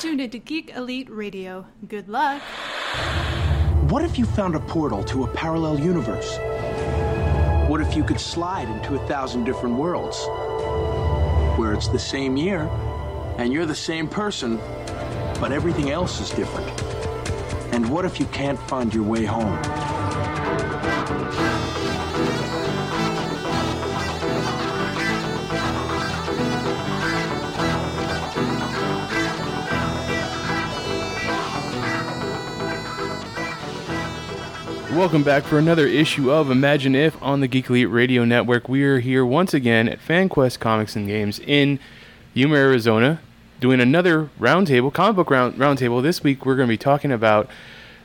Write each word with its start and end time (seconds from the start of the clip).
tuned 0.00 0.20
into 0.22 0.38
Geek 0.38 0.74
Elite 0.74 1.10
Radio. 1.10 1.66
Good 1.86 2.08
luck. 2.08 2.40
What 3.90 4.02
if 4.02 4.18
you 4.18 4.24
found 4.24 4.54
a 4.54 4.60
portal 4.60 5.04
to 5.04 5.24
a 5.24 5.28
parallel 5.28 5.78
universe? 5.78 6.38
What 7.68 7.82
if 7.82 7.94
you 7.94 8.02
could 8.02 8.18
slide 8.18 8.70
into 8.70 8.94
a 8.94 9.06
thousand 9.06 9.44
different 9.44 9.76
worlds? 9.76 10.18
Where 11.58 11.74
it's 11.74 11.88
the 11.88 11.98
same 11.98 12.38
year, 12.38 12.62
and 13.36 13.52
you're 13.52 13.66
the 13.66 13.74
same 13.74 14.08
person, 14.08 14.56
but 15.38 15.52
everything 15.52 15.90
else 15.90 16.18
is 16.18 16.30
different. 16.30 16.70
And 17.74 17.86
what 17.90 18.06
if 18.06 18.18
you 18.18 18.24
can't 18.26 18.58
find 18.58 18.94
your 18.94 19.04
way 19.04 19.26
home? 19.26 19.99
Welcome 34.92 35.22
back 35.22 35.44
for 35.44 35.56
another 35.58 35.86
issue 35.86 36.32
of 36.32 36.50
Imagine 36.50 36.96
If 36.96 37.20
on 37.22 37.40
the 37.40 37.46
Geek 37.46 37.70
Elite 37.70 37.88
Radio 37.88 38.24
Network. 38.24 38.68
We 38.68 38.82
are 38.82 38.98
here 38.98 39.24
once 39.24 39.54
again 39.54 39.88
at 39.88 40.00
FanQuest 40.00 40.58
Comics 40.58 40.96
and 40.96 41.06
Games 41.06 41.38
in 41.46 41.78
Yuma, 42.34 42.56
Arizona, 42.56 43.20
doing 43.60 43.80
another 43.80 44.30
roundtable, 44.40 44.92
comic 44.92 45.14
book 45.16 45.30
round 45.30 45.54
roundtable. 45.56 46.02
This 46.02 46.24
week 46.24 46.44
we're 46.44 46.56
going 46.56 46.66
to 46.66 46.72
be 46.72 46.76
talking 46.76 47.12
about 47.12 47.48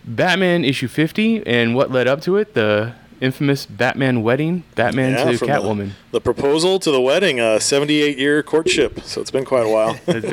Batman 0.06 0.64
issue 0.64 0.88
50 0.88 1.46
and 1.48 1.76
what 1.76 1.90
led 1.92 2.08
up 2.08 2.22
to 2.22 2.38
it, 2.38 2.54
the 2.54 2.94
infamous 3.20 3.66
Batman 3.66 4.22
wedding, 4.22 4.64
Batman 4.76 5.14
Yeah, 5.14 5.32
to 5.38 5.46
Catwoman. 5.46 5.90
The, 6.12 6.20
the 6.20 6.22
proposal 6.22 6.80
to 6.80 6.92
the 6.92 7.02
wedding, 7.02 7.40
a 7.40 7.60
78 7.60 8.18
year 8.20 8.44
courtship. 8.44 9.02
So 9.02 9.22
it's 9.22 9.32
been 9.32 9.46
quite 9.46 9.66
a 9.66 9.70
while. 9.70 10.00
It's 10.08 10.30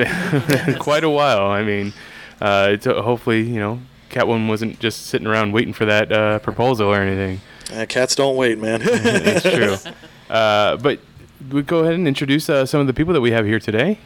been 0.67 0.79
quite 0.79 1.03
a 1.03 1.11
while. 1.11 1.47
I 1.47 1.65
mean, 1.65 1.95
uh, 2.43 2.69
it's, 2.73 2.87
uh, 2.87 3.01
hopefully, 3.01 3.41
you 3.43 3.59
know, 3.59 3.81
Catwoman 4.13 4.49
wasn't 4.49 4.79
just 4.79 5.07
sitting 5.07 5.27
around 5.27 5.53
waiting 5.53 5.73
for 5.73 5.87
that 5.87 6.13
uh, 6.13 6.39
proposal 6.39 6.89
or 6.89 7.01
anything. 7.01 7.41
Uh, 7.75 7.87
cats 7.89 8.15
don't 8.15 8.37
wait, 8.37 8.59
man. 8.59 8.81
It's 8.85 9.43
true. 9.43 9.77
Uh, 10.31 10.79
but 10.79 10.99
we 11.51 11.61
go 11.61 11.81
ahead 11.81 11.93
and 11.93 12.09
introduce 12.09 12.49
uh, 12.49 12.65
some 12.65 12.81
of 12.81 12.87
the 12.87 12.95
people 12.95 13.13
that 13.13 13.21
we 13.21 13.33
have 13.33 13.45
here 13.45 13.61
today. 13.61 13.99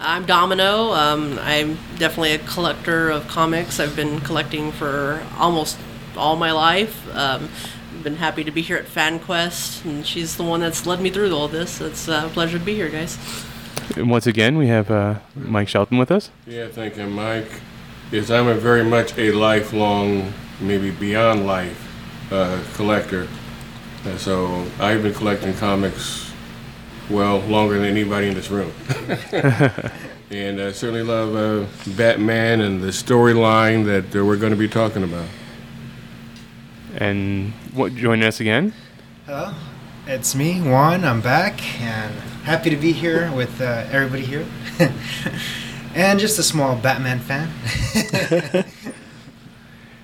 I'm 0.00 0.24
Domino. 0.24 0.92
Um, 0.92 1.38
I'm 1.42 1.74
definitely 1.98 2.32
a 2.32 2.38
collector 2.38 3.10
of 3.10 3.28
comics. 3.28 3.78
I've 3.78 3.94
been 3.94 4.20
collecting 4.20 4.72
for 4.72 5.22
almost 5.36 5.76
all 6.16 6.34
my 6.36 6.52
life. 6.52 7.06
Um, 7.14 7.50
I've 7.92 8.04
been 8.04 8.16
happy 8.16 8.42
to 8.42 8.50
be 8.50 8.62
here 8.62 8.78
at 8.78 8.86
FanQuest, 8.86 9.84
and 9.84 10.06
she's 10.06 10.38
the 10.38 10.44
one 10.44 10.60
that's 10.60 10.86
led 10.86 11.02
me 11.02 11.10
through 11.10 11.30
all 11.34 11.48
this. 11.48 11.82
It's 11.82 12.08
uh, 12.08 12.22
a 12.24 12.30
pleasure 12.30 12.58
to 12.58 12.64
be 12.64 12.74
here, 12.74 12.88
guys. 12.88 13.18
And 13.96 14.10
once 14.10 14.26
again, 14.26 14.56
we 14.56 14.68
have 14.68 14.90
uh, 14.90 15.18
Mike 15.34 15.68
Shelton 15.68 15.98
with 15.98 16.10
us. 16.10 16.30
Yeah, 16.46 16.68
thank 16.68 16.96
you, 16.96 17.06
Mike. 17.06 17.50
Yes, 18.12 18.30
I'm 18.30 18.46
a 18.46 18.54
very 18.54 18.84
much 18.84 19.18
a 19.18 19.32
lifelong, 19.32 20.32
maybe 20.60 20.92
beyond 20.92 21.44
life, 21.44 22.32
uh, 22.32 22.62
collector. 22.74 23.26
And 24.04 24.16
so 24.20 24.64
I've 24.78 25.02
been 25.02 25.12
collecting 25.12 25.54
comics, 25.54 26.32
well, 27.10 27.40
longer 27.40 27.74
than 27.74 27.84
anybody 27.84 28.28
in 28.28 28.34
this 28.34 28.48
room. 28.48 28.72
and 30.30 30.60
I 30.60 30.70
certainly 30.70 31.02
love 31.02 31.34
uh, 31.34 31.66
Batman 31.96 32.60
and 32.60 32.80
the 32.80 32.88
storyline 32.88 33.84
that 33.86 34.14
uh, 34.14 34.24
we're 34.24 34.36
going 34.36 34.52
to 34.52 34.56
be 34.56 34.68
talking 34.68 35.02
about. 35.02 35.26
And 36.94 37.52
what, 37.74 37.96
joining 37.96 38.24
us 38.24 38.38
again, 38.38 38.72
Hello, 39.26 39.52
it's 40.06 40.36
me, 40.36 40.60
Juan. 40.60 41.04
I'm 41.04 41.20
back 41.20 41.60
and 41.80 42.14
happy 42.44 42.70
to 42.70 42.76
be 42.76 42.92
here 42.92 43.32
with 43.32 43.60
uh, 43.60 43.84
everybody 43.90 44.24
here. 44.24 44.46
and 45.96 46.20
just 46.20 46.38
a 46.38 46.42
small 46.42 46.76
Batman 46.76 47.18
fan. 47.18 47.50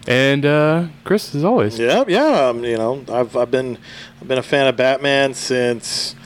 and 0.08 0.44
uh, 0.44 0.86
Chris, 1.04 1.34
as 1.34 1.44
always. 1.44 1.78
yeah, 1.78 2.02
yeah. 2.08 2.48
Um, 2.48 2.64
you 2.64 2.76
know, 2.76 3.04
I've, 3.08 3.36
I've 3.36 3.50
been 3.50 3.78
I've 4.20 4.26
been 4.26 4.38
a 4.38 4.42
fan 4.42 4.66
of 4.66 4.76
Batman 4.76 5.34
since, 5.34 6.16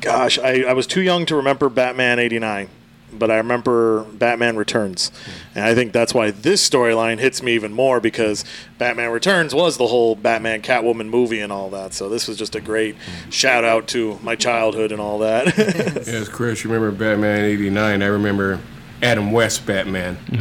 gosh, 0.00 0.38
I, 0.38 0.62
I 0.62 0.72
was 0.72 0.86
too 0.86 1.02
young 1.02 1.26
to 1.26 1.36
remember 1.36 1.68
Batman 1.68 2.18
'89, 2.18 2.68
but 3.12 3.30
I 3.30 3.36
remember 3.36 4.04
Batman 4.04 4.56
Returns, 4.56 5.12
and 5.54 5.64
I 5.64 5.74
think 5.74 5.92
that's 5.92 6.14
why 6.14 6.30
this 6.30 6.66
storyline 6.66 7.18
hits 7.18 7.42
me 7.42 7.52
even 7.54 7.74
more 7.74 8.00
because 8.00 8.42
Batman 8.78 9.10
Returns 9.10 9.54
was 9.54 9.76
the 9.76 9.86
whole 9.88 10.16
Batman 10.16 10.62
Catwoman 10.62 11.10
movie 11.10 11.40
and 11.40 11.52
all 11.52 11.68
that. 11.70 11.92
So 11.92 12.08
this 12.08 12.26
was 12.26 12.38
just 12.38 12.54
a 12.54 12.60
great 12.60 12.96
shout 13.28 13.64
out 13.64 13.86
to 13.88 14.18
my 14.22 14.34
childhood 14.34 14.92
and 14.92 15.00
all 15.00 15.18
that. 15.18 15.54
Yes, 16.06 16.28
Chris, 16.28 16.64
you 16.64 16.70
remember 16.70 16.96
Batman 16.96 17.44
89. 17.44 18.02
I 18.02 18.06
remember 18.06 18.60
Adam 19.04 19.32
West 19.32 19.66
Batman. 19.66 20.16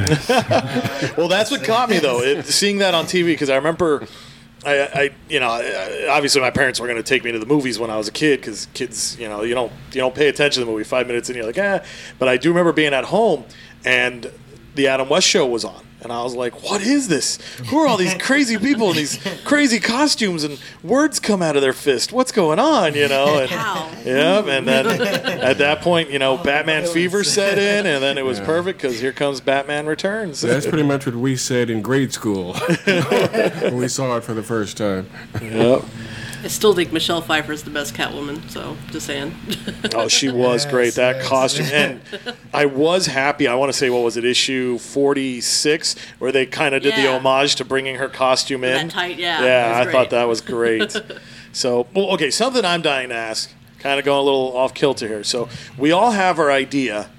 well, 1.18 1.28
that's 1.28 1.51
what 1.51 1.63
caught 1.63 1.90
me 1.90 2.00
though, 2.00 2.22
it, 2.22 2.46
seeing 2.46 2.78
that 2.79 2.94
on 2.94 3.06
TV 3.06 3.25
because 3.28 3.50
I 3.50 3.56
remember. 3.56 4.07
I, 4.66 4.79
I, 4.79 5.09
you 5.28 5.41
know, 5.41 5.50
obviously 6.09 6.40
my 6.40 6.50
parents 6.50 6.79
were 6.79 6.88
going 6.88 6.96
to 6.96 7.03
take 7.03 7.25
me 7.25 7.34
to 7.34 7.40
the 7.40 7.46
movies 7.46 7.79
when 7.79 7.90
I 7.90 7.97
was 7.97 8.07
a 8.07 8.13
kid 8.13 8.40
because 8.40 8.68
kids, 8.74 9.19
you 9.19 9.28
know, 9.28 9.44
you 9.44 9.53
don't 9.53 9.74
you 9.91 10.00
don't 10.00 10.16
pay 10.16 10.29
attention 10.29 10.62
to 10.62 10.66
the 10.66 10.72
movie 10.72 10.85
five 10.85 11.06
minutes 11.06 11.28
and 11.28 11.35
you're 11.35 11.46
like, 11.46 11.57
ah. 11.57 11.85
But 12.18 12.29
I 12.29 12.38
do 12.38 12.47
remember 12.47 12.72
being 12.72 12.94
at 12.94 13.03
home 13.03 13.44
and 13.84 14.31
the 14.75 14.88
Adam 14.88 15.09
West 15.09 15.28
show 15.28 15.45
was 15.45 15.66
on, 15.66 15.85
and 16.03 16.12
I 16.12 16.22
was 16.24 16.36
like, 16.36 16.64
what 16.64 16.81
is 16.81 17.08
this? 17.08 17.38
Who 17.68 17.78
are 17.80 17.88
all 17.88 17.97
these 17.97 18.14
crazy 18.16 18.58
people 18.58 18.90
in 18.90 18.97
these 18.97 19.19
crazy 19.46 19.80
costumes 19.80 20.44
and 20.44 20.59
words 20.84 21.19
come 21.19 21.41
out 21.41 21.56
of 21.56 21.62
their 21.62 21.74
fist? 21.74 22.12
What's 22.12 22.31
going 22.31 22.59
on? 22.59 22.94
You 22.94 23.08
know? 23.08 23.40
And, 23.40 23.52
Wow. 23.64 23.90
Yep, 24.03 24.47
and 24.47 24.68
then 24.68 24.88
at 25.42 25.58
that 25.59 25.81
point, 25.81 26.09
you 26.09 26.19
know, 26.19 26.34
oh, 26.34 26.44
Batman 26.44 26.88
fever 26.88 27.24
set 27.24 27.58
in, 27.58 27.86
and 27.86 28.03
then 28.03 28.18
it 28.18 28.25
was 28.25 28.40
perfect 28.40 28.81
because 28.81 29.00
here 29.00 29.13
comes 29.13 29.40
Batman 29.40 29.86
Returns. 29.86 30.42
That's 30.42 30.66
pretty 30.66 30.84
much 30.84 31.06
what 31.06 31.16
we 31.16 31.36
said 31.36 31.69
in 31.69 31.81
grade 31.81 32.12
school 32.12 32.53
when 32.53 33.78
we 33.78 33.88
saw 33.88 34.18
it 34.18 34.24
for 34.24 34.34
the 34.34 34.44
first 34.44 34.78
time. 34.78 35.09
Yep. 35.42 35.84
I 36.44 36.48
still 36.48 36.74
think 36.74 36.92
Michelle 36.92 37.22
Pfeiffer 37.22 37.54
is 37.54 37.64
the 37.64 37.70
best 37.70 37.94
Catwoman, 37.94 38.50
so 38.50 38.76
just 38.92 39.06
saying. 39.06 39.34
Oh, 39.96 40.08
she 40.08 40.30
was 40.30 40.66
great. 40.66 40.96
That 40.96 41.18
yes. 41.18 41.28
costume, 41.28 41.68
and 41.72 42.02
I 42.54 42.66
was 42.66 43.06
happy. 43.06 43.48
I 43.48 43.56
want 43.56 43.72
to 43.72 43.78
say, 43.78 43.90
what 43.90 44.04
was 44.04 44.18
it, 44.18 44.26
issue 44.26 44.78
forty 44.78 45.40
six, 45.40 45.96
where 46.20 46.31
they 46.31 46.46
kind 46.46 46.76
of 46.76 46.84
did 46.84 46.96
the 46.96 47.08
homage 47.08 47.56
to 47.56 47.66
bringing 47.66 47.96
her 47.96 48.09
costume 48.09 48.64
in. 48.64 48.88
That 48.88 48.94
tight, 48.94 49.18
yeah, 49.18 49.44
Yeah, 49.44 49.78
I 49.78 49.86
was 49.86 49.92
thought 49.94 50.09
that 50.09 50.28
was 50.28 50.42
great. 50.42 50.96
so, 51.54 51.88
well, 51.94 52.12
okay, 52.12 52.30
something 52.30 52.66
I'm 52.66 52.81
dying 52.81 53.10
to 53.10 53.16
ask, 53.16 53.52
kind 53.80 54.00
of 54.00 54.06
going 54.06 54.20
a 54.20 54.24
little 54.24 54.56
off 54.58 54.74
kilter 54.74 55.08
here. 55.08 55.24
So, 55.24 55.48
we 55.78 55.92
all 55.92 56.12
have 56.12 56.40
our 56.40 56.52
idea 56.52 57.10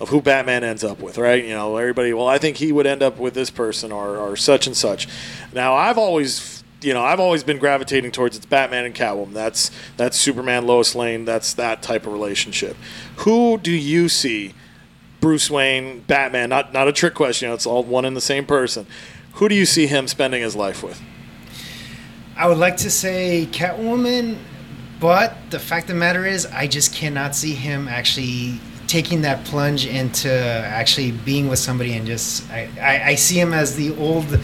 of 0.00 0.08
who 0.08 0.20
Batman 0.20 0.64
ends 0.64 0.82
up 0.82 1.00
with, 1.00 1.18
right? 1.18 1.44
You 1.44 1.54
know, 1.54 1.76
everybody. 1.76 2.12
Well, 2.12 2.28
I 2.28 2.38
think 2.38 2.56
he 2.56 2.72
would 2.72 2.86
end 2.86 3.02
up 3.02 3.18
with 3.18 3.34
this 3.34 3.50
person 3.50 3.92
or, 3.92 4.16
or 4.16 4.36
such 4.36 4.66
and 4.66 4.76
such. 4.76 5.08
Now, 5.52 5.74
I've 5.74 5.98
always, 5.98 6.53
you 6.84 6.94
know, 6.94 7.02
I've 7.02 7.20
always 7.20 7.42
been 7.42 7.58
gravitating 7.58 8.12
towards 8.12 8.36
it's 8.36 8.46
Batman 8.46 8.84
and 8.84 8.94
Catwoman. 8.94 9.32
That's 9.32 9.70
that's 9.96 10.18
Superman, 10.18 10.66
Lois 10.66 10.94
Lane. 10.94 11.24
That's 11.24 11.54
that 11.54 11.82
type 11.82 12.06
of 12.06 12.12
relationship. 12.12 12.76
Who 13.18 13.58
do 13.58 13.72
you 13.72 14.08
see? 14.08 14.54
Bruce 15.20 15.50
Wayne, 15.50 16.00
Batman. 16.00 16.50
Not 16.50 16.72
not 16.74 16.86
a 16.86 16.92
trick 16.92 17.14
question. 17.14 17.46
You 17.46 17.50
know, 17.50 17.54
it's 17.54 17.66
all 17.66 17.82
one 17.82 18.04
and 18.04 18.16
the 18.16 18.20
same 18.20 18.44
person. 18.44 18.86
Who 19.34 19.48
do 19.48 19.54
you 19.54 19.66
see 19.66 19.86
him 19.86 20.06
spending 20.06 20.42
his 20.42 20.54
life 20.54 20.82
with? 20.82 21.00
I 22.36 22.46
would 22.46 22.58
like 22.58 22.76
to 22.78 22.90
say 22.90 23.48
Catwoman, 23.50 24.36
but 25.00 25.36
the 25.50 25.58
fact 25.58 25.84
of 25.84 25.94
the 25.94 26.00
matter 26.00 26.26
is, 26.26 26.46
I 26.46 26.66
just 26.66 26.94
cannot 26.94 27.34
see 27.34 27.54
him 27.54 27.88
actually 27.88 28.60
taking 28.86 29.22
that 29.22 29.44
plunge 29.44 29.86
into 29.86 30.30
actually 30.30 31.12
being 31.12 31.48
with 31.48 31.58
somebody 31.58 31.94
and 31.94 32.06
just. 32.06 32.48
I, 32.50 32.68
I, 32.80 33.08
I 33.10 33.14
see 33.14 33.40
him 33.40 33.52
as 33.52 33.76
the 33.76 33.96
old, 33.96 34.38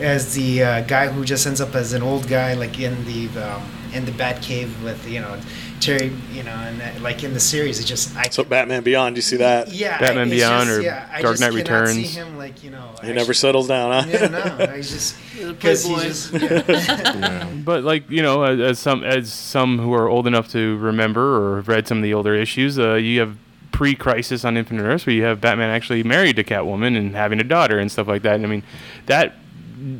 as 0.00 0.34
the 0.34 0.62
uh, 0.62 0.80
guy 0.82 1.08
who 1.08 1.24
just 1.24 1.46
ends 1.46 1.60
up 1.60 1.74
as 1.74 1.92
an 1.92 2.02
old 2.02 2.26
guy, 2.28 2.54
like 2.54 2.78
in 2.80 3.04
the 3.04 3.28
um, 3.42 3.62
in 3.92 4.04
the 4.04 4.12
Batcave 4.12 4.70
with 4.82 5.08
you 5.08 5.20
know 5.20 5.38
Terry, 5.80 6.12
you 6.32 6.42
know, 6.42 6.50
and 6.52 6.78
that, 6.80 7.00
like 7.00 7.24
in 7.24 7.32
the 7.34 7.40
series, 7.40 7.80
it 7.80 7.84
just 7.84 8.14
I 8.16 8.24
So 8.30 8.44
Batman 8.44 8.82
Beyond. 8.82 9.16
You 9.16 9.22
see 9.22 9.36
that? 9.38 9.68
yeah, 9.72 9.98
Batman 9.98 10.28
it's 10.28 10.36
Beyond 10.36 10.66
just- 10.68 10.78
or 10.78 10.82
yeah, 10.82 11.20
Dark 11.20 11.40
Knight 11.40 11.46
cannot 11.48 11.52
See 11.52 11.56
Returns. 11.58 12.14
him 12.16 12.38
like 12.38 12.62
you 12.62 12.70
know. 12.70 12.94
He 13.02 13.12
never 13.12 13.32
settles 13.34 13.68
down, 13.68 14.04
huh? 14.04 14.10
Yeah, 14.10 14.26
no, 14.28 14.56
I 14.72 14.76
just 14.76 15.16
He's 15.34 15.48
a 15.48 15.52
because 15.52 15.84
he's 15.84 16.30
just 16.30 16.32
yeah. 16.80 17.48
But 17.64 17.84
like 17.84 18.08
you 18.10 18.22
know, 18.22 18.42
as, 18.44 18.60
as 18.60 18.78
some 18.78 19.02
as 19.04 19.32
some 19.32 19.78
who 19.78 19.92
are 19.94 20.08
old 20.08 20.26
enough 20.26 20.48
to 20.50 20.76
remember 20.78 21.52
or 21.52 21.56
have 21.56 21.68
read 21.68 21.88
some 21.88 21.98
of 21.98 22.02
the 22.04 22.12
older 22.14 22.34
issues, 22.34 22.78
uh, 22.78 22.94
you 22.94 23.20
have 23.20 23.36
pre-crisis 23.72 24.44
on 24.44 24.58
Infinite 24.58 24.82
Earths 24.82 25.06
where 25.06 25.14
you 25.14 25.22
have 25.22 25.40
Batman 25.40 25.70
actually 25.70 26.02
married 26.02 26.36
to 26.36 26.44
Catwoman 26.44 26.98
and 26.98 27.14
having 27.16 27.40
a 27.40 27.44
daughter 27.44 27.78
and 27.78 27.90
stuff 27.90 28.06
like 28.08 28.20
that. 28.22 28.34
And 28.34 28.44
I 28.44 28.48
mean, 28.48 28.62
that 29.06 29.34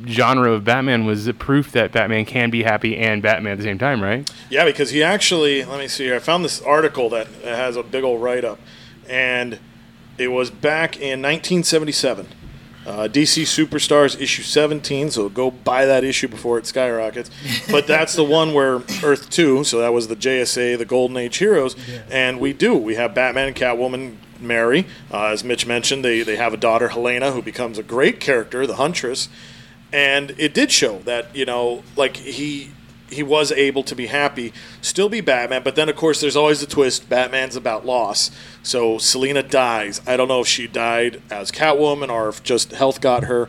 genre 0.07 0.53
of 0.53 0.65
Batman 0.65 1.07
was 1.07 1.27
a 1.27 1.35
proof 1.35 1.73
that 1.73 1.93
Batman 1.93 2.25
can 2.25 2.51
be 2.51 2.63
happy 2.63 2.97
and 2.97 3.23
Batman 3.23 3.53
at 3.53 3.59
the 3.59 3.65
same 3.65 3.79
time, 3.79 4.03
right? 4.03 4.31
Yeah, 4.51 4.65
because 4.65 4.91
he 4.91 5.03
actually, 5.03 5.65
let 5.65 5.79
me 5.79 5.89
see 5.89 6.05
here. 6.05 6.17
I 6.17 6.19
found 6.19 6.45
this 6.45 6.61
article 6.61 7.09
that 7.11 7.27
has 7.45 7.77
a 7.77 7.83
big 7.83 8.05
old 8.05 8.23
write 8.23 8.45
up, 8.45 8.59
and 9.09 9.59
it 10.19 10.29
was 10.29 10.51
back 10.51 10.97
in 10.97 11.23
1977. 11.23 12.27
Uh, 12.27 12.35
Uh, 12.87 13.07
DC 13.09 13.43
Superstars 13.45 14.19
issue 14.21 14.43
17, 14.43 15.11
so 15.11 15.29
go 15.29 15.51
buy 15.51 15.85
that 15.85 16.03
issue 16.03 16.27
before 16.29 16.57
it 16.59 16.67
skyrockets. 16.67 17.31
But 17.71 17.87
that's 17.87 18.15
the 18.15 18.25
one 18.25 18.55
where 18.55 18.77
Earth 19.05 19.29
2, 19.29 19.65
so 19.65 19.79
that 19.81 19.93
was 19.93 20.09
the 20.09 20.17
JSA, 20.17 20.79
the 20.79 20.87
Golden 20.87 21.17
Age 21.19 21.37
heroes, 21.37 21.77
and 22.11 22.41
we 22.41 22.53
do. 22.55 22.75
We 22.75 22.95
have 22.95 23.15
Batman 23.15 23.49
and 23.49 23.57
Catwoman 23.57 24.17
marry. 24.41 24.87
Uh, 25.13 25.27
as 25.27 25.45
Mitch 25.45 25.67
mentioned, 25.67 26.03
they, 26.05 26.23
they 26.23 26.37
have 26.37 26.55
a 26.55 26.57
daughter, 26.57 26.89
Helena, 26.89 27.33
who 27.33 27.43
becomes 27.43 27.77
a 27.79 27.83
great 27.83 28.19
character, 28.19 28.67
the 28.67 28.77
Huntress. 28.77 29.29
And 29.93 30.35
it 30.39 30.55
did 30.55 30.71
show 30.71 30.99
that, 31.01 31.35
you 31.35 31.45
know, 31.45 31.83
like 31.97 32.17
he 32.17 32.73
he 33.11 33.23
was 33.23 33.51
able 33.53 33.83
to 33.83 33.97
be 33.97 34.07
happy, 34.07 34.53
still 34.81 35.09
be 35.09 35.21
Batman. 35.21 35.63
But 35.63 35.75
then, 35.75 35.89
of 35.89 35.97
course, 35.97 36.21
there's 36.21 36.37
always 36.37 36.61
the 36.61 36.67
twist 36.67 37.09
Batman's 37.09 37.57
about 37.57 37.85
loss. 37.85 38.31
So 38.63 38.99
Selina 38.99 39.43
dies. 39.43 40.01
I 40.07 40.17
don't 40.17 40.29
know 40.29 40.41
if 40.41 40.47
she 40.47 40.67
died 40.67 41.21
as 41.31 41.51
Catwoman 41.51 42.09
or 42.09 42.29
if 42.29 42.43
just 42.43 42.71
health 42.73 43.01
got 43.01 43.25
her. 43.25 43.49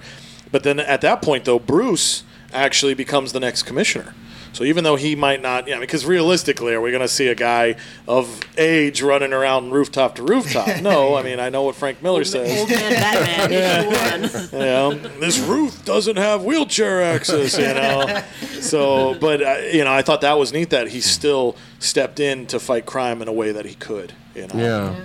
But 0.51 0.63
then 0.63 0.79
at 0.79 1.01
that 1.01 1.21
point, 1.21 1.45
though, 1.45 1.59
Bruce 1.59 2.23
actually 2.51 2.93
becomes 2.93 3.33
the 3.33 3.39
next 3.39 3.63
commissioner. 3.63 4.13
So 4.53 4.65
even 4.65 4.83
though 4.83 4.97
he 4.97 5.15
might 5.15 5.41
not, 5.41 5.67
yeah, 5.67 5.79
because 5.79 6.05
realistically, 6.05 6.73
are 6.73 6.81
we 6.81 6.91
going 6.91 7.01
to 7.01 7.07
see 7.07 7.27
a 7.27 7.35
guy 7.35 7.75
of 8.07 8.41
age 8.57 9.01
running 9.01 9.31
around 9.31 9.71
rooftop 9.71 10.15
to 10.15 10.23
rooftop? 10.23 10.67
No, 10.81 11.15
I 11.15 11.21
mean 11.21 11.39
I 11.39 11.49
know 11.49 11.63
what 11.63 11.75
Frank 11.75 12.01
Miller 12.01 12.23
says. 12.23 12.59
Old 12.59 12.69
man 12.69 12.93
Batman, 12.93 13.51
issue 13.51 14.51
one. 14.51 14.61
You 14.61 14.65
know, 14.65 14.93
this 15.19 15.37
Ruth 15.39 15.85
doesn't 15.85 16.17
have 16.17 16.43
wheelchair 16.43 17.03
access, 17.03 17.57
you 17.57 17.65
know. 17.65 18.23
So, 18.61 19.15
but 19.19 19.41
uh, 19.43 19.57
you 19.71 19.83
know, 19.83 19.93
I 19.93 20.01
thought 20.01 20.21
that 20.21 20.39
was 20.39 20.51
neat 20.51 20.71
that 20.71 20.87
he 20.87 21.01
still 21.01 21.55
stepped 21.79 22.19
in 22.19 22.47
to 22.47 22.59
fight 22.59 22.85
crime 22.85 23.21
in 23.21 23.27
a 23.27 23.31
way 23.31 23.51
that 23.51 23.65
he 23.65 23.75
could. 23.75 24.13
You 24.33 24.47
know. 24.47 24.55
Yeah. 24.55 24.95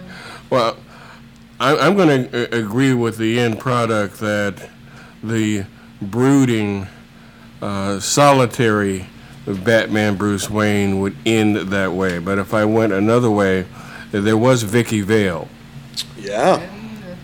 Well, 0.49 0.77
I, 1.61 1.77
I'm 1.77 1.97
going 1.97 2.31
to 2.31 2.57
agree 2.57 2.95
with 2.95 3.19
the 3.19 3.39
end 3.39 3.59
product 3.59 4.19
that 4.21 4.71
the 5.23 5.67
brooding, 6.01 6.87
uh, 7.61 8.01
solitary 8.01 9.07
Batman 9.47 10.17
Bruce 10.17 10.51
Wayne 10.51 11.01
would 11.01 11.17
end 11.25 11.57
that 11.57 11.93
way. 11.93 12.19
But 12.19 12.39
if 12.39 12.53
I 12.53 12.65
went 12.65 12.93
another 12.93 13.31
way, 13.31 13.67
there 14.11 14.37
was 14.37 14.63
Vicki 14.63 15.01
Vale. 15.01 15.49
Yeah. 16.19 16.59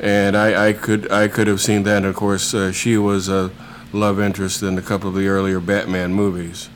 and 0.01 0.37
I, 0.37 0.69
I 0.69 0.73
could 0.73 1.11
I 1.11 1.29
could 1.29 1.47
have 1.47 1.61
seen 1.61 1.83
that. 1.85 2.05
Of 2.05 2.15
course, 2.15 2.55
uh, 2.55 2.73
she 2.73 2.97
was 2.97 3.29
a 3.29 3.51
love 3.93 4.21
interest 4.21 4.63
in 4.63 4.79
a 4.79 4.83
couple 4.83 5.09
of 5.09 5.15
the 5.15 5.27
earlier 5.27 5.61
Batman 5.61 6.15
movies. 6.15 6.69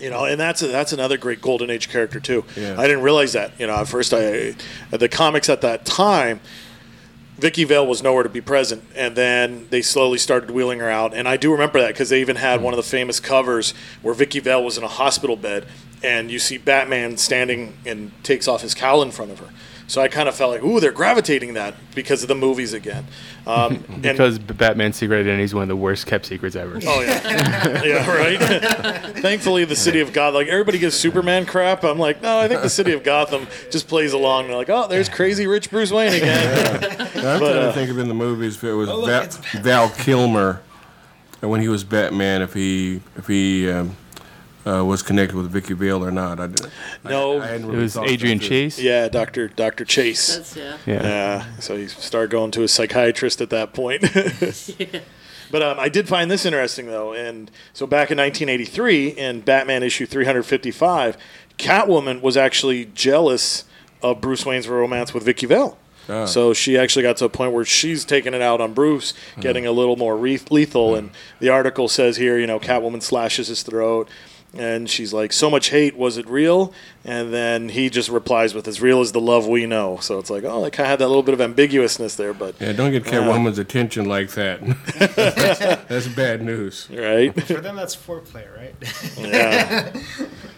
You 0.00 0.10
know, 0.10 0.24
and 0.24 0.40
that's 0.40 0.62
a, 0.62 0.66
that's 0.66 0.92
another 0.92 1.16
great 1.16 1.40
golden 1.40 1.70
age 1.70 1.88
character 1.88 2.18
too. 2.18 2.44
Yeah. 2.56 2.74
I 2.78 2.88
didn't 2.88 3.02
realize 3.02 3.34
that. 3.34 3.52
You 3.58 3.66
know, 3.68 3.74
at 3.74 3.88
first 3.88 4.12
I 4.12 4.54
the 4.90 5.08
comics 5.08 5.48
at 5.48 5.60
that 5.60 5.84
time, 5.84 6.40
Vicki 7.42 7.64
Vale 7.64 7.84
was 7.84 8.04
nowhere 8.04 8.22
to 8.22 8.28
be 8.28 8.40
present, 8.40 8.84
and 8.94 9.16
then 9.16 9.66
they 9.70 9.82
slowly 9.82 10.16
started 10.16 10.52
wheeling 10.52 10.78
her 10.78 10.88
out. 10.88 11.12
And 11.12 11.26
I 11.26 11.36
do 11.36 11.50
remember 11.50 11.80
that 11.80 11.88
because 11.88 12.08
they 12.08 12.20
even 12.20 12.36
had 12.36 12.62
one 12.62 12.72
of 12.72 12.76
the 12.76 12.84
famous 12.84 13.18
covers 13.18 13.74
where 14.00 14.14
Vicki 14.14 14.38
Vale 14.38 14.62
was 14.62 14.78
in 14.78 14.84
a 14.84 14.88
hospital 14.88 15.34
bed, 15.34 15.66
and 16.04 16.30
you 16.30 16.38
see 16.38 16.56
Batman 16.56 17.16
standing 17.16 17.76
and 17.84 18.12
takes 18.22 18.46
off 18.46 18.62
his 18.62 18.74
cowl 18.74 19.02
in 19.02 19.10
front 19.10 19.32
of 19.32 19.40
her. 19.40 19.48
So 19.92 20.00
I 20.00 20.08
kind 20.08 20.26
of 20.26 20.34
felt 20.34 20.52
like, 20.52 20.62
ooh, 20.62 20.80
they're 20.80 20.90
gravitating 20.90 21.52
that 21.52 21.74
because 21.94 22.22
of 22.22 22.28
the 22.28 22.34
movies 22.34 22.72
again. 22.72 23.04
Um, 23.46 23.84
and- 23.90 24.00
Because 24.02 24.38
Batman's 24.38 24.96
secret 24.96 25.20
identity 25.20 25.42
is 25.42 25.52
one 25.52 25.64
of 25.64 25.68
the 25.68 25.76
worst 25.76 26.06
kept 26.06 26.24
secrets 26.24 26.56
ever. 26.56 26.80
Oh 26.86 27.02
yeah, 27.02 27.82
yeah, 27.84 28.10
right. 28.10 28.38
Thankfully, 29.18 29.66
the 29.66 29.76
city 29.76 30.00
of 30.00 30.14
God, 30.14 30.32
like 30.32 30.46
everybody 30.48 30.78
gives 30.78 30.94
Superman 30.96 31.44
crap. 31.44 31.84
I'm 31.84 31.98
like, 31.98 32.22
no, 32.22 32.38
I 32.38 32.48
think 32.48 32.62
the 32.62 32.70
city 32.70 32.92
of 32.94 33.04
Gotham 33.04 33.46
just 33.70 33.86
plays 33.86 34.14
along. 34.14 34.46
They're 34.46 34.56
like, 34.56 34.70
oh, 34.70 34.88
there's 34.88 35.10
crazy 35.10 35.46
rich 35.46 35.68
Bruce 35.70 35.92
Wayne 35.92 36.14
again. 36.14 36.84
I'm 36.84 36.88
But, 36.88 37.38
trying 37.38 37.42
uh, 37.42 37.66
to 37.66 37.72
think 37.74 37.90
of 37.90 37.98
in 37.98 38.08
the 38.08 38.14
movies 38.14 38.56
if 38.56 38.64
it 38.64 38.72
was 38.72 38.88
Oh, 38.88 38.98
look, 39.00 39.30
Val, 39.30 39.62
Val 39.62 39.88
Kilmer, 39.90 40.62
and 41.42 41.50
when 41.50 41.60
he 41.60 41.68
was 41.68 41.84
Batman, 41.84 42.40
if 42.40 42.54
he 42.54 43.02
if 43.18 43.26
he 43.26 43.70
um, 43.70 43.94
uh, 44.66 44.84
was 44.84 45.02
connected 45.02 45.36
with 45.36 45.50
Vicki 45.50 45.74
Vale 45.74 46.04
or 46.04 46.10
not. 46.10 46.38
I, 46.40 46.46
didn't- 46.48 46.70
No. 47.04 47.40
I, 47.40 47.44
I 47.44 47.46
hadn't 47.48 47.70
It 47.74 47.76
was 47.76 47.94
thought 47.94 48.08
Adrian 48.08 48.38
that 48.38 48.44
through. 48.46 48.56
Chase. 48.56 48.78
yeah, 48.78 49.08
Doctor 49.08 49.48
Doctor 49.48 49.84
Chase. 49.84 50.36
That's, 50.36 50.56
yeah. 50.56 50.76
Yeah. 50.86 51.02
Yeah, 51.02 51.46
so 51.58 51.76
he 51.76 51.88
started 51.88 52.30
going 52.30 52.50
to 52.52 52.62
a 52.62 52.68
psychiatrist 52.68 53.40
at 53.40 53.50
that 53.50 53.72
point. 53.74 54.04
But 55.50 55.62
um, 55.62 55.78
I 55.78 55.90
did 55.90 56.08
find 56.08 56.30
this 56.30 56.46
interesting 56.46 56.86
though, 56.86 57.12
and 57.12 57.50
so 57.74 57.86
back 57.86 58.10
in 58.10 58.16
1983, 58.16 59.08
in 59.08 59.40
Batman 59.42 59.82
issue 59.82 60.06
355, 60.06 61.18
Catwoman 61.58 62.22
was 62.22 62.38
actually 62.38 62.86
jealous 62.94 63.64
of 64.02 64.22
Bruce 64.22 64.46
Wayne's 64.46 64.66
romance 64.66 65.12
with 65.12 65.24
Vicki 65.24 65.44
Vale. 65.44 65.76
Ah. 66.08 66.24
So 66.24 66.54
she 66.54 66.78
actually 66.78 67.02
got 67.02 67.18
to 67.18 67.26
a 67.26 67.28
point 67.28 67.52
where 67.52 67.66
she's 67.66 68.06
taking 68.06 68.32
it 68.32 68.40
out 68.40 68.62
on 68.62 68.72
Bruce, 68.72 69.12
getting 69.40 69.66
a 69.66 69.72
little 69.72 69.96
more 69.96 70.16
re- 70.16 70.40
lethal. 70.50 70.94
And 70.94 71.10
the 71.38 71.50
article 71.50 71.86
says 71.86 72.16
here, 72.16 72.38
you 72.38 72.46
know, 72.46 72.58
Catwoman 72.58 73.02
slashes 73.02 73.48
his 73.48 73.62
throat, 73.62 74.08
and 74.56 74.88
she's 74.90 75.12
like, 75.12 75.32
"So 75.32 75.48
much 75.50 75.70
hate, 75.70 75.96
was 75.96 76.18
it 76.18 76.26
real?" 76.28 76.72
And 77.04 77.32
then 77.32 77.68
he 77.70 77.88
just 77.90 78.08
replies 78.08 78.54
with, 78.54 78.68
"As 78.68 78.80
real 78.80 79.00
as 79.00 79.12
the 79.12 79.20
love 79.20 79.46
we 79.46 79.66
know." 79.66 79.98
So 80.00 80.18
it's 80.18 80.30
like, 80.30 80.44
oh, 80.44 80.62
they 80.62 80.70
kind 80.70 80.86
of 80.86 80.90
had 80.90 80.98
that 81.00 81.08
little 81.08 81.22
bit 81.22 81.34
of 81.34 81.40
ambiguousness 81.40 82.16
there, 82.16 82.34
but 82.34 82.54
Yeah, 82.60 82.72
don't 82.72 82.92
get 82.92 83.04
Catwoman's 83.04 83.58
uh, 83.58 83.62
attention 83.62 84.04
like 84.06 84.30
that. 84.32 84.60
that's, 84.98 85.58
that's 85.88 86.08
bad 86.08 86.42
news. 86.42 86.88
right, 86.90 87.34
For 87.46 87.60
them, 87.60 87.76
that's 87.76 87.96
foreplay, 87.96 88.44
right? 88.56 88.74
yeah. 89.18 89.92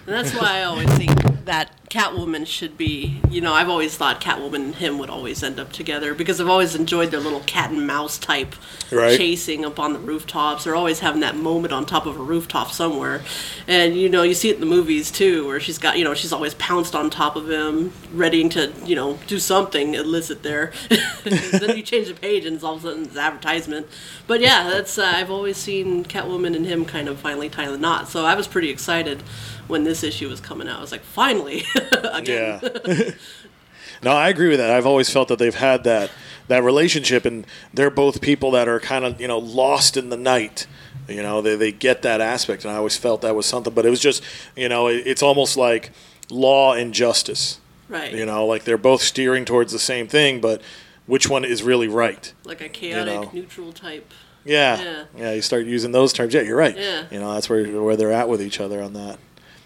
And 0.06 0.15
that's 0.15 0.33
why 0.35 0.59
I 0.59 0.65
always 0.65 0.91
think 0.99 1.45
that 1.47 1.71
Catwoman 1.89 2.47
should 2.47 2.77
be, 2.77 3.21
you 3.31 3.41
know, 3.41 3.53
I've 3.53 3.69
always 3.69 3.97
thought 3.97 4.21
Catwoman 4.21 4.55
and 4.56 4.75
him 4.75 4.99
would 4.99 5.09
always 5.11 5.43
end 5.43 5.61
up 5.61 5.73
together 5.73 6.12
because 6.15 6.41
I've 6.41 6.49
always 6.49 6.75
enjoyed 6.75 7.11
their 7.11 7.21
little 7.21 7.41
cat 7.41 7.71
and 7.71 7.87
mouse 7.87 8.19
type 8.19 8.55
Right. 8.91 9.17
chasing 9.17 9.65
up 9.65 9.79
on 9.81 9.93
the 9.93 9.99
rooftops. 9.99 10.65
They're 10.65 10.77
always 10.77 11.01
having 11.01 11.21
that 11.21 11.37
moment 11.37 11.73
on 11.73 11.85
top 11.87 12.06
of 12.06 12.17
a 12.17 12.23
rooftop 12.23 12.71
somewhere. 12.71 13.23
And, 13.67 13.97
you 13.97 14.09
know, 14.09 14.23
you 14.23 14.35
see 14.35 14.51
it 14.51 14.55
in 14.55 14.61
the 14.61 14.67
movies 14.67 15.11
too, 15.11 15.47
where 15.47 15.59
she's 15.61 15.79
got, 15.79 15.97
you 15.99 16.05
know, 16.05 16.15
she's 16.15 16.33
always 16.33 16.55
pounced 16.55 16.95
on 16.95 17.11
top 17.11 17.35
of 17.37 17.49
him, 17.51 17.93
ready 18.12 18.49
to, 18.51 18.73
you 18.85 18.95
know, 18.97 19.19
do 19.27 19.39
something 19.39 19.95
illicit 19.95 20.43
there. 20.43 20.73
then 21.25 21.77
you 21.77 21.83
change 21.83 22.09
the 22.09 22.15
page 22.15 22.45
and 22.45 22.55
it's 22.56 22.65
all 22.65 22.75
of 22.75 22.85
a 22.85 22.89
sudden 22.89 23.05
it's 23.05 23.17
advertisement. 23.17 23.87
But 24.27 24.41
yeah, 24.41 24.69
that's, 24.69 24.99
uh, 24.99 25.12
I've 25.17 25.31
always 25.31 25.56
seen 25.56 26.05
Catwoman 26.05 26.55
and 26.56 26.67
him 26.67 26.85
kind 26.85 27.09
of 27.09 27.19
finally 27.19 27.49
tie 27.49 27.71
the 27.71 27.79
knot. 27.79 28.09
So 28.09 28.25
I 28.25 28.35
was 28.35 28.47
pretty 28.47 28.71
excited 28.71 29.23
when 29.69 29.84
this 29.84 30.02
issue 30.02 30.28
was 30.28 30.40
coming 30.40 30.69
out. 30.69 30.78
I 30.78 30.81
was 30.81 30.93
like, 30.93 31.02
finally, 31.02 31.64
again. 31.93 32.61
Yeah. 32.62 33.11
no, 34.02 34.12
I 34.12 34.28
agree 34.28 34.49
with 34.49 34.58
that. 34.58 34.70
I've 34.70 34.87
always 34.87 35.11
felt 35.11 35.28
that 35.28 35.38
they've 35.38 35.55
had 35.55 35.84
that 35.84 36.11
that 36.49 36.62
relationship, 36.62 37.25
and 37.25 37.46
they're 37.72 37.90
both 37.90 38.20
people 38.20 38.50
that 38.52 38.69
are 38.69 38.81
kind 38.81 39.05
of 39.05 39.20
you 39.20 39.28
know 39.28 39.38
lost 39.38 39.96
in 39.96 40.11
the 40.11 40.16
night. 40.16 40.66
You 41.08 41.22
know, 41.22 41.43
they 41.43 41.56
they 41.56 41.72
get 41.72 42.02
that 42.02 42.20
aspect, 42.20 42.64
and 42.64 42.72
I 42.72 42.76
always 42.76 42.96
felt 42.96 43.22
that 43.22 43.34
was 43.34 43.46
something. 43.46 43.72
But 43.72 43.87
it 43.87 43.90
was 43.90 44.00
just 44.00 44.22
you 44.56 44.69
know, 44.69 44.88
it, 44.88 45.06
it's 45.06 45.22
almost 45.22 45.56
like 45.56 45.93
law 46.31 46.75
and 46.75 46.93
justice. 46.93 47.60
Right. 47.88 48.12
You 48.12 48.26
know, 48.26 48.46
like 48.46 48.64
they're 48.64 48.78
both 48.78 49.03
steering 49.03 49.44
towards 49.44 49.72
the 49.72 49.79
same 49.79 50.08
thing, 50.08 50.41
but 50.41 50.62
which 51.06 51.29
one 51.29 51.44
is 51.44 51.62
really 51.62 51.89
right? 51.89 52.32
Like 52.44 52.60
a 52.60 52.69
chaotic, 52.69 53.15
know. 53.15 53.31
neutral 53.32 53.72
type. 53.72 54.12
Yeah. 54.44 54.82
Yeah. 54.82 55.05
yeah, 55.17 55.32
You 55.32 55.43
start 55.43 55.67
using 55.67 55.93
those 55.93 56.12
terms. 56.12 56.34
Yeah, 56.34 56.43
you're 56.43 56.56
right. 56.56 56.77
Yeah. 56.77 57.05
You 57.10 57.20
know, 57.20 57.34
that's 57.34 57.48
where 57.48 57.82
where 57.82 57.96
they're 57.96 58.12
at 58.12 58.29
with 58.29 58.43
each 58.43 58.60
other 58.60 58.82
on 58.82 58.93
that. 58.94 59.19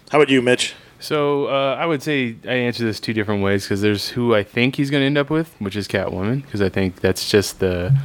How 0.09 0.17
about 0.17 0.29
you, 0.29 0.41
Mitch? 0.41 0.73
So 0.99 1.45
uh, 1.45 1.77
I 1.79 1.85
would 1.85 2.01
say 2.03 2.35
I 2.45 2.53
answer 2.53 2.83
this 2.83 2.99
two 2.99 3.13
different 3.13 3.43
ways 3.43 3.63
because 3.63 3.81
there's 3.81 4.09
who 4.09 4.35
I 4.35 4.43
think 4.43 4.75
he's 4.75 4.89
going 4.89 5.01
to 5.01 5.05
end 5.05 5.17
up 5.17 5.29
with, 5.29 5.55
which 5.59 5.75
is 5.75 5.87
Catwoman, 5.87 6.43
because 6.43 6.61
I 6.61 6.69
think 6.69 6.99
that's 6.99 7.29
just 7.29 7.59
the 7.59 7.95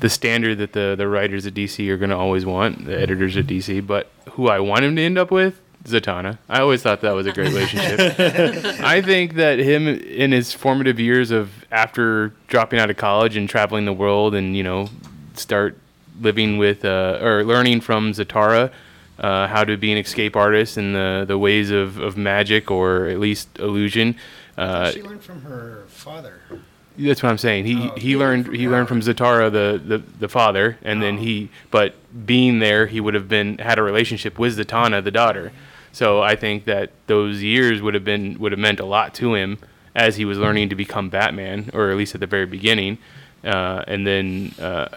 the 0.00 0.10
standard 0.10 0.58
that 0.58 0.74
the 0.74 0.94
the 0.96 1.08
writers 1.08 1.46
at 1.46 1.54
DC 1.54 1.88
are 1.88 1.96
going 1.96 2.10
to 2.10 2.16
always 2.16 2.44
want, 2.44 2.84
the 2.84 3.00
editors 3.00 3.36
at 3.36 3.46
DC. 3.46 3.84
But 3.84 4.10
who 4.32 4.48
I 4.48 4.60
want 4.60 4.84
him 4.84 4.94
to 4.96 5.02
end 5.02 5.16
up 5.16 5.30
with, 5.30 5.60
Zatanna. 5.84 6.38
I 6.48 6.60
always 6.60 6.82
thought 6.82 7.00
that 7.00 7.12
was 7.12 7.26
a 7.26 7.32
great 7.32 7.48
relationship. 7.48 8.00
I 8.80 9.00
think 9.00 9.34
that 9.34 9.58
him 9.58 9.88
in 9.88 10.32
his 10.32 10.52
formative 10.52 11.00
years 11.00 11.30
of 11.30 11.64
after 11.72 12.34
dropping 12.48 12.78
out 12.78 12.90
of 12.90 12.98
college 12.98 13.36
and 13.36 13.48
traveling 13.48 13.86
the 13.86 13.92
world 13.94 14.34
and 14.34 14.54
you 14.56 14.62
know 14.62 14.88
start 15.34 15.78
living 16.20 16.58
with 16.58 16.84
uh, 16.84 17.18
or 17.22 17.44
learning 17.44 17.80
from 17.80 18.12
Zatara 18.12 18.70
uh, 19.18 19.46
how 19.48 19.64
to 19.64 19.76
be 19.76 19.92
an 19.92 19.98
escape 19.98 20.36
artist 20.36 20.76
and 20.76 20.94
the 20.94 21.24
the 21.26 21.38
ways 21.38 21.70
of, 21.70 21.98
of 21.98 22.16
magic 22.16 22.70
or 22.70 23.06
at 23.06 23.18
least 23.18 23.48
illusion. 23.58 24.16
Uh, 24.56 24.90
she 24.90 25.02
learned 25.02 25.22
from 25.22 25.42
her 25.42 25.84
father. 25.88 26.40
that's 26.98 27.22
what 27.22 27.28
I'm 27.30 27.38
saying. 27.38 27.66
He 27.66 27.76
Oh, 27.90 27.94
he 27.96 28.16
learned 28.16 28.46
from 28.46 28.54
he 28.54 28.68
learned 28.68 28.88
from 28.88 29.00
Zatara 29.00 29.50
the, 29.52 29.80
the, 29.84 29.98
the 30.18 30.28
father, 30.28 30.78
and 30.82 31.02
then 31.02 31.16
Oh. 31.16 31.20
he 31.20 31.48
but 31.70 31.94
being 32.26 32.58
there 32.58 32.86
he 32.86 33.00
would 33.00 33.14
have 33.14 33.28
been 33.28 33.58
had 33.58 33.78
a 33.78 33.82
relationship 33.82 34.38
with 34.38 34.58
Zatanna 34.58 35.02
the 35.04 35.10
daughter. 35.10 35.52
So 35.92 36.20
I 36.22 36.36
think 36.36 36.64
that 36.66 36.90
those 37.06 37.42
years 37.42 37.80
would 37.80 37.94
have 37.94 38.04
been 38.04 38.38
would 38.38 38.52
have 38.52 38.58
meant 38.58 38.80
a 38.80 38.84
lot 38.86 39.14
to 39.14 39.34
him 39.34 39.58
as 39.94 40.16
he 40.16 40.26
was 40.26 40.36
learning 40.36 40.68
to 40.68 40.74
become 40.74 41.08
Batman, 41.08 41.70
or 41.72 41.90
at 41.90 41.96
least 41.96 42.14
at 42.14 42.20
the 42.20 42.26
very 42.26 42.44
beginning. 42.44 42.98
Uh, 43.42 43.82
and 43.86 44.06
then 44.06 44.52
uh, 44.60 44.88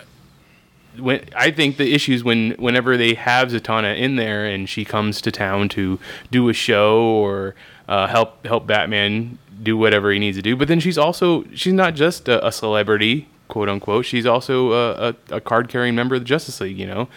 when 0.99 1.25
I 1.35 1.51
think 1.51 1.77
the 1.77 1.93
issues 1.93 2.23
when 2.23 2.51
whenever 2.51 2.97
they 2.97 3.13
have 3.13 3.49
Zatanna 3.49 3.97
in 3.97 4.15
there 4.15 4.45
and 4.45 4.67
she 4.69 4.85
comes 4.85 5.21
to 5.21 5.31
town 5.31 5.69
to 5.69 5.99
do 6.31 6.49
a 6.49 6.53
show 6.53 7.01
or 7.01 7.55
uh, 7.87 8.07
help 8.07 8.45
help 8.45 8.67
Batman 8.67 9.37
do 9.61 9.77
whatever 9.77 10.11
he 10.11 10.19
needs 10.19 10.37
to 10.37 10.43
do, 10.43 10.55
but 10.55 10.67
then 10.67 10.79
she's 10.79 10.97
also 10.97 11.43
she's 11.53 11.73
not 11.73 11.95
just 11.95 12.27
a, 12.27 12.45
a 12.45 12.51
celebrity 12.51 13.27
quote 13.47 13.67
unquote. 13.67 14.05
She's 14.05 14.25
also 14.25 14.71
a, 14.71 15.09
a, 15.09 15.35
a 15.35 15.41
card 15.41 15.67
carrying 15.67 15.95
member 15.95 16.15
of 16.15 16.21
the 16.21 16.25
Justice 16.25 16.61
League. 16.61 16.79
You 16.79 16.87
know, 16.87 17.09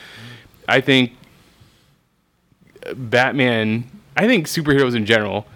I 0.68 0.80
think 0.80 1.12
Batman. 2.94 3.88
I 4.16 4.26
think 4.26 4.46
superheroes 4.46 4.94
in 4.94 5.06
general, 5.06 5.46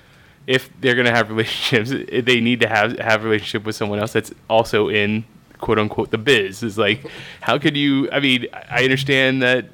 if 0.47 0.71
they're 0.81 0.95
gonna 0.95 1.11
have 1.11 1.29
relationships, 1.29 1.91
they 2.25 2.41
need 2.41 2.61
to 2.61 2.69
have 2.69 2.99
have 2.99 3.23
a 3.23 3.25
relationship 3.25 3.65
with 3.65 3.77
someone 3.77 3.99
else 3.99 4.13
that's 4.13 4.33
also 4.49 4.89
in 4.89 5.25
quote 5.59 5.79
unquote 5.79 6.11
the 6.11 6.19
biz. 6.19 6.63
Is 6.63 6.79
like, 6.79 7.07
how 7.41 7.59
could 7.59 7.77
you? 7.77 8.11
I 8.11 8.21
mean, 8.21 8.47
I 8.53 8.85
understand 8.85 9.43
that 9.43 9.67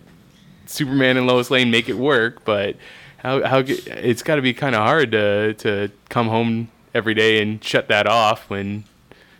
Superman 0.66 1.16
and 1.16 1.26
Lois 1.26 1.50
Lane 1.50 1.70
make 1.70 1.88
it 1.88 1.96
work, 1.96 2.44
but 2.44 2.76
how 3.18 3.42
how 3.44 3.62
it's 3.66 4.22
got 4.22 4.36
to 4.36 4.42
be 4.42 4.52
kind 4.52 4.74
of 4.74 4.82
hard 4.82 5.12
to 5.12 5.54
to 5.54 5.90
come 6.08 6.28
home 6.28 6.68
every 6.94 7.14
day 7.14 7.40
and 7.40 7.62
shut 7.62 7.88
that 7.88 8.06
off 8.06 8.50
when 8.50 8.84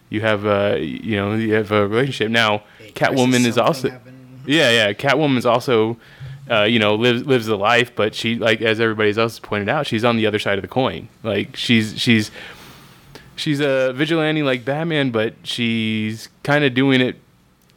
you 0.09 0.21
have 0.21 0.45
a 0.45 0.79
you 0.81 1.17
know 1.17 1.35
you 1.35 1.55
have 1.55 1.73
a 1.73 1.87
relationship. 1.87 2.31
Now, 2.31 2.63
Catwoman 2.95 3.47
is 3.47 3.59
also 3.59 3.89
yeah 4.47 4.71
yeah 4.71 4.93
Catwoman's 4.93 5.47
also 5.47 5.97
uh, 6.51 6.63
you 6.63 6.79
know 6.79 6.95
lives 6.95 7.25
lives 7.25 7.47
the 7.47 7.57
life, 7.57 7.95
but 7.95 8.15
she 8.15 8.37
like 8.37 8.61
as 8.61 8.81
everybody 8.81 9.09
else 9.11 9.35
has 9.35 9.41
pointed 9.41 9.69
out, 9.69 9.87
she's 9.87 10.05
on 10.05 10.17
the 10.17 10.27
other 10.27 10.39
side 10.39 10.59
of 10.59 10.63
the 10.63 10.69
coin. 10.69 11.09
Like 11.23 11.57
she's 11.57 11.99
she's 11.99 12.31
she's 13.43 13.61
a 13.61 13.93
vigilante 13.93 14.43
like 14.43 14.65
Batman, 14.65 15.11
but 15.11 15.35
she's 15.43 16.29
kind 16.43 16.65
of 16.65 16.75
doing 16.75 17.01
it 17.01 17.17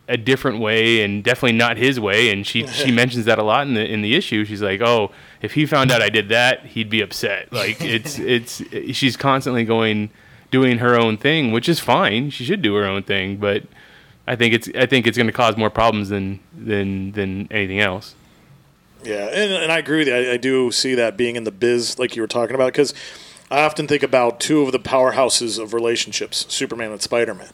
a 0.08 0.18
different 0.18 0.60
way 0.60 1.04
and 1.04 1.24
definitely 1.24 1.58
not 1.58 1.78
his 1.78 2.00
way. 2.00 2.32
And 2.32 2.46
she 2.46 2.68
she 2.82 2.92
mentions 2.92 3.26
that 3.26 3.40
a 3.40 3.44
lot 3.44 3.68
in 3.68 3.74
the 3.74 3.86
in 3.86 4.02
the 4.02 4.16
issue. 4.16 4.46
She's 4.46 4.62
like, 4.62 4.82
oh, 4.82 5.12
if 5.42 5.54
he 5.54 5.66
found 5.66 5.92
out 5.92 6.02
I 6.02 6.10
did 6.10 6.30
that, 6.30 6.66
he'd 6.68 6.90
be 6.90 7.02
upset. 7.02 7.52
Like 7.52 7.82
it's 7.82 8.20
it's 8.20 8.62
she's 8.96 9.18
constantly 9.18 9.66
going 9.66 10.12
doing 10.52 10.78
her 10.78 10.98
own 10.98 11.18
thing, 11.18 11.52
which 11.52 11.68
is 11.68 11.80
fine. 11.80 12.30
She 12.30 12.46
should 12.46 12.62
do 12.62 12.76
her 12.76 12.86
own 12.86 13.04
thing, 13.04 13.38
but 13.38 13.64
I 14.28 14.36
think 14.36 14.54
it's 14.54 14.70
I 14.76 14.86
think 14.86 15.08
it's 15.08 15.18
going 15.18 15.28
to 15.28 15.34
cause 15.34 15.58
more 15.58 15.72
problems 15.72 16.10
than 16.10 16.40
than 16.56 17.12
than 17.14 17.48
anything 17.52 17.80
else. 17.80 18.16
Yeah, 19.04 19.28
and, 19.28 19.52
and 19.52 19.72
I 19.72 19.78
agree 19.78 20.00
with 20.00 20.08
you. 20.08 20.16
I, 20.16 20.34
I 20.34 20.38
do 20.38 20.72
see 20.72 20.96
that 20.96 21.16
being 21.16 21.36
in 21.36 21.44
the 21.44 21.52
biz, 21.52 22.00
like 22.00 22.16
you 22.16 22.24
were 22.24 22.28
talking 22.28 22.56
about, 22.56 22.74
because 22.74 22.92
I 23.52 23.62
often 23.62 23.88
think 23.88 24.02
about 24.02 24.40
two 24.40 24.64
of 24.64 24.72
the 24.72 24.80
powerhouses 24.80 25.62
of 25.62 25.74
relationships 25.74 26.46
Superman 26.50 26.92
and 26.92 27.02
Spider 27.02 27.34
Man. 27.34 27.52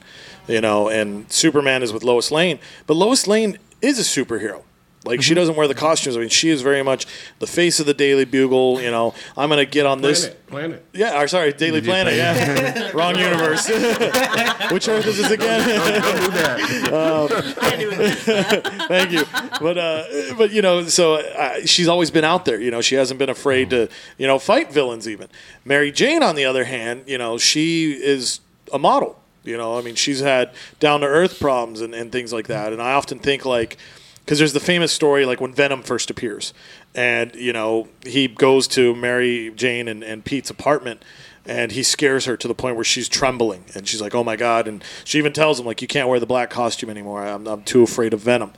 You 0.47 0.61
know, 0.61 0.89
and 0.89 1.31
Superman 1.31 1.83
is 1.83 1.93
with 1.93 2.03
Lois 2.03 2.31
Lane, 2.31 2.59
but 2.87 2.95
Lois 2.95 3.27
Lane 3.27 3.57
is 3.81 3.99
a 3.99 4.03
superhero. 4.03 4.63
Like 5.03 5.23
she 5.23 5.33
doesn't 5.33 5.55
wear 5.55 5.67
the 5.67 5.73
costumes. 5.73 6.15
I 6.15 6.19
mean, 6.19 6.29
she 6.29 6.49
is 6.49 6.61
very 6.61 6.83
much 6.83 7.07
the 7.39 7.47
face 7.47 7.79
of 7.79 7.87
the 7.87 7.93
Daily 7.93 8.23
Bugle. 8.23 8.79
You 8.79 8.91
know, 8.91 9.15
I'm 9.35 9.49
gonna 9.49 9.65
get 9.65 9.87
on 9.87 10.01
this. 10.01 10.27
Planet, 10.27 10.47
planet. 10.47 10.85
Yeah, 10.93 11.19
or 11.19 11.27
sorry, 11.27 11.53
Daily 11.53 11.81
Planet. 11.81 12.13
Yeah, 12.13 12.91
wrong 12.93 13.15
universe. 13.17 13.67
Which 14.71 14.87
Earth 14.87 15.07
is 15.07 15.17
this 15.17 15.31
again? 15.31 15.61
Thank 18.87 19.11
you. 19.11 19.23
But 19.59 19.77
uh, 19.79 20.03
but 20.37 20.51
you 20.51 20.61
know, 20.61 20.83
so 20.83 21.15
uh, 21.15 21.65
she's 21.65 21.87
always 21.87 22.11
been 22.11 22.23
out 22.23 22.45
there. 22.45 22.61
You 22.61 22.69
know, 22.69 22.81
she 22.81 22.93
hasn't 22.93 23.17
been 23.17 23.29
afraid 23.29 23.71
to 23.71 23.89
you 24.19 24.27
know 24.27 24.37
fight 24.37 24.71
villains. 24.71 25.07
Even 25.07 25.29
Mary 25.65 25.91
Jane, 25.91 26.21
on 26.21 26.35
the 26.35 26.45
other 26.45 26.65
hand, 26.65 27.05
you 27.07 27.17
know, 27.17 27.39
she 27.39 27.93
is 27.93 28.39
a 28.71 28.77
model. 28.77 29.19
You 29.43 29.57
know, 29.57 29.79
I 29.79 29.81
mean, 29.81 29.95
she's 29.95 30.19
had 30.19 30.51
down 30.79 30.99
to 30.99 31.07
earth 31.07 31.39
problems 31.39 31.81
and, 31.81 31.95
and 31.95 32.11
things 32.11 32.31
like 32.31 32.45
that. 32.47 32.71
And 32.71 32.79
I 32.79 32.93
often 32.93 33.17
think 33.17 33.45
like. 33.45 33.77
Because 34.25 34.37
there's 34.37 34.53
the 34.53 34.59
famous 34.59 34.91
story, 34.91 35.25
like 35.25 35.41
when 35.41 35.53
Venom 35.53 35.81
first 35.81 36.09
appears, 36.09 36.53
and 36.93 37.33
you 37.35 37.51
know 37.51 37.87
he 38.05 38.27
goes 38.27 38.67
to 38.69 38.95
Mary 38.95 39.51
Jane 39.55 39.87
and, 39.87 40.03
and 40.03 40.23
Pete's 40.23 40.49
apartment, 40.49 41.03
and 41.45 41.71
he 41.71 41.83
scares 41.83 42.25
her 42.25 42.37
to 42.37 42.47
the 42.47 42.53
point 42.53 42.75
where 42.75 42.85
she's 42.85 43.09
trembling. 43.09 43.65
And 43.75 43.87
she's 43.87 44.01
like 44.01 44.15
oh 44.15 44.23
my 44.23 44.35
god. 44.35 44.67
And 44.67 44.83
she 45.03 45.17
even 45.17 45.33
tells 45.33 45.59
him 45.59 45.65
like 45.65 45.81
you 45.81 45.87
can't 45.87 46.07
wear 46.07 46.19
the 46.19 46.25
black 46.25 46.49
costume 46.49 46.89
anymore. 46.89 47.25
I'm, 47.25 47.47
I'm 47.47 47.63
too 47.63 47.83
afraid 47.83 48.13
of 48.13 48.21
venom. 48.21 48.53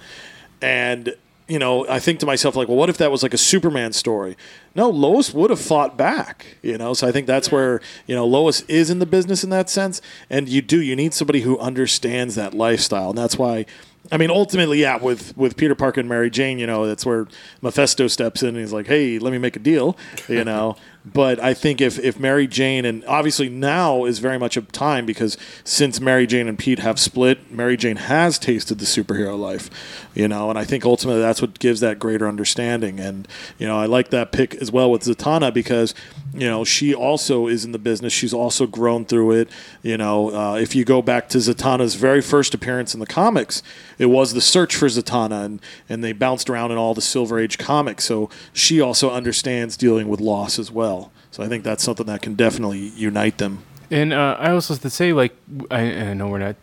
And 0.62 1.16
you 1.46 1.60
know 1.60 1.86
i 1.90 2.00
think 2.00 2.22
to 2.22 2.26
myself 2.26 2.56
like 2.56 2.70
well 2.70 2.78
what 2.78 2.88
if 2.88 2.98
that 2.98 3.12
was 3.12 3.22
like 3.22 3.34
a 3.34 3.38
superman 3.38 3.94
story? 3.94 4.38
No 4.76 4.90
lois 4.90 5.34
would 5.34 5.50
have 5.50 5.60
fought 5.60 5.98
back 5.98 6.58
you 6.62 6.78
know? 6.78 6.94
So 6.94 7.08
i 7.08 7.12
think 7.12 7.28
that's 7.28 7.52
where 7.52 7.82
you 8.08 8.16
know 8.16 8.26
lois 8.26 8.62
is 8.62 8.90
in 8.90 9.00
the 9.00 9.06
business 9.06 9.44
in 9.44 9.50
that 9.50 9.70
sense. 9.70 10.02
And 10.30 10.48
you 10.48 10.62
do 10.62 10.82
you 10.82 10.96
need 10.96 11.14
somebody 11.14 11.42
who 11.42 11.60
understands 11.60 12.36
that 12.36 12.54
lifestyle. 12.54 13.10
And 13.10 13.18
that's 13.18 13.38
why 13.38 13.66
I 14.12 14.18
mean, 14.18 14.30
ultimately, 14.30 14.82
yeah, 14.82 14.98
with, 14.98 15.36
with 15.38 15.56
Peter 15.56 15.76
Parker 15.76 16.00
and 16.02 16.10
Mary 16.10 16.30
Jane, 16.30 16.60
you 16.60 16.68
know, 16.68 16.86
that's 16.86 17.06
where 17.06 17.28
Mephisto 17.62 18.08
steps 18.08 18.44
in 18.44 18.50
and 18.50 18.58
he's 18.58 18.74
like, 18.74 18.88
hey, 18.88 19.18
let 19.18 19.32
me 19.32 19.38
make 19.38 19.56
a 19.56 19.60
deal, 19.60 19.98
you 20.28 20.44
know. 20.46 20.76
But 21.06 21.40
I 21.40 21.54
think 21.54 21.82
if, 21.82 22.00
if 22.00 22.18
Mary 22.18 22.48
Jane, 22.48 22.86
and 22.86 23.04
obviously 23.06 23.50
now 23.50 24.06
is 24.06 24.20
very 24.20 24.40
much 24.40 24.56
a 24.56 24.62
time 24.62 25.06
because 25.06 25.38
since 25.66 26.00
Mary 26.00 26.26
Jane 26.26 26.48
and 26.48 26.58
Pete 26.58 26.80
have 26.80 26.98
split, 26.98 27.52
Mary 27.52 27.76
Jane 27.76 27.98
has 27.98 28.40
tasted 28.40 28.80
the 28.80 28.86
superhero 28.86 29.38
life, 29.38 29.70
you 30.14 30.30
know, 30.30 30.50
and 30.50 30.58
I 30.58 30.64
think 30.64 30.86
ultimately 30.86 31.22
that's 31.22 31.42
what 31.42 31.60
gives 31.60 31.82
that 31.82 32.00
greater 32.00 32.28
understanding. 32.28 33.02
And, 33.02 33.28
you 33.58 33.68
know, 33.68 33.78
I 33.78 33.86
like 33.86 34.12
that 34.12 34.32
pick 34.32 34.56
as 34.56 34.72
well 34.72 34.90
with 34.90 35.04
Zatanna 35.04 35.54
because, 35.54 35.94
you 36.34 36.48
know, 36.48 36.64
she 36.64 36.94
also 36.94 37.48
is 37.48 37.66
in 37.66 37.74
the 37.74 37.80
business. 37.80 38.14
She's 38.14 38.34
also 38.34 38.66
grown 38.66 39.04
through 39.04 39.32
it. 39.32 39.50
You 39.82 39.98
know, 39.98 40.34
uh, 40.34 40.56
if 40.56 40.74
you 40.74 40.86
go 40.86 41.02
back 41.02 41.28
to 41.30 41.40
Zatanna's 41.40 41.96
very 41.96 42.22
first 42.22 42.54
appearance 42.54 42.94
in 42.94 43.02
the 43.02 43.06
comics, 43.06 43.62
it 43.98 44.06
was 44.06 44.34
the 44.34 44.42
search 44.42 44.76
for 44.76 44.88
Zatanna, 44.88 45.46
and, 45.46 45.62
and 45.90 46.04
they 46.04 46.14
bounced 46.14 46.50
around 46.50 46.72
in 46.72 46.78
all 46.78 46.94
the 46.94 47.02
Silver 47.02 47.40
Age 47.40 47.58
comics. 47.58 48.06
So 48.06 48.30
she 48.54 48.80
also 48.80 49.12
understands 49.12 49.76
dealing 49.76 50.08
with 50.08 50.22
loss 50.22 50.58
as 50.58 50.72
well. 50.72 50.93
So 51.34 51.42
I 51.42 51.48
think 51.48 51.64
that's 51.64 51.84
something 51.84 52.06
that 52.06 52.22
can 52.22 52.36
definitely 52.36 52.90
unite 52.96 53.40
them. 53.40 53.64
And 53.90 54.14
uh, 54.14 54.38
I 54.40 54.52
also 54.52 54.76
have 54.76 54.84
to 54.84 54.90
say, 54.92 55.14
like, 55.14 55.36
I, 55.72 55.82
I 55.82 56.14
know 56.14 56.28
we're 56.28 56.38
not 56.38 56.56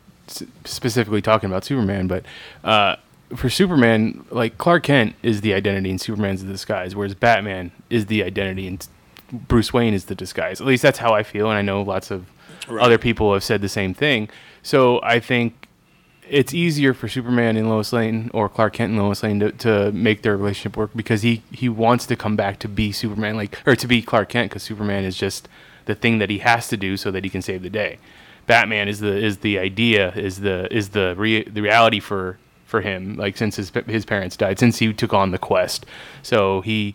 specifically 0.64 1.20
talking 1.20 1.50
about 1.50 1.64
Superman, 1.64 2.06
but 2.06 2.24
uh, 2.62 2.94
for 3.34 3.50
Superman, 3.50 4.24
like 4.30 4.58
Clark 4.58 4.84
Kent 4.84 5.16
is 5.24 5.40
the 5.40 5.54
identity 5.54 5.90
and 5.90 6.00
Superman's 6.00 6.44
the 6.44 6.52
disguise, 6.52 6.94
whereas 6.94 7.14
Batman 7.16 7.72
is 7.90 8.06
the 8.06 8.22
identity 8.22 8.68
and 8.68 8.86
Bruce 9.32 9.72
Wayne 9.72 9.92
is 9.92 10.04
the 10.04 10.14
disguise. 10.14 10.60
At 10.60 10.68
least 10.68 10.84
that's 10.84 10.98
how 10.98 11.14
I 11.14 11.24
feel, 11.24 11.48
and 11.50 11.58
I 11.58 11.62
know 11.62 11.82
lots 11.82 12.12
of 12.12 12.26
Right. 12.68 12.84
other 12.84 12.98
people 12.98 13.32
have 13.32 13.42
said 13.42 13.62
the 13.62 13.68
same 13.68 13.92
thing. 13.94 14.28
So 14.62 15.00
I 15.02 15.18
think 15.18 15.59
it's 16.30 16.54
easier 16.54 16.94
for 16.94 17.08
Superman 17.08 17.56
and 17.56 17.68
Lois 17.68 17.92
Lane 17.92 18.30
or 18.32 18.48
Clark 18.48 18.74
Kent 18.74 18.92
and 18.92 19.02
Lois 19.02 19.22
Lane 19.22 19.40
to, 19.40 19.52
to 19.52 19.92
make 19.92 20.22
their 20.22 20.36
relationship 20.36 20.76
work 20.76 20.92
because 20.94 21.22
he, 21.22 21.42
he 21.50 21.68
wants 21.68 22.06
to 22.06 22.16
come 22.16 22.36
back 22.36 22.58
to 22.60 22.68
be 22.68 22.92
Superman, 22.92 23.36
like 23.36 23.58
or 23.66 23.74
to 23.74 23.86
be 23.86 24.00
Clark 24.00 24.28
Kent 24.30 24.50
because 24.50 24.62
Superman 24.62 25.04
is 25.04 25.16
just 25.16 25.48
the 25.86 25.94
thing 25.94 26.18
that 26.18 26.30
he 26.30 26.38
has 26.38 26.68
to 26.68 26.76
do 26.76 26.96
so 26.96 27.10
that 27.10 27.24
he 27.24 27.30
can 27.30 27.42
save 27.42 27.62
the 27.62 27.70
day. 27.70 27.98
Batman 28.46 28.88
is 28.88 29.00
the 29.00 29.16
is 29.16 29.38
the 29.38 29.58
idea 29.58 30.12
is 30.12 30.40
the 30.40 30.72
is 30.74 30.90
the 30.90 31.14
the 31.50 31.62
reality 31.62 32.00
for 32.00 32.38
for 32.64 32.80
him 32.80 33.16
like 33.16 33.36
since 33.36 33.56
his 33.56 33.70
his 33.86 34.04
parents 34.04 34.36
died 34.36 34.58
since 34.58 34.78
he 34.78 34.92
took 34.92 35.12
on 35.12 35.30
the 35.30 35.38
quest. 35.38 35.84
So 36.22 36.60
he 36.60 36.94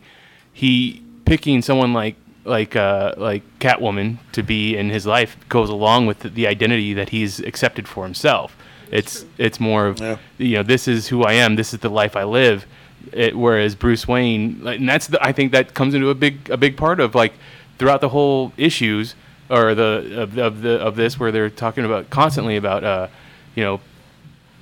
he 0.52 1.04
picking 1.26 1.62
someone 1.62 1.94
like 1.94 2.16
like 2.46 2.76
uh, 2.76 3.14
like 3.18 3.44
Catwoman 3.60 4.18
to 4.32 4.44
be 4.44 4.78
in 4.78 4.90
his 4.90 5.06
life 5.06 5.38
goes 5.50 5.70
along 5.70 6.06
with 6.06 6.20
the 6.36 6.48
identity 6.48 6.94
that 6.94 7.10
he's 7.10 7.40
accepted 7.40 7.88
for 7.88 8.04
himself. 8.04 8.56
It's 8.92 9.26
it's 9.38 9.60
more 9.60 9.88
of 9.88 10.00
Yeah. 10.00 10.18
you 10.38 10.58
know 10.58 10.64
this 10.64 10.88
is 10.88 11.08
who 11.08 11.24
I 11.24 11.34
am. 11.34 11.56
This 11.56 11.74
is 11.74 11.80
the 11.80 11.90
life 11.90 12.16
I 12.16 12.24
live. 12.24 12.66
It, 13.12 13.38
whereas 13.38 13.76
Bruce 13.76 14.08
Wayne, 14.08 14.66
and 14.66 14.90
that's 14.90 15.08
the, 15.08 15.24
I 15.24 15.32
think 15.32 15.52
that 15.52 15.74
comes 15.76 15.94
into 15.94 16.10
a 16.10 16.16
big 16.16 16.50
a 16.50 16.58
big 16.58 16.76
part 16.76 17.00
of 17.00 17.14
like 17.14 17.34
throughout 17.78 18.02
the 18.02 18.10
whole 18.10 18.52
issues 18.58 19.16
or 19.50 19.76
the 19.76 20.22
of, 20.22 20.38
of 20.38 20.62
the 20.62 20.80
of 20.80 20.96
this 20.96 21.20
where 21.20 21.32
they're 21.32 21.50
talking 21.52 21.86
about 21.86 22.10
constantly 22.10 22.56
about 22.58 22.84
uh 22.84 23.08
you 23.56 23.64
know 23.64 23.80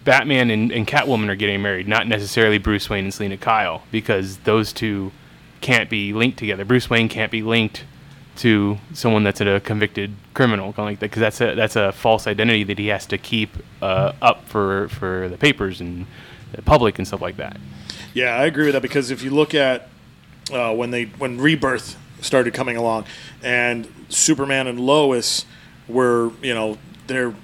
Batman 0.04 0.50
and, 0.50 0.72
and 0.72 0.86
Catwoman 0.86 1.30
are 1.30 1.36
getting 1.36 1.62
married, 1.62 1.88
not 1.88 2.08
necessarily 2.08 2.58
Bruce 2.58 2.90
Wayne 2.90 3.06
and 3.06 3.14
Selina 3.14 3.38
Kyle, 3.38 3.84
because 3.92 4.38
those 4.40 4.74
two 4.74 5.14
can't 5.62 5.90
be 5.90 6.12
linked 6.12 6.38
together. 6.38 6.66
Bruce 6.66 6.90
Wayne 6.90 7.08
can't 7.08 7.32
be 7.32 7.42
linked 7.42 7.86
to 8.38 8.78
someone 8.94 9.24
that's 9.24 9.42
a 9.42 9.60
convicted 9.60 10.14
criminal, 10.34 10.74
kind 10.74 10.80
of 10.80 10.86
like 10.86 11.00
that, 11.00 11.12
because 11.12 11.20
that's 11.20 11.42
a 11.42 11.56
that's 11.56 11.76
a 11.76 11.92
false 11.92 12.28
identity 12.28 12.64
that 12.64 12.80
he 12.80 12.88
has 12.88 13.06
to 13.08 13.18
keep 13.18 13.50
uh, 13.82 14.14
up 14.22 14.48
for 14.48 14.88
for 14.90 15.30
the 15.30 15.38
papers 15.38 15.82
and 15.82 16.08
the 16.54 16.62
public 16.62 16.98
and 16.98 17.08
stuff 17.08 17.22
like 17.22 17.38
that. 17.38 17.58
Yeah, 18.14 18.36
I 18.36 18.46
agree 18.46 18.66
with 18.66 18.74
that 18.74 18.82
because 18.82 19.12
if 19.12 19.24
you 19.24 19.32
look 19.32 19.54
at 19.54 19.90
uh, 20.52 20.74
when 20.74 20.92
they 20.92 21.06
when 21.06 21.40
Rebirth 21.40 21.98
started 22.22 22.54
coming 22.54 22.78
along, 22.78 23.06
and 23.44 23.88
Superman 24.10 24.68
and 24.68 24.80
Lois 24.80 25.46
were 25.88 26.32
you 26.42 26.54
know 26.54 26.78
they're 27.08 27.36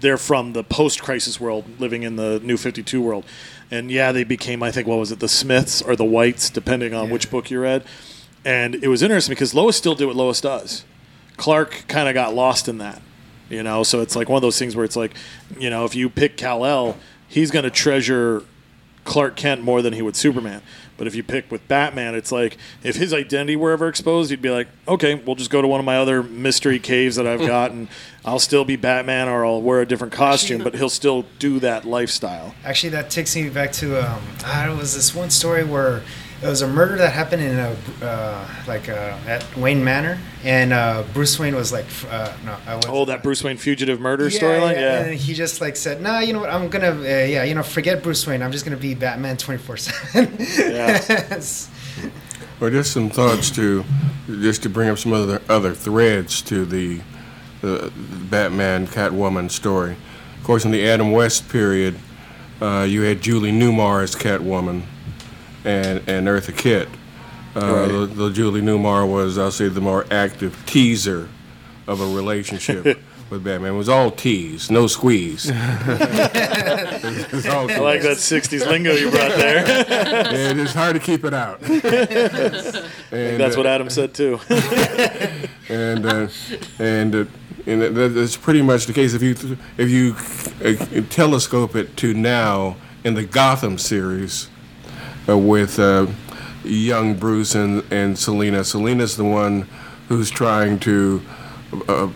they're 0.00 0.18
from 0.18 0.52
the 0.52 0.64
post 0.64 1.02
crisis 1.02 1.40
world, 1.40 1.64
living 1.78 2.02
in 2.02 2.16
the 2.16 2.40
New 2.40 2.56
Fifty 2.56 2.82
Two 2.82 3.02
world, 3.02 3.24
and 3.70 3.90
yeah, 3.90 4.12
they 4.12 4.24
became 4.24 4.62
I 4.62 4.70
think 4.70 4.86
what 4.86 4.98
was 4.98 5.12
it 5.12 5.20
the 5.20 5.28
Smiths 5.28 5.82
or 5.82 5.96
the 5.96 6.04
Whites, 6.04 6.50
depending 6.50 6.94
on 6.94 7.10
which 7.10 7.30
book 7.30 7.50
you 7.50 7.60
read, 7.60 7.84
and 8.44 8.74
it 8.76 8.88
was 8.88 9.02
interesting 9.02 9.32
because 9.32 9.54
Lois 9.54 9.76
still 9.76 9.94
did 9.94 10.06
what 10.06 10.16
Lois 10.16 10.40
does. 10.40 10.84
Clark 11.36 11.84
kind 11.88 12.08
of 12.08 12.14
got 12.14 12.34
lost 12.34 12.68
in 12.68 12.78
that, 12.78 13.00
you 13.48 13.62
know. 13.62 13.82
So 13.82 14.00
it's 14.00 14.16
like 14.16 14.28
one 14.28 14.36
of 14.36 14.42
those 14.42 14.58
things 14.58 14.76
where 14.76 14.84
it's 14.84 14.96
like, 14.96 15.14
you 15.58 15.70
know, 15.70 15.84
if 15.84 15.94
you 15.94 16.10
pick 16.10 16.36
Kal 16.36 16.64
El, 16.64 16.96
he's 17.28 17.50
going 17.50 17.64
to 17.64 17.70
treasure 17.70 18.42
Clark 19.04 19.36
Kent 19.36 19.62
more 19.62 19.82
than 19.82 19.92
he 19.92 20.02
would 20.02 20.16
Superman. 20.16 20.62
But 20.96 21.06
if 21.06 21.14
you 21.14 21.22
pick 21.22 21.50
with 21.50 21.66
Batman, 21.66 22.14
it's 22.14 22.30
like 22.30 22.58
if 22.82 22.96
his 22.96 23.14
identity 23.14 23.56
were 23.56 23.70
ever 23.70 23.88
exposed, 23.88 24.28
he'd 24.28 24.42
be 24.42 24.50
like, 24.50 24.68
okay, 24.86 25.14
we'll 25.14 25.34
just 25.34 25.50
go 25.50 25.62
to 25.62 25.66
one 25.66 25.80
of 25.80 25.86
my 25.86 25.96
other 25.96 26.22
mystery 26.22 26.78
caves 26.78 27.16
that 27.16 27.26
I've 27.26 27.40
got, 27.46 27.70
and 27.70 27.88
I'll 28.22 28.38
still 28.38 28.66
be 28.66 28.76
Batman, 28.76 29.26
or 29.26 29.46
I'll 29.46 29.62
wear 29.62 29.80
a 29.80 29.86
different 29.86 30.12
costume, 30.12 30.62
but 30.62 30.74
he'll 30.74 30.90
still 30.90 31.24
do 31.38 31.58
that 31.60 31.86
lifestyle. 31.86 32.54
Actually, 32.64 32.90
that 32.90 33.08
takes 33.08 33.34
me 33.34 33.48
back 33.48 33.72
to 33.72 34.12
um, 34.12 34.22
it 34.44 34.76
was 34.76 34.94
this 34.94 35.14
one 35.14 35.30
story 35.30 35.64
where 35.64 36.02
it 36.42 36.46
was 36.46 36.62
a 36.62 36.66
murder 36.68 36.96
that 36.96 37.12
happened 37.12 37.42
in 37.42 37.58
a 37.58 37.76
uh, 38.02 38.48
like 38.66 38.88
uh, 38.88 39.16
at 39.26 39.44
Wayne 39.56 39.84
Manor, 39.84 40.18
and 40.42 40.72
uh, 40.72 41.04
Bruce 41.12 41.38
Wayne 41.38 41.54
was 41.54 41.72
like, 41.72 41.86
uh, 42.10 42.32
no, 42.44 42.56
I 42.66 42.76
was. 42.76 42.86
Oh, 42.88 43.04
that 43.04 43.22
Bruce 43.22 43.44
Wayne 43.44 43.58
fugitive 43.58 44.00
murder 44.00 44.28
yeah, 44.28 44.40
storyline, 44.40 44.74
yeah, 44.74 44.80
yeah. 44.80 45.04
And 45.06 45.14
he 45.14 45.34
just 45.34 45.60
like 45.60 45.76
said, 45.76 46.00
"Nah, 46.00 46.20
you 46.20 46.32
know 46.32 46.40
what? 46.40 46.50
I'm 46.50 46.68
gonna, 46.68 46.92
uh, 46.92 47.02
yeah, 47.02 47.44
you 47.44 47.54
know, 47.54 47.62
forget 47.62 48.02
Bruce 48.02 48.26
Wayne. 48.26 48.42
I'm 48.42 48.52
just 48.52 48.64
gonna 48.64 48.76
be 48.76 48.94
Batman 48.94 49.36
24 49.36 49.76
seven. 49.76 50.36
Yeah. 50.58 51.40
Well, 52.60 52.68
just 52.68 52.92
some 52.92 53.08
thoughts 53.08 53.50
to, 53.52 53.86
just 54.26 54.62
to 54.64 54.68
bring 54.68 54.90
up 54.90 54.98
some 54.98 55.14
other 55.14 55.40
other 55.48 55.72
threads 55.72 56.42
to 56.42 56.66
the, 56.66 57.00
the 57.62 57.90
Batman 58.30 58.86
Catwoman 58.86 59.50
story. 59.50 59.96
Of 60.36 60.44
course, 60.44 60.66
in 60.66 60.70
the 60.70 60.86
Adam 60.86 61.10
West 61.10 61.48
period, 61.48 61.98
uh, 62.60 62.86
you 62.86 63.00
had 63.00 63.22
Julie 63.22 63.50
Newmar 63.50 64.02
as 64.02 64.14
Catwoman, 64.14 64.82
and 65.64 65.98
and 66.08 66.26
Eartha 66.28 66.56
Kitt. 66.56 66.88
Uh, 67.56 67.60
Right. 67.60 67.88
the, 67.88 68.06
the 68.06 68.30
Julie 68.30 68.60
Newmar 68.62 69.10
was, 69.10 69.36
I'll 69.36 69.50
say, 69.50 69.66
the 69.68 69.80
more 69.80 70.06
active 70.10 70.56
teaser 70.66 71.28
of 71.88 72.00
a 72.00 72.06
relationship 72.06 72.84
with 73.30 73.42
Batman. 73.42 73.74
It 73.74 73.76
was 73.76 73.88
all 73.88 74.12
tease, 74.12 74.70
no 74.70 74.86
squeeze. 74.86 75.50
All 75.50 75.56
I 77.70 77.78
like 77.78 78.02
that 78.02 78.18
60s 78.18 78.66
lingo 78.68 78.92
you 78.92 79.10
brought 79.10 79.30
there. 79.32 79.66
Yeah, 79.66 80.50
it 80.50 80.58
is 80.58 80.72
hard 80.72 80.94
to 80.94 81.00
keep 81.00 81.24
it 81.24 81.34
out. 81.34 81.60
and, 81.62 81.80
That's 83.40 83.56
uh, 83.56 83.58
what 83.58 83.66
Adam 83.66 83.90
said, 83.90 84.14
too. 84.14 84.38
and 85.68 86.06
uh, 86.06 86.28
and 86.78 87.14
uh, 87.14 87.24
and 87.66 87.82
that's 87.96 88.36
pretty 88.36 88.62
much 88.62 88.86
the 88.86 88.92
case. 88.92 89.12
If 89.14 89.22
you 89.22 89.34
if 89.76 89.88
you 89.90 90.14
uh, 90.64 91.02
telescope 91.10 91.74
it 91.76 91.96
to 91.98 92.14
now 92.14 92.76
in 93.04 93.14
the 93.14 93.24
Gotham 93.24 93.78
series 93.78 94.48
with 95.26 95.78
uh, 95.78 96.06
young 96.64 97.14
Bruce 97.14 97.54
and 97.54 97.82
and 97.92 98.18
Selina. 98.18 98.64
Selina's 98.64 99.16
the 99.16 99.24
one 99.24 99.68
who's 100.08 100.30
trying 100.30 100.78
to. 100.80 101.22
Uh, 101.88 102.08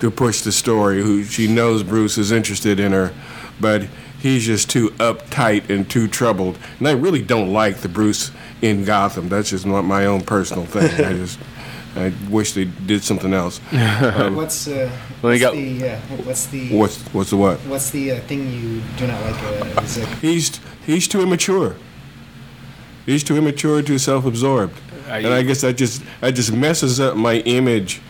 to 0.00 0.12
push 0.12 0.42
the 0.42 0.52
story, 0.52 1.02
who 1.02 1.24
she 1.24 1.48
knows 1.48 1.82
Bruce 1.82 2.18
is 2.18 2.30
interested 2.30 2.78
in 2.78 2.92
her, 2.92 3.12
but 3.60 3.82
he's 4.20 4.46
just 4.46 4.70
too 4.70 4.90
uptight 4.90 5.68
and 5.70 5.90
too 5.90 6.06
troubled. 6.06 6.56
And 6.78 6.86
I 6.86 6.92
really 6.92 7.20
don't 7.20 7.52
like 7.52 7.78
the 7.78 7.88
Bruce 7.88 8.30
in 8.62 8.84
Gotham. 8.84 9.28
That's 9.28 9.50
just 9.50 9.66
not 9.66 9.82
my 9.82 10.06
own 10.06 10.20
personal 10.20 10.66
thing. 10.66 11.04
I 11.04 11.14
just 11.14 11.40
I 11.96 12.12
wish 12.30 12.52
they 12.52 12.66
did 12.66 13.02
something 13.02 13.34
else. 13.34 13.58
what's 13.70 14.68
uh, 14.68 14.88
Well, 15.20 15.32
what's 15.32 15.40
you 15.40 15.46
got- 15.46 15.54
the 15.54 15.88
uh, 15.88 15.98
what's 16.22 16.46
the 16.46 16.76
What's 16.76 16.98
what's 17.12 17.30
the 17.30 17.36
what? 17.36 17.58
what's 17.60 17.90
the 17.90 18.12
uh, 18.12 18.20
thing 18.20 18.52
you 18.52 18.80
do 18.98 19.08
not 19.08 19.20
like? 19.22 19.42
Uh, 19.42 19.80
is 19.82 19.96
it, 19.96 20.08
He's 20.20 20.60
he's 20.86 21.08
too 21.08 21.22
immature. 21.22 21.74
He's 23.08 23.24
too 23.24 23.38
immature, 23.38 23.80
too 23.80 23.96
self-absorbed, 23.98 24.78
and 25.24 25.32
I 25.32 25.42
guess 25.42 25.62
that 25.62 25.78
just 25.78 26.02
that 26.20 26.32
just 26.34 26.52
messes 26.52 27.00
up 27.00 27.16
my 27.16 27.36
image 27.36 28.02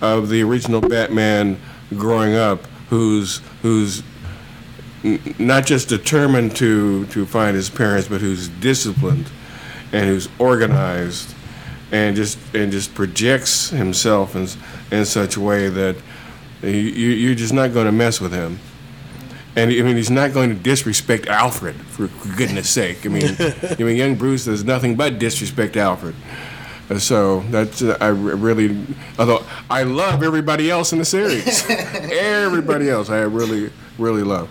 of 0.00 0.28
the 0.28 0.42
original 0.42 0.80
Batman 0.80 1.56
growing 1.96 2.34
up, 2.34 2.66
who's 2.88 3.40
who's 3.62 4.02
n- 5.04 5.20
not 5.38 5.66
just 5.66 5.88
determined 5.88 6.56
to 6.56 7.06
to 7.06 7.26
find 7.26 7.54
his 7.54 7.70
parents, 7.70 8.08
but 8.08 8.20
who's 8.20 8.48
disciplined 8.48 9.26
and 9.92 10.06
who's 10.06 10.28
organized, 10.40 11.32
and 11.92 12.16
just 12.16 12.36
and 12.52 12.72
just 12.72 12.92
projects 12.92 13.70
himself 13.70 14.34
in 14.34 14.48
in 14.90 15.04
such 15.04 15.36
a 15.36 15.40
way 15.40 15.68
that 15.68 15.94
you- 16.60 16.70
you're 17.22 17.36
just 17.36 17.52
not 17.54 17.72
going 17.72 17.86
to 17.86 17.92
mess 17.92 18.20
with 18.20 18.32
him. 18.32 18.58
And 19.56 19.70
I 19.70 19.82
mean, 19.82 19.96
he's 19.96 20.10
not 20.10 20.32
going 20.32 20.50
to 20.50 20.54
disrespect 20.54 21.26
Alfred 21.26 21.74
for 21.74 22.08
goodness 22.36 22.70
sake. 22.70 23.04
I 23.04 23.08
mean, 23.08 23.36
I 23.40 23.82
mean, 23.82 23.96
young 23.96 24.14
Bruce 24.14 24.44
does 24.44 24.64
nothing 24.64 24.94
but 24.96 25.18
disrespect 25.18 25.76
Alfred. 25.76 26.14
Uh, 26.88 26.98
So 26.98 27.40
that's 27.50 27.82
uh, 27.82 27.96
I 28.00 28.08
really, 28.08 28.76
although 29.18 29.44
I 29.68 29.82
love 29.82 30.22
everybody 30.22 30.70
else 30.70 30.92
in 30.92 30.98
the 30.98 31.04
series, 31.04 31.68
everybody 31.70 32.88
else 32.88 33.10
I 33.10 33.20
really 33.22 33.70
really 33.98 34.22
love. 34.22 34.48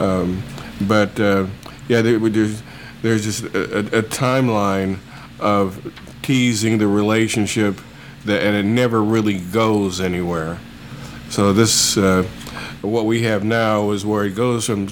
Um, 0.00 0.42
but 0.88 1.18
uh, 1.20 1.46
yeah, 1.88 2.02
there, 2.02 2.18
there's 2.18 2.62
there's 3.02 3.24
just 3.24 3.44
a, 3.54 3.78
a, 3.96 3.98
a 3.98 4.02
timeline 4.02 4.98
of 5.40 5.92
teasing 6.22 6.78
the 6.78 6.86
relationship 6.86 7.80
that, 8.24 8.42
and 8.42 8.56
it 8.56 8.64
never 8.64 9.02
really 9.02 9.38
goes 9.38 10.00
anywhere. 10.00 10.58
So 11.30 11.52
this, 11.52 11.96
uh, 11.96 12.22
what 12.82 13.06
we 13.06 13.22
have 13.22 13.44
now 13.44 13.90
is 13.92 14.04
where 14.04 14.24
it 14.24 14.34
goes 14.34 14.66
from 14.66 14.86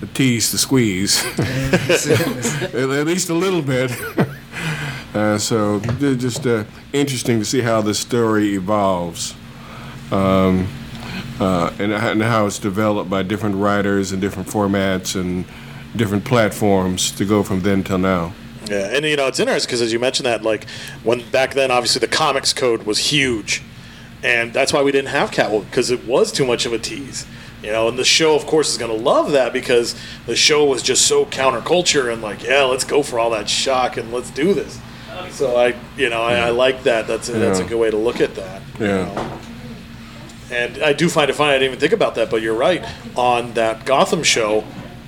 the 0.00 0.06
tease 0.14 0.50
to 0.50 0.58
squeeze, 0.58 1.24
at 1.38 2.74
at 2.74 3.06
least 3.06 3.30
a 3.30 3.34
little 3.34 3.62
bit. 3.62 3.90
Uh, 5.12 5.36
so 5.36 5.80
ju- 5.98 6.14
just 6.14 6.46
uh, 6.46 6.62
interesting 6.92 7.40
to 7.40 7.44
see 7.44 7.60
how 7.60 7.80
this 7.80 7.98
story 7.98 8.54
evolves, 8.54 9.34
um, 10.12 10.68
uh, 11.40 11.74
and, 11.80 11.92
and 11.92 12.22
how 12.22 12.46
it's 12.46 12.60
developed 12.60 13.10
by 13.10 13.20
different 13.20 13.56
writers 13.56 14.12
and 14.12 14.20
different 14.20 14.48
formats 14.48 15.20
and 15.20 15.44
different 15.96 16.24
platforms 16.24 17.10
to 17.10 17.24
go 17.24 17.42
from 17.42 17.60
then 17.62 17.82
till 17.82 17.98
now. 17.98 18.32
Yeah, 18.68 18.94
and 18.94 19.04
you 19.04 19.16
know 19.16 19.26
it's 19.26 19.40
interesting 19.40 19.66
because 19.68 19.82
as 19.82 19.92
you 19.92 19.98
mentioned 19.98 20.26
that, 20.26 20.42
like 20.42 20.68
when 21.02 21.28
back 21.30 21.54
then, 21.54 21.72
obviously 21.72 21.98
the 21.98 22.06
comics 22.06 22.52
code 22.52 22.84
was 22.84 22.98
huge, 22.98 23.62
and 24.22 24.52
that's 24.52 24.72
why 24.72 24.82
we 24.82 24.92
didn't 24.92 25.08
have 25.10 25.30
Catwoman 25.30 25.64
because 25.66 25.90
it 25.90 26.04
was 26.06 26.30
too 26.32 26.44
much 26.44 26.66
of 26.66 26.72
a 26.72 26.78
tease. 26.78 27.26
You 27.62 27.72
know, 27.72 27.88
and 27.88 27.98
the 27.98 28.04
show, 28.04 28.34
of 28.34 28.46
course, 28.46 28.70
is 28.70 28.78
going 28.78 28.90
to 28.96 29.02
love 29.02 29.32
that 29.32 29.52
because 29.52 29.94
the 30.24 30.34
show 30.34 30.64
was 30.64 30.82
just 30.82 31.06
so 31.06 31.26
counterculture 31.26 32.10
and 32.10 32.22
like, 32.22 32.42
yeah, 32.42 32.62
let's 32.62 32.84
go 32.84 33.02
for 33.02 33.18
all 33.18 33.28
that 33.30 33.50
shock 33.50 33.98
and 33.98 34.10
let's 34.12 34.30
do 34.30 34.54
this. 34.54 34.80
So 35.30 35.56
I, 35.58 35.74
you 35.96 36.08
know, 36.08 36.22
I, 36.22 36.36
I 36.36 36.50
like 36.50 36.84
that. 36.84 37.06
That's 37.06 37.28
a, 37.28 37.32
that's 37.32 37.58
a 37.58 37.64
good 37.64 37.78
way 37.78 37.90
to 37.90 37.98
look 37.98 38.20
at 38.22 38.34
that. 38.36 38.62
you 38.78 38.86
Yeah. 38.86 39.04
know. 39.14 39.38
And 40.50 40.82
I 40.82 40.92
do 40.94 41.08
find 41.10 41.28
it 41.30 41.34
funny. 41.34 41.50
I 41.50 41.58
didn't 41.58 41.66
even 41.68 41.80
think 41.80 41.92
about 41.92 42.14
that, 42.16 42.30
but 42.30 42.40
you're 42.42 42.54
right. 42.56 42.84
On 43.16 43.52
that 43.54 43.84
Gotham 43.84 44.22
show, 44.22 44.64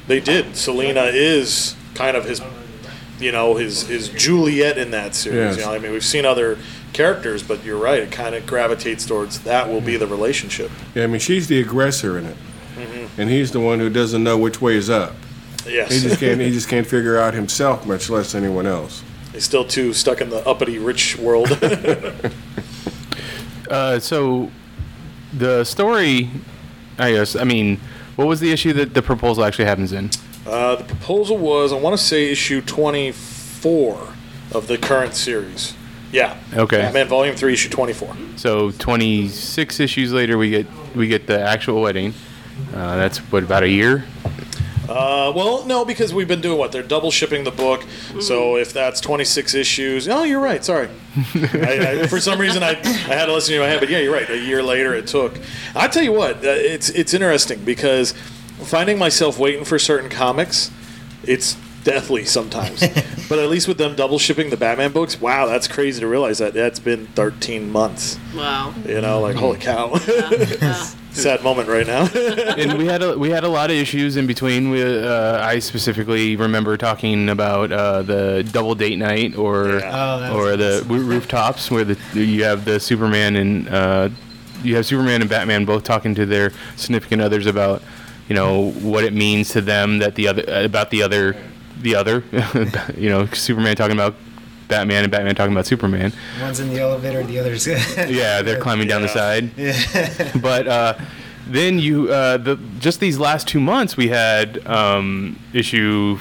they 0.06 0.20
did. 0.20 0.54
Selina 0.56 1.04
is 1.06 1.74
kind 1.94 2.16
of 2.16 2.24
his, 2.26 2.40
you 3.18 3.32
know, 3.32 3.54
his 3.56 3.86
his 3.88 4.08
Juliet 4.10 4.76
in 4.78 4.90
that 4.92 5.14
series. 5.14 5.56
Yes. 5.56 5.56
You 5.56 5.64
know, 5.64 5.72
I 5.72 5.78
mean, 5.78 5.90
we've 5.92 6.04
seen 6.04 6.24
other 6.26 6.58
characters, 6.92 7.42
but 7.42 7.64
you're 7.64 7.78
right. 7.78 8.00
It 8.02 8.10
kind 8.12 8.34
of 8.34 8.46
gravitates 8.46 9.06
towards 9.06 9.40
that 9.40 9.68
will 9.68 9.80
be 9.80 9.96
the 9.96 10.06
relationship. 10.06 10.70
Yeah, 10.94 11.04
I 11.04 11.06
mean 11.06 11.20
she's 11.20 11.48
the 11.48 11.60
aggressor 11.60 12.18
in 12.18 12.26
it, 12.26 12.36
and 13.18 13.30
he's 13.30 13.52
the 13.52 13.60
one 13.60 13.78
who 13.78 13.88
doesn't 13.90 14.22
know 14.22 14.36
which 14.38 14.60
way 14.60 14.76
is 14.76 14.88
up. 14.90 15.14
Yes, 15.66 15.92
He 15.92 16.00
just 16.00 16.18
can't. 16.20 16.40
he 16.40 16.50
just 16.50 16.68
can't 16.68 16.86
figure 16.86 17.18
out 17.18 17.34
himself, 17.34 17.86
much 17.86 18.10
less 18.10 18.34
anyone 18.34 18.66
else. 18.66 19.02
he's 19.32 19.44
still 19.44 19.64
too 19.64 19.92
stuck 19.92 20.20
in 20.20 20.28
the 20.30 20.46
uppity 20.46 20.78
rich 20.78 21.16
world. 21.18 21.48
Uh, 23.70 23.98
so 23.98 24.50
the 25.32 25.64
story, 25.64 26.28
I 26.98 27.12
guess. 27.12 27.34
I 27.36 27.44
mean, 27.44 27.80
what 28.16 28.26
was 28.28 28.38
the 28.40 28.52
issue 28.52 28.74
that 28.74 28.92
the 28.92 29.00
proposal 29.00 29.44
actually 29.44 29.64
happens 29.64 29.92
in? 29.92 30.10
uh, 30.46 30.76
the 30.76 30.84
proposal 30.84 31.38
was, 31.38 31.72
I 31.72 31.76
want 31.76 31.96
to 31.96 32.02
say, 32.04 32.30
issue 32.30 32.60
24 32.60 34.08
of 34.52 34.66
the 34.66 34.76
current 34.76 35.14
series. 35.14 35.72
Yeah. 36.12 36.38
Okay. 36.54 36.78
Batman 36.78 37.08
Volume 37.08 37.34
Three, 37.34 37.54
Issue 37.54 37.70
24. 37.70 38.14
So 38.36 38.70
26 38.70 39.80
issues 39.80 40.12
later, 40.12 40.38
we 40.38 40.50
get 40.50 40.66
we 40.94 41.08
get 41.08 41.26
the 41.26 41.40
actual 41.40 41.80
wedding. 41.80 42.14
Uh, 42.74 42.96
that's 42.96 43.18
what 43.18 43.42
about 43.42 43.62
a 43.62 43.68
year. 43.68 44.04
Uh, 44.88 45.32
well, 45.34 45.64
no, 45.64 45.86
because 45.86 46.12
we've 46.12 46.28
been 46.28 46.42
doing 46.42 46.58
what? 46.58 46.70
They're 46.70 46.82
double 46.82 47.10
shipping 47.10 47.44
the 47.44 47.50
book. 47.50 47.82
So 48.20 48.56
if 48.56 48.74
that's 48.74 49.00
26 49.00 49.54
issues. 49.54 50.06
Oh, 50.06 50.24
you're 50.24 50.40
right. 50.40 50.62
Sorry. 50.62 50.88
I, 51.34 52.02
I, 52.02 52.06
for 52.08 52.20
some 52.20 52.38
reason, 52.38 52.62
I, 52.62 52.70
I 52.72 53.14
had 53.14 53.26
to 53.26 53.32
listen 53.32 53.52
to 53.52 53.56
in 53.56 53.60
my 53.62 53.68
head. 53.68 53.80
But 53.80 53.88
yeah, 53.88 53.98
you're 53.98 54.12
right. 54.12 54.28
A 54.28 54.36
year 54.36 54.62
later, 54.62 54.94
it 54.94 55.06
took. 55.06 55.38
I 55.74 55.88
tell 55.88 56.02
you 56.02 56.12
what, 56.12 56.36
uh, 56.36 56.48
it's, 56.48 56.90
it's 56.90 57.14
interesting 57.14 57.64
because 57.64 58.12
finding 58.64 58.98
myself 58.98 59.38
waiting 59.38 59.64
for 59.64 59.78
certain 59.78 60.10
comics, 60.10 60.70
it's 61.24 61.56
deathly 61.84 62.24
sometimes. 62.24 62.80
but 63.28 63.38
at 63.38 63.48
least 63.48 63.68
with 63.68 63.78
them 63.78 63.94
double 63.94 64.18
shipping 64.18 64.50
the 64.50 64.56
Batman 64.56 64.92
books, 64.92 65.20
wow, 65.20 65.46
that's 65.46 65.68
crazy 65.68 66.00
to 66.00 66.06
realize 66.06 66.38
that 66.38 66.54
that's 66.54 66.78
been 66.78 67.06
13 67.08 67.70
months. 67.70 68.18
Wow. 68.34 68.74
You 68.86 69.00
know, 69.00 69.20
like, 69.20 69.36
holy 69.36 69.58
cow. 69.58 69.98
Yeah. 70.62 70.86
Sad 71.12 71.42
moment 71.42 71.68
right 71.68 71.86
now. 71.86 72.08
and 72.56 72.78
we 72.78 72.86
had 72.86 73.02
a, 73.02 73.18
we 73.18 73.28
had 73.28 73.44
a 73.44 73.48
lot 73.48 73.70
of 73.70 73.76
issues 73.76 74.16
in 74.16 74.26
between. 74.26 74.70
We, 74.70 74.82
uh, 74.82 75.44
I 75.46 75.58
specifically 75.58 76.36
remember 76.36 76.78
talking 76.78 77.28
about 77.28 77.70
uh, 77.70 78.00
the 78.02 78.48
double 78.50 78.74
date 78.74 78.96
night 78.98 79.36
or 79.36 79.78
Yeah. 79.80 80.28
Oh, 80.30 80.38
or 80.38 80.56
was 80.56 80.58
the 80.58 80.84
roo- 80.88 81.04
rooftops 81.04 81.70
where 81.70 81.84
the 81.84 81.98
you 82.18 82.44
have 82.44 82.64
the 82.64 82.80
Superman 82.80 83.36
and 83.36 83.68
uh, 83.68 84.08
you 84.62 84.74
have 84.76 84.86
Superman 84.86 85.20
and 85.20 85.28
Batman 85.28 85.66
both 85.66 85.84
talking 85.84 86.14
to 86.14 86.24
their 86.24 86.50
significant 86.76 87.20
others 87.20 87.44
about 87.44 87.82
you 88.28 88.34
know 88.34 88.70
what 88.80 89.04
it 89.04 89.12
means 89.12 89.50
to 89.50 89.60
them 89.60 89.98
that 89.98 90.14
the 90.14 90.28
other 90.28 90.44
about 90.64 90.88
the 90.90 91.02
other 91.02 91.36
the 91.80 91.94
other. 91.94 92.22
you 92.96 93.08
know, 93.08 93.26
Superman 93.26 93.76
talking 93.76 93.96
about 93.96 94.14
Batman 94.68 95.02
and 95.04 95.10
Batman 95.12 95.34
talking 95.34 95.52
about 95.52 95.66
Superman. 95.66 96.12
One's 96.40 96.60
in 96.60 96.68
the 96.70 96.80
elevator, 96.80 97.22
the 97.24 97.38
other's. 97.38 97.66
Yeah, 98.10 98.42
they're 98.42 98.60
climbing 98.60 98.88
down 98.88 99.02
the 99.02 99.08
Yeah. 99.08 99.72
side. 99.72 100.32
but 100.42 100.66
uh, 100.66 100.94
then 101.46 101.78
you, 101.78 102.10
uh, 102.10 102.36
the 102.38 102.56
just 102.78 103.00
these 103.00 103.18
last 103.18 103.46
two 103.48 103.60
months, 103.60 103.96
we 103.96 104.08
had 104.08 104.66
um, 104.66 105.38
issue 105.52 106.16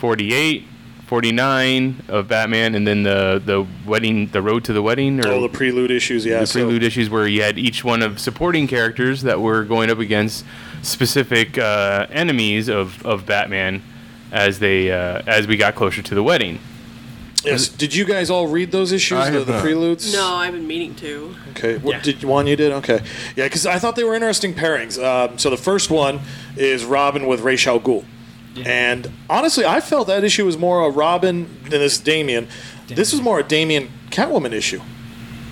48, 0.00 0.64
49 1.06 2.02
of 2.08 2.28
Batman, 2.28 2.74
and 2.74 2.86
then 2.86 3.04
the 3.04 3.40
the 3.44 3.66
wedding, 3.86 4.26
the 4.28 4.42
road 4.42 4.64
to 4.64 4.72
the 4.72 4.82
wedding, 4.82 5.24
or 5.24 5.30
All 5.32 5.40
the 5.40 5.48
prelude 5.48 5.90
issues, 5.90 6.26
yeah. 6.26 6.40
the 6.40 6.46
so- 6.46 6.58
prelude 6.60 6.82
issues 6.82 7.08
where 7.08 7.26
you 7.26 7.40
had 7.42 7.56
each 7.58 7.84
one 7.84 8.02
of 8.02 8.18
supporting 8.18 8.66
characters 8.66 9.22
that 9.22 9.40
were 9.40 9.64
going 9.64 9.90
up 9.90 9.98
against 9.98 10.44
specific 10.82 11.56
uh, 11.56 12.06
enemies 12.10 12.68
of, 12.68 13.04
of 13.06 13.24
Batman 13.24 13.82
as 14.32 14.58
they 14.58 14.90
uh, 14.90 15.22
as 15.26 15.46
we 15.46 15.56
got 15.56 15.74
closer 15.74 16.02
to 16.02 16.14
the 16.14 16.22
wedding. 16.22 16.58
yes. 17.44 17.68
Did 17.68 17.94
you 17.94 18.04
guys 18.04 18.30
all 18.30 18.46
read 18.48 18.72
those 18.72 18.90
issues, 18.92 19.18
I 19.18 19.30
the, 19.30 19.38
have 19.38 19.46
the 19.46 19.52
not. 19.54 19.62
preludes? 19.62 20.12
No, 20.12 20.26
I've 20.26 20.52
been 20.52 20.66
meaning 20.66 20.94
to. 20.96 21.34
Okay. 21.50 21.76
What, 21.78 21.94
Yeah. 21.96 22.02
Did 22.02 22.24
one 22.24 22.46
you 22.46 22.56
did? 22.56 22.72
Okay. 22.72 23.00
Yeah, 23.36 23.44
because 23.44 23.66
I 23.66 23.78
thought 23.78 23.96
they 23.96 24.04
were 24.04 24.14
interesting 24.14 24.54
pairings. 24.54 25.02
Um, 25.02 25.38
so 25.38 25.50
the 25.50 25.56
first 25.56 25.90
one 25.90 26.20
is 26.56 26.84
Robin 26.84 27.26
with 27.26 27.40
Ra's 27.40 27.66
al 27.66 27.80
Ghul. 27.80 28.04
And 28.64 29.10
honestly, 29.28 29.64
I 29.64 29.80
felt 29.80 30.06
that 30.06 30.22
issue 30.22 30.44
was 30.46 30.56
more 30.56 30.86
a 30.86 30.88
Robin 30.90 31.48
than 31.62 31.80
this 31.80 31.98
Damian. 31.98 32.46
This 32.86 33.10
was 33.12 33.20
more 33.20 33.40
a 33.40 33.42
Damian 33.42 33.90
Catwoman 34.10 34.52
issue. 34.52 34.80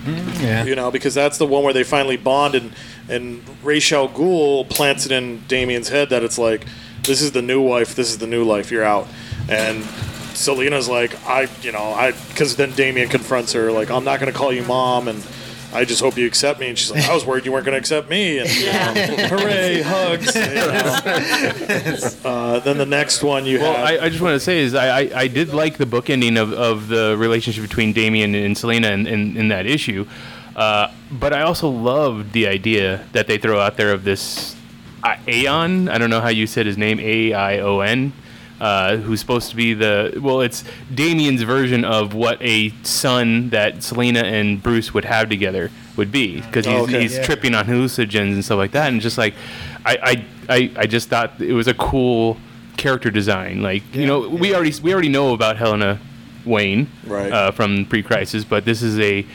yeah. 0.05 0.63
you 0.63 0.73
know, 0.73 0.89
because 0.89 1.13
that's 1.13 1.37
the 1.37 1.45
one 1.45 1.63
where 1.63 1.73
they 1.73 1.83
finally 1.83 2.15
bond 2.17 2.55
and 2.55 2.71
and 3.09 3.43
Ra's 3.61 3.91
al 3.91 4.07
Ghul 4.07 4.69
plants 4.69 5.05
it 5.05 5.11
in 5.11 5.43
Damian's 5.49 5.89
head 5.89 6.09
that 6.11 6.23
it's 6.23 6.37
like, 6.37 6.65
this 7.03 7.21
is 7.21 7.31
the 7.31 7.41
new 7.41 7.61
wife, 7.61 7.95
this 7.95 8.09
is 8.09 8.17
the 8.17 8.27
new 8.27 8.43
life, 8.43 8.71
you're 8.71 8.83
out, 8.83 9.07
and 9.49 9.83
Selina's 10.33 10.89
like, 10.89 11.15
I, 11.27 11.47
you 11.61 11.71
know, 11.71 11.93
I, 11.93 12.11
because 12.29 12.55
then 12.55 12.71
Damian 12.71 13.09
confronts 13.09 13.53
her 13.53 13.71
like, 13.71 13.91
I'm 13.91 14.03
not 14.03 14.19
gonna 14.19 14.31
call 14.31 14.51
you 14.51 14.63
mom, 14.63 15.07
and 15.07 15.25
I 15.73 15.85
just 15.85 16.01
hope 16.01 16.17
you 16.17 16.27
accept 16.27 16.59
me, 16.59 16.69
and 16.69 16.77
she's 16.77 16.91
like, 16.91 17.03
I 17.09 17.13
was 17.13 17.25
worried 17.25 17.45
you 17.45 17.51
weren't 17.51 17.65
gonna 17.65 17.77
accept 17.77 18.09
me, 18.09 18.39
and 18.39 18.49
you 18.49 18.65
know, 18.67 19.27
hooray, 19.27 19.81
hugs. 19.81 20.35
you 20.35 20.41
know. 20.41 22.29
uh, 22.29 22.59
then 22.59 22.77
the 22.77 22.85
next 22.85 23.23
one 23.23 23.45
you 23.45 23.59
Well, 23.59 23.73
have, 23.73 23.85
I, 23.85 24.05
I 24.05 24.09
just 24.09 24.21
want 24.21 24.35
to 24.35 24.39
say 24.39 24.59
is 24.59 24.75
I, 24.75 25.01
I, 25.01 25.21
I 25.21 25.27
did 25.27 25.53
like 25.53 25.77
the 25.77 25.85
bookending 25.85 26.41
of, 26.41 26.53
of 26.53 26.87
the 26.87 27.15
relationship 27.17 27.63
between 27.63 27.91
Damian 27.93 28.35
and 28.35 28.57
Selina 28.57 28.91
in, 28.91 29.07
in, 29.07 29.37
in 29.37 29.47
that 29.49 29.65
issue, 29.65 30.05
uh, 30.55 30.91
but 31.11 31.33
I 31.33 31.41
also 31.41 31.69
loved 31.69 32.33
the 32.33 32.47
idea 32.47 33.05
that 33.11 33.27
they 33.27 33.37
throw 33.37 33.59
out 33.59 33.77
there 33.77 33.91
of 33.91 34.03
this 34.03 34.55
Aion. 35.03 35.89
I 35.89 35.97
don't 35.97 36.09
know 36.09 36.21
how 36.21 36.29
you 36.29 36.47
said 36.47 36.65
his 36.65 36.77
name, 36.77 36.99
A 36.99 37.33
I 37.33 37.59
O 37.59 37.79
N. 37.81 38.13
Uh, 38.61 38.95
who's 38.97 39.19
supposed 39.19 39.49
to 39.49 39.55
be 39.57 39.73
the 39.73 40.17
well? 40.21 40.39
It's 40.41 40.63
Damian's 40.93 41.41
version 41.41 41.83
of 41.83 42.13
what 42.13 42.37
a 42.41 42.69
son 42.83 43.49
that 43.49 43.83
Selina 43.83 44.21
and 44.21 44.61
Bruce 44.63 44.93
would 44.93 45.03
have 45.05 45.27
together 45.27 45.69
would 45.97 46.11
be, 46.11 46.39
because 46.41 46.65
he's, 46.65 46.73
Oh, 46.73 46.83
okay. 46.83 47.01
he's 47.01 47.15
Yeah. 47.15 47.23
tripping 47.23 47.55
on 47.55 47.65
hallucinogens 47.65 48.33
and 48.33 48.45
stuff 48.45 48.57
like 48.57 48.71
that, 48.71 48.87
and 48.91 49.01
just 49.01 49.17
like 49.17 49.33
I, 49.85 49.97
I, 50.47 50.55
I, 50.55 50.71
I 50.77 50.85
just 50.87 51.09
thought 51.09 51.41
it 51.41 51.51
was 51.53 51.67
a 51.67 51.73
cool 51.73 52.37
character 52.77 53.11
design. 53.11 53.61
Like 53.61 53.83
you 53.93 54.01
Yeah, 54.01 54.07
know, 54.07 54.29
we 54.29 54.55
already 54.55 54.73
we 54.81 54.93
already 54.93 55.09
know 55.09 55.33
about 55.33 55.57
Helena 55.57 55.99
Wayne 56.45 56.87
Right. 57.05 57.31
uh, 57.33 57.51
from 57.51 57.85
pre-crisis, 57.85 58.45
but 58.45 58.63
this 58.63 58.81
is 58.81 58.97
a 58.99 59.25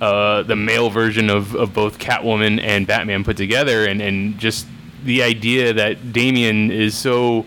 uh, 0.00 0.44
the 0.44 0.56
male 0.56 0.88
version 0.88 1.28
of, 1.28 1.54
of 1.56 1.74
both 1.74 1.98
Catwoman 1.98 2.62
and 2.62 2.86
Batman 2.86 3.22
put 3.24 3.36
together, 3.36 3.84
and, 3.84 4.00
and 4.00 4.38
just 4.38 4.66
the 5.04 5.22
idea 5.22 5.72
that 5.72 6.12
Damian 6.12 6.70
is 6.70 6.96
so 6.96 7.46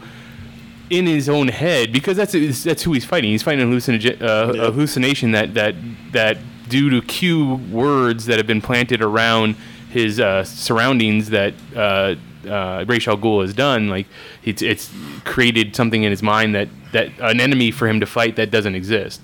in 0.89 1.05
his 1.05 1.29
own 1.29 1.47
head 1.47 1.91
because 1.93 2.17
that's 2.17 2.33
that's 2.63 2.83
who 2.83 2.93
he's 2.93 3.05
fighting. 3.05 3.31
He's 3.31 3.43
fighting 3.43 3.61
a, 3.61 3.65
hallucinogen, 3.75 4.21
uh, 4.21 4.53
Yeah. 4.53 4.61
a 4.67 4.71
hallucination 4.71 5.31
that 5.31 5.53
that 5.53 5.75
that 6.11 6.37
due 6.69 6.89
to 6.89 7.01
cue 7.01 7.55
words 7.71 8.25
that 8.25 8.37
have 8.37 8.47
been 8.47 8.61
planted 8.61 9.01
around 9.01 9.55
his 9.89 10.19
uh, 10.19 10.43
surroundings 10.43 11.29
that 11.31 11.53
uh, 11.75 12.15
uh, 12.47 12.85
Ra's 12.87 13.07
al 13.07 13.17
Ghul 13.17 13.41
has 13.41 13.53
done. 13.53 13.89
Like 13.89 14.07
it's 14.43 14.61
it's 14.61 14.89
created 15.23 15.75
something 15.75 16.03
in 16.03 16.11
his 16.11 16.23
mind 16.23 16.55
that 16.55 16.67
that 16.91 17.09
an 17.19 17.39
enemy 17.39 17.71
for 17.71 17.87
him 17.87 17.99
to 17.99 18.05
fight 18.05 18.35
that 18.35 18.51
doesn't 18.51 18.75
exist. 18.75 19.21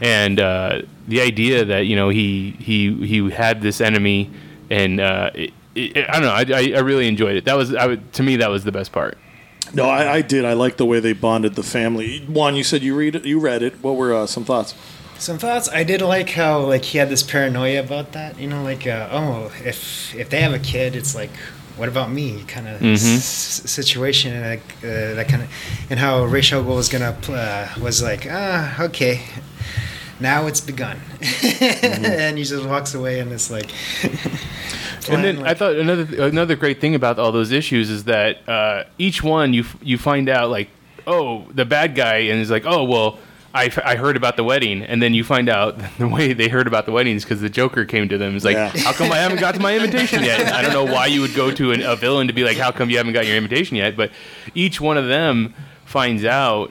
And 0.00 0.38
uh, 0.38 0.82
the 1.08 1.20
idea 1.20 1.64
that 1.64 1.86
you 1.86 1.96
know 1.96 2.08
he 2.10 2.52
he 2.60 2.94
he 3.04 3.30
had 3.30 3.60
this 3.62 3.80
enemy, 3.80 4.30
and 4.70 5.00
uh, 5.00 5.30
it, 5.34 5.52
I 5.78 6.12
don't 6.20 6.22
know. 6.22 6.30
I, 6.30 6.44
I, 6.60 6.72
I 6.76 6.80
really 6.80 7.08
enjoyed 7.08 7.36
it. 7.36 7.44
That 7.44 7.56
was 7.56 7.74
I 7.74 7.86
would, 7.86 8.12
to 8.14 8.22
me 8.22 8.36
that 8.36 8.50
was 8.50 8.64
the 8.64 8.72
best 8.72 8.92
part. 8.92 9.16
no, 9.74 9.84
I, 9.88 10.14
I 10.14 10.22
did. 10.22 10.44
I 10.44 10.54
like 10.54 10.76
the 10.76 10.86
way 10.86 10.98
they 11.00 11.12
bonded 11.12 11.54
the 11.54 11.62
family. 11.62 12.20
Juan, 12.26 12.56
you 12.56 12.64
said 12.64 12.82
you 12.82 12.94
read 12.96 13.14
it, 13.14 13.24
you 13.24 13.38
read 13.38 13.62
it. 13.62 13.74
What 13.82 13.96
were 13.96 14.14
uh, 14.14 14.26
some 14.26 14.44
thoughts? 14.44 14.74
Some 15.18 15.38
thoughts. 15.38 15.68
I 15.68 15.82
did 15.84 16.00
like 16.00 16.30
how 16.30 16.60
like 16.60 16.84
he 16.84 16.98
had 16.98 17.08
this 17.10 17.22
paranoia 17.22 17.80
about 17.80 18.12
that. 18.12 18.38
You 18.38 18.46
know, 18.48 18.62
like 18.62 18.86
uh, 18.86 19.08
oh, 19.10 19.52
if 19.64 20.14
if 20.14 20.30
they 20.30 20.40
have 20.42 20.54
a 20.54 20.58
kid, 20.60 20.94
it's 20.96 21.14
like, 21.14 21.30
what 21.76 21.88
about 21.88 22.10
me? 22.10 22.44
Kind 22.46 22.68
of 22.68 22.80
s- 22.82 23.62
situation, 23.70 24.32
and 24.32 24.44
like 24.54 24.66
uh, 24.84 25.14
that 25.16 25.26
kind 25.28 25.42
of, 25.42 25.48
and 25.90 25.98
how 25.98 26.24
Ra's 26.24 26.52
al 26.52 26.62
Ghul 26.64 26.76
was 26.76 26.88
gonna 26.88 27.16
uh, 27.28 27.68
was 27.82 28.00
like, 28.02 28.26
ah, 28.30 28.80
okay, 28.84 29.20
now 30.20 30.46
it's 30.46 30.60
begun, 30.60 30.98
and 31.52 32.36
he 32.38 32.44
just 32.44 32.64
walks 32.66 32.94
away, 32.94 33.20
and 33.20 33.32
it's 33.32 33.50
like. 33.50 33.70
And 35.10 35.24
then 35.24 35.36
fine, 35.36 35.46
I 35.46 35.54
thought 35.54 35.76
another 35.76 36.26
another 36.26 36.54
great 36.56 36.80
thing 36.80 36.94
about 36.94 37.18
all 37.18 37.32
those 37.32 37.50
issues 37.50 37.88
is 37.88 38.04
that 38.04 38.46
uh, 38.48 38.84
each 38.98 39.22
one 39.22 39.54
you 39.54 39.64
you 39.80 39.96
find 39.96 40.28
out 40.28 40.50
like 40.50 40.68
oh 41.06 41.46
the 41.54 41.64
bad 41.64 41.94
guy 41.94 42.16
and 42.28 42.38
he's 42.38 42.50
like 42.50 42.64
oh 42.66 42.84
well 42.84 43.18
I, 43.54 43.64
f- 43.66 43.78
I 43.82 43.96
heard 43.96 44.18
about 44.18 44.36
the 44.36 44.44
wedding. 44.44 44.82
And 44.82 45.00
then 45.02 45.14
you 45.14 45.24
find 45.24 45.48
out 45.48 45.78
the 45.98 46.06
way 46.06 46.34
they 46.34 46.48
heard 46.48 46.66
about 46.66 46.84
the 46.84 46.92
wedding 46.92 47.16
is 47.16 47.24
because 47.24 47.40
the 47.40 47.48
Joker 47.48 47.86
came 47.86 48.06
to 48.10 48.18
them. 48.18 48.36
It's 48.36 48.44
like 48.44 48.56
Yeah. 48.56 48.68
how 48.68 48.92
come 48.92 49.10
I 49.10 49.16
haven't 49.16 49.40
got 49.40 49.54
to 49.54 49.60
my 49.60 49.74
invitation 49.74 50.22
yet? 50.22 50.52
I 50.52 50.60
don't 50.60 50.74
know 50.74 50.84
why 50.84 51.06
you 51.06 51.22
would 51.22 51.34
go 51.34 51.50
to 51.50 51.72
an, 51.72 51.80
a 51.80 51.96
villain 51.96 52.26
to 52.28 52.34
be 52.34 52.44
like 52.44 52.58
how 52.58 52.70
come 52.70 52.90
you 52.90 52.98
haven't 52.98 53.14
got 53.14 53.26
your 53.26 53.36
invitation 53.36 53.76
yet? 53.78 53.96
But 53.96 54.10
each 54.54 54.82
one 54.82 54.98
of 54.98 55.08
them 55.08 55.54
finds 55.88 56.22
out 56.22 56.70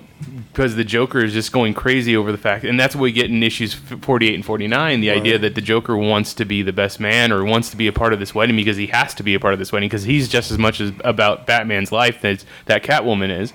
because 0.53 0.75
the 0.75 0.83
Joker 0.83 1.23
is 1.23 1.33
just 1.33 1.51
going 1.51 1.73
crazy 1.73 2.15
over 2.15 2.31
the 2.31 2.37
fact, 2.37 2.63
and 2.63 2.79
that's 2.79 2.95
what 2.95 3.01
we 3.01 3.11
get 3.11 3.31
in 3.31 3.41
issues 3.41 3.73
48 3.73 4.35
and 4.35 4.45
49. 4.45 5.01
The 5.01 5.09
idea 5.09 5.39
that 5.39 5.55
the 5.55 5.61
Joker 5.61 5.97
wants 5.97 6.35
to 6.35 6.45
be 6.45 6.61
the 6.61 6.71
best 6.71 6.99
man 6.99 7.31
or 7.31 7.43
wants 7.43 7.71
to 7.71 7.77
be 7.77 7.87
a 7.87 7.91
part 7.91 8.13
of 8.13 8.19
this 8.19 8.35
wedding 8.35 8.55
because 8.55 8.77
he 8.77 8.87
has 8.87 9.15
to 9.15 9.23
be 9.23 9.33
a 9.33 9.39
part 9.39 9.53
of 9.53 9.59
this 9.59 9.71
wedding 9.71 9.89
because 9.89 10.03
he's 10.03 10.29
just 10.29 10.51
as 10.51 10.59
much 10.59 10.79
as 10.79 10.91
about 11.03 11.47
Batman's 11.47 11.91
life 11.91 12.23
as 12.23 12.45
that 12.65 12.83
Catwoman 12.83 13.41
is. 13.41 13.53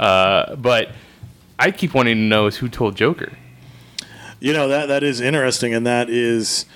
Uh, 0.00 0.56
but 0.56 0.90
I 1.60 1.70
keep 1.70 1.94
wanting 1.94 2.16
to 2.16 2.20
know 2.20 2.46
is 2.46 2.56
who 2.56 2.68
told 2.68 2.96
Joker. 2.96 3.32
You 4.40 4.52
know 4.52 4.66
that 4.68 4.86
that 4.86 5.04
is 5.04 5.20
interesting, 5.20 5.74
and 5.74 5.86
that 5.86 6.10
is, 6.10 6.66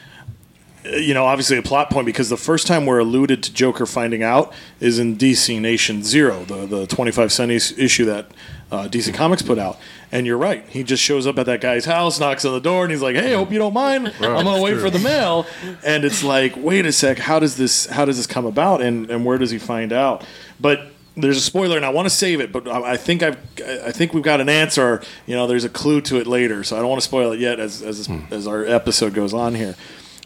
you 0.85 1.15
know, 1.15 1.25
obviously 1.25 1.57
a 1.57 1.63
plot 1.63 1.91
point 1.91 2.07
because 2.07 2.29
the 2.29 2.37
first 2.37 2.67
time 2.67 2.87
we're 2.87 2.99
alluded 2.99 3.43
to 3.45 3.53
Joker 3.53 3.87
finding 3.87 4.23
out 4.23 4.53
is 4.81 4.99
in 4.99 5.17
DC 5.17 5.61
Nation 5.61 6.03
Zero, 6.03 6.45
the 6.45 6.67
the 6.67 6.87
twenty 6.87 7.13
five 7.13 7.33
cent 7.33 7.51
issue 7.51 8.05
that 8.07 8.31
uh, 8.71 8.89
DC 8.89 9.15
Comics 9.15 9.43
put 9.43 9.59
out. 9.59 9.79
And 10.11 10.27
you're 10.27 10.39
right, 10.39 10.67
he 10.69 10.83
just 10.83 11.03
shows 11.03 11.27
up 11.27 11.39
at 11.39 11.47
that 11.47 11.61
guy's 11.61 11.85
house, 11.85 12.21
knocks 12.21 12.45
on 12.45 12.53
the 12.53 12.61
door, 12.61 12.85
and 12.85 12.91
he's 12.91 13.01
like, 13.01 13.17
"Hey, 13.17 13.33
I 13.33 13.37
hope 13.37 13.53
you 13.53 13.59
don't 13.59 13.73
mind. 13.73 14.13
I'm 14.21 14.45
gonna 14.45 14.61
wait 14.61 14.73
true. 14.73 14.81
for 14.81 14.91
the 14.91 14.99
mail." 14.99 15.47
And 15.85 16.05
it's 16.05 16.23
like, 16.23 16.55
wait 16.57 16.85
a 16.85 16.93
sec, 16.93 17.19
how 17.19 17.39
does 17.39 17.57
this 17.57 17.87
how 17.87 18.05
does 18.05 18.17
this 18.17 18.27
come 18.27 18.45
about, 18.45 18.83
and 18.83 19.11
and 19.11 19.25
where 19.25 19.39
does 19.39 19.51
he 19.51 19.59
find 19.59 19.93
out? 19.93 20.25
But 20.61 20.89
there's 21.17 21.37
a 21.37 21.43
spoiler, 21.43 21.77
and 21.77 21.85
I 21.85 21.91
want 21.91 22.07
to 22.07 22.15
save 22.15 22.41
it, 22.41 22.53
but 22.53 22.67
I 22.67 22.93
I 22.93 22.97
think 22.97 23.23
I've, 23.23 23.39
I 23.85 23.93
think 23.93 24.15
we've 24.15 24.23
got 24.23 24.41
an 24.41 24.49
answer. 24.49 25.03
You 25.27 25.37
know, 25.37 25.47
there's 25.47 25.65
a 25.65 25.71
clue 25.71 26.01
to 26.03 26.17
it 26.17 26.27
later, 26.27 26.65
so 26.65 26.77
I 26.77 26.81
don't 26.81 26.89
want 26.89 27.01
to 27.01 27.07
spoil 27.07 27.33
it 27.33 27.41
yet 27.41 27.61
as 27.61 27.83
as, 27.83 28.09
as 28.31 28.47
our 28.47 28.65
episode 28.65 29.15
goes 29.15 29.33
on 29.33 29.55
here. 29.55 29.77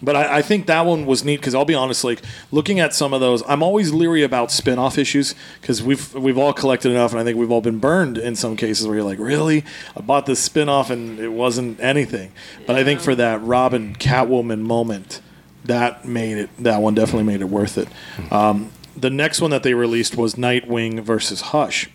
But 0.03 0.15
I, 0.15 0.39
I 0.39 0.43
think 0.43 0.67
that 0.67 0.85
one 0.85 1.07
was 1.07 1.25
neat 1.25 1.39
because 1.39 1.55
I'll 1.55 1.65
be 1.65 1.75
honest, 1.75 2.05
like 2.05 2.21
looking 2.53 2.81
at 2.81 2.95
some 2.95 3.15
of 3.15 3.21
those, 3.21 3.43
I'm 3.49 3.63
always 3.63 3.93
leery 3.93 4.23
about 4.23 4.51
spin-off 4.53 4.99
issues 4.99 5.35
because 5.61 5.83
we've 5.83 6.13
we've 6.15 6.37
all 6.37 6.53
collected 6.53 6.91
enough, 6.91 7.13
and 7.13 7.21
I 7.21 7.25
think 7.25 7.39
we've 7.39 7.51
all 7.51 7.63
been 7.63 7.79
burned 7.79 8.19
in 8.19 8.37
some 8.37 8.57
cases 8.57 8.87
where 8.87 8.97
you're 8.97 9.05
like, 9.05 9.19
really, 9.19 9.65
I 9.97 10.03
bought 10.03 10.27
this 10.27 10.41
spin-off 10.41 10.91
and 10.91 11.19
it 11.19 11.29
wasn't 11.31 11.81
anything. 11.81 12.33
But 12.67 12.77
I 12.77 12.85
think 12.85 13.01
for 13.01 13.15
that 13.15 13.43
Robin 13.43 13.95
Catwoman 13.95 14.61
moment, 14.61 15.23
that 15.65 16.05
made 16.05 16.39
it. 16.39 16.51
That 16.59 16.83
one 16.83 16.95
definitely 16.95 17.25
made 17.25 17.41
it 17.41 17.49
worth 17.49 17.79
it. 17.79 17.89
Um, 18.31 18.71
the 18.97 19.11
next 19.11 19.41
one 19.41 19.51
that 19.51 19.63
they 19.63 19.75
released 19.75 20.17
was 20.17 20.35
Nightwing 20.35 21.01
versus 21.01 21.41
Hush. 21.41 21.89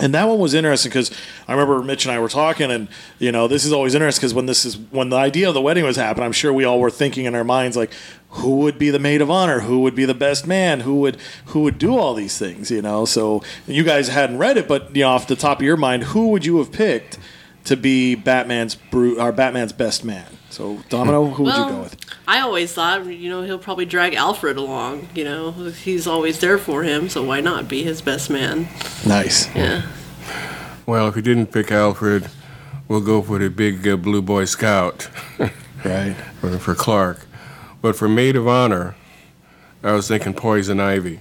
And 0.00 0.14
that 0.14 0.24
one 0.24 0.38
was 0.38 0.54
interesting 0.54 0.88
because 0.88 1.10
I 1.46 1.52
remember 1.52 1.82
Mitch 1.82 2.06
and 2.06 2.12
I 2.12 2.18
were 2.18 2.28
talking, 2.28 2.70
and 2.70 2.88
you 3.18 3.30
know, 3.30 3.46
this 3.48 3.66
is 3.66 3.72
always 3.72 3.94
interesting 3.94 4.20
because 4.20 4.34
when 4.34 4.46
this 4.46 4.64
is 4.64 4.78
when 4.78 5.10
the 5.10 5.16
idea 5.16 5.48
of 5.48 5.54
the 5.54 5.60
wedding 5.60 5.84
was 5.84 5.96
happening, 5.96 6.24
I'm 6.24 6.32
sure 6.32 6.52
we 6.52 6.64
all 6.64 6.80
were 6.80 6.90
thinking 6.90 7.26
in 7.26 7.34
our 7.34 7.44
minds 7.44 7.76
like, 7.76 7.92
who 8.30 8.58
would 8.60 8.78
be 8.78 8.90
the 8.90 8.98
maid 8.98 9.20
of 9.20 9.30
honor? 9.30 9.60
Who 9.60 9.80
would 9.80 9.94
be 9.94 10.06
the 10.06 10.14
best 10.14 10.46
man? 10.46 10.80
Who 10.80 11.00
would 11.00 11.18
who 11.46 11.60
would 11.60 11.78
do 11.78 11.98
all 11.98 12.14
these 12.14 12.38
things? 12.38 12.70
You 12.70 12.80
know, 12.80 13.04
so 13.04 13.42
you 13.66 13.84
guys 13.84 14.08
hadn't 14.08 14.38
read 14.38 14.56
it, 14.56 14.66
but 14.66 14.96
you 14.96 15.02
know, 15.02 15.10
off 15.10 15.26
the 15.26 15.36
top 15.36 15.58
of 15.58 15.64
your 15.64 15.76
mind, 15.76 16.04
who 16.04 16.28
would 16.28 16.46
you 16.46 16.58
have 16.58 16.72
picked 16.72 17.18
to 17.64 17.76
be 17.76 18.14
Batman's 18.14 18.74
bru- 18.74 19.20
or 19.20 19.32
Batman's 19.32 19.72
best 19.72 20.04
man? 20.04 20.26
So 20.60 20.78
Domino, 20.90 21.24
who 21.24 21.44
would 21.44 21.56
you 21.56 21.64
go 21.64 21.80
with? 21.84 21.96
I 22.28 22.40
always 22.40 22.70
thought, 22.74 23.06
you 23.06 23.30
know, 23.30 23.40
he'll 23.40 23.58
probably 23.58 23.86
drag 23.86 24.12
Alfred 24.12 24.58
along. 24.58 25.08
You 25.14 25.24
know, 25.24 25.52
he's 25.52 26.06
always 26.06 26.38
there 26.40 26.58
for 26.58 26.82
him, 26.82 27.08
so 27.08 27.22
why 27.24 27.40
not 27.40 27.66
be 27.66 27.82
his 27.82 28.02
best 28.02 28.28
man? 28.28 28.68
Nice. 29.06 29.48
Yeah. 29.56 29.86
Well, 30.84 31.08
if 31.08 31.16
you 31.16 31.22
didn't 31.22 31.46
pick 31.46 31.72
Alfred, 31.72 32.28
we'll 32.88 33.00
go 33.00 33.22
for 33.22 33.38
the 33.38 33.48
big 33.48 33.88
uh, 33.88 33.96
blue 33.96 34.20
boy 34.20 34.44
scout 34.44 35.08
Right. 35.82 36.14
for, 36.42 36.58
for 36.58 36.74
Clark. 36.74 37.24
But 37.80 37.96
for 37.96 38.06
maid 38.06 38.36
of 38.36 38.46
honor, 38.46 38.96
I 39.82 39.92
was 39.92 40.08
thinking 40.08 40.34
Poison 40.34 40.78
Ivy. 40.78 41.20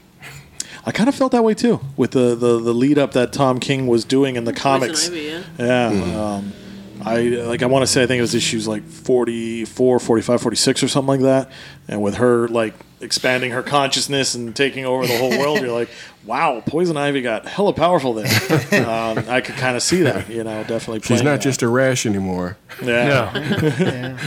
I 0.86 0.92
kind 0.92 1.08
of 1.08 1.16
felt 1.16 1.32
that 1.32 1.46
way 1.46 1.54
too 1.54 1.80
with 1.96 2.12
the, 2.12 2.36
the, 2.36 2.60
the 2.60 2.74
lead 2.74 2.98
up 2.98 3.14
that 3.14 3.32
Tom 3.32 3.62
King 3.62 3.88
was 3.88 4.04
doing 4.04 4.36
in 4.36 4.44
the 4.44 4.52
comics. 4.54 5.08
Ivy, 5.08 5.22
yeah. 5.22 5.44
Yeah. 5.58 6.22
Um, 6.26 6.54
I 7.02 7.22
like 7.22 7.64
I 7.64 7.66
want 7.68 7.84
to 7.84 7.88
say 7.88 8.04
I 8.04 8.08
think 8.08 8.20
it 8.20 8.22
was 8.22 8.36
issues 8.36 8.68
like 8.68 8.84
44, 8.84 10.00
45, 10.00 10.42
46 10.42 10.84
or 10.84 10.88
something 10.88 11.08
like 11.08 11.22
that. 11.22 11.52
And 11.88 12.02
with 12.02 12.16
her 12.16 12.48
like 12.48 12.74
expanding 13.02 13.52
her 13.52 13.64
consciousness 13.64 14.36
and 14.36 14.56
taking 14.56 14.86
over 14.86 15.08
the 15.08 15.18
whole 15.18 15.38
world, 15.38 15.62
you're 15.62 15.72
like, 15.72 15.90
wow, 16.26 16.62
Poison 16.66 16.98
Ivy 16.98 17.22
got 17.22 17.46
hella 17.48 17.74
powerful 17.74 18.14
there. 18.14 18.26
um, 18.88 19.24
I 19.30 19.42
could 19.42 19.56
kind 19.56 19.76
of 19.76 19.84
see 19.84 20.02
that, 20.02 20.30
you 20.30 20.44
know, 20.44 20.64
definitely. 20.64 21.02
She's 21.02 21.24
not 21.24 21.32
that. 21.32 21.42
just 21.42 21.62
a 21.62 21.68
rash 21.68 22.06
anymore. 22.06 22.58
yeah. 22.84 23.32
No. 23.34 24.18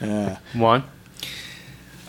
Yeah. 0.00 0.38
Juan? 0.54 0.84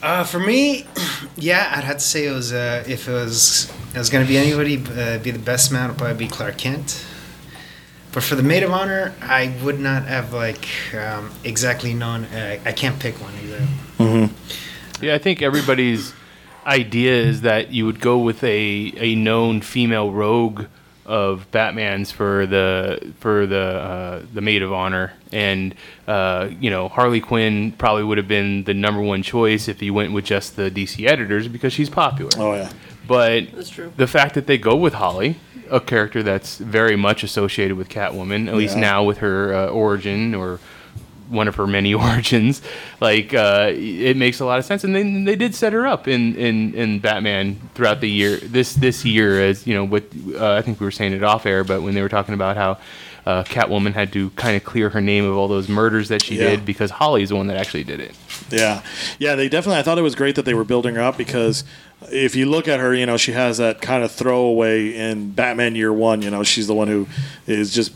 Uh, 0.01 0.23
for 0.23 0.39
me, 0.39 0.85
yeah, 1.35 1.73
I'd 1.75 1.83
have 1.83 1.97
to 1.97 2.03
say 2.03 2.25
it 2.25 2.31
was 2.31 2.53
uh, 2.53 2.83
if 2.87 3.07
it 3.07 3.11
was 3.11 3.71
it 3.93 3.97
was 3.97 4.09
gonna 4.09 4.25
be 4.25 4.37
anybody, 4.37 4.77
uh, 4.77 5.17
be 5.19 5.31
the 5.31 5.39
best 5.39 5.71
man, 5.71 5.85
it'd 5.85 5.97
probably 5.97 6.17
be 6.17 6.27
Clark 6.27 6.57
Kent. 6.57 7.05
But 8.11 8.23
for 8.23 8.35
the 8.35 8.43
maid 8.43 8.63
of 8.63 8.71
honor, 8.71 9.13
I 9.21 9.55
would 9.63 9.79
not 9.79 10.05
have 10.05 10.33
like 10.33 10.67
um, 10.95 11.31
exactly 11.43 11.93
known. 11.93 12.25
Uh, 12.25 12.59
I 12.65 12.71
can't 12.71 12.99
pick 12.99 13.21
one 13.21 13.33
either. 13.43 14.29
Yeah, 15.01 15.15
I 15.15 15.17
think 15.17 15.41
everybody's 15.41 16.13
idea 16.65 17.13
is 17.13 17.41
that 17.41 17.71
you 17.71 17.85
would 17.85 17.99
go 17.99 18.17
with 18.17 18.43
a, 18.43 18.93
a 18.97 19.15
known 19.15 19.61
female 19.61 20.11
rogue 20.11 20.65
of 21.05 21.49
Batman's 21.51 22.11
for 22.11 22.45
the 22.45 23.13
for 23.19 23.47
the 23.47 23.57
uh, 23.57 24.21
the 24.31 24.41
maid 24.41 24.61
of 24.61 24.71
honor, 24.71 25.13
and 25.31 25.73
uh, 26.07 26.49
you 26.59 26.69
know 26.69 26.87
Harley 26.87 27.19
Quinn 27.19 27.71
probably 27.71 28.03
would 28.03 28.19
have 28.19 28.27
been 28.27 28.63
the 28.65 28.75
number 28.75 29.01
one 29.01 29.23
choice 29.23 29.67
if 29.67 29.81
you 29.81 29.93
went 29.93 30.13
with 30.13 30.25
just 30.25 30.55
the 30.55 30.69
DC 30.69 31.07
editors 31.07 31.47
because 31.47 31.73
she's 31.73 31.89
popular. 31.89 32.31
Oh 32.37 32.53
yeah. 32.53 32.71
But 33.09 33.51
That's 33.53 33.69
true. 33.69 33.91
the 33.97 34.07
fact 34.07 34.35
that 34.35 34.47
they 34.47 34.57
go 34.57 34.75
with 34.77 34.93
Holly, 34.93 35.35
a 35.69 35.81
character 35.81 36.23
that's 36.23 36.57
very 36.57 36.95
much 36.95 37.23
associated 37.23 37.75
with 37.75 37.89
Catwoman, 37.89 38.47
at 38.47 38.55
least 38.55 38.77
now 38.77 39.03
with 39.03 39.17
her 39.17 39.53
uh, 39.53 39.67
origin 39.67 40.33
or 40.33 40.59
one 41.29 41.47
of 41.47 41.55
her 41.55 41.67
many 41.67 41.93
origins, 42.07 42.61
like 43.01 43.33
uh, 43.33 43.69
it 43.73 44.15
makes 44.17 44.39
a 44.39 44.45
lot 44.45 44.57
of 44.59 44.65
sense. 44.65 44.83
And 44.83 44.95
then 44.95 45.25
they 45.25 45.35
did 45.35 45.53
set 45.53 45.73
her 45.73 45.85
up 45.85 46.07
in, 46.07 46.35
in, 46.35 46.73
in 46.73 46.99
Batman 46.99 47.59
throughout 47.75 47.99
the 48.01 48.09
year. 48.09 48.37
This 48.37 48.73
this 48.75 49.03
year, 49.05 49.41
as 49.41 49.67
you 49.67 49.73
know, 49.75 49.83
with 49.85 50.05
uh, 50.35 50.53
I 50.53 50.61
think 50.61 50.79
we 50.79 50.85
were 50.85 50.91
saying 50.91 51.13
it 51.13 51.23
off 51.23 51.45
air, 51.45 51.63
but 51.63 51.81
when 51.81 51.93
they 51.95 52.01
were 52.01 52.09
talking 52.09 52.33
about 52.35 52.55
how. 52.55 52.77
Uh, 53.25 53.43
Catwoman 53.43 53.93
had 53.93 54.11
to 54.13 54.31
kind 54.31 54.55
of 54.55 54.63
clear 54.63 54.89
her 54.89 55.01
name 55.01 55.23
of 55.23 55.35
all 55.37 55.47
those 55.47 55.69
murders 55.69 56.07
that 56.07 56.23
she 56.23 56.35
Yeah. 56.35 56.51
did 56.51 56.65
because 56.65 56.89
Holly's 56.89 57.29
the 57.29 57.35
one 57.35 57.45
that 57.47 57.57
actually 57.57 57.83
did 57.83 57.99
it. 57.99 58.15
Yeah, 58.49 58.81
yeah. 59.19 59.35
They 59.35 59.49
definitely. 59.49 59.77
I 59.77 59.83
thought 59.83 59.99
it 59.99 60.01
was 60.03 60.15
great 60.15 60.33
that 60.35 60.45
they 60.45 60.55
were 60.55 60.63
building 60.63 60.95
her 60.95 61.01
up 61.01 61.15
because 61.15 61.63
if 62.03 62.35
you 62.35 62.45
look 62.45 62.67
at 62.67 62.79
her, 62.79 62.93
you 62.93 63.05
know, 63.05 63.17
she 63.17 63.33
has 63.33 63.57
that 63.57 63.81
kind 63.81 64.03
of 64.03 64.11
throwaway 64.11 64.95
in 64.95 65.31
Batman 65.31 65.75
Year 65.75 65.91
One. 65.91 66.21
You 66.21 66.31
know, 66.31 66.43
she's 66.43 66.67
the 66.67 66.73
one 66.73 66.87
who 66.87 67.07
is 67.45 67.73
just 67.73 67.91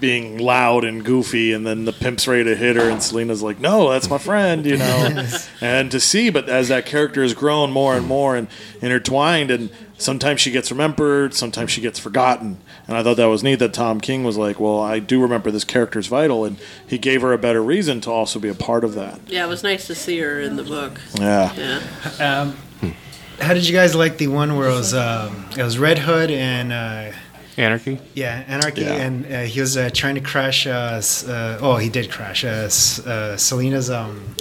being 0.00 0.38
loud 0.38 0.82
and 0.84 1.04
goofy, 1.04 1.52
and 1.52 1.66
then 1.66 1.84
the 1.84 1.92
pimp's 1.92 2.26
ready 2.26 2.44
to 2.44 2.56
hit 2.56 2.76
her, 2.76 2.88
and 2.88 3.02
Selina's 3.02 3.42
like, 3.42 3.60
"No, 3.60 3.90
that's 3.90 4.08
my 4.08 4.18
friend," 4.18 4.64
you 4.64 4.78
know. 4.78 5.26
and 5.60 5.90
to 5.90 6.00
see, 6.00 6.30
but 6.30 6.48
as 6.48 6.68
that 6.68 6.86
character 6.86 7.22
has 7.22 7.34
grown 7.34 7.70
more 7.70 7.94
and 7.94 8.06
more 8.06 8.34
and 8.34 8.48
intertwined, 8.80 9.50
and 9.50 9.70
sometimes 9.98 10.40
she 10.40 10.50
gets 10.50 10.70
remembered, 10.70 11.34
sometimes 11.34 11.70
she 11.70 11.80
gets 11.80 11.98
forgotten. 11.98 12.58
And 12.88 12.96
I 12.96 13.02
thought 13.02 13.18
that 13.18 13.26
was 13.26 13.44
neat 13.44 13.60
that 13.60 13.74
Tom 13.74 14.00
King 14.00 14.24
was 14.24 14.36
like, 14.36 14.58
"Well, 14.58 14.80
I 14.80 14.98
do 14.98 15.20
remember 15.20 15.50
this 15.50 15.64
character's 15.64 16.06
vital," 16.06 16.44
and 16.44 16.56
he 16.86 16.98
gave 16.98 17.20
her 17.22 17.32
a 17.32 17.38
better 17.38 17.62
reason 17.62 18.00
to 18.02 18.10
also 18.10 18.38
be 18.38 18.48
a 18.48 18.54
part 18.54 18.82
of 18.82 18.94
that. 18.94 19.20
Yeah, 19.28 19.44
it 19.44 19.48
was 19.48 19.62
nice 19.62 19.86
to 19.86 19.94
see 19.94 20.18
her 20.18 20.40
in 20.40 20.56
the 20.56 20.64
book. 20.64 21.00
Yeah. 21.14 21.52
Yeah. 21.54 22.40
Um, 22.40 22.56
how 23.40 23.54
did 23.54 23.66
you 23.66 23.72
guys 23.74 23.94
like 23.94 24.18
the 24.18 24.28
one 24.28 24.56
where 24.56 24.68
it 24.68 24.74
was 24.74 24.94
um, 24.94 25.44
it 25.56 25.62
was 25.62 25.78
Red 25.78 25.98
Hood 25.98 26.30
and 26.30 26.72
uh, 26.72 27.12
Anarchy. 27.56 27.98
yeah 28.14 28.44
Anarchy 28.46 28.82
Yeah. 28.82 28.94
and 28.94 29.26
uh, 29.26 29.40
he 29.42 29.60
was 29.60 29.76
uh, 29.76 29.90
trying 29.92 30.14
to 30.16 30.20
crash 30.20 30.66
uh, 30.66 31.00
uh, 31.28 31.58
oh 31.60 31.76
he 31.76 31.88
did 31.88 32.10
crash 32.10 32.44
uh, 32.44 32.48
uh, 32.68 33.36
Selina's 33.36 33.90
um 33.90 34.34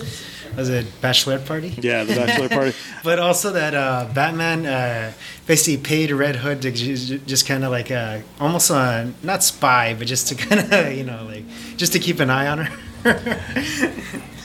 was 0.57 0.67
it 0.69 0.85
bachelorette 1.01 1.45
party 1.45 1.69
Yeah, 1.81 2.03
the 2.03 2.15
bachelor 2.15 2.49
party. 2.49 2.73
but 3.03 3.19
also 3.19 3.51
that 3.53 3.73
uh, 3.75 4.07
Batman 4.13 4.65
uh, 4.65 5.13
basically 5.47 5.77
paid 5.77 6.12
Red 6.12 6.35
Hood 6.38 6.62
to 6.63 6.71
ju- 6.71 7.19
just 7.19 7.45
kind 7.47 7.63
of 7.63 7.71
like 7.71 7.91
uh, 7.91 8.19
almost 8.39 8.69
uh, 8.71 9.05
not 9.23 9.43
spy 9.43 9.95
but 9.97 10.07
just 10.07 10.27
to 10.29 10.35
kind 10.47 10.71
of 10.73 10.93
you 10.93 11.03
know 11.03 11.23
like 11.25 11.43
just 11.77 11.93
to 11.93 11.99
keep 11.99 12.19
an 12.19 12.29
eye 12.29 12.47
on 12.47 12.57
her 12.59 12.77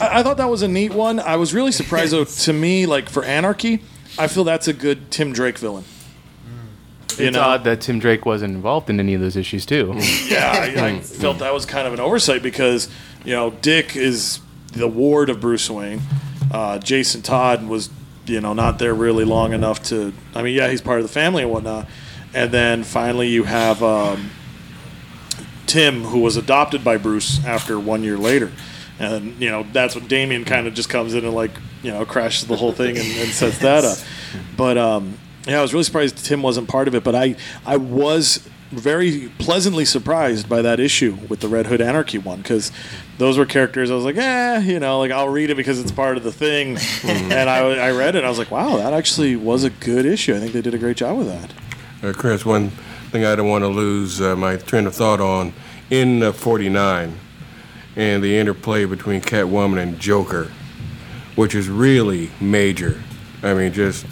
I, 0.00 0.20
I 0.20 0.22
thought 0.22 0.36
that 0.36 0.48
was 0.50 0.62
a 0.62 0.68
neat 0.68 0.92
one. 0.92 1.18
I 1.18 1.36
was 1.36 1.52
really 1.54 1.72
surprised 1.72 2.12
though. 2.12 2.24
To 2.24 2.52
me, 2.52 2.86
like 2.86 3.08
for 3.08 3.24
Anarchy, 3.24 3.80
I 4.18 4.28
feel 4.28 4.44
that's 4.44 4.68
a 4.68 4.72
good 4.72 5.10
Tim 5.10 5.32
Drake 5.32 5.58
villain. 5.58 5.84
You 7.18 7.26
it's 7.26 7.34
know? 7.34 7.42
odd 7.42 7.64
that 7.64 7.80
Tim 7.80 7.98
Drake 7.98 8.26
wasn't 8.26 8.54
involved 8.54 8.90
in 8.90 8.98
any 8.98 9.14
of 9.14 9.20
those 9.20 9.36
issues 9.36 9.64
too. 9.66 9.94
Yeah, 10.26 10.52
I, 10.52 10.86
I 10.86 11.00
felt 11.00 11.38
that 11.38 11.52
was 11.54 11.66
kind 11.66 11.86
of 11.86 11.92
an 11.92 12.00
oversight 12.00 12.42
because 12.42 12.88
you 13.24 13.32
know 13.32 13.50
Dick 13.50 13.94
is 13.94 14.40
the 14.72 14.88
ward 14.88 15.30
of 15.30 15.40
Bruce 15.40 15.68
Wayne. 15.70 16.00
Uh, 16.50 16.78
Jason 16.78 17.22
Todd 17.22 17.66
was 17.66 17.90
you 18.26 18.40
know 18.40 18.52
not 18.52 18.78
there 18.78 18.94
really 18.94 19.24
long 19.24 19.52
enough 19.52 19.82
to. 19.84 20.12
I 20.34 20.42
mean, 20.42 20.54
yeah, 20.54 20.68
he's 20.68 20.80
part 20.80 20.98
of 20.98 21.04
the 21.04 21.12
family 21.12 21.42
and 21.42 21.52
whatnot. 21.52 21.86
And 22.32 22.50
then 22.50 22.82
finally, 22.82 23.28
you 23.28 23.44
have 23.44 23.82
um, 23.82 24.30
Tim, 25.66 26.02
who 26.02 26.18
was 26.18 26.36
adopted 26.36 26.82
by 26.82 26.96
Bruce 26.96 27.44
after 27.44 27.78
one 27.78 28.02
year 28.02 28.18
later. 28.18 28.50
And 28.98 29.40
you 29.40 29.50
know 29.50 29.64
that's 29.72 29.94
when 29.94 30.06
Damian 30.06 30.44
kind 30.44 30.66
of 30.66 30.74
just 30.74 30.88
comes 30.88 31.14
in 31.14 31.24
and 31.24 31.34
like 31.34 31.52
you 31.84 31.92
know 31.92 32.04
crashes 32.04 32.48
the 32.48 32.56
whole 32.56 32.72
thing 32.72 32.96
and, 32.96 33.06
and 33.06 33.30
sets 33.30 33.58
that 33.58 33.84
up. 33.84 33.98
But 34.56 34.78
um, 34.78 35.18
yeah, 35.46 35.58
I 35.58 35.62
was 35.62 35.72
really 35.72 35.84
surprised 35.84 36.24
Tim 36.24 36.42
wasn't 36.42 36.68
part 36.68 36.88
of 36.88 36.94
it. 36.94 37.04
But 37.04 37.14
I 37.14 37.36
I 37.64 37.76
was 37.76 38.48
very 38.70 39.30
pleasantly 39.38 39.84
surprised 39.84 40.48
by 40.48 40.62
that 40.62 40.80
issue 40.80 41.16
with 41.28 41.40
the 41.40 41.48
Red 41.48 41.66
Hood 41.66 41.80
Anarchy 41.80 42.18
one 42.18 42.38
because 42.38 42.72
those 43.18 43.38
were 43.38 43.46
characters 43.46 43.90
I 43.90 43.94
was 43.94 44.04
like, 44.04 44.16
eh, 44.16 44.58
you 44.60 44.80
know, 44.80 44.98
like 44.98 45.12
I'll 45.12 45.28
read 45.28 45.50
it 45.50 45.56
because 45.56 45.78
it's 45.78 45.92
part 45.92 46.16
of 46.16 46.24
the 46.24 46.32
thing. 46.32 46.78
and 47.04 47.48
I, 47.48 47.58
I 47.58 47.90
read 47.92 48.16
it, 48.16 48.18
and 48.18 48.26
I 48.26 48.28
was 48.28 48.38
like, 48.38 48.50
wow, 48.50 48.76
that 48.78 48.92
actually 48.92 49.36
was 49.36 49.64
a 49.64 49.70
good 49.70 50.06
issue. 50.06 50.34
I 50.34 50.40
think 50.40 50.52
they 50.52 50.62
did 50.62 50.74
a 50.74 50.78
great 50.78 50.96
job 50.96 51.18
with 51.18 51.28
that. 51.28 51.52
Uh, 52.02 52.12
Chris, 52.12 52.44
one 52.44 52.70
thing 53.10 53.24
I 53.24 53.36
don't 53.36 53.48
want 53.48 53.62
to 53.62 53.68
lose 53.68 54.20
uh, 54.20 54.34
my 54.34 54.56
train 54.56 54.86
of 54.86 54.94
thought 54.94 55.20
on 55.20 55.52
in 55.90 56.22
uh, 56.22 56.32
49 56.32 57.18
and 57.96 58.24
the 58.24 58.36
interplay 58.36 58.84
between 58.84 59.20
Catwoman 59.20 59.80
and 59.80 60.00
Joker, 60.00 60.50
which 61.36 61.54
is 61.54 61.68
really 61.68 62.30
major. 62.40 63.02
I 63.42 63.54
mean, 63.54 63.72
just 63.72 64.06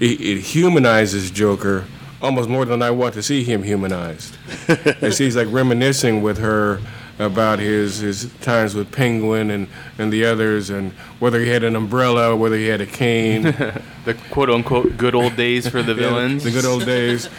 it, 0.00 0.20
it 0.20 0.40
humanizes 0.40 1.30
Joker 1.30 1.84
almost 2.22 2.48
more 2.48 2.64
than 2.64 2.82
I 2.82 2.90
want 2.90 3.14
to 3.14 3.22
see 3.22 3.44
him 3.44 3.62
humanized. 3.62 4.36
As 5.00 5.18
he's 5.18 5.36
like 5.36 5.48
reminiscing 5.50 6.22
with 6.22 6.38
her 6.38 6.80
about 7.18 7.58
his, 7.58 7.98
his 7.98 8.30
times 8.42 8.74
with 8.74 8.92
Penguin 8.92 9.50
and, 9.50 9.68
and 9.98 10.12
the 10.12 10.24
others, 10.26 10.68
and 10.68 10.92
whether 11.18 11.40
he 11.40 11.48
had 11.48 11.64
an 11.64 11.74
umbrella, 11.74 12.36
whether 12.36 12.56
he 12.56 12.66
had 12.66 12.82
a 12.82 12.86
cane. 12.86 13.42
the 14.04 14.14
quote 14.30 14.50
unquote 14.50 14.96
good 14.98 15.14
old 15.14 15.34
days 15.36 15.66
for 15.66 15.82
the 15.82 15.94
Yeah, 15.94 16.08
villains. 16.10 16.44
the 16.44 16.50
good 16.50 16.66
old 16.66 16.84
days. 16.84 17.30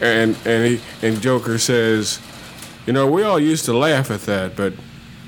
And 0.00 0.36
and 0.44 0.66
he, 0.78 0.80
and 1.06 1.20
Joker 1.20 1.58
says, 1.58 2.20
you 2.86 2.92
know, 2.92 3.06
we 3.08 3.22
all 3.22 3.38
used 3.38 3.64
to 3.66 3.72
laugh 3.76 4.10
at 4.10 4.22
that, 4.22 4.56
but 4.56 4.72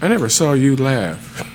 I 0.01 0.09
never 0.09 0.29
saw 0.29 0.53
you 0.53 0.75
laugh. 0.75 1.49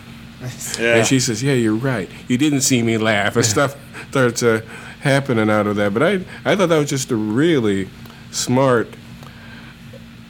Yeah. 0.79 0.95
And 0.95 1.07
she 1.07 1.19
says, 1.19 1.41
yeah, 1.41 1.53
you're 1.53 1.75
right. 1.75 2.09
You 2.27 2.37
didn't 2.37 2.61
see 2.61 2.81
me 2.83 2.97
laugh. 2.97 3.35
And 3.35 3.45
stuff 3.45 3.75
starts 4.09 4.43
uh, 4.43 4.61
happening 5.01 5.49
out 5.49 5.67
of 5.67 5.75
that. 5.77 5.93
But 5.93 6.03
I 6.03 6.13
I 6.45 6.55
thought 6.55 6.69
that 6.69 6.77
was 6.77 6.89
just 6.89 7.11
a 7.11 7.15
really 7.15 7.89
smart 8.31 8.87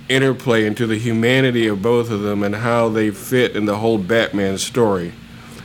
interplay 0.10 0.66
into 0.66 0.88
the 0.88 0.98
humanity 0.98 1.68
of 1.68 1.82
both 1.82 2.10
of 2.10 2.22
them 2.22 2.44
and 2.44 2.56
how 2.56 2.90
they 2.90 3.12
fit 3.12 3.56
in 3.56 3.66
the 3.66 3.78
whole 3.78 3.98
Batman 3.98 4.58
story. 4.58 5.14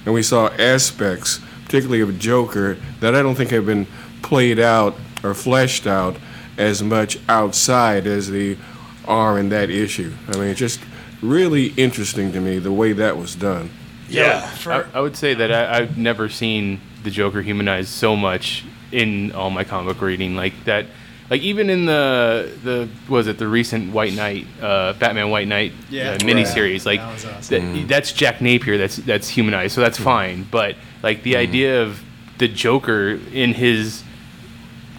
And 0.04 0.12
we 0.12 0.22
saw 0.22 0.48
aspects, 0.58 1.40
particularly 1.64 2.00
of 2.00 2.18
Joker, 2.18 2.76
that 3.00 3.14
I 3.14 3.22
don't 3.22 3.36
think 3.36 3.50
have 3.50 3.66
been 3.66 3.86
played 4.22 4.58
out 4.58 4.96
or 5.22 5.34
fleshed 5.34 5.86
out 5.86 6.16
as 6.58 6.82
much 6.82 7.18
outside 7.28 8.06
as 8.06 8.30
they 8.30 8.58
are 9.06 9.38
in 9.38 9.48
that 9.50 9.70
issue. 9.70 10.12
I 10.28 10.36
mean, 10.36 10.48
it's 10.48 10.58
just 10.58 10.80
really 11.22 11.68
interesting 11.76 12.32
to 12.32 12.40
me 12.40 12.58
the 12.58 12.72
way 12.72 12.92
that 12.92 13.16
was 13.16 13.36
done. 13.36 13.70
Yeah. 14.14 14.54
I, 14.66 14.98
I 14.98 15.00
would 15.00 15.16
say 15.16 15.34
that 15.34 15.52
I, 15.52 15.78
I've 15.78 15.96
never 15.98 16.28
seen 16.28 16.80
the 17.02 17.10
Joker 17.10 17.42
humanized 17.42 17.88
so 17.88 18.14
much 18.16 18.64
in 18.92 19.32
all 19.32 19.50
my 19.50 19.64
comic 19.64 20.00
reading. 20.00 20.36
Like 20.36 20.52
that, 20.64 20.86
like 21.30 21.40
even 21.42 21.70
in 21.70 21.86
the 21.86 22.50
the 22.62 22.88
was 23.08 23.26
it 23.26 23.38
the 23.38 23.48
recent 23.48 23.92
White 23.92 24.12
Knight, 24.14 24.46
uh, 24.60 24.92
Batman 24.94 25.30
White 25.30 25.48
Knight 25.48 25.72
Yeah. 25.90 26.10
uh, 26.12 26.18
miniseries. 26.18 26.84
Like 26.86 27.00
That 27.00 27.12
was 27.12 27.24
awesome. 27.24 27.74
that, 27.76 27.88
that's 27.88 28.12
Jack 28.12 28.40
Napier. 28.40 28.76
That's 28.78 28.96
that's 28.96 29.28
humanized, 29.28 29.74
so 29.74 29.80
that's 29.80 29.98
fine. 29.98 30.46
But 30.50 30.76
like 31.02 31.22
the 31.22 31.36
idea 31.36 31.82
of 31.82 32.02
the 32.38 32.48
Joker 32.48 33.18
in 33.32 33.54
his 33.54 34.02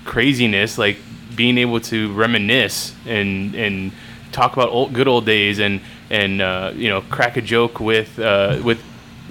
craziness, 0.06 0.78
like 0.78 0.97
being 1.36 1.58
able 1.58 1.80
to 1.82 2.12
reminisce 2.13 2.93
and 3.06 3.56
and 3.56 3.91
talk 4.32 4.54
about 4.54 4.69
old, 4.69 4.93
good 4.93 5.08
old 5.08 5.26
days 5.26 5.60
and 5.60 5.82
and 6.10 6.41
uh, 6.41 6.71
you 6.76 6.89
know 6.89 7.02
crack 7.02 7.38
a 7.38 7.41
joke 7.41 7.80
with 7.80 8.17
uh, 8.19 8.60
with 8.63 8.82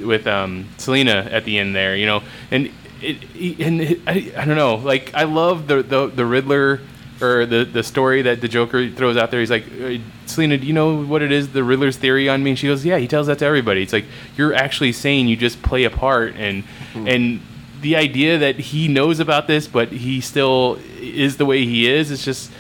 with 0.00 0.26
um, 0.26 0.68
Selina 0.78 1.28
at 1.30 1.44
the 1.44 1.58
end 1.58 1.74
there, 1.74 1.96
you 1.96 2.06
know, 2.06 2.22
and 2.50 2.66
it, 3.00 3.18
it- 3.34 3.60
and 3.60 3.80
it, 3.80 4.00
I, 4.06 4.32
I 4.36 4.44
don't 4.44 4.56
know, 4.56 4.76
like 4.76 5.12
I 5.14 5.24
love 5.24 5.66
the 5.68 5.82
the, 5.82 6.06
the 6.08 6.24
Riddler 6.26 6.80
or 7.20 7.46
the 7.46 7.64
the 7.64 7.82
story 7.82 8.22
that 8.22 8.40
the 8.40 8.48
Joker 8.48 8.88
throws 8.90 9.16
out 9.16 9.30
there. 9.30 9.38
He's 9.40 9.50
like, 9.50 9.64
"Uh, 9.80 9.98
Selina, 10.26 10.56
do 10.58 10.66
you 10.66 10.72
know 10.72 11.04
what 11.04 11.22
it 11.22 11.30
is? 11.30 11.52
The 11.52 11.62
Riddler's 11.62 11.96
theory 11.96 12.28
on 12.28 12.42
me. 12.42 12.50
And 12.50 12.58
she 12.58 12.66
goes, 12.66 12.84
Yeah. 12.84 12.98
He 12.98 13.06
tells 13.06 13.26
that 13.28 13.38
to 13.40 13.44
everybody. 13.44 13.82
It's 13.82 13.92
like 13.92 14.06
you're 14.36 14.54
actually 14.54 14.92
saying 14.92 15.28
you 15.28 15.36
just 15.36 15.62
play 15.62 15.84
a 15.84 15.90
part, 15.90 16.34
and 16.36 16.64
and 16.94 17.40
the 17.80 17.96
idea 17.96 18.38
that 18.38 18.56
he 18.58 18.88
knows 18.88 19.20
about 19.20 19.46
this, 19.46 19.68
but 19.68 19.90
he 19.92 20.20
still 20.20 20.78
is 21.00 21.36
the 21.36 21.44
way 21.46 21.64
he 21.64 21.88
is. 21.88 22.10
It's 22.10 22.24
just 22.24 22.50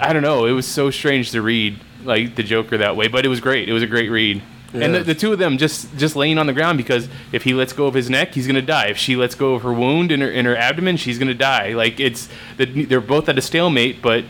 I 0.00 0.12
don't 0.12 0.22
know. 0.22 0.46
It 0.46 0.52
was 0.52 0.66
so 0.66 0.90
strange 0.90 1.30
to 1.32 1.42
read 1.42 1.78
like 2.04 2.34
the 2.36 2.42
Joker 2.42 2.78
that 2.78 2.96
way, 2.96 3.06
but 3.08 3.24
it 3.24 3.28
was 3.28 3.40
great. 3.40 3.68
It 3.68 3.72
was 3.72 3.82
a 3.82 3.86
great 3.88 4.10
read. 4.10 4.42
And 4.72 4.94
the, 4.94 5.02
the 5.02 5.14
two 5.14 5.32
of 5.32 5.38
them 5.38 5.56
just 5.56 5.96
just 5.96 6.14
laying 6.14 6.36
on 6.36 6.46
the 6.46 6.52
ground 6.52 6.76
because 6.76 7.08
if 7.32 7.44
he 7.44 7.54
lets 7.54 7.72
go 7.72 7.86
of 7.86 7.94
his 7.94 8.10
neck, 8.10 8.34
he's 8.34 8.46
gonna 8.46 8.60
die. 8.60 8.88
If 8.88 8.98
she 8.98 9.16
lets 9.16 9.34
go 9.34 9.54
of 9.54 9.62
her 9.62 9.72
wound 9.72 10.12
in 10.12 10.20
her 10.20 10.30
in 10.30 10.44
her 10.44 10.56
abdomen, 10.56 10.98
she's 10.98 11.18
gonna 11.18 11.32
die. 11.32 11.72
Like 11.72 11.98
it's 12.00 12.28
they're 12.56 13.00
both 13.00 13.28
at 13.30 13.38
a 13.38 13.42
stalemate, 13.42 14.02
but 14.02 14.24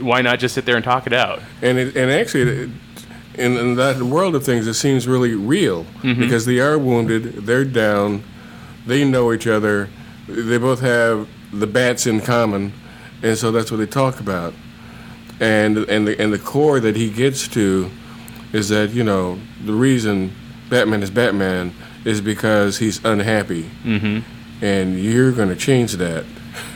why 0.00 0.20
not 0.20 0.40
just 0.40 0.54
sit 0.54 0.64
there 0.64 0.74
and 0.74 0.84
talk 0.84 1.06
it 1.06 1.12
out? 1.12 1.42
And 1.60 1.78
it, 1.78 1.96
and 1.96 2.10
actually, 2.10 2.42
it- 2.42 2.70
in, 3.34 3.56
in 3.56 3.76
that 3.76 4.02
world 4.02 4.34
of 4.34 4.44
things, 4.44 4.66
it 4.66 4.74
seems 4.74 5.08
really 5.08 5.34
real 5.34 5.84
mm-hmm. 5.84 6.20
because 6.20 6.44
they 6.44 6.60
are 6.60 6.78
wounded, 6.78 7.46
they're 7.46 7.64
down, 7.64 8.22
they 8.86 9.04
know 9.04 9.32
each 9.32 9.46
other, 9.46 9.88
they 10.28 10.58
both 10.58 10.80
have 10.80 11.28
the 11.52 11.66
bats 11.66 12.06
in 12.06 12.20
common, 12.20 12.72
and 13.22 13.38
so 13.38 13.50
that's 13.50 13.70
what 13.70 13.78
they 13.78 13.86
talk 13.86 14.20
about. 14.20 14.54
And 15.40 15.78
and 15.78 16.06
the 16.06 16.20
and 16.20 16.32
the 16.32 16.38
core 16.38 16.78
that 16.80 16.94
he 16.94 17.10
gets 17.10 17.48
to 17.48 17.90
is 18.52 18.68
that 18.68 18.90
you 18.90 19.04
know 19.04 19.38
the 19.64 19.72
reason 19.72 20.32
Batman 20.68 21.02
is 21.02 21.10
Batman 21.10 21.74
is 22.04 22.20
because 22.20 22.78
he's 22.78 23.04
unhappy, 23.04 23.70
mm-hmm. 23.84 24.20
and 24.64 24.98
you're 24.98 25.32
going 25.32 25.48
to 25.48 25.56
change 25.56 25.92
that. 25.94 26.24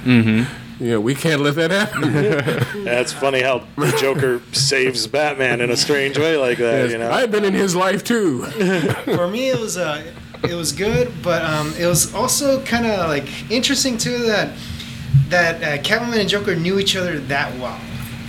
Mm-hmm. 0.05 0.53
You 0.79 0.91
know, 0.91 1.01
we 1.01 1.15
can't 1.15 1.41
let 1.41 1.55
that 1.55 1.71
happen. 1.71 2.13
That's 2.85 3.11
funny 3.11 3.41
how 3.41 3.67
the 3.77 3.97
Joker 3.99 4.43
saves 4.53 5.07
Batman 5.07 5.63
in 5.63 5.71
a 5.71 5.77
strange 5.77 6.19
way 6.19 6.37
like 6.37 6.59
that. 6.59 6.91
You 6.91 6.99
know, 6.99 7.11
I've 7.11 7.31
been 7.31 7.47
in 7.47 7.55
his 7.55 7.75
life 7.75 8.05
too. 8.05 8.43
For 9.05 9.27
me, 9.27 9.49
it 9.49 9.59
was 9.59 9.79
uh, 9.79 10.05
it 10.43 10.55
was 10.55 10.73
good, 10.73 11.11
but 11.23 11.43
um, 11.47 11.73
it 11.79 11.87
was 11.87 12.15
also 12.15 12.63
kind 12.65 12.85
of 12.85 13.09
like 13.09 13.51
interesting 13.51 13.97
too 13.97 14.19
that 14.25 14.51
that 15.31 15.63
uh, 15.63 15.83
Catwoman 15.83 16.21
and 16.21 16.29
Joker 16.29 16.55
knew 16.55 16.79
each 16.79 16.95
other 16.95 17.21
that 17.21 17.59
well, 17.59 17.81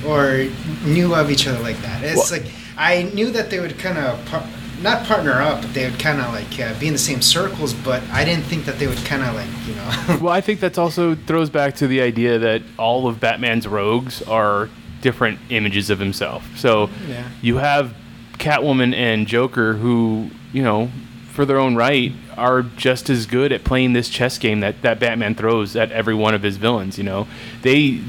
or 0.07 0.47
knew 0.85 1.13
of 1.15 1.29
each 1.29 1.49
other 1.49 1.59
like 1.59 1.77
that. 1.79 2.01
It's 2.01 2.31
like 2.31 2.45
I 2.77 3.03
knew 3.13 3.31
that 3.31 3.49
they 3.49 3.59
would 3.59 3.77
kind 3.79 3.97
of 3.97 4.23
par- 4.25 4.47
not 4.81 5.05
partner 5.05 5.41
up, 5.41 5.61
but 5.61 5.73
they 5.73 5.89
would 5.89 5.99
kind 5.99 6.21
of 6.21 6.31
like 6.33 6.59
uh, 6.59 6.79
be 6.79 6.87
in 6.87 6.93
the 6.93 6.99
same 6.99 7.21
circles. 7.21 7.73
But 7.73 8.03
I 8.11 8.23
didn't 8.23 8.45
think 8.45 8.65
that 8.65 8.77
they 8.79 8.87
would 8.87 8.97
kind 9.05 9.23
of 9.23 9.33
like 9.35 9.47
you 9.67 9.73
know. 9.75 10.17
Well, 10.21 10.33
I 10.33 10.41
think 10.41 10.59
that's 10.59 10.77
also 10.77 11.15
throws 11.15 11.49
back 11.49 11.75
to 11.77 11.87
the 11.87 12.01
idea 12.01 12.37
that 12.39 12.61
all 12.77 13.07
of 13.07 13.19
Batman's 13.19 13.67
rogues 13.67 14.21
are 14.23 14.69
different 15.01 15.39
images 15.49 15.89
of 15.89 15.99
himself. 15.99 16.43
So 16.57 16.89
Yeah. 17.07 17.27
you 17.41 17.57
have 17.57 17.95
Catwoman 18.33 18.93
and 18.95 19.25
Joker 19.27 19.73
who, 19.73 20.29
you 20.53 20.61
know, 20.63 20.89
for 21.37 21.45
their 21.45 21.59
own 21.59 21.75
right, 21.75 22.11
are 22.35 22.63
just 22.63 23.11
as 23.11 23.27
good 23.27 23.51
at 23.51 23.63
playing 23.63 23.93
this 23.93 24.09
chess 24.09 24.39
game 24.39 24.61
that, 24.61 24.81
that 24.81 24.99
Batman 24.99 25.35
throws 25.35 25.75
at 25.75 25.91
every 25.91 26.15
one 26.15 26.33
of 26.33 26.41
his 26.41 26.57
villains, 26.57 26.97
you 26.97 27.03
know. 27.03 27.27
They 27.61 28.01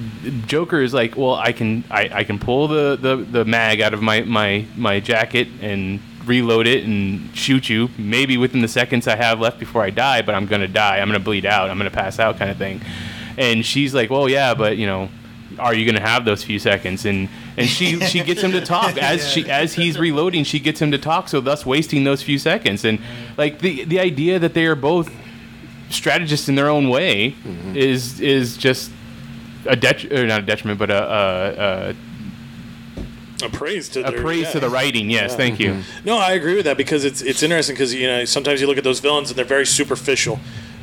Joker 0.46 0.80
is 0.80 0.94
like, 0.94 1.14
well, 1.14 1.34
I 1.34 1.52
can 1.52 1.84
I, 1.90 2.08
I 2.10 2.24
can 2.24 2.38
pull 2.38 2.68
the, 2.68 2.96
the, 2.96 3.16
the 3.16 3.44
mag 3.44 3.82
out 3.82 3.92
of 3.92 4.00
my, 4.00 4.22
my, 4.22 4.64
my 4.76 4.98
jacket 4.98 5.46
and 5.60 6.00
reload 6.24 6.66
it 6.66 6.84
and 6.84 7.36
shoot 7.36 7.68
you 7.68 7.90
maybe 7.98 8.38
within 8.38 8.62
the 8.62 8.68
seconds 8.68 9.06
I 9.06 9.16
have 9.16 9.38
left 9.38 9.58
before 9.58 9.82
I 9.82 9.90
die, 9.90 10.22
but 10.22 10.34
I'm 10.34 10.46
gonna 10.46 10.66
die. 10.66 10.98
I'm 10.98 11.08
gonna 11.08 11.20
bleed 11.20 11.44
out. 11.44 11.68
I'm 11.68 11.76
gonna 11.76 11.90
pass 11.90 12.18
out, 12.18 12.38
kind 12.38 12.50
of 12.50 12.56
thing. 12.56 12.80
And 13.36 13.64
she's 13.64 13.94
like, 13.94 14.08
"Well, 14.08 14.26
yeah, 14.28 14.54
but 14.54 14.78
you 14.78 14.86
know, 14.86 15.10
are 15.58 15.74
you 15.74 15.84
gonna 15.84 16.06
have 16.06 16.24
those 16.24 16.42
few 16.42 16.58
seconds?" 16.58 17.04
And 17.04 17.28
and 17.58 17.68
she 17.68 18.00
she 18.00 18.22
gets 18.22 18.40
him 18.42 18.52
to 18.52 18.60
talk 18.60 18.96
as 19.02 19.28
she 19.28 19.48
as 19.50 19.74
he's 19.74 19.98
reloading. 19.98 20.44
She 20.44 20.60
gets 20.60 20.80
him 20.80 20.90
to 20.92 20.98
talk, 20.98 21.28
so 21.28 21.40
thus 21.40 21.66
wasting 21.66 22.04
those 22.04 22.22
few 22.22 22.38
seconds. 22.38 22.84
And 22.84 23.00
like 23.36 23.58
the 23.58 23.84
the 23.84 24.00
idea 24.00 24.38
that 24.38 24.54
they 24.54 24.66
are 24.66 24.74
both 24.74 25.10
strategists 25.90 26.48
in 26.48 26.54
their 26.54 26.68
own 26.68 26.88
way 26.88 27.32
mm-hmm. 27.32 27.76
is 27.76 28.20
is 28.20 28.56
just 28.56 28.90
a 29.66 29.76
det 29.76 30.10
or 30.12 30.26
not 30.26 30.40
a 30.40 30.46
detriment, 30.46 30.78
but 30.78 30.90
a, 30.90 31.94
a, 33.42 33.46
a 33.46 33.48
praise 33.50 33.88
to 33.90 34.00
a, 34.02 34.08
a 34.08 34.10
their- 34.12 34.20
praise 34.20 34.42
yeah. 34.42 34.50
to 34.52 34.60
the 34.60 34.70
writing. 34.70 35.10
Yes, 35.10 35.34
thank 35.36 35.58
you. 35.58 35.82
No, 36.04 36.16
I 36.18 36.32
agree 36.32 36.56
with 36.56 36.64
that 36.64 36.76
because 36.76 37.04
it's 37.04 37.22
it's 37.22 37.42
interesting 37.42 37.74
because 37.74 37.94
you 37.94 38.06
know 38.06 38.24
sometimes 38.24 38.60
you 38.60 38.66
look 38.66 38.78
at 38.78 38.84
those 38.84 39.00
villains 39.00 39.30
and 39.30 39.38
they're 39.38 39.44
very 39.44 39.66
superficial. 39.66 40.38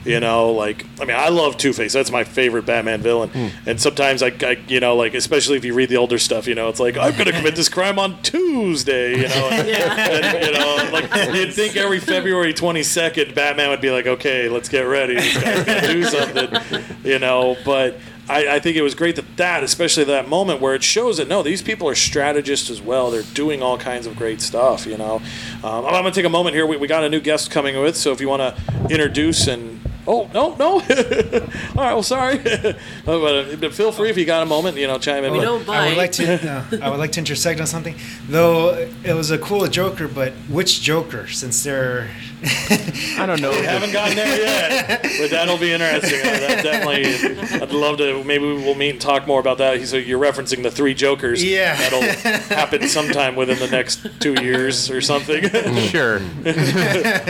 You 0.06 0.20
know, 0.20 0.52
like 0.52 0.86
I 1.02 1.06
mean, 1.06 1.18
I 1.18 1.30
love 1.30 1.58
Two 1.58 1.74
Face. 1.74 1.92
That's 1.92 2.12
my 2.12 2.24
favorite 2.24 2.66
Batman 2.66 3.02
villain. 3.02 3.52
And 3.66 3.82
sometimes 3.82 4.22
I, 4.22 4.28
I, 4.42 4.64
you 4.68 4.80
know, 4.80 4.96
like 4.96 5.16
especially 5.16 5.58
if 5.58 5.66
you 5.66 5.74
read 5.74 5.90
the 5.90 5.98
older 5.98 6.20
stuff, 6.20 6.46
you 6.46 6.54
know, 6.54 6.70
it's 6.70 6.80
like 6.80 6.96
I'm 6.96 7.14
going 7.14 7.26
to 7.26 7.32
commit 7.32 7.56
this 7.56 7.70
crime 7.70 7.98
on 7.98 8.22
Tuesday. 8.22 9.18
You 9.18 9.28
know, 9.28 9.50
and, 9.52 9.68
and, 9.68 10.46
you 10.46 10.52
know, 10.52 10.90
like 10.94 11.06
you'd 11.36 11.54
think 11.54 11.76
every 11.76 12.00
February 12.00 12.54
22nd, 12.54 13.34
Batman 13.34 13.70
would 13.70 13.82
be 13.82 13.90
like, 13.90 14.06
okay, 14.06 14.48
let's 14.48 14.70
get 14.70 14.82
ready. 14.82 15.16
This 15.16 15.42
guy's 15.42 15.66
going 15.66 15.82
to 15.82 15.94
do 15.94 16.04
something. 16.64 16.84
You 17.04 17.20
know, 17.20 17.58
but. 17.66 17.98
I, 18.28 18.56
I 18.56 18.60
think 18.60 18.76
it 18.76 18.82
was 18.82 18.96
great 18.96 19.18
that 19.18 19.38
that, 19.38 19.64
especially 19.64 20.06
that 20.06 20.28
moment 20.28 20.60
where 20.60 20.74
it 20.74 20.82
shows 20.82 21.18
that 21.18 21.28
no, 21.28 21.44
these 21.44 21.62
people 21.62 21.88
are 21.88 21.94
strategists 21.94 22.72
as 22.72 22.82
well. 22.82 23.12
They're 23.12 23.22
doing 23.22 23.62
all 23.62 23.78
kinds 23.78 24.08
of 24.08 24.16
great 24.16 24.42
stuff. 24.42 24.88
You 24.88 24.98
know, 24.98 25.18
um, 25.64 25.86
I'm 25.86 25.92
going 25.92 26.06
to 26.06 26.12
take 26.12 26.26
a 26.26 26.30
moment 26.30 26.56
here. 26.56 26.66
We, 26.66 26.76
we 26.76 26.88
got 26.88 27.04
a 27.04 27.10
new 27.10 27.20
guest 27.20 27.52
coming 27.52 27.80
with, 27.80 27.96
so 27.96 28.12
if 28.14 28.20
you 28.20 28.28
want 28.28 28.42
to 28.42 28.88
introduce 28.90 29.46
and 29.46 29.80
oh 30.08 30.30
no 30.34 30.56
no, 30.56 30.74
all 30.80 30.82
right, 30.82 31.94
well 31.94 32.04
sorry, 32.04 32.38
but 33.06 33.64
uh, 33.64 33.70
feel 33.70 33.92
free 33.92 34.10
if 34.10 34.18
you 34.18 34.26
got 34.26 34.44
a 34.44 34.46
moment. 34.46 34.78
You 34.78 34.88
know, 34.88 34.98
chime 34.98 35.24
in. 35.24 35.32
We 35.32 35.40
But- 35.40 35.46
don't 35.46 35.70
I 35.70 35.88
would 35.90 35.98
like 35.98 36.12
to. 36.14 36.26
Uh, 36.52 36.78
I 36.82 36.90
would 36.90 37.00
like 37.00 37.12
to 37.14 37.20
intersect 37.20 37.60
on 37.60 37.68
something, 37.68 37.96
though. 38.28 38.88
It 39.04 39.14
was 39.14 39.32
a 39.32 39.38
cool 39.38 39.66
Joker, 39.68 40.08
but 40.08 40.34
which 40.50 40.82
Joker? 40.82 41.28
Since 41.28 41.64
they're 41.64 42.10
I 43.18 43.26
don't 43.26 43.42
know. 43.42 43.52
We 43.52 43.66
haven't 43.66 43.92
gotten 43.92 44.16
there 44.16 44.40
yet, 44.40 45.02
but 45.20 45.30
that'll 45.30 45.58
be 45.58 45.72
interesting. 45.72 46.20
Uh, 46.20 46.24
that 46.24 46.64
definitely, 46.64 47.60
I'd 47.62 47.72
love 47.72 47.98
to. 47.98 48.24
Maybe 48.24 48.44
we'll 48.44 48.76
meet 48.76 48.92
and 48.92 49.02
talk 49.02 49.26
more 49.26 49.40
about 49.40 49.58
that. 49.60 49.88
So 49.88 49.98
you're 49.98 50.20
referencing 50.20 50.62
the 50.64 50.72
three 50.72 50.94
Jokers. 50.94 51.44
Yeah. 51.44 51.76
that'll 51.76 52.02
happen 52.56 52.88
sometime 52.88 53.36
within 53.36 53.58
the 53.60 53.68
next 53.68 54.08
two 54.20 54.34
years 54.44 54.92
or 54.92 55.02
something. 55.02 55.50
Sure. 55.88 56.20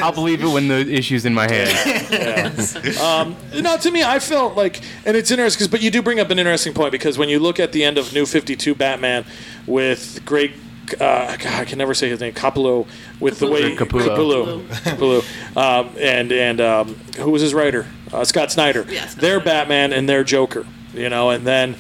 I'll 0.04 0.12
believe 0.12 0.44
it 0.44 0.48
when 0.48 0.68
the 0.68 0.80
issue's 0.92 1.26
in 1.26 1.34
my 1.34 1.50
hand. 1.50 2.98
Um, 3.00 3.36
no, 3.62 3.78
to 3.78 3.92
me, 3.92 4.04
I 4.04 4.20
felt 4.20 4.56
like, 4.56 4.82
and 5.06 5.16
it's 5.16 5.32
interesting, 5.32 5.66
cause, 5.66 5.68
but 5.72 5.82
you 5.82 5.92
do 5.92 6.02
bring 6.02 6.20
up 6.20 6.30
an 6.30 6.40
interesting 6.40 6.74
point 6.74 6.92
because 6.92 7.18
when 7.18 7.30
you 7.30 7.40
look 7.40 7.60
at 7.60 7.72
the 7.72 7.84
end 7.84 7.98
of 7.98 8.14
New 8.14 8.26
Fifty 8.26 8.56
Two 8.56 8.76
Batman 8.76 9.26
with 9.68 10.22
great. 10.26 10.54
Uh, 10.94 11.36
God, 11.38 11.46
I 11.46 11.66
can 11.66 11.78
never 11.78 11.94
say 11.94 12.10
his 12.10 12.20
name. 12.20 12.34
Capullo, 12.34 12.88
with 13.20 13.40
the 13.40 13.48
way 13.48 13.76
Capullo. 13.76 14.08
Capullo, 14.08 14.68
Capullo, 14.68 15.58
um, 15.58 15.90
and 16.00 16.32
and 16.32 16.62
um, 16.62 16.96
who 17.18 17.32
was 17.32 17.42
his 17.42 17.54
writer? 17.54 17.88
Uh, 18.14 18.24
Scott 18.24 18.52
Snyder. 18.52 18.86
Yeah, 18.90 19.08
Scott 19.08 19.22
their 19.22 19.36
Snyder. 19.42 19.46
Batman 19.46 19.94
and 19.94 20.08
their 20.08 20.24
Joker. 20.24 20.66
You 20.94 21.10
know, 21.10 21.30
and 21.30 21.46
then 21.46 21.76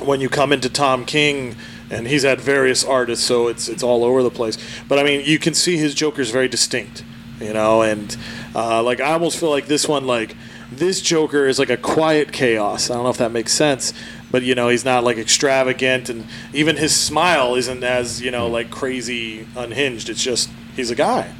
when 0.00 0.20
you 0.20 0.28
come 0.28 0.52
into 0.52 0.68
Tom 0.68 1.04
King, 1.04 1.56
and 1.90 2.06
he's 2.06 2.22
had 2.22 2.40
various 2.40 2.84
artists, 2.84 3.24
so 3.24 3.48
it's 3.48 3.68
it's 3.68 3.82
all 3.82 4.04
over 4.04 4.22
the 4.22 4.30
place. 4.30 4.56
But 4.88 4.98
I 4.98 5.04
mean, 5.04 5.24
you 5.24 5.38
can 5.38 5.54
see 5.54 5.76
his 5.76 5.94
Joker's 5.94 6.30
very 6.30 6.48
distinct, 6.48 7.04
you 7.40 7.52
know, 7.52 7.82
and 7.82 8.16
uh, 8.54 8.82
like 8.82 9.00
I 9.00 9.12
almost 9.12 9.38
feel 9.38 9.50
like 9.50 9.66
this 9.66 9.86
one, 9.86 10.06
like 10.06 10.36
this 10.70 11.00
Joker 11.00 11.46
is 11.46 11.58
like 11.58 11.70
a 11.70 11.76
quiet 11.76 12.32
chaos. 12.32 12.90
I 12.90 12.94
don't 12.94 13.04
know 13.04 13.10
if 13.10 13.18
that 13.18 13.30
makes 13.32 13.52
sense, 13.52 13.92
but 14.32 14.42
you 14.42 14.54
know, 14.56 14.68
he's 14.68 14.84
not 14.84 15.04
like 15.04 15.18
extravagant, 15.18 16.08
and 16.08 16.26
even 16.52 16.76
his 16.76 16.96
smile 16.96 17.54
isn't 17.54 17.84
as 17.84 18.20
you 18.20 18.32
know 18.32 18.48
like 18.48 18.70
crazy 18.70 19.46
unhinged. 19.54 20.08
It's 20.08 20.22
just 20.22 20.50
he's 20.74 20.90
a 20.90 20.96
guy. 20.96 21.32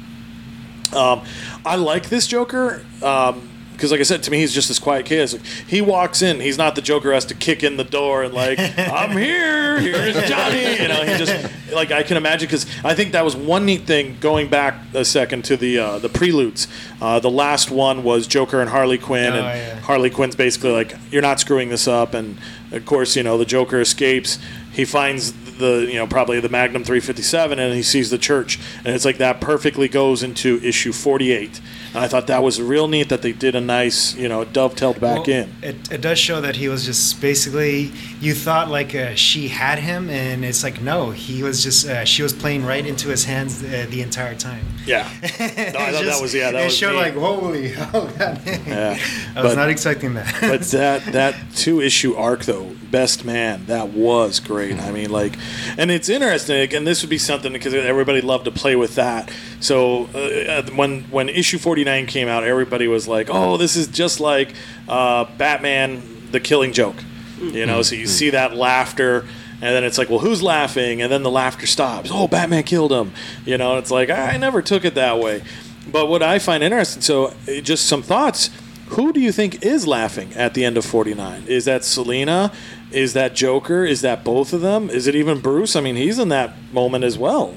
Um, 0.93 1.23
I 1.65 1.75
like 1.75 2.09
this 2.09 2.27
Joker 2.27 2.85
because, 2.99 3.89
like 3.91 3.99
I 3.99 4.03
said, 4.03 4.21
to 4.23 4.31
me, 4.31 4.37
he's 4.37 4.53
just 4.53 4.67
this 4.67 4.77
quiet 4.77 5.07
chaos. 5.07 5.33
Like, 5.33 5.43
he 5.43 5.81
walks 5.81 6.21
in, 6.21 6.39
he's 6.39 6.57
not 6.59 6.75
the 6.75 6.83
Joker 6.83 7.07
who 7.09 7.13
has 7.15 7.25
to 7.25 7.33
kick 7.33 7.63
in 7.63 7.77
the 7.77 7.83
door 7.83 8.21
and 8.23 8.31
like, 8.33 8.59
"I'm 8.77 9.17
here, 9.17 9.79
here's 9.79 10.13
Johnny." 10.29 10.79
You 10.79 10.87
know, 10.87 11.03
he 11.03 11.17
just 11.17 11.51
like 11.73 11.91
I 11.91 12.03
can 12.03 12.15
imagine 12.17 12.45
because 12.47 12.67
I 12.85 12.93
think 12.93 13.13
that 13.13 13.25
was 13.25 13.35
one 13.35 13.65
neat 13.65 13.87
thing. 13.87 14.17
Going 14.19 14.49
back 14.49 14.75
a 14.93 15.03
second 15.03 15.45
to 15.45 15.57
the 15.57 15.79
uh, 15.79 15.97
the 15.97 16.09
preludes, 16.09 16.67
uh, 17.01 17.19
the 17.19 17.31
last 17.31 17.71
one 17.71 18.03
was 18.03 18.27
Joker 18.27 18.61
and 18.61 18.69
Harley 18.69 18.99
Quinn, 18.99 19.33
Oh, 19.33 19.37
and 19.37 19.45
yeah. 19.45 19.79
Harley 19.79 20.11
Quinn's 20.11 20.35
basically 20.35 20.71
like, 20.73 20.95
"You're 21.09 21.23
not 21.23 21.39
screwing 21.39 21.69
this 21.69 21.87
up," 21.87 22.13
and 22.13 22.37
of 22.73 22.85
course, 22.85 23.15
you 23.15 23.23
know, 23.23 23.37
the 23.37 23.45
Joker 23.45 23.79
escapes. 23.79 24.39
He 24.73 24.85
finds 24.85 25.33
the 25.57 25.87
you 25.87 25.93
know 25.95 26.07
probably 26.07 26.39
the 26.39 26.49
Magnum 26.49 26.83
357 26.83 27.59
and 27.59 27.73
he 27.75 27.83
sees 27.83 28.09
the 28.09 28.17
church 28.17 28.59
and 28.83 28.87
it's 28.95 29.05
like 29.05 29.19
that 29.19 29.39
perfectly 29.39 29.87
goes 29.87 30.23
into 30.23 30.59
issue 30.63 30.91
48 30.91 31.61
and 31.93 32.03
I 32.03 32.07
thought 32.07 32.25
that 32.25 32.41
was 32.41 32.59
real 32.59 32.87
neat 32.87 33.09
that 33.09 33.21
they 33.21 33.33
did 33.33 33.53
a 33.53 33.61
nice 33.61 34.15
you 34.15 34.27
know 34.27 34.43
dovetailed 34.45 34.99
back 34.99 35.27
Well, 35.27 35.29
in 35.37 35.53
It, 35.61 35.91
it 35.91 36.01
does 36.01 36.17
show 36.17 36.41
that 36.41 36.55
he 36.55 36.67
was 36.69 36.85
just 36.85 37.21
basically. 37.21 37.91
You 38.19 38.33
thought 38.33 38.69
like 38.69 38.95
uh, 38.95 39.13
she 39.15 39.47
had 39.49 39.77
him, 39.79 40.09
and 40.09 40.43
it's 40.45 40.63
like 40.63 40.81
no, 40.81 41.11
he 41.11 41.43
was 41.43 41.61
just. 41.61 41.87
Uh, 41.87 42.03
she 42.05 42.23
was 42.23 42.33
playing 42.33 42.65
right 42.65 42.83
into 42.85 43.09
his 43.09 43.25
hands 43.25 43.61
uh, 43.63 43.85
the 43.89 44.01
entire 44.01 44.33
time. 44.33 44.65
yeah 44.87 45.03
no, 45.21 45.27
I 45.29 45.91
thought 45.91 46.05
that 46.05 46.19
was 46.21 46.33
yeah 46.33 46.51
that 46.51 46.61
it 46.61 46.65
was 46.65 46.75
showed 46.77 46.93
neat. 46.93 46.97
like 46.97 47.13
holy 47.13 47.67
hell, 47.73 48.07
God. 48.17 48.41
Yeah. 48.65 48.97
I 49.35 49.43
was 49.43 49.51
But- 49.51 49.55
not 49.55 49.69
expecting 49.69 50.15
that. 50.15 50.35
but 50.41 50.61
that 50.71 51.05
that 51.13 51.35
two 51.55 51.79
issue 51.79 52.15
arc 52.15 52.45
though 52.45 52.71
best 52.89 53.23
man 53.25 53.65
that 53.67 53.89
was 53.89 54.39
great 54.39 54.62
i 54.71 54.91
mean 54.91 55.09
like 55.09 55.37
and 55.77 55.91
it's 55.91 56.09
interesting 56.09 56.73
and 56.73 56.85
this 56.85 57.01
would 57.01 57.09
be 57.09 57.17
something 57.17 57.53
because 57.53 57.73
everybody 57.73 58.21
loved 58.21 58.45
to 58.45 58.51
play 58.51 58.75
with 58.75 58.95
that 58.95 59.31
so 59.59 60.05
uh, 60.15 60.63
when 60.75 61.03
when 61.05 61.29
issue 61.29 61.57
49 61.57 62.05
came 62.07 62.27
out 62.27 62.43
everybody 62.43 62.87
was 62.87 63.07
like 63.07 63.27
oh 63.29 63.57
this 63.57 63.75
is 63.75 63.87
just 63.87 64.19
like 64.19 64.53
uh, 64.87 65.25
batman 65.37 66.01
the 66.31 66.39
killing 66.39 66.73
joke 66.73 66.95
you 67.39 67.65
know 67.65 67.81
so 67.81 67.95
you 67.95 68.07
see 68.07 68.29
that 68.29 68.55
laughter 68.55 69.25
and 69.63 69.73
then 69.73 69.85
it's 69.85 69.97
like, 69.97 70.09
well, 70.09 70.19
who's 70.19 70.43
laughing? 70.43 71.01
And 71.01 71.09
then 71.09 71.23
the 71.23 71.31
laughter 71.31 71.65
stops. 71.65 72.09
Oh, 72.11 72.27
Batman 72.27 72.63
killed 72.63 72.91
him. 72.91 73.13
You 73.45 73.57
know, 73.57 73.77
it's 73.77 73.91
like 73.91 74.09
I 74.09 74.35
never 74.35 74.61
took 74.61 74.83
it 74.83 74.95
that 74.95 75.19
way. 75.19 75.41
But 75.89 76.07
what 76.07 76.21
I 76.21 76.37
find 76.39 76.61
interesting, 76.61 77.01
so 77.01 77.27
uh, 77.27 77.61
just 77.61 77.85
some 77.85 78.01
thoughts. 78.01 78.49
Who 78.87 79.13
do 79.13 79.21
you 79.21 79.31
think 79.31 79.63
is 79.63 79.87
laughing 79.87 80.33
at 80.33 80.53
the 80.53 80.65
end 80.65 80.77
of 80.77 80.83
49? 80.83 81.45
Is 81.47 81.63
that 81.63 81.85
Selina? 81.85 82.51
Is 82.93 83.13
that 83.13 83.33
Joker? 83.35 83.83
Is 83.85 84.01
that 84.01 84.23
both 84.23 84.53
of 84.53 84.61
them? 84.61 84.89
Is 84.89 85.07
it 85.07 85.15
even 85.15 85.39
Bruce? 85.39 85.75
I 85.75 85.81
mean, 85.81 85.95
he's 85.95 86.19
in 86.19 86.29
that 86.29 86.53
moment 86.71 87.03
as 87.03 87.17
well. 87.17 87.55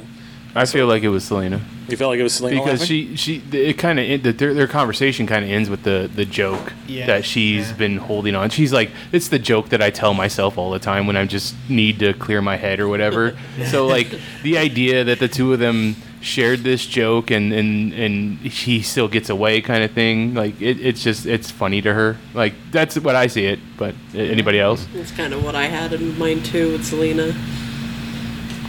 I 0.54 0.64
feel 0.64 0.86
like 0.86 1.02
it 1.02 1.10
was 1.10 1.22
Selina 1.22 1.60
You 1.86 1.98
felt 1.98 2.12
like 2.12 2.18
it 2.18 2.22
was 2.22 2.32
Selina 2.32 2.56
because 2.64 2.80
laughing? 2.80 3.14
she 3.14 3.40
she 3.42 3.42
it 3.52 3.74
kind 3.76 4.00
of 4.00 4.38
their, 4.38 4.54
their 4.54 4.66
conversation 4.66 5.26
kind 5.26 5.44
of 5.44 5.50
ends 5.50 5.68
with 5.68 5.82
the 5.82 6.10
the 6.14 6.24
joke 6.24 6.72
Yeah, 6.86 7.04
that 7.06 7.26
she's 7.26 7.70
yeah. 7.70 7.76
been 7.76 7.98
holding 7.98 8.34
on. 8.34 8.48
She's 8.48 8.72
like, 8.72 8.90
it's 9.12 9.28
the 9.28 9.38
joke 9.38 9.68
that 9.68 9.82
I 9.82 9.90
tell 9.90 10.14
myself 10.14 10.56
all 10.56 10.70
the 10.70 10.78
time 10.78 11.06
when 11.06 11.14
I 11.14 11.26
just 11.26 11.54
need 11.68 11.98
to 11.98 12.14
clear 12.14 12.40
my 12.40 12.56
head 12.56 12.80
or 12.80 12.88
whatever. 12.88 13.36
so 13.66 13.86
like 13.86 14.18
the 14.42 14.56
idea 14.56 15.04
that 15.04 15.18
the 15.18 15.28
two 15.28 15.52
of 15.52 15.58
them 15.58 15.94
shared 16.26 16.60
this 16.64 16.84
joke 16.84 17.30
and 17.30 17.52
and 17.52 17.92
and 17.92 18.38
he 18.38 18.82
still 18.82 19.06
gets 19.08 19.30
away 19.30 19.60
kind 19.60 19.84
of 19.84 19.90
thing 19.92 20.34
like 20.34 20.60
it, 20.60 20.80
it's 20.80 21.02
just 21.02 21.24
it's 21.24 21.50
funny 21.50 21.80
to 21.80 21.94
her 21.94 22.16
like 22.34 22.52
that's 22.72 22.98
what 22.98 23.14
i 23.14 23.26
see 23.28 23.46
it 23.46 23.60
but 23.76 23.94
anybody 24.14 24.58
else 24.58 24.86
That's 24.92 25.12
kind 25.12 25.32
of 25.32 25.44
what 25.44 25.54
I 25.54 25.66
had 25.66 25.92
in 25.92 26.18
mind 26.18 26.44
too 26.44 26.72
with 26.72 26.84
Selina. 26.84 27.32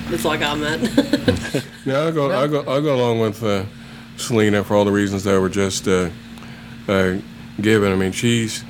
That's 0.09 0.23
all 0.25 0.31
I 0.31 0.37
got 0.37 0.51
on 0.51 0.61
that. 0.61 1.65
Yeah, 1.85 1.99
I'll 1.99 2.11
go. 2.11 2.31
I'll 2.31 2.47
go. 2.47 2.59
I'll 2.67 2.81
go 2.81 2.95
along 2.95 3.19
with 3.21 3.41
uh, 3.43 3.63
Selina 4.17 4.63
for 4.63 4.75
all 4.75 4.83
the 4.85 4.91
reasons 4.91 5.23
that 5.23 5.39
were 5.39 5.49
just 5.49 5.87
uh, 5.87 6.09
uh, 6.87 7.17
given. 7.61 7.91
I 7.91 7.95
mean, 7.95 8.11
she's 8.11 8.63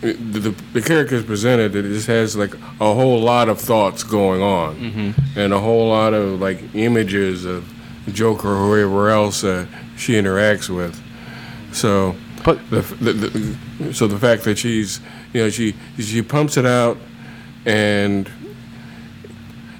the, 0.00 0.14
the 0.14 0.50
the 0.72 0.80
character 0.82 1.16
is 1.16 1.24
presented. 1.24 1.74
It 1.76 1.82
just 1.82 2.06
has 2.06 2.34
like 2.36 2.54
a 2.80 2.94
whole 2.94 3.20
lot 3.20 3.48
of 3.48 3.60
thoughts 3.60 4.02
going 4.02 4.40
on, 4.42 5.14
and 5.36 5.52
a 5.52 5.58
whole 5.60 5.88
lot 5.88 6.14
of 6.14 6.40
like 6.40 6.60
images 6.74 7.44
of 7.44 7.71
Joker 8.10 8.48
or 8.48 8.66
whoever 8.76 9.10
else 9.10 9.44
uh, 9.44 9.66
she 9.96 10.14
interacts 10.14 10.68
with. 10.68 11.00
So, 11.72 12.14
But- 12.44 12.58
the, 12.70 12.80
the, 12.80 13.12
the 13.12 13.94
so 13.94 14.06
the 14.06 14.18
fact 14.18 14.44
that 14.44 14.58
she's 14.58 15.00
you 15.32 15.42
know 15.42 15.50
she 15.50 15.74
she 15.98 16.22
pumps 16.22 16.56
it 16.56 16.66
out, 16.66 16.98
and 17.64 18.30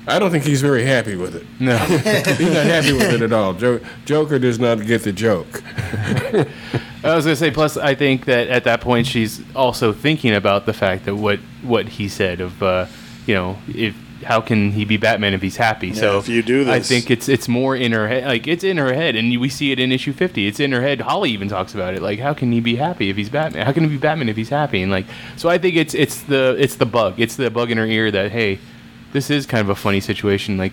I 0.06 0.18
don't 0.18 0.30
think 0.30 0.44
he's 0.44 0.60
very 0.62 0.84
happy 0.84 1.14
with 1.16 1.34
it. 1.36 1.46
no 1.60 1.76
He's 1.86 2.00
not 2.52 2.66
happy 2.66 2.92
with 2.92 3.12
it 3.12 3.22
at 3.22 3.32
all. 3.32 3.54
Jo- 3.54 3.80
Joker 4.04 4.38
does 4.38 4.58
not 4.58 4.84
get 4.84 5.02
the 5.04 5.12
joke. 5.12 5.62
I 7.04 7.14
was 7.16 7.24
gonna 7.24 7.36
say. 7.36 7.50
Plus, 7.50 7.76
I 7.76 7.94
think 7.94 8.24
that 8.26 8.48
at 8.48 8.64
that 8.64 8.80
point, 8.80 9.06
she's 9.06 9.42
also 9.54 9.92
thinking 9.92 10.34
about 10.34 10.66
the 10.66 10.72
fact 10.72 11.04
that 11.04 11.14
what 11.16 11.38
what 11.62 11.88
he 11.88 12.08
said 12.08 12.40
of, 12.40 12.62
uh, 12.62 12.86
you 13.26 13.34
know, 13.34 13.58
if 13.68 13.94
how 14.22 14.40
can 14.40 14.72
he 14.72 14.84
be 14.84 14.96
Batman 14.96 15.34
if 15.34 15.42
he's 15.42 15.56
happy? 15.56 15.94
so 15.94 16.18
if 16.18 16.28
you 16.28 16.42
do 16.42 16.64
this, 16.64 16.74
I 16.74 16.80
think 16.80 17.10
it's 17.10 17.28
it's 17.28 17.48
more 17.48 17.76
in 17.76 17.92
her 17.92 18.08
head. 18.08 18.24
Like 18.24 18.46
it's 18.46 18.64
in 18.64 18.76
her 18.76 18.92
head, 18.92 19.16
and 19.16 19.38
we 19.40 19.48
see 19.48 19.72
it 19.72 19.78
in 19.78 19.92
issue 19.92 20.12
fifty. 20.12 20.46
It's 20.46 20.60
in 20.60 20.72
her 20.72 20.82
head. 20.82 21.00
Holly 21.00 21.30
even 21.30 21.48
talks 21.48 21.74
about 21.74 21.94
it. 21.94 22.02
Like, 22.02 22.18
how 22.18 22.34
can 22.34 22.52
he 22.52 22.60
be 22.60 22.76
happy 22.76 23.10
if 23.10 23.16
he's 23.16 23.28
Batman? 23.28 23.66
How 23.66 23.72
can 23.72 23.84
he 23.84 23.90
be 23.90 23.96
Batman 23.96 24.28
if 24.28 24.36
he's 24.36 24.48
happy? 24.48 24.82
And 24.82 24.90
like, 24.90 25.06
so 25.36 25.48
I 25.48 25.58
think 25.58 25.76
it's 25.76 25.94
it's 25.94 26.22
the 26.22 26.56
it's 26.58 26.76
the 26.76 26.86
bug. 26.86 27.14
It's 27.18 27.36
the 27.36 27.50
bug 27.50 27.70
in 27.70 27.78
her 27.78 27.86
ear 27.86 28.10
that 28.10 28.32
hey, 28.32 28.58
this 29.12 29.30
is 29.30 29.46
kind 29.46 29.60
of 29.60 29.68
a 29.68 29.74
funny 29.74 30.00
situation. 30.00 30.56
Like, 30.56 30.72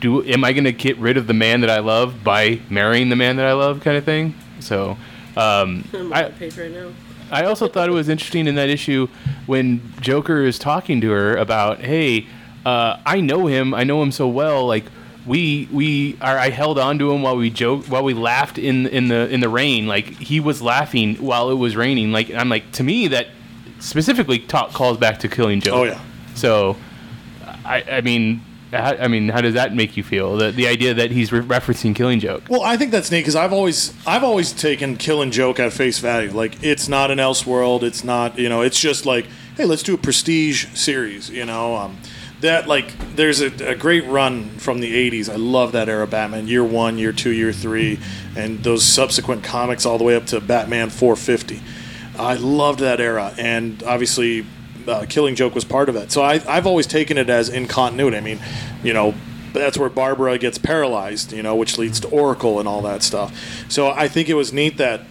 do 0.00 0.24
am 0.24 0.44
I 0.44 0.52
going 0.52 0.64
to 0.64 0.72
get 0.72 0.96
rid 0.98 1.16
of 1.16 1.26
the 1.26 1.34
man 1.34 1.60
that 1.62 1.70
I 1.70 1.80
love 1.80 2.22
by 2.22 2.60
marrying 2.70 3.08
the 3.08 3.16
man 3.16 3.36
that 3.36 3.46
I 3.46 3.52
love, 3.52 3.80
kind 3.80 3.96
of 3.96 4.04
thing? 4.04 4.34
So, 4.60 4.96
um, 5.36 5.84
I'm 5.92 6.06
on 6.06 6.12
I, 6.12 6.30
page 6.30 6.56
right 6.58 6.70
now. 6.70 6.92
I 7.30 7.44
also 7.44 7.68
thought 7.68 7.88
it 7.88 7.92
was 7.92 8.08
interesting 8.08 8.46
in 8.46 8.54
that 8.56 8.68
issue 8.68 9.08
when 9.46 9.80
Joker 10.00 10.42
is 10.42 10.58
talking 10.58 11.00
to 11.00 11.10
her 11.10 11.36
about, 11.36 11.80
hey, 11.80 12.26
uh, 12.64 12.98
I 13.04 13.20
know 13.20 13.46
him, 13.46 13.74
I 13.74 13.84
know 13.84 14.02
him 14.02 14.12
so 14.12 14.28
well, 14.28 14.66
like. 14.66 14.84
We 15.26 15.70
we 15.72 16.18
are 16.20 16.36
I 16.36 16.50
held 16.50 16.78
on 16.78 16.98
to 16.98 17.10
him 17.10 17.22
while 17.22 17.38
we 17.38 17.48
joked 17.48 17.88
while 17.88 18.04
we 18.04 18.12
laughed 18.12 18.58
in 18.58 18.86
in 18.88 19.08
the 19.08 19.26
in 19.30 19.40
the 19.40 19.48
rain 19.48 19.86
like 19.86 20.04
he 20.04 20.38
was 20.38 20.60
laughing 20.60 21.14
while 21.14 21.48
it 21.48 21.54
was 21.54 21.76
raining 21.76 22.12
like 22.12 22.30
I'm 22.30 22.50
like 22.50 22.72
to 22.72 22.82
me 22.82 23.08
that 23.08 23.28
specifically 23.78 24.40
ta- 24.40 24.68
calls 24.68 24.98
back 24.98 25.20
to 25.20 25.28
Killing 25.28 25.60
Joke. 25.60 25.74
Oh, 25.74 25.84
yeah. 25.84 26.00
So 26.34 26.76
I 27.64 27.82
I 27.90 28.00
mean 28.02 28.42
how, 28.70 28.96
I 28.96 29.08
mean 29.08 29.28
how 29.28 29.40
does 29.40 29.54
that 29.54 29.74
make 29.74 29.96
you 29.96 30.02
feel 30.02 30.36
the 30.36 30.50
the 30.50 30.66
idea 30.68 30.94
that 30.94 31.10
he's 31.10 31.32
re- 31.32 31.40
referencing 31.40 31.94
Killing 31.94 32.20
Joke? 32.20 32.44
Well, 32.50 32.62
I 32.62 32.76
think 32.76 32.90
that's 32.90 33.10
neat 33.10 33.20
because 33.20 33.36
I've 33.36 33.52
always 33.52 33.94
I've 34.06 34.24
always 34.24 34.52
taken 34.52 34.96
Killing 34.96 35.30
Joke 35.30 35.58
at 35.58 35.72
face 35.72 36.00
value. 36.00 36.32
Like 36.32 36.62
it's 36.62 36.88
not 36.88 37.10
an 37.10 37.18
Elseworld. 37.18 37.82
It's 37.82 38.04
not 38.04 38.38
you 38.38 38.48
know. 38.48 38.60
It's 38.60 38.80
just 38.80 39.06
like 39.06 39.26
hey, 39.56 39.64
let's 39.64 39.82
do 39.82 39.94
a 39.94 39.98
prestige 39.98 40.66
series. 40.74 41.30
You 41.30 41.46
know, 41.46 41.76
um, 41.76 41.96
that 42.44 42.68
like 42.68 43.16
there's 43.16 43.40
a, 43.40 43.70
a 43.70 43.74
great 43.74 44.06
run 44.06 44.48
from 44.58 44.80
the 44.80 45.10
'80s. 45.10 45.28
I 45.28 45.36
love 45.36 45.72
that 45.72 45.88
era 45.88 46.06
Batman. 46.06 46.46
Year 46.46 46.64
one, 46.64 46.98
year 46.98 47.12
two, 47.12 47.30
year 47.30 47.52
three, 47.52 47.98
and 48.36 48.62
those 48.62 48.84
subsequent 48.84 49.42
comics 49.42 49.84
all 49.84 49.98
the 49.98 50.04
way 50.04 50.14
up 50.14 50.26
to 50.26 50.40
Batman 50.40 50.90
450. 50.90 51.60
I 52.18 52.34
loved 52.34 52.80
that 52.80 53.00
era, 53.00 53.34
and 53.38 53.82
obviously. 53.82 54.46
Uh, 54.86 55.06
Killing 55.08 55.34
Joke 55.34 55.54
was 55.54 55.64
part 55.64 55.88
of 55.88 55.96
it, 55.96 56.12
so 56.12 56.20
I, 56.20 56.42
I've 56.46 56.66
always 56.66 56.86
taken 56.86 57.16
it 57.16 57.30
as 57.30 57.48
in 57.48 57.66
continuity. 57.66 58.18
I 58.18 58.20
mean, 58.20 58.38
you 58.82 58.92
know, 58.92 59.14
that's 59.54 59.78
where 59.78 59.88
Barbara 59.88 60.36
gets 60.36 60.58
paralyzed, 60.58 61.32
you 61.32 61.42
know, 61.42 61.56
which 61.56 61.78
leads 61.78 62.00
to 62.00 62.08
Oracle 62.08 62.58
and 62.58 62.68
all 62.68 62.82
that 62.82 63.02
stuff. 63.02 63.64
So 63.70 63.88
I 63.88 64.08
think 64.08 64.28
it 64.28 64.34
was 64.34 64.52
neat 64.52 64.76
that, 64.76 65.02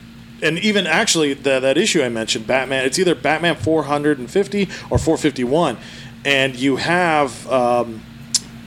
and 0.44 0.60
even 0.60 0.86
actually 0.86 1.34
the, 1.34 1.60
that 1.60 1.76
issue 1.76 2.04
I 2.04 2.10
mentioned, 2.10 2.46
Batman, 2.46 2.86
it's 2.86 3.00
either 3.00 3.16
Batman 3.16 3.56
450 3.56 4.64
or 4.92 5.00
451, 5.00 5.78
and 6.26 6.56
you 6.56 6.78
have, 6.78 7.48
um, 7.52 8.02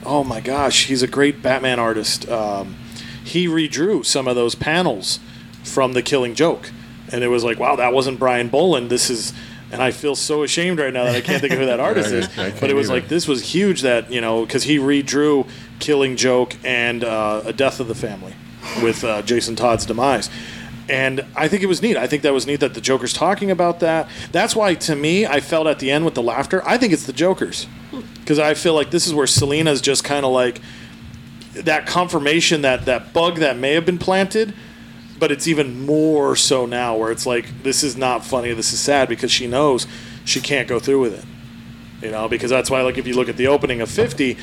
oh 0.05 0.23
my 0.23 0.41
gosh, 0.41 0.85
he's 0.85 1.03
a 1.03 1.07
great 1.07 1.41
Batman 1.41 1.79
artist. 1.79 2.27
Um, 2.29 2.75
he 3.23 3.47
redrew 3.47 4.05
some 4.05 4.27
of 4.27 4.35
those 4.35 4.55
panels 4.55 5.19
from 5.63 5.93
The 5.93 6.01
Killing 6.01 6.33
Joke, 6.33 6.71
and 7.11 7.23
it 7.23 7.27
was 7.27 7.43
like, 7.43 7.59
wow, 7.59 7.75
that 7.75 7.93
wasn't 7.93 8.19
Brian 8.19 8.49
Bolland. 8.49 8.89
This 8.89 9.09
is. 9.09 9.33
And 9.69 9.81
I 9.81 9.91
feel 9.91 10.15
so 10.15 10.43
ashamed 10.43 10.79
right 10.79 10.93
now 10.93 11.03
that 11.03 11.15
I 11.17 11.19
can't 11.19 11.41
think 11.41 11.51
of 11.51 11.59
who 11.59 11.65
that 11.65 11.79
artist 11.81 12.13
is. 12.13 12.29
But 12.61 12.69
it 12.69 12.73
was 12.73 12.89
like 12.89 13.09
this 13.09 13.27
was 13.27 13.51
huge 13.51 13.81
that 13.81 14.09
you 14.09 14.21
know 14.21 14.45
because 14.45 14.63
he 14.63 14.77
redrew 14.77 15.45
Killing 15.79 16.15
Joke 16.15 16.55
and 16.63 17.03
uh, 17.03 17.41
A 17.43 17.51
Death 17.51 17.81
of 17.81 17.89
the 17.89 17.95
Family 17.95 18.33
with 18.81 19.03
uh, 19.03 19.23
Jason 19.23 19.57
Todd's 19.57 19.85
demise. 19.85 20.29
And 20.89 21.25
I 21.35 21.47
think 21.47 21.63
it 21.63 21.65
was 21.65 21.81
neat. 21.81 21.97
I 21.97 22.07
think 22.07 22.23
that 22.23 22.33
was 22.33 22.47
neat 22.47 22.61
that 22.61 22.73
the 22.73 22.81
Joker's 22.81 23.13
talking 23.13 23.51
about 23.51 23.81
that. 23.81 24.07
That's 24.31 24.55
why, 24.55 24.73
to 24.75 24.95
me, 24.95 25.25
I 25.25 25.41
felt 25.41 25.67
at 25.67 25.79
the 25.79 25.91
end 25.91 26.05
with 26.05 26.13
the 26.13 26.23
laughter. 26.23 26.65
I 26.65 26.77
think 26.77 26.93
it's 26.93 27.05
the 27.05 27.13
Joker's 27.13 27.65
hmm. 27.91 28.01
because 28.19 28.39
I 28.39 28.53
feel 28.53 28.73
like 28.73 28.91
this 28.91 29.05
is 29.05 29.13
where 29.13 29.27
Selina's 29.27 29.81
just 29.81 30.03
kind 30.03 30.25
of 30.25 30.31
like 30.31 30.61
that 31.53 31.87
confirmation 31.87 32.61
that 32.61 32.85
that 32.85 33.13
bug 33.13 33.37
that 33.37 33.57
may 33.57 33.73
have 33.73 33.85
been 33.85 33.97
planted, 33.97 34.53
but 35.19 35.31
it's 35.31 35.47
even 35.47 35.85
more 35.85 36.35
so 36.35 36.65
now 36.65 36.95
where 36.95 37.11
it's 37.11 37.25
like 37.25 37.63
this 37.63 37.83
is 37.83 37.97
not 37.97 38.23
funny. 38.23 38.53
This 38.53 38.71
is 38.71 38.79
sad 38.79 39.09
because 39.09 39.31
she 39.31 39.47
knows 39.47 39.87
she 40.23 40.39
can't 40.39 40.67
go 40.67 40.79
through 40.79 41.01
with 41.01 41.19
it. 41.19 41.25
You 42.01 42.11
know, 42.11 42.29
because 42.29 42.51
that's 42.51 42.69
why, 42.69 42.81
like, 42.81 42.99
if 42.99 43.07
you 43.07 43.15
look 43.15 43.27
at 43.27 43.37
the 43.37 43.47
opening 43.47 43.81
of 43.81 43.89
50, 43.89 44.37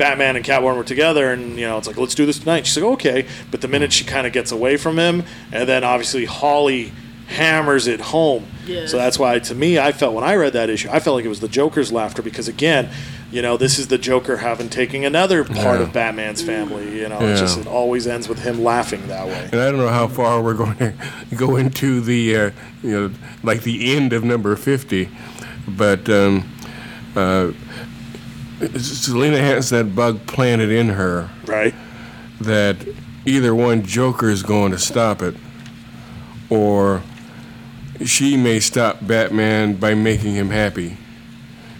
Batman 0.00 0.34
and 0.34 0.42
Catwoman 0.44 0.76
were 0.78 0.82
together, 0.82 1.30
and, 1.30 1.58
you 1.58 1.66
know, 1.68 1.76
it's 1.76 1.86
like, 1.86 1.98
let's 1.98 2.14
do 2.14 2.24
this 2.24 2.38
tonight. 2.38 2.66
She's 2.66 2.82
like, 2.82 2.90
okay. 2.94 3.26
But 3.50 3.60
the 3.60 3.68
minute 3.68 3.92
she 3.92 4.02
kind 4.04 4.26
of 4.26 4.32
gets 4.32 4.50
away 4.50 4.78
from 4.78 4.98
him, 4.98 5.24
and 5.52 5.68
then 5.68 5.84
obviously 5.84 6.24
Holly 6.24 6.92
hammers 7.28 7.86
it 7.86 8.00
home. 8.00 8.46
Yeah. 8.66 8.86
So 8.86 8.96
that's 8.96 9.18
why, 9.18 9.38
to 9.40 9.54
me, 9.54 9.78
I 9.78 9.92
felt 9.92 10.14
when 10.14 10.24
I 10.24 10.36
read 10.36 10.54
that 10.54 10.70
issue, 10.70 10.88
I 10.90 11.00
felt 11.00 11.16
like 11.16 11.26
it 11.26 11.28
was 11.28 11.40
the 11.40 11.48
Joker's 11.48 11.92
laughter 11.92 12.22
because, 12.22 12.48
again, 12.48 12.88
you 13.30 13.42
know, 13.42 13.58
this 13.58 13.78
is 13.78 13.88
the 13.88 13.98
Joker 13.98 14.38
having 14.38 14.70
taking 14.70 15.04
another 15.04 15.44
part 15.44 15.78
Yeah. 15.80 15.86
of 15.86 15.92
Batman's 15.92 16.40
family. 16.42 16.98
You 16.98 17.10
know, 17.10 17.18
it's 17.20 17.38
just 17.38 17.58
it 17.58 17.66
always 17.66 18.06
ends 18.06 18.26
with 18.26 18.38
him 18.42 18.64
laughing 18.64 19.06
that 19.08 19.26
way. 19.26 19.50
And 19.52 19.60
I 19.60 19.66
don't 19.70 19.76
know 19.80 19.88
how 19.88 20.08
far 20.08 20.42
we're 20.42 20.54
going 20.54 20.76
to 20.78 20.94
go 21.36 21.56
into 21.56 22.00
the, 22.00 22.36
uh, 22.36 22.50
you 22.82 22.90
know, 22.90 23.10
like 23.42 23.64
the 23.64 23.94
end 23.94 24.14
of 24.14 24.24
number 24.24 24.56
50, 24.56 25.10
but 25.68 26.08
um, 26.08 26.50
uh, 27.14 27.52
Selina 28.78 29.38
has 29.38 29.70
that 29.70 29.94
bug 29.94 30.26
planted 30.26 30.70
in 30.70 30.90
her 30.90 31.30
Right. 31.46 31.74
that 32.40 32.76
either 33.26 33.54
one 33.54 33.82
Joker 33.84 34.28
is 34.28 34.42
going 34.42 34.72
to 34.72 34.78
stop 34.78 35.22
it, 35.22 35.34
or 36.48 37.02
she 38.04 38.36
may 38.36 38.60
stop 38.60 38.98
Batman 39.06 39.74
by 39.74 39.94
making 39.94 40.34
him 40.34 40.50
happy. 40.50 40.96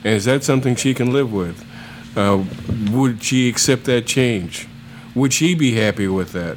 And 0.04 0.14
is 0.14 0.24
that 0.24 0.44
something 0.44 0.76
she 0.76 0.94
can 0.94 1.12
live 1.12 1.32
with? 1.32 1.64
Uh, 2.16 2.44
would 2.90 3.22
she 3.22 3.48
accept 3.48 3.84
that 3.84 4.06
change? 4.06 4.66
Would 5.14 5.32
she 5.32 5.54
be 5.54 5.74
happy 5.74 6.08
with 6.08 6.32
that? 6.32 6.56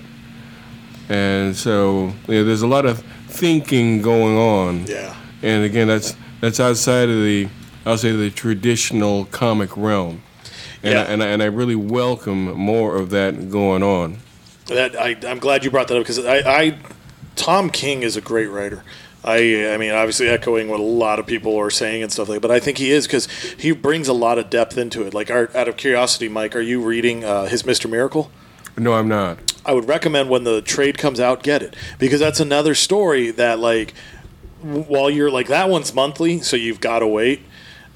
And 1.10 1.56
so 1.56 2.14
you 2.28 2.36
know, 2.36 2.44
there's 2.46 2.62
a 2.62 2.68
lot 2.68 2.86
of 2.86 3.00
thinking 3.28 4.02
going 4.02 4.38
on. 4.38 4.86
Yeah. 4.88 5.16
And 5.42 5.64
again, 5.66 5.88
that's 5.88 6.16
that's 6.40 6.60
outside 6.60 7.10
of 7.10 7.18
the 7.18 7.48
I'll 7.86 7.98
say 7.98 8.12
the 8.12 8.30
traditional 8.30 9.26
comic 9.26 9.76
realm. 9.76 10.22
And, 10.82 10.94
Yeah. 10.94 11.02
I, 11.02 11.06
and, 11.06 11.24
I, 11.24 11.28
and 11.28 11.44
I 11.44 11.46
really 11.48 11.76
welcome 11.76 12.52
more 12.54 12.96
of 12.96 13.10
that 13.12 13.50
going 13.50 13.84
on. 13.84 14.18
That 14.68 15.00
I, 15.00 15.18
I'm 15.28 15.40
glad 15.40 15.64
you 15.64 15.72
brought 15.72 15.88
that 15.90 15.98
up 15.98 16.04
because 16.04 16.20
I, 16.20 16.38
I, 16.38 16.78
Tom 17.36 17.70
King 17.70 18.04
is 18.04 18.16
a 18.16 18.22
great 18.22 18.48
writer. 18.48 18.84
I, 19.26 19.74
I 19.74 19.78
mean, 19.78 19.92
obviously 19.92 20.28
echoing 20.28 20.68
what 20.68 20.82
a 20.82 20.84
lot 20.84 21.20
of 21.20 21.26
people 21.26 21.58
are 21.58 21.70
saying 21.70 22.04
and 22.04 22.12
stuff 22.12 22.28
like. 22.28 22.42
that, 22.42 22.48
But 22.48 22.52
I 22.52 22.60
think 22.60 22.78
he 22.78 22.92
is 22.92 23.08
because 23.08 23.28
he 23.58 23.72
brings 23.72 24.10
a 24.10 24.14
lot 24.14 24.38
of 24.38 24.50
depth 24.50 24.78
into 24.78 25.06
it. 25.06 25.14
Like, 25.14 25.32
our, 25.32 25.50
out 25.56 25.70
of 25.70 25.78
curiosity, 25.78 26.28
Mike, 26.28 26.56
are 26.56 26.62
you 26.62 26.82
reading 26.82 27.24
uh, 27.24 27.46
his 27.46 27.66
Mister 27.66 27.88
Miracle? 27.88 28.32
No, 28.78 28.94
I'm 28.94 29.08
not. 29.08 29.38
I 29.66 29.74
would 29.74 29.88
recommend 29.88 30.30
when 30.30 30.44
the 30.44 30.62
trade 30.62 30.98
comes 30.98 31.20
out, 31.20 31.42
get 31.44 31.62
it 31.62 31.76
because 32.00 32.20
that's 32.20 32.40
another 32.40 32.76
story 32.76 33.32
that 33.32 33.60
like 33.60 33.94
while 34.62 35.10
you're 35.10 35.32
like 35.32 35.48
that 35.48 35.70
one's 35.70 35.94
monthly, 35.94 36.40
so 36.40 36.58
you've 36.58 36.82
got 36.82 37.00
to 37.00 37.08
wait. 37.08 37.42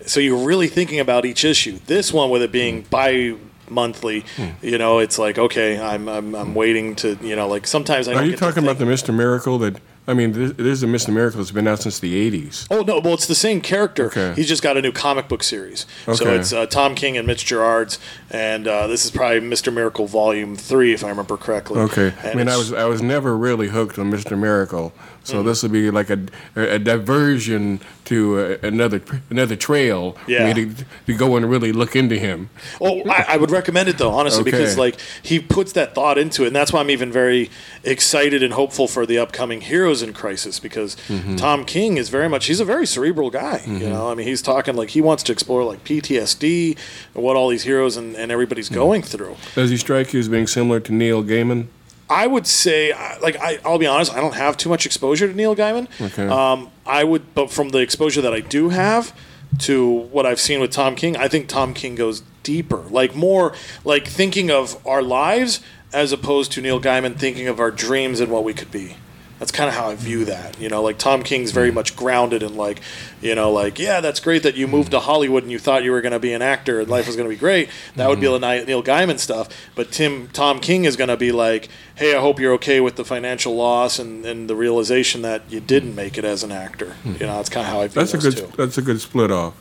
So 0.06 0.20
you're 0.20 0.46
really 0.46 0.68
thinking 0.68 1.00
about 1.00 1.26
each 1.26 1.44
issue. 1.44 1.80
This 1.86 2.14
one, 2.14 2.30
with 2.30 2.42
it 2.42 2.52
being 2.52 2.84
bi 2.84 3.36
monthly, 3.70 4.24
you 4.62 4.78
know, 4.78 5.00
it's 5.00 5.20
like 5.20 5.38
okay, 5.38 5.80
I'm 5.80 6.08
I'm, 6.08 6.36
I'm 6.36 6.56
waiting 6.56 6.96
to 6.98 7.18
you 7.22 7.36
know 7.36 7.48
like 7.48 7.68
sometimes 7.68 8.08
I. 8.08 8.12
Are 8.12 8.16
don't 8.16 8.30
you 8.30 8.38
talking 8.38 8.64
about 8.64 8.78
the 8.78 8.86
Mr. 8.86 9.14
Miracle 9.14 9.58
that 9.60 9.82
I 10.10 10.14
mean, 10.14 10.32
this, 10.32 10.54
this 10.54 10.84
a 10.84 10.86
Mr. 10.86 11.14
Miracle 11.14 11.40
that's 11.40 11.52
been 11.52 11.68
out 11.68 11.82
since 11.82 12.00
the 12.00 12.32
80s. 12.32 12.66
Oh 12.72 12.82
no! 12.82 13.00
Well, 13.00 13.14
it's 13.14 13.28
the 13.28 13.36
same 13.36 13.60
character. 13.60 14.06
Okay. 14.06 14.34
He's 14.36 14.48
just 14.48 14.64
got 14.64 14.78
a 14.78 14.82
new 14.82 14.94
comic 14.94 15.28
book 15.28 15.44
series. 15.44 15.86
Okay. 16.08 16.16
So 16.16 16.34
it's 16.34 16.54
uh, 16.54 16.66
Tom 16.66 16.96
King 16.96 17.18
and 17.18 17.28
Mitch 17.28 17.46
Gerads, 17.46 18.00
and 18.30 18.68
uh, 18.68 18.88
this 18.88 19.04
is 19.04 19.12
probably 19.12 19.42
Mister 19.42 19.70
Miracle 19.70 20.08
Volume 20.08 20.56
Three, 20.56 20.94
if 20.94 21.04
I 21.04 21.10
remember 21.10 21.36
correctly. 21.36 21.82
Okay. 21.82 22.14
I 22.24 22.36
mean, 22.36 22.48
I 22.48 22.56
was 22.56 22.72
I 22.72 22.86
was 22.86 23.02
never 23.02 23.36
really 23.36 23.68
hooked 23.68 24.00
on 24.00 24.10
Mr. 24.10 24.40
Miracle, 24.40 24.94
so 25.28 25.38
Mm-hmm. 25.40 25.48
this 25.48 25.62
would 25.64 25.72
be 25.74 25.92
like 25.92 26.10
a, 26.10 26.20
a 26.56 26.80
diversion 26.80 27.80
to 28.06 28.40
uh, 28.40 28.58
another 28.68 29.02
another 29.30 29.56
trail 29.58 30.16
Yeah. 30.28 30.54
to, 30.54 30.74
to 31.08 31.14
go 31.14 31.36
and 31.36 31.50
really 31.50 31.72
look 31.74 31.96
into 31.96 32.18
him. 32.18 32.50
Oh, 32.80 33.02
I, 33.10 33.26
I 33.34 33.38
would 33.38 33.52
recommend 33.52 33.90
it 33.90 33.98
though, 33.98 34.12
honestly, 34.12 34.42
Okay. 34.42 34.52
because 34.52 34.78
like 34.78 34.96
he 35.22 35.40
puts 35.40 35.74
that 35.74 35.94
thought 35.94 36.18
into 36.18 36.44
it, 36.44 36.48
and 36.48 36.56
that's 36.56 36.72
why 36.72 36.80
I'm 36.80 36.90
even 36.90 37.12
very 37.12 37.50
excited 37.84 38.42
and 38.42 38.54
hopeful 38.54 38.88
for 38.88 39.06
the 39.06 39.18
upcoming 39.18 39.62
Heroes 39.62 40.02
in 40.02 40.14
Crisis 40.14 40.60
because 40.60 40.96
Mm-hmm. 41.08 41.36
Tom 41.36 41.66
King 41.66 41.98
is 41.98 42.10
very 42.10 42.30
much 42.30 42.46
he's 42.46 42.60
a 42.62 42.66
very 42.66 42.86
cerebral 42.88 43.30
guy. 43.30 43.62
You 43.68 43.90
know, 43.90 44.10
I 44.10 44.16
mean, 44.16 44.26
he's 44.28 44.42
talking 44.42 44.76
like 44.76 44.90
he 44.92 45.02
wants 45.02 45.24
to 45.24 45.32
explore 45.34 45.64
like 45.64 45.84
PTSD 45.84 46.78
and 47.16 47.24
what 47.24 47.36
all 47.36 47.50
these 47.50 47.64
heroes 47.64 47.98
and, 47.98 48.16
and 48.16 48.32
everybody's 48.32 48.68
Mm-hmm. 48.68 48.76
going 48.76 49.02
through. 49.02 49.36
Does 49.56 49.70
he 49.70 49.78
strike 49.78 50.14
you 50.14 50.20
as 50.20 50.28
being 50.30 50.48
similar 50.48 50.80
to 50.82 50.94
Neil 50.94 51.24
Gaiman? 51.24 51.68
I 52.10 52.26
would 52.28 52.48
say, 52.48 52.94
like, 53.22 53.36
I, 53.38 53.60
I'll 53.66 53.78
be 53.78 53.86
honest, 53.86 54.14
I 54.14 54.22
don't 54.22 54.36
have 54.36 54.56
too 54.56 54.70
much 54.70 54.86
exposure 54.86 55.28
to 55.28 55.34
Neil 55.34 55.56
Gaiman. 55.56 55.88
Okay. 56.00 56.28
Um, 56.28 56.72
I 56.86 57.04
would, 57.04 57.34
but 57.34 57.52
from 57.52 57.70
the 57.70 57.80
exposure 57.80 58.22
that 58.22 58.34
I 58.34 58.40
do 58.40 58.70
have 58.70 59.14
to 59.60 59.86
what 59.90 60.26
I've 60.26 60.40
seen 60.40 60.60
with 60.60 60.72
Tom 60.72 60.96
King, 60.96 61.18
I 61.18 61.28
think 61.28 61.48
Tom 61.48 61.74
King 61.74 61.96
goes 61.96 62.22
deeper, 62.44 62.84
like 62.90 63.16
more 63.16 63.54
like 63.84 64.08
thinking 64.08 64.50
of 64.50 64.86
our 64.88 65.02
lives 65.02 65.60
as 65.94 66.12
opposed 66.12 66.52
to 66.54 66.62
Neil 66.62 66.80
Gaiman 66.80 67.18
thinking 67.18 67.48
of 67.48 67.60
our 67.60 67.72
dreams 67.72 68.20
and 68.20 68.32
what 68.32 68.44
we 68.44 68.54
could 68.54 68.72
be. 68.72 68.96
That's 69.40 69.52
kind 69.52 69.70
of 69.70 69.76
how 69.76 69.90
I 69.90 69.96
view 69.96 70.26
that. 70.26 70.60
You 70.60 70.70
know, 70.70 70.82
like 70.82 70.98
Tom 70.98 71.22
King's 71.22 71.52
very 71.52 71.72
much 71.72 71.96
grounded 71.96 72.42
in 72.42 72.56
like, 72.56 72.82
you 73.22 73.36
know, 73.36 73.52
like 73.52 73.78
yeah, 73.78 74.02
that's 74.02 74.20
great 74.20 74.44
that 74.44 74.56
you 74.56 74.68
moved 74.68 74.92
to 74.92 75.00
Hollywood 75.00 75.44
and 75.44 75.52
you 75.52 75.60
thought 75.60 75.84
you 75.84 75.92
were 75.92 76.02
going 76.02 76.14
to 76.14 76.20
be 76.20 76.34
an 76.34 76.42
actor 76.42 76.80
and 76.80 76.90
life 76.90 77.06
was 77.06 77.16
going 77.16 77.30
to 77.30 77.36
be 77.36 77.40
great. 77.40 77.70
That 77.96 78.10
would 78.10 78.20
be 78.20 78.26
mm-hmm. 78.28 78.42
the 78.42 78.66
Neil 78.66 78.84
Gaiman 78.84 79.20
stuff. 79.20 79.50
But 79.76 79.92
Tim 79.92 80.30
Tom 80.30 80.60
King 80.60 80.86
is 80.86 80.96
going 80.96 81.10
to 81.10 81.18
be 81.18 81.32
like, 81.32 81.70
hey, 81.96 82.16
I 82.16 82.20
hope 82.20 82.40
you're 82.40 82.54
okay 82.54 82.80
with 82.80 82.96
the 82.96 83.06
financial 83.06 83.56
loss 83.56 84.00
and, 84.00 84.26
and 84.26 84.50
the 84.50 84.56
realization 84.56 85.22
that 85.22 85.44
you 85.50 85.60
didn't 85.60 85.96
make 85.96 86.18
it 86.18 86.26
as 86.26 86.44
an 86.44 86.52
actor. 86.52 86.96
You 87.06 87.12
mm-hmm. 87.12 87.26
know, 87.26 87.38
that's 87.38 87.50
kind 87.50 87.66
of 87.66 87.72
how 87.72 87.82
I 87.82 87.88
view 87.88 88.02
That's 88.02 88.14
a 88.14 88.18
good 88.18 88.38
two. 88.38 88.58
that's 88.58 88.78
a 88.78 88.82
good 88.82 89.02
split 89.02 89.32
off 89.32 89.54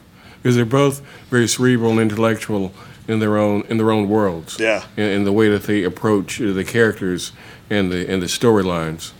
because 0.43 0.57
they're 0.57 0.65
both 0.65 1.01
very 1.29 1.47
cerebral 1.47 1.91
and 1.93 2.01
intellectual 2.01 2.73
in 3.09 3.19
their 3.19 3.37
own 3.37 3.63
in 3.69 3.77
their 3.77 3.91
own 3.91 4.09
worlds. 4.09 4.59
Yeah. 4.59 4.85
in, 4.97 5.05
in 5.05 5.25
the 5.25 5.33
way 5.33 5.49
that 5.49 5.65
they 5.65 5.83
approach 5.83 6.39
the 6.39 6.65
characters 6.65 7.33
and 7.69 7.93
the 7.93 8.11
and 8.11 8.23
the 8.23 8.27
storylines. 8.27 9.13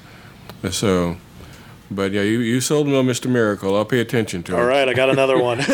Uh, 0.67 0.71
So, 0.71 1.17
but 1.91 2.11
yeah, 2.13 2.23
you, 2.23 2.41
you 2.41 2.61
sold 2.61 2.89
me 2.89 2.97
on 2.99 3.07
Mr. 3.07 3.31
Miracle. 3.31 3.77
I'll 3.77 3.85
pay 3.85 4.01
attention 4.01 4.43
to 4.45 4.57
All 4.57 4.63
it. 4.63 4.67
right, 4.67 4.89
I 4.89 4.93
got 4.95 5.09
another 5.09 5.39
one. 5.41 5.59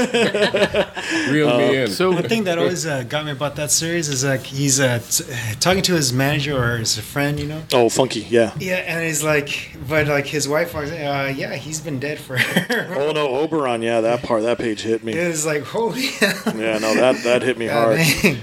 Reel 1.31 1.57
me 1.57 1.77
in. 1.77 1.91
So 1.91 2.13
the 2.13 2.29
thing 2.29 2.45
that 2.45 2.59
always 2.59 2.85
uh, 2.87 3.03
got 3.05 3.25
me 3.25 3.31
about 3.33 3.57
that 3.57 3.71
series 3.71 4.09
is 4.09 4.23
like 4.25 4.43
he's 4.43 4.79
uh, 4.81 4.99
t- 5.11 5.25
talking 5.61 5.83
to 5.85 5.95
his 5.95 6.13
manager 6.13 6.57
or 6.63 6.77
his 6.77 6.99
friend, 6.99 7.41
you 7.41 7.47
know. 7.47 7.63
oh, 7.73 7.89
funky, 7.89 8.21
yeah. 8.29 8.53
Yeah, 8.59 8.77
and 8.77 9.03
he's 9.05 9.25
like, 9.25 9.75
but 9.89 10.07
like 10.07 10.27
his 10.27 10.47
wife 10.49 10.75
was, 10.75 10.91
uh, 10.91 11.33
yeah, 11.35 11.55
he's 11.55 11.81
been 11.81 11.99
dead 11.99 12.19
for. 12.19 12.39
Oh 12.95 13.13
no, 13.13 13.29
Oberon, 13.37 13.81
yeah, 13.83 14.01
that 14.03 14.23
part, 14.23 14.43
that 14.43 14.59
page 14.59 14.83
hit 14.83 15.03
me. 15.03 15.13
It 15.15 15.29
was 15.29 15.47
like, 15.47 15.63
holy. 15.63 16.03
Yeah, 16.21 16.79
no, 16.79 16.95
that 16.95 17.23
that 17.25 17.43
hit 17.43 17.57
me 17.59 17.67
God, 17.67 17.97
hard. 17.97 17.99
dang. 18.23 18.37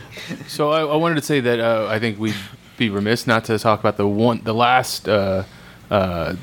So 0.48 0.72
I, 0.72 0.82
I 0.82 0.96
wanted 0.96 1.16
to 1.16 1.22
say 1.22 1.40
that 1.40 1.60
uh, 1.60 1.88
I 1.88 2.00
think 2.00 2.20
we'd 2.20 2.36
be 2.78 2.90
remiss 2.90 3.28
not 3.28 3.46
to 3.46 3.60
talk 3.60 3.80
about 3.80 3.98
the 3.98 4.08
one, 4.08 4.42
the 4.44 4.54
last 4.54 5.08
uh, 5.90 6.36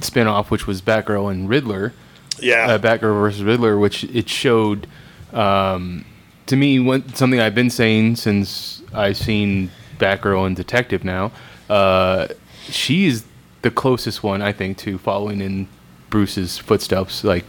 spin-off, 0.00 0.50
which 0.50 0.66
was 0.66 0.80
Batgirl 0.82 1.30
and 1.30 1.48
Riddler, 1.48 1.92
Yeah, 2.40 2.66
uh, 2.68 2.78
Batgirl 2.78 3.20
versus 3.20 3.42
Riddler, 3.42 3.78
which 3.78 4.04
it 4.04 4.28
showed 4.28 4.86
um, 5.32 6.04
to 6.46 6.56
me 6.56 6.80
one, 6.80 7.14
something 7.14 7.40
I've 7.40 7.54
been 7.54 7.70
saying 7.70 8.16
since 8.16 8.82
I've 8.92 9.16
seen 9.16 9.70
Batgirl 9.98 10.46
and 10.46 10.56
Detective 10.56 11.04
now. 11.04 11.32
Uh, 11.68 12.28
she 12.68 13.06
is 13.06 13.24
the 13.62 13.70
closest 13.70 14.22
one 14.22 14.40
I 14.40 14.52
think 14.52 14.78
to 14.78 14.98
following 14.98 15.40
in 15.40 15.68
Bruce's 16.10 16.58
footsteps, 16.58 17.24
like 17.24 17.44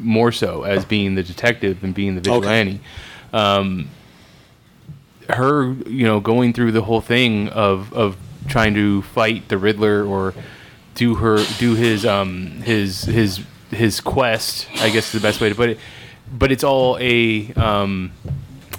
more 0.00 0.32
so 0.32 0.62
as 0.62 0.84
being 0.84 1.14
the 1.14 1.22
detective 1.22 1.82
and 1.84 1.94
being 1.94 2.14
the 2.14 2.20
vigilante. 2.20 2.80
Um, 3.32 3.90
her, 5.28 5.72
you 5.86 6.06
know, 6.06 6.20
going 6.20 6.52
through 6.52 6.72
the 6.72 6.82
whole 6.82 7.00
thing 7.00 7.48
of 7.50 7.92
of 7.92 8.16
trying 8.48 8.74
to 8.74 9.02
fight 9.02 9.48
the 9.48 9.58
Riddler 9.58 10.04
or 10.04 10.34
do 10.94 11.16
her 11.16 11.44
do 11.58 11.74
his 11.74 12.04
um 12.04 12.46
his 12.62 13.02
his 13.02 13.40
his 13.70 14.00
quest. 14.00 14.68
I 14.76 14.90
guess 14.90 15.06
is 15.06 15.20
the 15.20 15.26
best 15.26 15.40
way 15.40 15.48
to 15.48 15.54
put 15.54 15.70
it. 15.70 15.78
But 16.32 16.52
it's 16.52 16.64
all 16.64 16.98
a 17.00 17.52
um 17.54 18.12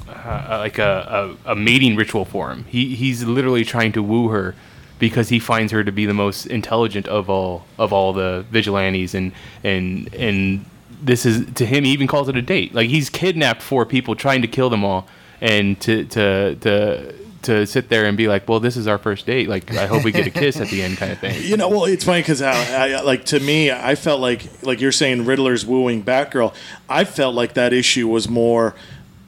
uh, 0.08 0.58
like 0.60 0.78
a, 0.78 1.38
a, 1.46 1.52
a 1.54 1.56
mating 1.56 1.96
ritual 1.96 2.26
for 2.26 2.52
him. 2.52 2.66
He 2.66 2.96
he's 2.96 3.24
literally 3.24 3.64
trying 3.64 3.92
to 3.94 4.04
woo 4.04 4.30
her 4.30 4.56
because 5.00 5.30
he 5.30 5.40
finds 5.40 5.72
her 5.72 5.84
to 5.84 5.92
be 5.92 6.06
the 6.06 6.14
most 6.14 6.46
intelligent 6.46 7.08
of 7.08 7.30
all 7.30 7.66
of 7.78 7.94
all 7.94 8.14
the 8.14 8.46
vigilantes 8.52 9.16
and 9.16 9.32
and 9.64 10.14
and 10.14 10.66
this 11.02 11.26
is 11.26 11.52
to 11.54 11.66
him 11.66 11.86
he 11.86 11.92
even 11.92 12.08
calls 12.08 12.28
it 12.28 12.36
a 12.36 12.42
date. 12.42 12.74
Like 12.74 12.90
he's 12.90 13.10
kidnapped 13.10 13.62
four 13.62 13.86
people 13.86 14.16
trying 14.16 14.42
to 14.42 14.48
kill 14.48 14.70
them 14.70 14.84
all 14.84 15.08
and 15.42 15.80
to 15.82 16.04
to 16.06 16.56
to 16.56 17.16
to 17.44 17.66
sit 17.66 17.90
there 17.90 18.06
and 18.06 18.18
be 18.18 18.28
like, 18.28 18.48
well, 18.48 18.60
this 18.60 18.76
is 18.76 18.88
our 18.88 18.98
first 18.98 19.26
date. 19.26 19.48
Like, 19.48 19.74
I 19.76 19.88
hope 19.88 20.04
we 20.04 20.12
get 20.12 20.28
a 20.28 20.30
kiss 20.30 20.60
at 20.60 20.68
the 20.70 20.82
end, 20.82 20.98
kind 20.98 21.12
of 21.12 21.20
thing. 21.20 21.42
You 21.42 21.58
know, 21.58 21.70
well, 21.70 21.86
it's 21.86 22.04
funny 22.04 22.22
because 22.22 22.42
like 22.42 23.26
to 23.26 23.40
me, 23.40 23.72
I 23.72 23.96
felt 23.96 24.20
like 24.20 24.48
like 24.64 24.82
you're 24.82 24.92
saying 24.92 25.26
Riddler's 25.26 25.66
wooing 25.66 26.04
Batgirl. 26.04 26.54
I 26.90 27.04
felt 27.04 27.36
like 27.36 27.54
that 27.54 27.74
issue 27.74 28.08
was 28.08 28.28
more 28.28 28.76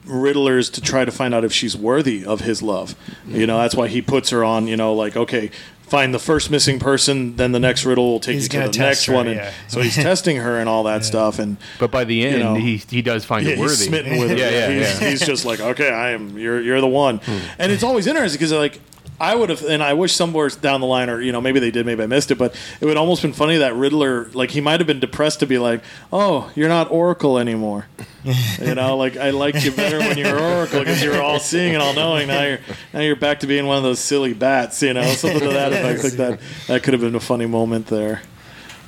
Riddler's 0.06 0.70
to 0.72 0.82
try 0.82 1.06
to 1.06 1.12
find 1.12 1.34
out 1.34 1.44
if 1.46 1.54
she's 1.54 1.78
worthy 1.78 2.26
of 2.26 2.42
his 2.42 2.62
love. 2.62 2.96
You 3.28 3.48
know, 3.48 3.60
that's 3.60 3.76
why 3.76 3.88
he 3.88 4.02
puts 4.02 4.30
her 4.32 4.44
on. 4.44 4.68
You 4.68 4.78
know, 4.78 4.94
like 4.94 5.16
okay, 5.16 5.52
find 5.92 6.14
the 6.14 6.20
first 6.20 6.50
missing 6.50 6.80
person, 6.80 7.36
then 7.36 7.52
the 7.52 7.60
next 7.60 7.84
riddle 7.86 8.14
will 8.14 8.20
take 8.22 8.36
He's 8.36 8.46
you 8.46 8.62
to 8.62 8.70
the 8.70 8.78
next 8.80 9.06
her, 9.08 9.14
one. 9.14 9.28
And 9.28 9.36
yeah. 9.36 9.54
so 9.68 9.82
he's 9.82 9.96
testing 10.10 10.38
her 10.38 10.58
and 10.58 10.70
all 10.70 10.84
that 10.84 11.04
stuff. 11.04 11.38
And 11.38 11.58
But 11.80 11.92
by 11.92 12.06
the 12.06 12.24
end, 12.26 12.40
know, 12.40 12.56
he 12.56 12.78
he 12.78 13.02
does 13.02 13.26
find 13.26 13.46
yeah, 13.46 13.54
it 13.54 13.60
worthy. 13.60 13.76
he's 13.76 13.88
smitten 13.88 14.18
with 14.18 14.30
her. 14.32 14.38
Yeah, 14.38 14.50
yeah, 14.50 14.70
he's, 14.70 15.02
yeah. 15.02 15.10
he's 15.10 15.20
just 15.20 15.44
like, 15.46 15.60
okay, 15.60 15.90
I 15.90 16.12
am. 16.12 16.38
You're 16.40 16.62
you're 16.62 16.80
the 16.80 16.88
one. 16.88 17.18
Hmm. 17.18 17.40
And 17.60 17.72
it's 17.74 17.84
always 17.84 18.08
interesting 18.08 18.40
because 18.40 18.54
like. 18.54 18.80
I 19.22 19.36
would 19.36 19.50
have, 19.52 19.64
and 19.64 19.84
I 19.84 19.94
wish 19.94 20.14
somewhere 20.14 20.50
down 20.50 20.82
the 20.82 20.88
line, 20.88 21.08
or 21.08 21.22
you 21.22 21.32
know, 21.32 21.40
maybe 21.40 21.60
they 21.60 21.70
did, 21.70 21.86
maybe 21.86 22.02
I 22.02 22.08
missed 22.08 22.32
it, 22.32 22.40
but 22.40 22.56
it 22.80 22.86
would 22.86 22.98
almost 22.98 23.22
been 23.22 23.34
funny 23.34 23.58
that 23.60 23.76
Riddler, 23.76 24.30
like 24.34 24.50
he 24.50 24.62
might 24.62 24.80
have 24.80 24.88
been 24.88 25.00
depressed 25.00 25.42
to 25.42 25.46
be 25.46 25.60
like, 25.60 25.84
"Oh, 26.12 26.52
you're 26.56 26.68
not 26.68 26.90
Oracle 26.90 27.38
anymore," 27.38 27.86
you 28.60 28.74
know, 28.74 28.98
like 28.98 29.18
I 29.18 29.30
liked 29.30 29.64
you 29.64 29.72
better 29.72 30.00
when 30.00 30.18
you 30.18 30.26
were 30.26 30.40
Oracle 30.40 30.80
because 30.80 31.04
you 31.04 31.12
were 31.12 31.22
all 31.22 31.40
seeing 31.40 31.76
and 31.76 31.84
all 31.84 31.94
knowing. 31.94 32.30
Now 32.30 32.42
you're 32.42 32.60
now 32.94 33.02
you're 33.02 33.16
back 33.16 33.42
to 33.42 33.48
being 33.48 33.68
one 33.68 33.78
of 33.78 33.84
those 33.84 34.00
silly 34.00 34.34
bats, 34.34 34.82
you 34.82 34.94
know, 34.94 35.04
something 35.14 35.40
to 35.40 35.50
that 35.50 35.72
effect. 35.72 36.00
I 36.00 36.02
think 36.02 36.14
that 36.16 36.40
that 36.68 36.84
could 36.84 36.94
have 36.96 37.02
been 37.02 37.16
a 37.16 37.20
funny 37.20 37.46
moment 37.46 37.88
there. 37.88 38.24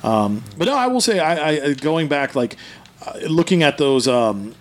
Um, 0.02 0.42
but 0.58 0.66
no, 0.66 0.74
I 0.74 0.88
will 0.88 1.00
say, 1.00 1.20
I, 1.20 1.68
I 1.68 1.74
going 1.74 2.08
back, 2.08 2.34
like 2.34 2.56
uh, 3.06 3.18
looking 3.28 3.62
at 3.62 3.78
those 3.78 4.08
um, 4.08 4.54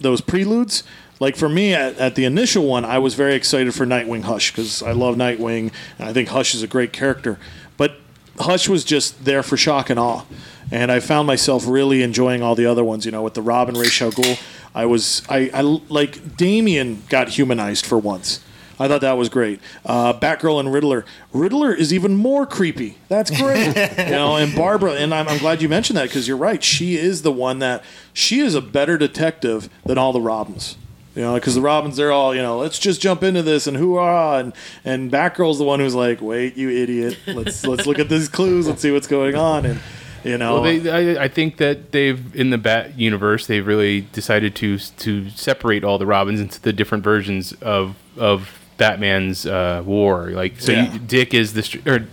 those 0.00 0.20
preludes, 0.20 0.82
like 1.22 1.36
for 1.36 1.48
me 1.48 1.72
at, 1.72 1.96
at 1.98 2.16
the 2.16 2.24
initial 2.24 2.66
one, 2.66 2.84
I 2.84 2.98
was 2.98 3.14
very 3.14 3.36
excited 3.36 3.72
for 3.76 3.86
Nightwing 3.86 4.22
Hush 4.22 4.50
because 4.50 4.82
I 4.82 4.90
love 4.90 5.14
Nightwing 5.14 5.72
and 6.00 6.08
I 6.08 6.12
think 6.12 6.30
Hush 6.30 6.52
is 6.52 6.64
a 6.64 6.66
great 6.66 6.92
character. 6.92 7.38
But 7.76 7.92
Hush 8.40 8.68
was 8.68 8.82
just 8.82 9.24
there 9.24 9.44
for 9.44 9.56
shock 9.56 9.88
and 9.88 10.00
awe, 10.00 10.24
and 10.72 10.90
I 10.90 10.98
found 10.98 11.28
myself 11.28 11.64
really 11.68 12.02
enjoying 12.02 12.42
all 12.42 12.56
the 12.56 12.66
other 12.66 12.82
ones. 12.82 13.06
You 13.06 13.12
know, 13.12 13.22
with 13.22 13.34
the 13.34 13.42
Robin 13.42 13.76
al 13.76 13.82
Ghul, 13.82 14.42
I 14.74 14.84
was 14.84 15.22
I, 15.28 15.48
I 15.54 15.60
like 15.60 16.36
Damian 16.36 17.04
got 17.08 17.28
humanized 17.28 17.86
for 17.86 17.98
once. 17.98 18.40
I 18.80 18.88
thought 18.88 19.02
that 19.02 19.16
was 19.16 19.28
great. 19.28 19.60
Uh, 19.86 20.14
Batgirl 20.14 20.58
and 20.58 20.72
Riddler. 20.72 21.04
Riddler 21.32 21.72
is 21.72 21.92
even 21.92 22.16
more 22.16 22.46
creepy. 22.46 22.98
That's 23.06 23.30
great. 23.30 23.66
you 23.76 24.10
know, 24.10 24.34
and 24.34 24.56
Barbara, 24.56 24.94
and 24.94 25.14
I'm, 25.14 25.28
I'm 25.28 25.38
glad 25.38 25.62
you 25.62 25.68
mentioned 25.68 25.98
that 25.98 26.08
because 26.08 26.26
you're 26.26 26.36
right. 26.36 26.64
She 26.64 26.96
is 26.96 27.22
the 27.22 27.30
one 27.30 27.60
that 27.60 27.84
she 28.12 28.40
is 28.40 28.56
a 28.56 28.60
better 28.60 28.98
detective 28.98 29.68
than 29.84 29.98
all 29.98 30.12
the 30.12 30.20
Robins. 30.20 30.76
You 31.14 31.22
know, 31.22 31.34
because 31.34 31.54
the 31.54 31.60
Robins, 31.60 31.96
they're 31.98 32.10
all, 32.12 32.34
you 32.34 32.40
know, 32.40 32.56
let's 32.58 32.78
just 32.78 33.00
jump 33.00 33.22
into 33.22 33.42
this 33.42 33.66
and 33.66 33.76
hoorah, 33.76 34.38
and 34.38 34.52
and 34.84 35.12
Batgirl's 35.12 35.58
the 35.58 35.64
one 35.64 35.78
who's 35.80 35.94
like, 35.94 36.22
wait, 36.22 36.56
you 36.56 36.70
idiot, 36.70 37.18
let's 37.26 37.66
let's 37.66 37.86
look 37.86 37.98
at 37.98 38.08
these 38.08 38.28
clues, 38.28 38.66
let's 38.66 38.80
see 38.80 38.90
what's 38.90 39.06
going 39.06 39.34
on, 39.34 39.66
and 39.66 39.80
you 40.24 40.38
know, 40.38 40.60
Well, 40.60 40.62
they, 40.80 41.16
I, 41.18 41.24
I 41.24 41.28
think 41.28 41.58
that 41.58 41.92
they've 41.92 42.34
in 42.34 42.50
the 42.50 42.56
Bat 42.58 42.98
universe 42.98 43.46
they've 43.46 43.66
really 43.66 44.02
decided 44.12 44.54
to 44.56 44.78
to 44.78 45.28
separate 45.30 45.84
all 45.84 45.98
the 45.98 46.06
Robins 46.06 46.40
into 46.40 46.60
the 46.62 46.72
different 46.72 47.04
versions 47.04 47.52
of 47.60 47.96
of 48.16 48.58
Batman's 48.78 49.44
uh, 49.44 49.82
war. 49.84 50.30
Like 50.30 50.60
so, 50.60 50.72
Yeah. 50.72 50.92
you, 50.92 50.98
Dick 50.98 51.34
is 51.34 51.52
the 51.52 51.62
str- 51.62 51.78
or 51.86 52.06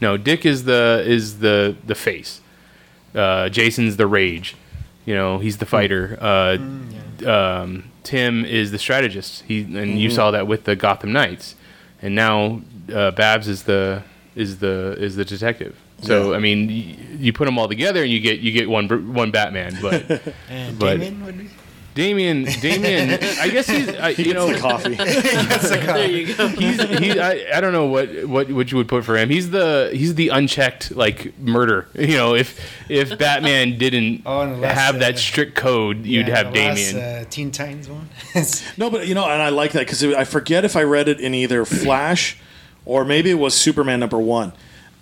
no, 0.00 0.16
Dick 0.18 0.44
is 0.44 0.64
the 0.64 1.02
is 1.06 1.38
the 1.38 1.74
the 1.86 1.94
face. 1.94 2.40
Uh, 3.14 3.48
Jason's 3.48 3.96
the 3.96 4.06
rage. 4.06 4.56
You 5.06 5.14
know, 5.14 5.38
he's 5.38 5.56
the 5.58 5.66
fighter. 5.66 6.18
Uh, 6.20 6.58
um, 7.26 7.84
Tim 8.02 8.44
is 8.44 8.70
the 8.70 8.78
strategist. 8.78 9.44
He 9.46 9.62
and 9.62 9.98
you 9.98 10.10
saw 10.10 10.30
that 10.32 10.46
with 10.46 10.64
the 10.64 10.74
Gotham 10.76 11.12
Knights, 11.12 11.54
and 12.00 12.14
now 12.14 12.60
uh, 12.92 13.10
Babs 13.12 13.48
is 13.48 13.62
the 13.64 14.02
is 14.34 14.58
the 14.58 14.96
is 14.98 15.16
the 15.16 15.24
detective. 15.24 15.76
So 16.02 16.30
Yeah. 16.30 16.36
I 16.36 16.40
mean, 16.40 16.66
y- 16.66 16.96
you 17.18 17.32
put 17.32 17.44
them 17.44 17.58
all 17.58 17.68
together 17.68 18.02
and 18.02 18.10
you 18.10 18.18
get 18.20 18.40
you 18.40 18.50
get 18.52 18.68
one 18.68 18.88
one 19.14 19.30
Batman. 19.30 19.76
But 19.80 20.22
And 20.48 20.78
But- 20.78 20.98
be. 21.00 21.48
Damian, 21.94 22.44
Damian, 22.44 23.12
I 23.40 23.48
guess 23.48 23.66
he's 23.68 23.88
I, 23.90 24.10
you 24.10 24.32
know 24.32 24.50
the 24.50 24.58
coffee. 24.58 24.94
There 24.96 26.08
you 26.10 26.34
go. 26.34 26.48
he's 26.48 26.80
he 26.98 27.20
I, 27.20 27.56
I 27.56 27.60
don't 27.60 27.72
know 27.72 27.86
what, 27.86 28.08
what 28.26 28.50
what 28.50 28.70
you 28.70 28.78
would 28.78 28.88
put 28.88 29.04
for 29.04 29.16
him. 29.16 29.28
He's 29.28 29.50
the 29.50 29.90
he's 29.92 30.14
the 30.14 30.28
unchecked 30.30 30.92
like 30.96 31.38
murder. 31.38 31.88
You 32.02 32.16
know, 32.16 32.34
if 32.34 32.58
if 32.90 33.16
Batman 33.18 33.78
didn't 33.78 34.22
Oh, 34.26 34.40
and 34.42 34.60
last, 34.60 34.74
have 34.78 34.98
that 35.00 35.14
uh, 35.14 35.18
strict 35.18 35.54
code, 35.54 36.04
you'd 36.06 36.28
Yeah, 36.28 36.36
have 36.44 36.52
the 36.52 36.60
last, 36.60 36.92
Damian. 36.92 37.04
uh, 37.04 37.24
Teen 37.30 37.50
Titans 37.50 37.88
one. 37.88 38.08
No, 38.76 38.90
but 38.90 39.06
you 39.06 39.14
know, 39.14 39.24
and 39.28 39.40
I 39.42 39.50
like 39.50 39.72
that 39.72 39.80
because 39.80 40.02
I 40.02 40.24
forget 40.24 40.64
if 40.64 40.76
I 40.76 40.82
read 40.82 41.08
it 41.08 41.20
in 41.20 41.34
either 41.34 41.64
Flash 41.64 42.36
or 42.84 43.04
maybe 43.04 43.30
it 43.30 43.34
was 43.38 43.54
Superman 43.54 44.00
number 44.00 44.18
one, 44.18 44.52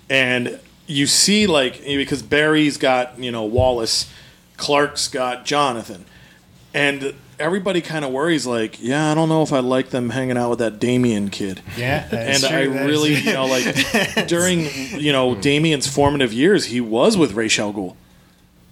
and 0.08 0.58
you 0.86 1.06
see 1.06 1.46
like 1.46 1.82
because 1.84 2.22
Barry's 2.22 2.76
got 2.76 3.18
you 3.18 3.30
know 3.30 3.44
Wallace, 3.44 4.10
Clark's 4.56 5.08
got 5.08 5.44
Jonathan, 5.46 6.04
and 6.74 7.14
everybody 7.38 7.80
kind 7.80 8.04
of 8.04 8.12
worries 8.12 8.46
like, 8.46 8.80
yeah, 8.80 9.10
I 9.10 9.14
don't 9.14 9.28
know 9.28 9.42
if 9.42 9.52
I 9.52 9.60
like 9.60 9.90
them 9.90 10.10
hanging 10.10 10.36
out 10.36 10.50
with 10.50 10.58
that 10.60 10.78
Damian 10.78 11.30
kid. 11.30 11.62
yeah, 11.76 12.06
and 12.12 12.42
true, 12.42 12.48
I 12.48 12.66
that 12.66 12.82
is- 12.82 12.86
really, 12.86 13.14
you 13.14 13.32
know, 13.32 13.46
like 13.46 14.26
during 14.28 14.66
you 15.00 15.12
know 15.12 15.34
hmm. 15.34 15.40
Damian's 15.40 15.86
formative 15.86 16.32
years, 16.32 16.66
he 16.66 16.80
was 16.80 17.16
with 17.16 17.32
Ra's 17.32 17.58
al 17.58 17.72
Ghul. 17.72 17.96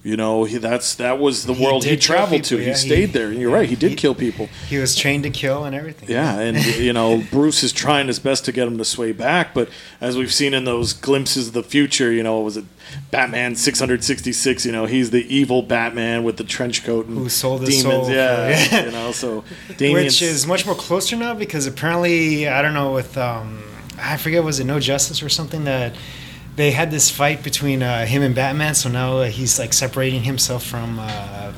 You 0.08 0.16
know, 0.16 0.44
he, 0.44 0.56
that's 0.58 0.94
that 0.94 1.18
was 1.18 1.44
the 1.44 1.52
He 1.54 1.62
world 1.64 1.84
he 1.84 1.96
traveled 1.96 2.42
people, 2.44 2.48
to. 2.48 2.56
yeah, 2.58 2.62
he 2.64 2.70
he- 2.70 2.76
stayed 2.76 3.12
there. 3.12 3.28
And 3.28 3.38
you're 3.38 3.50
yeah, 3.50 3.56
right, 3.58 3.68
he 3.68 3.76
did 3.76 3.90
he- 3.90 3.96
kill 3.96 4.14
people. 4.14 4.48
he 4.68 4.78
was 4.78 4.96
trained 4.96 5.24
to 5.24 5.30
kill 5.30 5.64
and 5.64 5.74
everything. 5.76 6.08
Yeah, 6.08 6.38
and 6.38 6.56
you 6.76 6.92
know 6.94 7.22
Bruce 7.30 7.62
is 7.62 7.72
trying 7.72 8.06
his 8.06 8.18
best 8.18 8.44
to 8.46 8.52
get 8.52 8.66
him 8.66 8.78
to 8.78 8.84
sway 8.84 9.12
back, 9.12 9.52
but 9.52 9.68
as 10.00 10.16
we've 10.16 10.32
seen 10.32 10.54
in 10.54 10.64
those 10.64 10.92
glimpses 10.94 11.48
of 11.48 11.52
the 11.54 11.62
future, 11.62 12.10
you 12.10 12.22
know, 12.22 12.40
was 12.40 12.56
it 12.56 12.64
Batman 13.10 13.54
666? 13.54 14.64
You 14.64 14.72
know, 14.72 14.86
he's 14.86 15.10
the 15.10 15.24
evil 15.34 15.62
Batman 15.62 16.24
with 16.24 16.36
the 16.38 16.44
trench 16.44 16.84
coat 16.84 17.06
and 17.06 17.18
Who 17.18 17.28
sold 17.28 17.60
his 17.60 17.70
demons. 17.82 17.82
soul 17.94 18.04
for- 18.06 18.10
yeah, 18.12 18.48
yeah. 18.48 18.84
you 18.86 18.92
know, 18.92 19.12
so 19.12 19.44
Damian's, 19.76 20.04
which 20.20 20.22
is 20.22 20.46
much 20.46 20.64
more 20.66 20.74
closer 20.74 21.16
now 21.16 21.34
because 21.34 21.66
apparently 21.66 22.48
I 22.48 22.62
don't 22.62 22.74
know 22.74 22.92
with 22.92 23.16
um, 23.18 23.62
I 23.98 24.16
forget 24.16 24.42
was 24.42 24.58
it 24.60 24.64
No 24.64 24.80
Justice 24.80 25.22
or 25.22 25.28
something 25.28 25.64
that 25.64 25.94
they 26.58 26.72
had 26.72 26.90
this 26.90 27.08
fight 27.08 27.44
between 27.44 27.84
uh, 27.84 28.04
him 28.04 28.20
and 28.20 28.34
Batman. 28.34 28.74
So 28.74 28.88
now 28.90 29.18
uh, 29.18 29.24
he's 29.26 29.58
like 29.60 29.72
separating 29.72 30.24
himself 30.24 30.64
from 30.64 30.98
uh, 30.98 31.52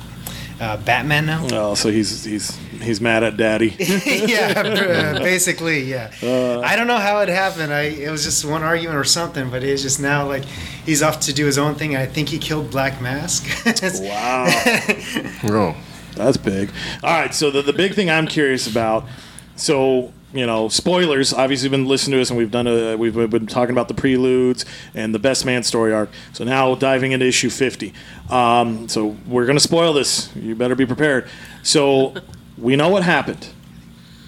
uh, 0.59 0.77
Batman 0.77 1.25
now. 1.25 1.47
oh, 1.51 1.73
so 1.73 1.91
he's 1.91 2.23
he's 2.23 2.55
he's 2.81 3.01
mad 3.01 3.23
at 3.23 3.35
Daddy. 3.35 3.75
yeah, 3.79 4.53
uh, 5.15 5.19
basically, 5.19 5.81
yeah. 5.81 6.11
I 6.63 6.75
don't 6.75 6.85
know 6.85 6.99
how 6.99 7.19
it 7.21 7.29
happened. 7.29 7.73
I 7.73 7.81
it 7.81 8.11
was 8.11 8.23
just 8.23 8.45
one 8.45 8.61
argument 8.61 8.95
or 8.95 9.03
something, 9.03 9.49
but 9.49 9.63
it's 9.63 9.81
just 9.81 9.99
now 9.99 10.27
like 10.27 10.45
he's 10.85 11.01
off 11.01 11.19
to 11.21 11.33
do 11.33 11.47
his 11.47 11.57
own 11.57 11.73
thing. 11.73 11.95
I 11.95 12.05
think 12.05 12.29
he 12.29 12.37
killed 12.37 12.69
Black 12.71 13.01
Mask. 13.01 13.43
Wow. 14.01 14.45
Oh, 15.43 15.75
That's 16.15 16.37
big. 16.37 16.69
All 17.03 17.19
right, 17.19 17.33
so 17.33 17.49
the, 17.49 17.61
the 17.61 17.73
big 17.73 17.95
thing 17.95 18.09
I'm 18.09 18.27
curious 18.27 18.67
about, 18.67 19.05
so 19.55 20.13
you 20.33 20.45
know, 20.45 20.69
spoilers. 20.69 21.33
Obviously, 21.33 21.69
been 21.69 21.87
listening 21.87 22.17
to 22.17 22.21
us, 22.21 22.29
and 22.29 22.37
we've 22.37 22.51
done 22.51 22.67
a 22.67 22.95
we've, 22.95 23.13
been 23.13 23.47
talking 23.47 23.73
about 23.73 23.87
the 23.87 23.93
preludes 23.93 24.65
and 24.93 25.13
the 25.13 25.19
best 25.19 25.45
man 25.45 25.63
story 25.63 25.93
arc. 25.93 26.09
So 26.33 26.43
now 26.43 26.75
diving 26.75 27.11
into 27.11 27.25
issue 27.25 27.49
50. 27.49 27.93
Um, 28.29 28.87
so 28.87 29.15
we're 29.27 29.45
gonna 29.45 29.59
spoil 29.59 29.93
this. 29.93 30.33
You 30.35 30.55
better 30.55 30.75
be 30.75 30.85
prepared. 30.85 31.29
So 31.63 32.13
we 32.57 32.75
know 32.75 32.89
what 32.89 33.03
happened. 33.03 33.49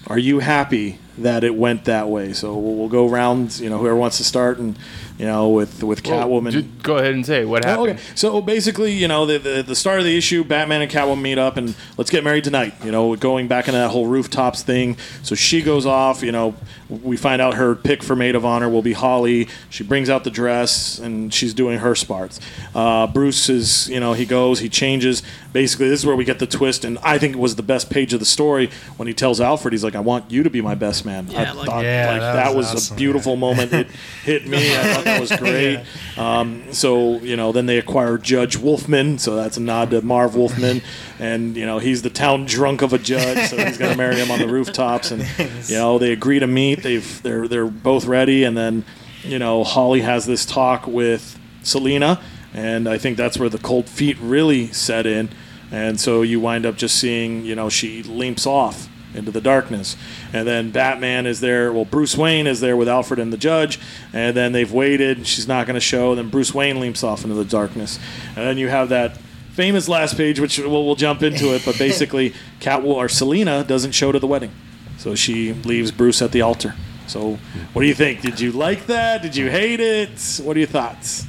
Are 0.06 0.18
you 0.18 0.40
happy 0.40 0.98
that 1.18 1.44
it 1.44 1.54
went 1.54 1.84
that 1.84 2.08
way? 2.08 2.32
So 2.32 2.56
we'll, 2.56 2.74
we'll 2.74 2.88
go 2.88 3.08
around. 3.08 3.58
You 3.60 3.70
know, 3.70 3.78
whoever 3.78 3.96
wants 3.96 4.16
to 4.18 4.24
start, 4.24 4.58
and 4.58 4.76
you 5.18 5.26
know, 5.26 5.48
with 5.50 5.82
with 5.84 6.02
Catwoman. 6.02 6.50
ju- 6.50 6.64
go 6.82 6.96
ahead 6.98 7.14
and 7.14 7.24
say 7.24 7.44
what 7.44 7.64
Oh, 7.64 7.68
happened. 7.68 7.90
okay. 7.90 8.00
So 8.16 8.40
basically, 8.40 8.92
you 8.92 9.06
know, 9.08 9.26
the, 9.26 9.38
the 9.38 9.62
the 9.62 9.76
start 9.76 9.98
of 10.00 10.04
the 10.04 10.16
issue, 10.16 10.42
Batman 10.44 10.82
and 10.82 10.90
Catwoman 10.90 11.22
meet 11.22 11.38
up 11.38 11.56
and 11.56 11.74
let's 11.96 12.10
get 12.10 12.24
married 12.24 12.44
tonight. 12.44 12.74
You 12.84 12.90
know, 12.90 13.14
going 13.16 13.46
back 13.48 13.68
into 13.68 13.78
that 13.78 13.90
whole 13.90 14.06
rooftops 14.06 14.62
thing. 14.62 14.96
So 15.22 15.34
she 15.34 15.62
goes 15.62 15.86
off. 15.86 16.22
You 16.22 16.32
know, 16.32 16.54
we 16.88 17.16
find 17.16 17.40
out 17.40 17.54
her 17.54 17.74
pick 17.76 18.02
for 18.02 18.16
maid 18.16 18.34
of 18.34 18.44
honor 18.44 18.68
will 18.68 18.82
be 18.82 18.92
Holly. 18.92 19.48
She 19.70 19.84
brings 19.84 20.10
out 20.10 20.24
the 20.24 20.30
dress 20.30 20.98
and 20.98 21.32
she's 21.32 21.54
doing 21.54 21.78
her 21.78 21.94
sparts. 21.94 22.40
Uh, 22.74 23.06
Bruce 23.06 23.48
is, 23.48 23.88
you 23.88 24.00
know, 24.00 24.12
he 24.14 24.26
goes, 24.26 24.58
he 24.58 24.68
changes. 24.68 25.22
Basically, 25.52 25.88
this 25.88 26.00
is 26.00 26.06
where 26.06 26.16
we 26.16 26.24
get 26.24 26.40
the 26.40 26.46
twist, 26.48 26.84
and 26.84 26.98
I 26.98 27.16
think 27.18 27.34
it 27.36 27.38
was 27.38 27.54
the 27.54 27.62
best 27.62 27.88
page 27.88 28.12
of 28.12 28.18
the 28.18 28.26
story 28.26 28.70
when 28.96 29.06
he 29.06 29.14
tells 29.14 29.40
Alfred, 29.40 29.72
he's 29.72 29.84
like, 29.84 29.94
"I 29.94 30.00
want 30.00 30.28
you 30.28 30.42
to 30.42 30.50
be 30.50 30.60
my 30.60 30.74
best 30.74 31.03
man." 31.04 31.28
Yeah, 31.28 31.50
I 31.50 31.52
like- 31.52 31.66
thought 31.68 31.84
Yeah, 31.84 32.10
like, 32.12 32.20
that 32.20 32.32
that, 32.34 32.54
was 32.54 32.72
was, 32.72 32.74
awesome, 32.84 32.94
a 32.94 32.98
beautiful 32.98 33.34
yeah. 33.34 33.38
moment. 33.40 33.72
It 33.72 33.88
hit 34.24 34.46
me. 34.46 34.74
I 34.76 34.82
thought 34.94 35.04
that 35.04 35.20
was 35.20 35.32
great. 35.38 35.80
Um, 36.16 36.72
so 36.72 37.18
you 37.20 37.36
know, 37.36 37.52
then 37.52 37.66
they 37.66 37.78
acquire 37.78 38.18
Judge 38.18 38.56
Wolfman, 38.56 39.18
so 39.18 39.36
that's 39.36 39.56
a 39.56 39.60
nod 39.60 39.90
to 39.90 40.02
Marv 40.02 40.34
Wolfman, 40.34 40.82
and 41.18 41.56
you 41.56 41.66
know 41.66 41.78
he's 41.78 42.02
the 42.02 42.10
town 42.10 42.44
drunk 42.46 42.82
of 42.82 42.92
a 42.92 42.98
judge, 42.98 43.48
so 43.50 43.56
he's 43.56 43.78
gonna 43.78 43.96
marry 43.96 44.16
him 44.16 44.30
on 44.30 44.38
the 44.38 44.48
rooftops, 44.48 45.10
and 45.10 45.22
you 45.68 45.76
know 45.76 45.98
they 45.98 46.12
agree 46.12 46.38
to 46.38 46.46
meet. 46.46 46.82
They've 46.82 47.22
they're 47.22 47.48
they're 47.48 47.66
both 47.66 48.04
ready, 48.06 48.44
and 48.44 48.56
then 48.56 48.84
you 49.22 49.38
know 49.38 49.64
Holly 49.64 50.00
has 50.02 50.26
this 50.26 50.44
talk 50.46 50.86
with 50.86 51.38
Selina, 51.62 52.20
and 52.52 52.88
I 52.88 52.98
think 52.98 53.16
that's 53.16 53.38
where 53.38 53.48
the 53.48 53.58
cold 53.58 53.88
feet 53.88 54.16
really 54.20 54.72
set 54.72 55.06
in, 55.06 55.30
and 55.72 55.98
so 56.00 56.22
you 56.22 56.40
wind 56.40 56.64
up 56.66 56.76
just 56.76 56.96
seeing 56.96 57.44
you 57.44 57.54
know 57.54 57.68
she 57.68 58.02
limps 58.02 58.46
off 58.46 58.88
into 59.14 59.30
the 59.30 59.40
darkness. 59.40 59.96
And 60.32 60.46
then 60.46 60.70
Batman 60.70 61.26
is 61.26 61.40
there. 61.40 61.72
Well, 61.72 61.84
Bruce 61.84 62.16
Wayne 62.16 62.46
is 62.46 62.60
there 62.60 62.76
with 62.76 62.88
Alfred 62.88 63.18
and 63.18 63.32
the 63.32 63.36
judge. 63.36 63.78
And 64.12 64.36
then 64.36 64.52
they've 64.52 64.70
waited. 64.70 65.26
She's 65.26 65.48
not 65.48 65.66
going 65.66 65.74
to 65.74 65.80
show. 65.80 66.14
Then 66.14 66.28
Bruce 66.28 66.54
Wayne 66.54 66.80
leaps 66.80 67.02
off 67.02 67.24
into 67.24 67.34
the 67.34 67.44
darkness. 67.44 67.98
And 68.28 68.46
then 68.46 68.58
you 68.58 68.68
have 68.68 68.88
that 68.90 69.18
famous 69.54 69.88
last 69.88 70.16
page, 70.16 70.40
which 70.40 70.58
we'll, 70.58 70.84
we'll 70.84 70.96
jump 70.96 71.22
into 71.22 71.54
it. 71.54 71.62
But 71.64 71.78
basically, 71.78 72.34
Catwoman 72.60 72.94
or 72.94 73.08
Selina 73.08 73.64
doesn't 73.64 73.92
show 73.92 74.12
to 74.12 74.18
the 74.18 74.26
wedding, 74.26 74.50
so 74.98 75.14
she 75.14 75.52
leaves 75.52 75.90
Bruce 75.90 76.20
at 76.20 76.32
the 76.32 76.42
altar. 76.42 76.74
So, 77.06 77.38
what 77.72 77.82
do 77.82 77.88
you 77.88 77.94
think? 77.94 78.22
Did 78.22 78.40
you 78.40 78.52
like 78.52 78.86
that? 78.86 79.22
Did 79.22 79.36
you 79.36 79.50
hate 79.50 79.80
it? 79.80 80.40
What 80.42 80.56
are 80.56 80.60
your 80.60 80.68
thoughts? 80.68 81.26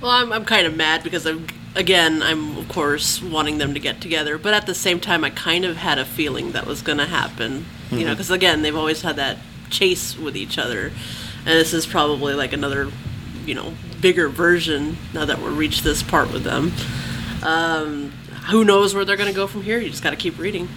Well, 0.00 0.10
I'm, 0.10 0.32
I'm 0.32 0.44
kind 0.44 0.66
of 0.66 0.76
mad 0.76 1.02
because 1.02 1.26
I'm 1.26 1.46
again 1.76 2.22
I'm 2.22 2.56
of 2.58 2.68
course 2.68 3.22
wanting 3.22 3.58
them 3.58 3.74
to 3.74 3.80
get 3.80 4.00
together, 4.00 4.38
but 4.38 4.54
at 4.54 4.66
the 4.66 4.74
same 4.74 4.98
time 4.98 5.22
I 5.22 5.30
kind 5.30 5.64
of 5.64 5.76
had 5.76 5.98
a 5.98 6.04
feeling 6.04 6.52
that 6.52 6.66
was 6.66 6.82
going 6.82 6.98
to 6.98 7.06
happen. 7.06 7.66
You 7.90 8.04
know, 8.04 8.12
because 8.14 8.30
again 8.32 8.62
they've 8.62 8.74
always 8.74 9.02
had 9.02 9.16
that 9.16 9.38
chase 9.70 10.18
with 10.18 10.36
each 10.36 10.58
other, 10.58 10.86
and 10.88 11.46
this 11.46 11.72
is 11.72 11.86
probably 11.86 12.34
like 12.34 12.52
another, 12.52 12.90
you 13.44 13.54
know, 13.54 13.74
bigger 14.00 14.28
version 14.28 14.96
now 15.14 15.24
that 15.24 15.38
we're 15.40 15.52
reached 15.52 15.84
this 15.84 16.02
part 16.02 16.32
with 16.32 16.42
them. 16.42 16.72
Um, 17.42 18.10
who 18.50 18.64
knows 18.64 18.94
where 18.94 19.04
they're 19.04 19.16
going 19.16 19.30
to 19.30 19.36
go 19.36 19.46
from 19.46 19.62
here? 19.62 19.78
You 19.78 19.90
just 19.90 20.02
got 20.02 20.10
to 20.10 20.16
keep 20.16 20.38
reading. 20.38 20.68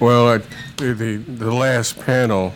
well, 0.00 0.28
uh, 0.28 0.38
the, 0.76 0.92
the 0.92 1.16
the 1.16 1.52
last 1.54 1.98
panel 2.00 2.52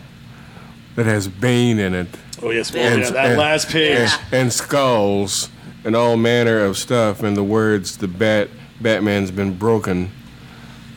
that 0.96 1.06
has 1.06 1.28
Bane 1.28 1.78
in 1.78 1.94
it 1.94 2.08
Oh 2.42 2.50
yes, 2.50 2.72
well, 2.72 2.82
And- 2.82 3.02
yeah, 3.02 3.10
that 3.10 3.26
and- 3.30 3.38
last 3.38 3.68
page. 3.68 3.98
Yeah. 3.98 4.18
and 4.32 4.52
skulls 4.52 5.48
and 5.84 5.96
all 5.96 6.16
manner 6.16 6.60
of 6.60 6.76
stuff, 6.76 7.22
and 7.22 7.36
the 7.36 7.44
words 7.44 7.96
"the 7.96 8.08
bat 8.08 8.48
Batman's 8.80 9.30
been 9.30 9.56
broken." 9.56 10.10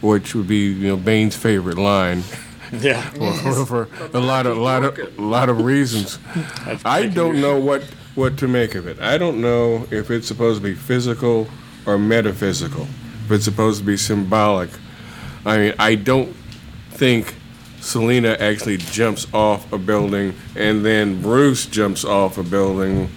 which 0.04 0.36
would 0.36 0.48
be 0.48 0.68
you 0.68 0.88
know 0.90 0.98
Bane's 0.98 1.36
favorite 1.36 1.78
line. 1.78 2.24
Yeah. 2.82 3.02
for, 3.44 3.88
for 3.88 3.88
a 4.16 4.20
lot 4.20 4.48
of 4.48 4.58
lot 4.58 4.84
of 4.84 4.98
a 4.98 5.22
lot 5.22 5.48
of 5.48 5.62
reasons. 5.62 6.18
I 6.84 7.06
don't 7.06 7.40
know 7.40 7.60
what 7.60 7.84
what 8.16 8.40
to 8.40 8.48
make 8.48 8.74
of 8.74 8.88
it. 8.88 9.00
I 9.00 9.20
don't 9.20 9.42
know 9.42 9.86
if 9.92 10.10
it's 10.10 10.28
supposed 10.28 10.64
to 10.64 10.64
be 10.70 10.74
physical 10.74 11.48
or 11.86 12.00
metaphysical. 12.00 12.88
If 13.26 13.32
it's 13.32 13.46
supposed 13.46 13.82
to 13.82 13.86
be 13.86 13.96
symbolic. 13.96 14.72
I 15.46 15.58
mean, 15.60 15.74
I 15.78 15.94
don't 15.94 16.36
think 16.90 17.36
Selina 17.80 18.38
actually 18.40 18.78
jumps 18.78 19.32
off 19.36 19.72
a 19.72 19.78
building 19.78 20.34
and 20.56 20.84
then 20.84 21.22
Bruce 21.22 21.68
jumps 21.68 22.04
off 22.04 22.40
a 22.40 22.44
building 22.44 23.08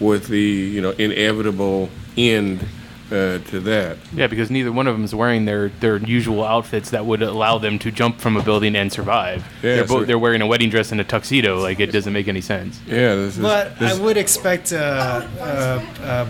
with 0.00 0.28
the 0.28 0.40
you 0.40 0.80
know 0.80 0.90
inevitable 0.90 1.88
end 2.16 2.64
uh, 3.10 3.38
to 3.38 3.60
that. 3.60 3.98
Yeah, 4.12 4.26
because 4.26 4.50
neither 4.50 4.72
one 4.72 4.86
of 4.86 4.94
them 4.94 5.04
is 5.04 5.14
wearing 5.14 5.44
their, 5.44 5.68
their 5.68 5.98
usual 5.98 6.44
outfits 6.44 6.90
that 6.90 7.06
would 7.06 7.22
allow 7.22 7.58
them 7.58 7.78
to 7.80 7.90
jump 7.92 8.20
from 8.20 8.36
a 8.36 8.42
building 8.42 8.74
and 8.74 8.92
survive. 8.92 9.44
Yeah, 9.62 9.76
they're, 9.76 9.86
so- 9.86 9.98
both, 9.98 10.06
they're 10.06 10.18
wearing 10.18 10.42
a 10.42 10.46
wedding 10.46 10.70
dress 10.70 10.92
and 10.92 11.00
a 11.00 11.04
tuxedo. 11.04 11.60
Like 11.60 11.78
it 11.80 11.92
doesn't 11.92 12.12
make 12.12 12.28
any 12.28 12.40
sense. 12.40 12.80
Yeah, 12.86 13.14
this 13.14 13.36
is. 13.36 13.42
But 13.42 13.78
this, 13.78 13.96
I 13.96 14.02
would 14.02 14.16
expect 14.16 14.72
uh, 14.72 15.26
uh, 15.40 16.28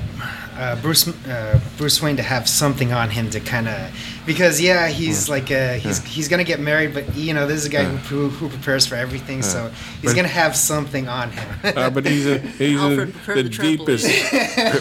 uh, 0.57 0.77
Bruce 0.81 1.07
uh, 1.27 1.61
Bruce 1.77 2.01
Wayne 2.03 2.17
to 2.17 2.23
have 2.23 2.49
something 2.49 2.93
on 2.93 3.11
him 3.11 3.31
to 3.31 3.41
kind 3.41 3.69
of 3.69 3.91
because 4.25 4.61
yeah 4.61 4.89
he's 4.89 5.29
like 5.29 5.51
uh, 5.51 5.75
he's 5.75 6.03
he's 6.05 6.29
gonna 6.29 6.45
get 6.45 6.61
married 6.61 6.95
but 6.95 7.15
you 7.15 7.35
know 7.35 7.47
this 7.47 7.59
is 7.61 7.67
a 7.67 7.69
guy 7.69 7.85
who, 7.85 8.29
who 8.29 8.49
prepares 8.49 8.87
for 8.87 8.95
everything 8.95 9.43
so 9.43 9.71
he's 10.01 10.11
But- 10.11 10.17
gonna 10.17 10.29
have 10.29 10.57
something 10.57 11.09
on 11.09 11.31
him. 11.31 11.49
Uh, 11.65 11.91
but 11.91 12.07
he's 12.07 12.27
a, 12.27 12.39
he's 12.39 12.79
Alfred, 12.81 13.09
in 13.29 13.37
the 13.37 13.43
the 13.43 13.49
deepest. 13.49 14.33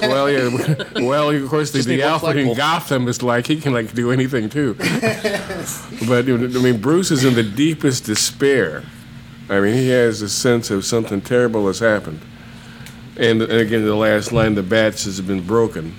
well, 0.01 0.29
yeah. 0.29 0.83
Well, 1.01 1.29
of 1.31 1.49
course, 1.49 1.71
the, 1.71 1.79
Just 1.79 1.89
the 1.89 2.03
Alfred 2.03 2.37
in. 2.37 2.55
Gotham 2.55 3.07
is 3.07 3.21
like 3.21 3.47
he 3.47 3.59
can 3.59 3.73
like 3.73 3.93
do 3.93 4.11
anything 4.11 4.49
too. 4.49 4.73
but 6.07 6.27
I 6.27 6.37
mean, 6.61 6.79
Bruce 6.79 7.11
is 7.11 7.23
in 7.23 7.35
the 7.35 7.43
deepest 7.43 8.05
despair. 8.05 8.83
I 9.49 9.59
mean, 9.59 9.73
he 9.73 9.89
has 9.89 10.21
a 10.21 10.29
sense 10.29 10.71
of 10.71 10.85
something 10.85 11.21
terrible 11.21 11.67
has 11.67 11.79
happened. 11.79 12.21
And, 13.17 13.41
and 13.41 13.51
again, 13.51 13.85
the 13.85 13.95
last 13.95 14.31
line, 14.31 14.55
the 14.55 14.63
bats 14.63 15.05
has 15.05 15.21
been 15.21 15.45
broken. 15.45 15.95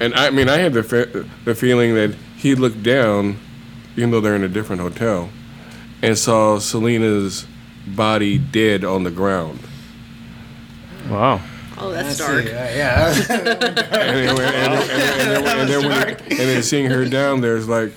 And 0.00 0.14
I 0.14 0.30
mean, 0.30 0.48
I 0.48 0.56
had 0.58 0.72
the 0.72 0.82
fe- 0.82 1.24
the 1.44 1.54
feeling 1.54 1.94
that 1.94 2.14
he 2.36 2.54
looked 2.54 2.82
down, 2.82 3.38
even 3.96 4.10
though 4.10 4.20
they're 4.20 4.34
in 4.34 4.42
a 4.44 4.48
different 4.48 4.80
hotel, 4.82 5.28
and 6.02 6.16
saw 6.18 6.58
Selina's 6.58 7.46
body 7.86 8.38
dead 8.38 8.82
on 8.84 9.04
the 9.04 9.10
ground. 9.10 9.60
Wow. 11.08 11.40
Oh, 11.76 11.90
that's 11.90 12.20
I 12.20 12.26
dark. 12.26 12.44
yeah. 12.46 13.08
and, 13.14 13.26
then- 13.28 13.56
and, 13.56 13.58
then- 13.58 14.38
and, 14.38 14.38
then- 14.38 14.90
and, 15.20 15.46
then- 15.46 15.58
and 15.60 15.68
then 15.70 15.86
when 15.88 16.08
he- 16.08 16.30
and 16.30 16.38
then 16.50 16.62
seeing 16.62 16.90
her 16.90 17.04
down 17.04 17.40
there 17.40 17.56
is 17.56 17.68
like, 17.68 17.92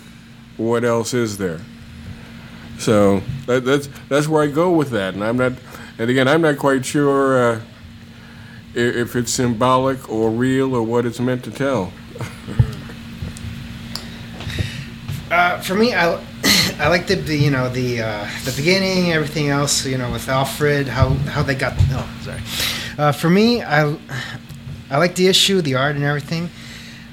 what 0.57 0.83
else 0.83 1.13
is 1.13 1.37
there? 1.37 1.61
So 2.79 3.21
that, 3.47 3.65
that's 3.65 3.89
that's 4.09 4.27
where 4.27 4.43
I 4.43 4.47
go 4.47 4.71
with 4.71 4.91
that, 4.91 5.13
and 5.15 5.23
I'm 5.23 5.37
not, 5.37 5.53
and 5.97 6.09
again, 6.11 6.27
I'm 6.27 6.41
not 6.41 6.57
quite 6.59 6.85
sure 6.85 7.53
uh, 7.55 7.61
if 8.77 9.15
it's 9.15 9.31
symbolic 9.31 10.09
or 10.09 10.29
real 10.29 10.75
or 10.75 10.83
what 10.83 11.05
it's 11.05 11.19
meant 11.19 11.43
to 11.45 11.51
tell. 11.51 11.91
Uh, 15.29 15.59
for 15.59 15.75
me, 15.75 15.93
I, 15.93 16.13
I 16.79 16.87
like 16.87 17.07
the, 17.07 17.15
the 17.15 17.35
you 17.35 17.51
know 17.51 17.67
the 17.67 18.01
uh, 18.01 18.29
the 18.45 18.53
beginning, 18.55 19.11
everything 19.11 19.49
else. 19.49 19.85
You 19.85 19.97
know, 19.97 20.09
with 20.09 20.29
Alfred, 20.29 20.87
how 20.87 21.09
how 21.09 21.43
they 21.43 21.53
got. 21.53 21.73
Oh, 21.91 22.09
sorry. 22.21 22.41
Uh, 22.97 23.11
for 23.11 23.29
me, 23.29 23.61
I 23.61 23.93
I 24.89 24.97
like 24.97 25.15
the 25.15 25.27
issue, 25.27 25.61
the 25.61 25.75
art, 25.75 25.97
and 25.97 26.05
everything. 26.05 26.49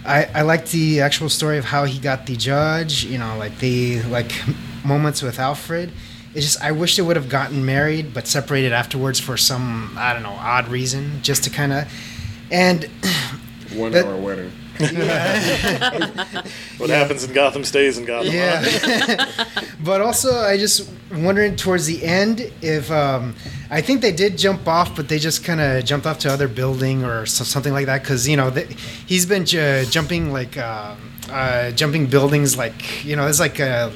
I 0.07 0.27
I 0.27 0.43
like 0.43 0.67
the 0.67 1.01
actual 1.01 1.29
story 1.29 1.59
of 1.59 1.65
how 1.65 1.87
he 1.87 1.99
got 1.99 2.27
the 2.27 2.37
judge. 2.37 3.05
You 3.05 3.19
know, 3.19 3.37
like 3.37 3.59
the 3.59 4.03
like 4.03 4.31
moments 4.85 5.21
with 5.21 5.41
Alfred. 5.41 5.91
It's 6.35 6.45
just 6.45 6.63
I 6.63 6.73
wish 6.73 6.97
they 6.97 7.03
would 7.03 7.17
have 7.17 7.29
gotten 7.29 7.65
married 7.65 8.13
but 8.13 8.27
separated 8.27 8.73
afterwards 8.73 9.21
for 9.21 9.37
some 9.37 9.95
I 9.97 10.13
don't 10.13 10.23
know 10.23 10.31
odd 10.39 10.69
reason, 10.69 11.21
just 11.23 11.45
to 11.45 11.51
kind 11.51 11.73
of. 11.73 11.93
And 12.51 12.89
One 13.75 13.93
That- 13.93 14.07
hour 14.07 14.17
wedding. 14.17 14.53
What 16.79 16.91
happens 16.91 17.23
in 17.25 17.33
Gotham 17.33 17.65
stays 17.65 17.97
in 17.99 18.05
Gotham. 18.05 18.33
huh? 18.33 18.37
Yeah. 18.37 19.63
but 19.85 20.01
also, 20.01 20.33
I 20.41 20.57
just 20.59 20.91
wondering 21.15 21.55
towards 21.57 21.87
the 21.87 22.03
end 22.05 22.51
if 22.61 22.91
um, 22.91 23.35
I 23.71 23.81
think 23.81 24.01
they 24.03 24.11
did 24.13 24.37
jump 24.37 24.67
off, 24.67 24.97
but 24.97 25.09
they 25.09 25.19
just 25.19 25.45
kind 25.45 25.61
of 25.61 25.85
jumped 25.85 26.07
off 26.07 26.19
to 26.21 26.33
other 26.33 26.49
building 26.49 27.05
or 27.05 27.25
so, 27.27 27.45
something 27.45 27.73
like 27.73 27.87
that. 27.87 28.03
Because 28.03 28.29
you 28.29 28.37
know 28.37 28.51
th- 28.51 28.69
he's 29.07 29.27
been 29.27 29.45
j- 29.45 29.87
jumping 29.89 30.33
like 30.33 30.57
um 30.59 30.99
uh, 31.31 31.71
jumping 31.71 32.07
buildings, 32.07 32.57
like 32.59 33.05
you 33.05 33.17
know, 33.17 33.27
it's 33.29 33.41
like 33.41 33.59
a 33.61 33.93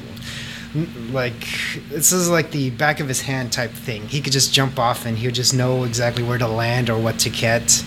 like 1.10 1.46
this 1.88 2.12
is 2.12 2.28
like 2.28 2.50
the 2.50 2.70
back 2.70 3.00
of 3.00 3.08
his 3.08 3.22
hand 3.22 3.52
type 3.52 3.70
thing. 3.70 4.06
He 4.08 4.20
could 4.20 4.32
just 4.32 4.52
jump 4.52 4.78
off 4.78 5.06
and 5.06 5.16
he 5.16 5.26
would 5.26 5.34
just 5.34 5.54
know 5.54 5.84
exactly 5.84 6.22
where 6.22 6.38
to 6.38 6.48
land 6.48 6.90
or 6.90 6.98
what 6.98 7.18
to 7.20 7.30
get. 7.30 7.82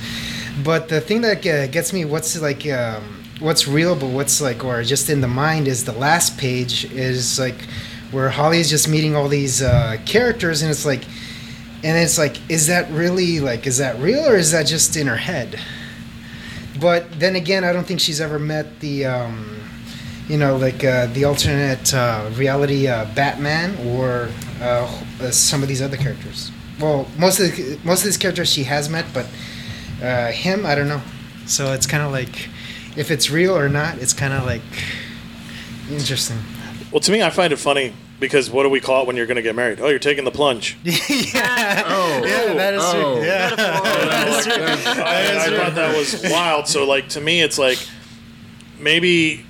But 0.63 0.89
the 0.89 0.99
thing 0.99 1.21
that 1.21 1.41
gets 1.41 1.93
me, 1.93 2.05
what's 2.05 2.39
like, 2.41 2.67
um, 2.67 3.23
what's 3.39 3.67
real, 3.67 3.95
but 3.95 4.07
what's 4.09 4.41
like, 4.41 4.63
or 4.63 4.83
just 4.83 5.09
in 5.09 5.21
the 5.21 5.27
mind, 5.27 5.67
is 5.67 5.85
the 5.85 5.93
last 5.93 6.37
page 6.37 6.85
is 6.91 7.39
like 7.39 7.61
where 8.11 8.29
Holly's 8.29 8.69
just 8.69 8.89
meeting 8.89 9.15
all 9.15 9.27
these 9.27 9.61
uh, 9.61 9.97
characters, 10.05 10.61
and 10.61 10.69
it's 10.69 10.85
like, 10.85 11.05
and 11.83 11.97
it's 11.97 12.17
like, 12.17 12.37
is 12.49 12.67
that 12.67 12.89
really 12.91 13.39
like, 13.39 13.65
is 13.65 13.77
that 13.77 13.97
real 13.99 14.23
or 14.25 14.35
is 14.35 14.51
that 14.51 14.67
just 14.67 14.95
in 14.97 15.07
her 15.07 15.17
head? 15.17 15.59
But 16.79 17.19
then 17.19 17.35
again, 17.35 17.63
I 17.63 17.73
don't 17.73 17.85
think 17.85 17.99
she's 17.99 18.21
ever 18.21 18.39
met 18.39 18.79
the, 18.79 19.05
um, 19.05 19.61
you 20.31 20.37
know, 20.37 20.55
like 20.55 20.81
uh, 20.85 21.07
the 21.07 21.25
alternate 21.25 21.93
uh, 21.93 22.29
reality 22.35 22.87
uh, 22.87 23.03
Batman 23.15 23.75
or 23.85 24.29
uh, 24.61 25.01
uh, 25.19 25.29
some 25.29 25.61
of 25.61 25.67
these 25.67 25.81
other 25.81 25.97
characters. 25.97 26.53
Well, 26.79 27.05
most 27.17 27.41
of 27.41 27.53
the, 27.53 27.77
most 27.83 27.99
of 27.99 28.05
these 28.05 28.17
characters 28.17 28.49
she 28.49 28.63
has 28.63 28.87
met, 28.87 29.05
but 29.13 29.27
uh, 30.01 30.31
him, 30.31 30.65
I 30.65 30.73
don't 30.73 30.87
know. 30.87 31.01
So 31.47 31.73
it's 31.73 31.85
kind 31.85 32.01
of 32.01 32.13
like, 32.13 32.47
if 32.95 33.11
it's 33.11 33.29
real 33.29 33.57
or 33.57 33.67
not, 33.67 33.97
it's 33.97 34.13
kind 34.13 34.31
of 34.31 34.45
like 34.45 34.61
interesting. 35.91 36.37
Well, 36.93 37.01
to 37.01 37.11
me, 37.11 37.21
I 37.21 37.29
find 37.29 37.51
it 37.51 37.57
funny 37.57 37.93
because 38.21 38.49
what 38.49 38.63
do 38.63 38.69
we 38.69 38.79
call 38.79 39.01
it 39.01 39.07
when 39.07 39.17
you're 39.17 39.25
going 39.25 39.35
to 39.35 39.41
get 39.41 39.53
married? 39.53 39.81
Oh, 39.81 39.89
you're 39.89 39.99
taking 39.99 40.23
the 40.23 40.31
plunge. 40.31 40.77
yeah, 40.83 41.83
Oh, 41.87 42.23
yeah, 42.25 42.53
that 42.53 42.73
is 42.75 42.81
oh. 42.85 43.15
true. 43.15 43.25
Yeah, 43.25 43.53
I, 43.57 45.45
I 45.45 45.57
thought 45.57 45.75
that 45.75 45.97
was 45.97 46.23
wild. 46.31 46.69
So, 46.69 46.85
like, 46.85 47.09
to 47.09 47.19
me, 47.19 47.41
it's 47.41 47.59
like 47.59 47.79
maybe, 48.79 49.45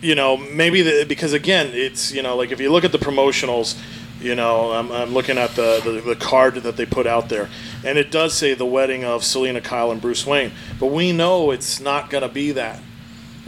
you 0.00 0.14
know, 0.14 0.36
maybe 0.36 0.82
the, 0.82 1.04
because 1.08 1.32
again, 1.32 1.70
it's 1.72 2.12
you 2.12 2.22
know, 2.22 2.36
like 2.36 2.52
if 2.52 2.60
you 2.60 2.70
look 2.70 2.84
at 2.84 2.92
the 2.92 2.98
promotionals, 2.98 3.78
you 4.20 4.34
know, 4.34 4.72
I'm, 4.72 4.90
I'm 4.90 5.14
looking 5.14 5.38
at 5.38 5.50
the, 5.50 5.80
the 5.84 6.00
the 6.00 6.16
card 6.16 6.54
that 6.56 6.76
they 6.76 6.86
put 6.86 7.06
out 7.06 7.28
there, 7.28 7.48
and 7.84 7.98
it 7.98 8.10
does 8.10 8.34
say 8.34 8.54
the 8.54 8.66
wedding 8.66 9.04
of 9.04 9.24
Selina 9.24 9.60
Kyle 9.60 9.90
and 9.90 10.00
Bruce 10.00 10.26
Wayne, 10.26 10.52
but 10.78 10.86
we 10.86 11.12
know 11.12 11.50
it's 11.50 11.80
not 11.80 12.10
going 12.10 12.22
to 12.22 12.28
be 12.28 12.52
that. 12.52 12.80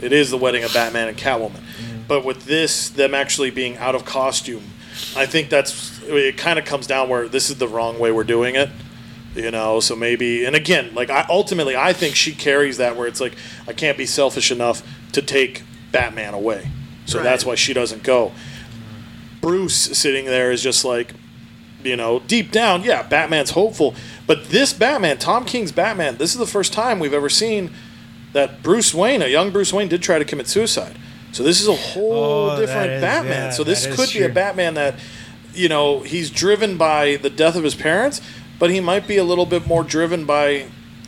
It 0.01 0.11
is 0.11 0.31
the 0.31 0.37
wedding 0.37 0.63
of 0.63 0.73
Batman 0.73 1.09
and 1.09 1.17
Catwoman. 1.17 1.51
Mm-hmm. 1.51 2.01
But 2.07 2.25
with 2.25 2.45
this, 2.45 2.89
them 2.89 3.13
actually 3.13 3.51
being 3.51 3.77
out 3.77 3.93
of 3.93 4.03
costume, 4.03 4.63
I 5.15 5.25
think 5.27 5.49
that's 5.49 6.01
it. 6.03 6.37
Kind 6.37 6.57
of 6.57 6.65
comes 6.65 6.87
down 6.87 7.07
where 7.07 7.27
this 7.27 7.49
is 7.49 7.57
the 7.57 7.67
wrong 7.67 7.99
way 7.99 8.11
we're 8.11 8.23
doing 8.23 8.55
it 8.55 8.69
you 9.33 9.49
know 9.49 9.79
so 9.79 9.95
maybe 9.95 10.43
and 10.43 10.57
again 10.57 10.93
like 10.93 11.09
i 11.09 11.25
ultimately 11.29 11.73
i 11.73 11.93
think 11.93 12.15
she 12.15 12.33
carries 12.33 12.75
that 12.75 12.97
where 12.97 13.07
it's 13.07 13.21
like 13.21 13.33
i 13.65 13.71
can't 13.71 13.97
be 13.97 14.05
selfish 14.05 14.51
enough 14.51 14.85
to 15.13 15.21
take 15.21 15.63
batman 15.91 16.33
away. 16.33 16.67
So 17.05 17.21
that's 17.21 17.45
why 17.45 17.55
she 17.55 17.73
doesn't 17.73 18.03
go. 18.03 18.31
Bruce 19.41 19.75
sitting 19.97 20.25
there 20.25 20.51
is 20.51 20.61
just 20.61 20.85
like 20.85 21.13
you 21.83 21.95
know 21.95 22.19
deep 22.19 22.51
down 22.51 22.83
yeah 22.83 23.01
batman's 23.01 23.51
hopeful. 23.51 23.95
But 24.27 24.45
this 24.49 24.71
batman 24.71 25.17
tom 25.17 25.45
king's 25.45 25.71
batman 25.71 26.17
this 26.17 26.31
is 26.31 26.37
the 26.37 26.45
first 26.45 26.73
time 26.73 26.99
we've 26.99 27.13
ever 27.13 27.29
seen 27.29 27.71
that 28.33 28.61
bruce 28.61 28.93
wayne 28.93 29.21
a 29.21 29.27
young 29.27 29.49
bruce 29.51 29.73
wayne 29.73 29.87
did 29.87 30.01
try 30.03 30.19
to 30.19 30.25
commit 30.25 30.47
suicide. 30.47 30.95
So 31.31 31.43
this 31.43 31.59
is 31.61 31.67
a 31.67 31.73
whole 31.75 32.51
Oh, 32.51 32.59
different 32.59 32.91
is- 32.91 33.01
batman. 33.01 33.45
yeah, 33.45 33.49
so 33.49 33.63
this 33.63 33.87
could 33.95 34.11
be 34.13 34.23
a 34.23 34.29
batman 34.29 34.75
that 34.75 34.95
you 35.53 35.67
know 35.69 36.01
he's 36.01 36.29
driven 36.29 36.77
by 36.77 37.15
the 37.17 37.29
death 37.29 37.55
of 37.55 37.63
his 37.63 37.75
parents 37.75 38.21
but 38.59 38.69
he 38.69 38.79
might 38.79 39.07
be 39.07 39.17
a 39.17 39.23
little 39.23 39.45
bit 39.47 39.65
more 39.65 39.83
driven 39.83 40.23
by 40.25 40.65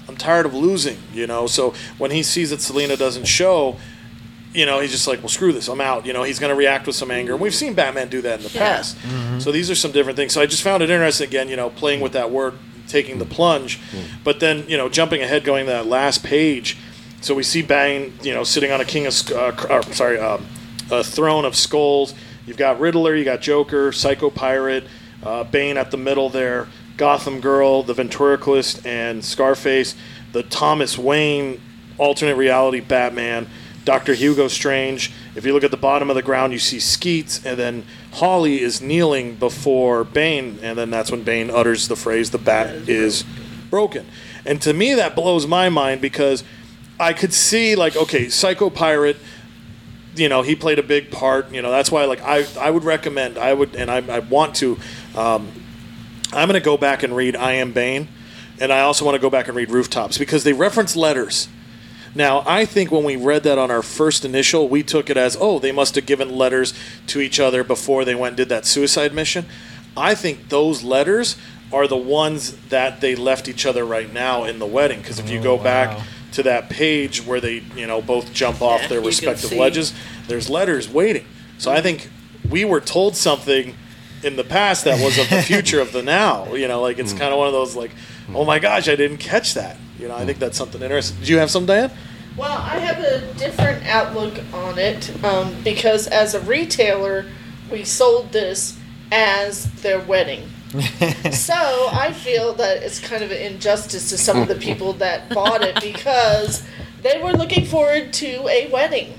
i'm 0.07 0.17
tired 0.17 0.45
of 0.45 0.53
losing 0.55 0.97
you 1.13 1.27
know? 1.27 1.45
So 1.47 1.73
when 1.99 2.09
he 2.11 2.23
sees 2.23 2.49
that 2.49 2.61
selina 2.61 2.97
doesn't 2.97 3.25
show 3.25 3.77
you 4.53 4.65
know 4.65 4.79
he's 4.79 4.91
just 4.91 5.07
like 5.07 5.19
well 5.19 5.29
screw 5.29 5.51
this 5.51 5.67
i'm 5.67 5.81
out. 5.81 6.05
You 6.05 6.13
know 6.13 6.23
he's 6.23 6.39
going 6.39 6.49
to 6.51 6.55
react 6.55 6.85
with 6.87 6.95
some 6.95 7.09
anger. 7.11 7.33
And 7.33 7.41
we've 7.41 7.55
seen 7.55 7.73
batman 7.73 8.07
do 8.09 8.21
that 8.21 8.39
in 8.39 8.43
the 8.45 8.51
Yeah. 8.51 8.59
past. 8.77 8.97
So 9.39 9.51
these 9.51 9.69
are 9.71 9.75
some 9.75 9.91
different 9.91 10.15
things. 10.17 10.33
So 10.33 10.41
i 10.41 10.45
just 10.45 10.61
found 10.63 10.83
it 10.83 10.89
interesting 10.89 11.27
again 11.27 11.49
you 11.49 11.55
know 11.55 11.69
playing 11.69 12.01
with 12.01 12.13
that 12.13 12.29
word 12.31 12.53
taking 12.87 13.17
the 13.19 13.25
plunge. 13.25 13.79
But 14.23 14.39
then 14.39 14.65
you 14.67 14.77
know 14.77 14.89
jumping 14.89 15.21
ahead 15.21 15.43
going 15.43 15.65
to 15.65 15.71
that 15.71 15.87
last 15.87 16.23
page. 16.23 16.77
So 17.21 17.33
we 17.33 17.43
see 17.43 17.61
Bane, 17.61 18.13
you 18.21 18.33
know, 18.33 18.43
sitting 18.43 18.69
on 18.73 18.81
a 18.81 18.85
king 18.85 19.05
of, 19.05 19.13
sc- 19.13 19.31
uh, 19.31 19.53
or, 19.69 19.81
sorry, 19.93 20.19
um, 20.19 20.45
a 20.91 21.05
throne 21.05 21.45
of 21.45 21.55
skulls. 21.55 22.13
You've 22.45 22.57
got 22.57 22.81
Riddler, 22.81 23.15
you 23.15 23.23
got 23.23 23.39
Joker, 23.39 23.93
Psycho 23.93 24.29
Pirate, 24.29 24.83
uh, 25.23 25.45
Bane 25.45 25.77
at 25.77 25.89
the 25.89 25.95
middle 25.95 26.27
there, 26.29 26.67
Gotham 26.97 27.39
Girl, 27.39 27.81
the 27.81 27.93
Ventriloquist, 27.93 28.85
and 28.85 29.23
Scarface, 29.23 29.95
the 30.33 30.43
Thomas 30.43 30.97
Wayne 30.97 31.61
alternate 31.97 32.35
reality 32.35 32.81
Batman, 32.81 33.47
Dr. 33.85 34.13
Hugo 34.13 34.47
Strange. 34.47 35.11
If 35.35 35.45
you 35.45 35.53
look 35.53 35.63
at 35.63 35.71
the 35.71 35.77
bottom 35.77 36.09
of 36.09 36.15
the 36.15 36.21
ground, 36.21 36.53
you 36.53 36.59
see 36.59 36.79
Skeets, 36.79 37.45
and 37.45 37.57
then 37.57 37.85
Holly 38.13 38.61
is 38.61 38.81
kneeling 38.81 39.35
before 39.35 40.03
Bane, 40.03 40.59
and 40.61 40.77
then 40.77 40.89
that's 40.89 41.11
when 41.11 41.23
Bane 41.23 41.49
utters 41.49 41.87
the 41.87 41.95
phrase, 41.95 42.31
the 42.31 42.37
bat 42.37 42.87
is 42.87 43.25
broken. 43.69 44.05
And 44.45 44.61
to 44.61 44.73
me, 44.73 44.93
that 44.93 45.15
blows 45.15 45.47
my 45.47 45.69
mind 45.69 46.01
because 46.01 46.43
I 46.99 47.13
could 47.13 47.33
see, 47.33 47.75
like, 47.75 47.95
okay, 47.95 48.29
Psycho 48.29 48.69
Pirate 48.69 49.17
you 50.15 50.29
know 50.29 50.41
he 50.41 50.55
played 50.55 50.79
a 50.79 50.83
big 50.83 51.09
part 51.11 51.51
you 51.51 51.61
know 51.61 51.71
that's 51.71 51.91
why 51.91 52.05
like 52.05 52.21
i 52.21 52.45
i 52.59 52.69
would 52.69 52.83
recommend 52.83 53.37
i 53.37 53.53
would 53.53 53.75
and 53.75 53.89
i, 53.89 53.97
I 53.97 54.19
want 54.19 54.55
to 54.57 54.77
um, 55.15 55.51
i'm 56.31 56.47
going 56.47 56.59
to 56.59 56.63
go 56.63 56.77
back 56.77 57.03
and 57.03 57.15
read 57.15 57.35
i 57.35 57.53
am 57.53 57.71
bane 57.71 58.07
and 58.59 58.71
i 58.71 58.81
also 58.81 59.05
want 59.05 59.15
to 59.15 59.19
go 59.19 59.29
back 59.29 59.47
and 59.47 59.57
read 59.57 59.71
rooftops 59.71 60.17
because 60.17 60.43
they 60.43 60.53
reference 60.53 60.95
letters 60.95 61.47
now 62.15 62.43
i 62.45 62.65
think 62.65 62.91
when 62.91 63.03
we 63.03 63.15
read 63.15 63.43
that 63.43 63.57
on 63.57 63.71
our 63.71 63.81
first 63.81 64.25
initial 64.25 64.67
we 64.67 64.83
took 64.83 65.09
it 65.09 65.17
as 65.17 65.37
oh 65.39 65.59
they 65.59 65.71
must 65.71 65.95
have 65.95 66.05
given 66.05 66.29
letters 66.35 66.73
to 67.07 67.19
each 67.19 67.39
other 67.39 67.63
before 67.63 68.05
they 68.05 68.15
went 68.15 68.33
and 68.33 68.37
did 68.37 68.49
that 68.49 68.65
suicide 68.65 69.13
mission. 69.13 69.45
I 69.95 70.15
think 70.15 70.49
those 70.49 70.83
letters 70.83 71.37
are 71.71 71.87
the 71.87 71.97
ones 71.97 72.57
that 72.69 73.01
they 73.01 73.15
left 73.15 73.47
each 73.47 73.65
other 73.65 73.85
right 73.85 74.11
now 74.11 74.43
in 74.43 74.59
the 74.59 74.65
wedding 74.65 74.99
because 74.99 75.19
if 75.19 75.29
you 75.29 75.41
go 75.41 75.59
oh, 75.59 75.63
back 75.63 75.97
wow. 75.97 76.03
to 76.33 76.43
that 76.43 76.69
page 76.69 77.25
where 77.25 77.39
they 77.39 77.63
you 77.75 77.87
know 77.87 78.01
both 78.01 78.33
jump 78.33 78.61
off 78.61 78.81
Yeah, 78.81 78.87
their 78.87 79.01
respective 79.01 79.51
ledges 79.53 79.93
there's 80.27 80.49
letters 80.49 80.89
waiting. 80.89 81.25
So 81.57 81.71
i 81.71 81.81
think 81.81 82.09
we 82.49 82.65
were 82.65 82.81
told 82.81 83.15
something 83.15 83.75
in 84.23 84.35
the 84.35 84.43
past 84.43 84.85
that 84.85 85.03
was 85.03 85.17
of 85.17 85.29
the 85.29 85.41
future 85.47 85.79
of 85.79 85.91
the 85.91 86.01
now 86.01 86.53
you 86.53 86.67
know 86.67 86.81
like 86.81 86.99
it's 86.99 87.11
hmm. 87.11 87.19
kind 87.19 87.33
of 87.33 87.39
one 87.39 87.47
of 87.47 87.53
those 87.53 87.75
like 87.75 87.91
oh 88.33 88.45
my 88.45 88.59
gosh 88.59 88.87
i 88.87 88.95
didn't 88.95 89.17
catch 89.17 89.53
that 89.53 89.77
you 90.03 90.09
know 90.09 90.15
i 90.15 90.25
think 90.25 90.37
that's 90.37 90.57
something 90.57 90.81
interesting 90.81 91.17
Do 91.23 91.31
you 91.31 91.39
have 91.39 91.49
some 91.49 91.65
diane 91.65 91.89
Well, 92.35 92.57
I 92.57 92.79
have 92.79 92.99
a 92.99 93.33
different 93.35 93.85
outlook 93.85 94.39
on 94.53 94.77
it 94.77 95.23
um, 95.23 95.55
because 95.63 96.07
as 96.07 96.33
a 96.33 96.39
retailer, 96.39 97.25
we 97.71 97.83
sold 97.83 98.31
this 98.31 98.75
as 99.11 99.71
their 99.83 99.99
wedding. 99.99 100.49
so 101.31 101.53
I 101.91 102.11
feel 102.11 102.55
that 102.55 102.81
it's 102.81 102.99
kind 102.99 103.23
of 103.23 103.29
an 103.29 103.37
injustice 103.37 104.09
to 104.09 104.17
some 104.17 104.41
of 104.41 104.47
the 104.47 104.55
people 104.55 104.93
that 104.93 105.29
bought 105.29 105.61
it 105.61 105.79
because 105.93 106.65
they 107.03 107.21
were 107.21 107.33
looking 107.33 107.65
forward 107.65 108.11
to 108.13 108.47
a 108.47 108.67
wedding. 108.71 109.13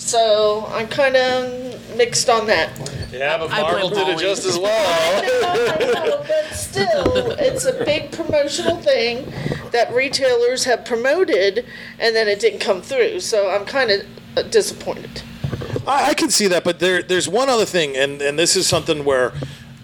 So 0.00 0.66
I'm 0.70 0.88
kind 0.88 1.14
of 1.14 1.96
mixed 1.96 2.28
on 2.30 2.46
that. 2.46 2.70
yeah 3.12 3.36
but 3.36 3.50
I 3.52 3.60
marvel 3.60 3.90
blame 3.90 4.06
did 4.06 4.16
it 4.16 4.20
just 4.20 4.46
as 4.46 4.58
well 4.58 5.22
I 5.44 5.78
know, 5.78 6.24
but 6.26 6.56
still, 6.56 7.32
it's 7.32 7.66
a 7.66 7.84
big 7.84 8.10
promotional 8.10 8.76
thing 8.76 9.30
that 9.72 9.92
retailers 9.92 10.64
have 10.64 10.84
promoted, 10.84 11.66
and 11.98 12.16
then 12.16 12.28
it 12.28 12.40
didn't 12.40 12.60
come 12.60 12.80
through. 12.82 13.20
So 13.20 13.50
I'm 13.50 13.66
kind 13.66 13.90
of 13.90 14.50
disappointed. 14.50 15.22
I, 15.86 16.10
I 16.10 16.14
can 16.14 16.30
see 16.30 16.46
that, 16.48 16.64
but 16.64 16.78
there 16.78 17.02
there's 17.02 17.28
one 17.28 17.48
other 17.48 17.66
thing, 17.66 17.96
and 17.96 18.22
and 18.22 18.38
this 18.38 18.56
is 18.56 18.66
something 18.66 19.04
where, 19.04 19.32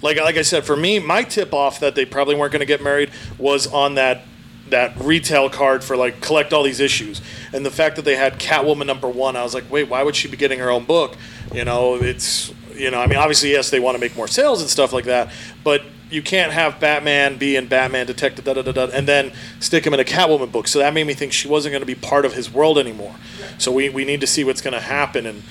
like 0.02 0.18
like 0.18 0.36
I 0.36 0.42
said, 0.42 0.64
for 0.64 0.76
me, 0.76 0.98
my 0.98 1.22
tip 1.24 1.52
off 1.52 1.78
that 1.80 1.94
they 1.94 2.04
probably 2.06 2.34
weren't 2.34 2.52
going 2.52 2.60
to 2.60 2.66
get 2.66 2.82
married 2.82 3.10
was 3.38 3.66
on 3.66 3.94
that 3.96 4.22
that 4.70 4.96
retail 4.98 5.48
card 5.48 5.84
for 5.84 5.96
like 5.96 6.20
collect 6.20 6.52
all 6.52 6.62
these 6.62 6.80
issues, 6.80 7.20
and 7.52 7.64
the 7.64 7.70
fact 7.70 7.96
that 7.96 8.04
they 8.04 8.16
had 8.16 8.38
Catwoman 8.38 8.86
number 8.86 9.08
one, 9.08 9.36
I 9.36 9.42
was 9.42 9.54
like, 9.54 9.70
wait, 9.70 9.88
why 9.88 10.02
would 10.02 10.16
she 10.16 10.28
be 10.28 10.36
getting 10.36 10.58
her 10.58 10.70
own 10.70 10.84
book? 10.84 11.16
You 11.52 11.64
know, 11.64 11.96
it's 11.96 12.52
you 12.74 12.90
know, 12.90 13.00
I 13.00 13.06
mean, 13.06 13.18
obviously, 13.18 13.52
yes, 13.52 13.70
they 13.70 13.80
want 13.80 13.94
to 13.94 14.00
make 14.00 14.16
more 14.16 14.28
sales 14.28 14.60
and 14.60 14.70
stuff 14.70 14.92
like 14.92 15.04
that, 15.06 15.30
but 15.64 15.82
you 16.10 16.22
can't 16.22 16.52
have 16.52 16.78
Batman 16.78 17.36
be 17.36 17.56
in 17.56 17.66
Batman 17.66 18.06
Detective 18.06 18.44
da 18.44 18.54
da 18.54 18.62
da 18.62 18.72
da, 18.72 18.86
and 18.92 19.08
then 19.08 19.32
stick 19.58 19.86
him 19.86 19.94
in 19.94 20.00
a 20.00 20.04
Catwoman 20.04 20.52
book. 20.52 20.68
So 20.68 20.78
that 20.78 20.94
made 20.94 21.06
me 21.06 21.14
think 21.14 21.32
she 21.32 21.48
wasn't 21.48 21.72
going 21.72 21.80
to 21.82 21.86
be 21.86 21.94
part 21.94 22.24
of 22.24 22.34
his 22.34 22.52
world 22.52 22.78
anymore. 22.78 23.14
So 23.58 23.72
we, 23.72 23.88
we 23.88 24.04
need 24.04 24.20
to 24.20 24.26
see 24.26 24.44
what's 24.44 24.60
going 24.60 24.74
to 24.74 24.80
happen 24.80 25.26
and 25.26 25.42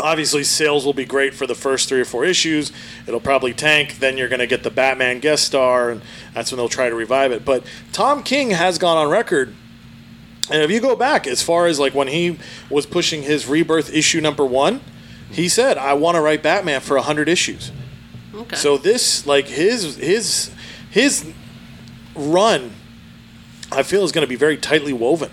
obviously 0.00 0.42
sales 0.42 0.84
will 0.84 0.92
be 0.92 1.04
great 1.04 1.32
for 1.34 1.46
the 1.46 1.54
first 1.54 1.88
three 1.88 2.00
or 2.00 2.04
four 2.04 2.24
issues 2.24 2.72
it'll 3.06 3.20
probably 3.20 3.52
tank 3.52 3.98
then 4.00 4.16
you're 4.18 4.28
going 4.28 4.40
to 4.40 4.46
get 4.46 4.62
the 4.62 4.70
batman 4.70 5.20
guest 5.20 5.44
star 5.44 5.90
and 5.90 6.02
that's 6.34 6.50
when 6.50 6.56
they'll 6.56 6.68
try 6.68 6.88
to 6.88 6.94
revive 6.96 7.30
it 7.30 7.44
but 7.44 7.64
tom 7.92 8.22
king 8.22 8.50
has 8.50 8.76
gone 8.78 8.96
on 8.96 9.08
record 9.08 9.54
and 10.50 10.62
if 10.62 10.70
you 10.70 10.80
go 10.80 10.96
back 10.96 11.26
as 11.26 11.42
far 11.42 11.66
as 11.66 11.78
like 11.78 11.94
when 11.94 12.08
he 12.08 12.36
was 12.68 12.86
pushing 12.86 13.22
his 13.22 13.46
rebirth 13.46 13.92
issue 13.94 14.20
number 14.20 14.44
one 14.44 14.80
he 15.30 15.48
said 15.48 15.78
i 15.78 15.92
want 15.94 16.16
to 16.16 16.20
write 16.20 16.42
batman 16.42 16.80
for 16.80 16.96
100 16.96 17.28
issues 17.28 17.70
Okay. 18.34 18.56
so 18.56 18.76
this 18.76 19.26
like 19.28 19.46
his 19.46 19.94
his 19.96 20.50
his 20.90 21.32
run 22.16 22.72
I 23.70 23.82
feel 23.82 24.04
is 24.04 24.12
going 24.12 24.24
to 24.24 24.28
be 24.28 24.36
very 24.36 24.56
tightly 24.56 24.92
woven. 24.92 25.30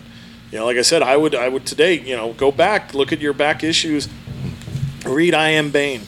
You 0.52 0.60
know, 0.60 0.66
like 0.66 0.78
I 0.78 0.82
said, 0.82 1.02
I 1.02 1.16
would 1.16 1.36
I 1.36 1.48
would 1.48 1.66
today, 1.66 2.00
you 2.00 2.16
know, 2.16 2.34
go 2.34 2.52
back, 2.52 2.94
look 2.94 3.12
at 3.14 3.20
your 3.20 3.34
back 3.34 3.64
issues, 3.64 4.08
read 5.06 5.34
I 5.34 5.50
Am 5.50 5.72
Bane, 5.72 6.02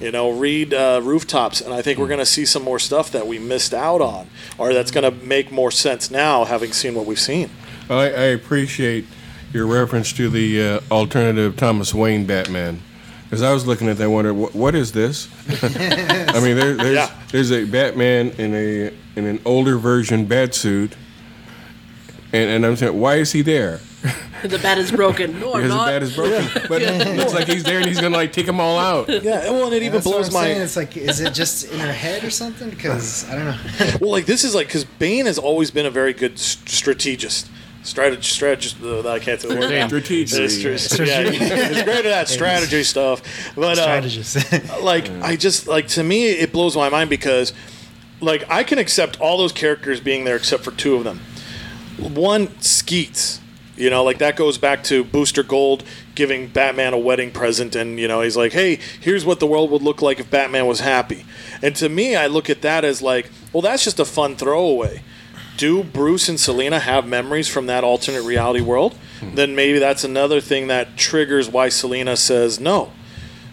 you 0.00 0.10
know, 0.12 0.30
read 0.30 0.72
uh, 0.74 1.00
Rooftops, 1.02 1.60
and 1.60 1.72
I 1.74 1.82
think 1.82 1.98
we're 1.98 2.08
going 2.08 2.18
to 2.20 2.26
see 2.26 2.44
some 2.44 2.62
more 2.62 2.78
stuff 2.78 3.10
that 3.12 3.26
we 3.26 3.38
missed 3.38 3.74
out 3.74 4.00
on, 4.00 4.28
or 4.58 4.72
that's 4.72 4.90
going 4.90 5.04
to 5.10 5.24
make 5.26 5.50
more 5.50 5.70
sense 5.70 6.10
now, 6.10 6.44
having 6.44 6.72
seen 6.72 6.94
what 6.94 7.06
we've 7.06 7.18
seen. 7.20 7.50
I, 7.88 8.04
I 8.04 8.24
appreciate 8.34 9.04
your 9.52 9.66
reference 9.66 10.12
to 10.14 10.28
the 10.30 10.62
uh, 10.62 10.80
alternative 10.92 11.56
Thomas 11.56 11.92
Wayne 11.92 12.24
Batman. 12.26 12.80
Because 13.24 13.42
I 13.42 13.52
was 13.52 13.64
looking 13.64 13.88
at 13.88 13.96
that, 13.98 14.04
and 14.04 14.12
wondering 14.12 14.38
what, 14.38 14.54
what 14.56 14.74
is 14.74 14.90
this? 14.90 15.28
I 15.62 16.40
mean, 16.40 16.56
there, 16.56 16.74
there's 16.74 16.94
Yeah. 16.96 17.10
there's 17.30 17.52
a 17.52 17.64
Batman 17.64 18.30
in 18.38 18.52
a 18.54 18.92
in 19.14 19.24
an 19.24 19.40
older 19.44 19.78
version 19.78 20.24
bat 20.24 20.52
suit, 20.52 20.96
and, 22.32 22.50
and 22.50 22.66
I'm 22.66 22.74
saying, 22.74 22.98
why 22.98 23.16
is 23.16 23.30
he 23.30 23.42
there? 23.42 23.78
The 24.42 24.58
bat 24.62 24.78
is 24.78 24.90
broken. 24.90 25.38
No, 25.40 25.54
I'm 25.54 25.62
Because 25.62 25.70
the 25.70 25.76
not. 25.76 25.86
bat 25.86 26.02
is 26.02 26.14
broken, 26.16 26.62
but 26.68 26.82
it 26.82 27.16
looks 27.16 27.34
like 27.34 27.46
he's 27.46 27.62
there 27.64 27.78
and 27.78 27.86
he's 27.86 28.00
gonna 28.00 28.16
like 28.16 28.32
take 28.32 28.46
them 28.46 28.58
all 28.60 28.78
out. 28.78 29.08
Yeah, 29.08 29.50
well, 29.50 29.66
and 29.66 29.74
it 29.74 29.82
even 29.82 29.94
That's 29.94 30.06
what 30.06 30.12
blows 30.12 30.28
I'm 30.28 30.34
my 30.34 30.42
saying. 30.44 30.62
It's 30.62 30.76
like, 30.76 30.96
is 30.96 31.20
it 31.20 31.34
just 31.34 31.70
in 31.70 31.78
her 31.80 31.92
head 31.92 32.24
or 32.24 32.30
something? 32.30 32.70
Because 32.70 33.28
I 33.28 33.34
don't 33.36 33.44
know. 33.46 33.96
well, 34.00 34.10
like 34.10 34.26
this 34.26 34.44
is 34.44 34.54
like 34.54 34.66
because 34.68 34.84
Bane 34.84 35.26
has 35.26 35.38
always 35.38 35.70
been 35.70 35.86
a 35.86 35.90
very 35.90 36.12
good 36.12 36.32
s- 36.34 36.58
strategist. 36.66 37.50
Strategist, 37.82 38.30
strategist. 38.34 38.76
Uh, 38.82 39.08
I 39.08 39.18
can't 39.20 39.40
say 39.40 39.48
the 39.48 39.56
word. 39.56 39.70
now. 39.70 39.86
Strategically. 39.88 40.72
It's 40.74 40.98
yeah, 40.98 41.22
he's 41.30 41.82
great 41.82 41.96
at 41.96 42.04
that 42.04 42.28
strategy 42.38 42.82
stuff. 42.82 43.22
But 43.54 43.78
uh, 43.78 43.82
Strategist. 44.02 44.82
like 44.82 45.08
I 45.22 45.36
just 45.36 45.66
like 45.66 45.88
to 45.88 46.02
me 46.02 46.28
it 46.28 46.52
blows 46.52 46.76
my 46.76 46.88
mind 46.90 47.08
because 47.10 47.52
like 48.20 48.44
I 48.50 48.64
can 48.64 48.78
accept 48.78 49.18
all 49.20 49.38
those 49.38 49.52
characters 49.52 49.98
being 50.00 50.24
there 50.24 50.36
except 50.36 50.62
for 50.64 50.72
two 50.72 50.96
of 50.96 51.04
them. 51.04 51.20
One 51.98 52.48
Skeets, 52.60 53.40
you 53.80 53.90
know, 53.90 54.04
like 54.04 54.18
that 54.18 54.36
goes 54.36 54.58
back 54.58 54.84
to 54.84 55.02
Booster 55.02 55.42
Gold 55.42 55.84
giving 56.14 56.48
Batman 56.48 56.92
a 56.92 56.98
wedding 56.98 57.30
present 57.30 57.74
and 57.74 57.98
you 57.98 58.06
know, 58.06 58.20
he's 58.20 58.36
like, 58.36 58.52
"Hey, 58.52 58.78
here's 59.00 59.24
what 59.24 59.40
the 59.40 59.46
world 59.46 59.70
would 59.70 59.82
look 59.82 60.02
like 60.02 60.20
if 60.20 60.30
Batman 60.30 60.66
was 60.66 60.80
happy." 60.80 61.24
And 61.62 61.74
to 61.76 61.88
me, 61.88 62.14
I 62.14 62.26
look 62.26 62.50
at 62.50 62.62
that 62.62 62.84
as 62.84 63.00
like, 63.00 63.30
well, 63.52 63.62
that's 63.62 63.82
just 63.82 63.98
a 63.98 64.04
fun 64.04 64.36
throwaway. 64.36 65.02
Do 65.56 65.82
Bruce 65.82 66.28
and 66.28 66.38
Selina 66.38 66.78
have 66.78 67.06
memories 67.06 67.48
from 67.48 67.66
that 67.66 67.84
alternate 67.84 68.22
reality 68.22 68.60
world? 68.60 68.96
Then 69.34 69.54
maybe 69.54 69.78
that's 69.78 70.04
another 70.04 70.40
thing 70.40 70.68
that 70.68 70.96
triggers 70.96 71.48
why 71.48 71.68
Selina 71.68 72.16
says 72.16 72.58
no. 72.60 72.92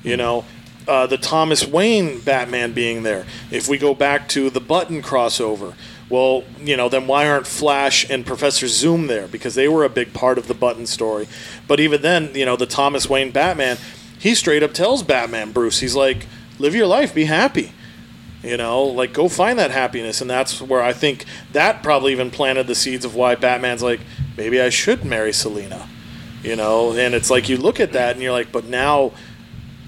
You 0.03 0.15
know, 0.15 0.45
uh, 0.88 1.07
the 1.07 1.17
Thomas 1.17 1.67
Wayne 1.67 2.19
Batman 2.21 2.71
being 2.71 3.03
there. 3.03 3.25
If 3.51 3.67
we 3.67 3.78
go 3.78 3.93
back 3.93 4.30
to 4.30 4.49
the 4.49 4.61
Button 4.61 5.01
crossover, 5.01 5.73
well, 6.10 6.43
you 6.60 6.78
know, 6.78 6.88
then 6.88 7.08
why 7.08 7.28
aren't 7.28 7.47
Flash 7.47 8.10
and 8.10 8.26
Professor 8.26 8.68
Zoom 8.68 9.08
there? 9.08 9.28
Because 9.28 9.55
they 9.55 9.68
were 9.68 9.84
a 9.84 9.89
big 9.89 10.14
part 10.14 10.38
of 10.38 10.47
the 10.47 10.53
Button 10.53 10.86
story. 10.86 11.28
But 11.68 11.80
even 11.80 12.01
then, 12.01 12.34
you 12.34 12.45
know, 12.45 12.55
the 12.55 12.66
Thomas 12.66 13.10
Wayne 13.10 13.32
Batman, 13.32 13.78
he 14.18 14.34
straight 14.34 14.64
up 14.64 14.74
tells 14.74 15.03
Batman 15.03 15.51
Bruce, 15.51 15.80
he's 15.80 15.95
like, 15.95 16.26
live 16.60 16.74
your 16.74 16.88
life, 16.88 17.14
be 17.14 17.26
happy. 17.26 17.74
You 18.43 18.55
know, 18.55 18.84
like 18.84 19.14
go 19.14 19.28
find 19.28 19.60
that 19.60 19.72
happiness, 19.72 20.22
and 20.22 20.30
that's 20.30 20.62
where 20.62 20.82
I 20.82 20.93
think 20.93 21.26
that 21.53 21.84
probably 21.84 22.12
even 22.12 22.32
planted 22.32 22.68
the 22.68 22.76
seeds 22.76 23.03
of 23.03 23.16
why 23.16 23.36
Batman's 23.36 23.84
like, 23.84 23.99
maybe 24.38 24.62
I 24.62 24.70
should 24.70 25.03
marry 25.03 25.34
Selina. 25.34 25.89
You 26.43 26.55
know, 26.55 26.93
and 26.93 27.16
it's 27.16 27.30
like 27.32 27.49
you 27.49 27.58
look 27.58 27.80
at 27.80 27.93
that 27.93 28.14
and 28.14 28.22
you're 28.22 28.32
like, 28.32 28.51
but 28.51 28.66
now 28.66 29.12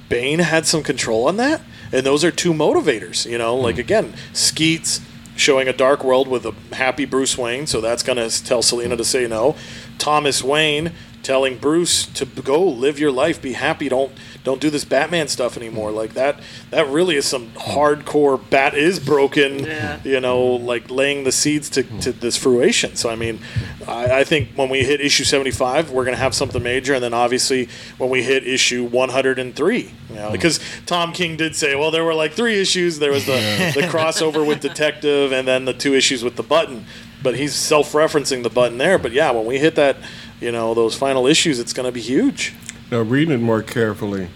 Bane 0.09 0.39
had 0.39 0.65
some 0.65 0.81
control 0.83 1.27
on 1.27 1.37
that, 1.37 1.61
and 1.91 2.05
those 2.05 2.23
are 2.25 2.31
two 2.31 2.51
motivators. 2.51 3.29
You 3.29 3.37
know, 3.37 3.55
like 3.55 3.75
hmm. 3.75 3.81
again, 3.81 4.13
Skeets 4.33 4.99
showing 5.39 5.69
a 5.69 5.73
dark 5.73 6.03
world 6.03 6.27
with 6.27 6.45
a 6.45 6.53
happy 6.75 7.05
Bruce 7.05 7.37
Wayne, 7.37 7.65
so 7.65 7.79
that's 7.79 8.03
gonna 8.03 8.29
tell 8.29 8.61
Selina 8.61 8.97
to 8.97 9.05
say 9.05 9.25
no. 9.25 9.55
Thomas 9.97 10.43
Wayne 10.43 10.91
telling 11.23 11.57
Bruce 11.57 12.05
to 12.07 12.25
go 12.25 12.63
live 12.63 12.99
your 12.99 13.11
life, 13.11 13.41
be 13.41 13.53
happy, 13.53 13.87
don't 13.87 14.11
don't 14.43 14.61
do 14.61 14.69
this 14.69 14.85
Batman 14.85 15.27
stuff 15.27 15.57
anymore. 15.57 15.91
Like 15.91 16.13
that 16.13 16.39
that 16.71 16.87
really 16.87 17.15
is 17.15 17.25
some 17.25 17.51
hardcore 17.51 18.49
bat 18.49 18.73
is 18.73 18.99
broken. 18.99 19.59
Yeah. 19.59 19.99
You 20.03 20.19
know, 20.19 20.41
like 20.41 20.89
laying 20.89 21.23
the 21.23 21.31
seeds 21.31 21.69
to, 21.71 21.83
to 22.01 22.11
this 22.11 22.37
fruition. 22.37 22.95
So 22.95 23.09
I 23.09 23.15
mean, 23.15 23.39
I, 23.87 24.19
I 24.19 24.23
think 24.23 24.49
when 24.55 24.69
we 24.69 24.83
hit 24.83 25.01
issue 25.01 25.23
seventy 25.23 25.51
five, 25.51 25.91
we're 25.91 26.05
gonna 26.05 26.17
have 26.17 26.33
something 26.33 26.63
major, 26.63 26.93
and 26.93 27.03
then 27.03 27.13
obviously 27.13 27.69
when 27.97 28.09
we 28.09 28.23
hit 28.23 28.47
issue 28.47 28.85
one 28.85 29.09
hundred 29.09 29.39
and 29.39 29.55
three, 29.55 29.91
you 30.09 30.15
know, 30.15 30.23
mm-hmm. 30.23 30.31
because 30.31 30.59
Tom 30.85 31.11
King 31.11 31.35
did 31.35 31.55
say, 31.55 31.75
well, 31.75 31.91
there 31.91 32.03
were 32.03 32.13
like 32.13 32.33
three 32.33 32.59
issues. 32.59 32.99
There 32.99 33.11
was 33.11 33.25
the 33.25 33.71
the 33.75 33.87
crossover 33.87 34.45
with 34.45 34.61
Detective, 34.61 35.31
and 35.31 35.47
then 35.47 35.65
the 35.65 35.73
two 35.73 35.93
issues 35.93 36.23
with 36.23 36.35
the 36.35 36.43
Button. 36.43 36.85
But 37.21 37.35
he's 37.35 37.53
self 37.53 37.91
referencing 37.91 38.43
the 38.43 38.49
Button 38.49 38.77
there. 38.77 38.97
But 38.97 39.11
yeah, 39.11 39.31
when 39.31 39.45
we 39.45 39.59
hit 39.59 39.75
that 39.75 39.97
you 40.39 40.51
know 40.51 40.73
those 40.73 40.95
final 40.95 41.27
issues, 41.27 41.59
it's 41.59 41.73
going 41.73 41.85
to 41.85 41.91
be 41.91 42.01
huge. 42.01 42.53
Now, 42.91 43.01
reading 43.01 43.33
it 43.33 43.39
more 43.41 43.61
carefully, 43.61 44.29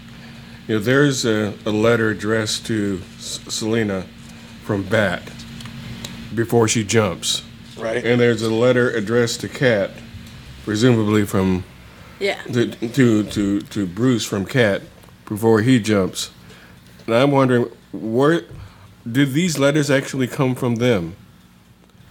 you 0.68 0.74
know, 0.76 0.78
there's 0.80 1.24
a, 1.24 1.54
a 1.66 1.70
letter 1.70 2.10
addressed 2.10 2.66
to 2.66 3.00
S- 3.18 3.40
Selina 3.48 4.06
from 4.62 4.82
Bat 4.84 5.22
before 6.34 6.68
she 6.68 6.84
jumps, 6.84 7.42
Right. 7.76 8.04
and 8.04 8.20
there's 8.20 8.42
a 8.42 8.50
letter 8.52 8.90
addressed 8.90 9.40
to 9.40 9.48
Cat, 9.48 9.90
presumably 10.64 11.24
from 11.26 11.64
Yeah. 12.20 12.40
to 12.52 12.66
to 12.88 13.24
to, 13.24 13.60
to 13.60 13.86
Bruce 13.86 14.24
from 14.24 14.46
Cat 14.46 14.82
before 15.26 15.60
he 15.60 15.80
jumps. 15.80 16.30
And 17.06 17.14
I'm 17.14 17.30
wondering, 17.32 17.66
where 17.92 18.42
did 19.10 19.32
these 19.32 19.58
letters 19.58 19.90
actually 19.90 20.28
come 20.28 20.54
from 20.54 20.76
them? 20.76 21.16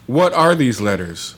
What 0.08 0.34
are 0.34 0.56
these 0.56 0.80
letters? 0.82 1.36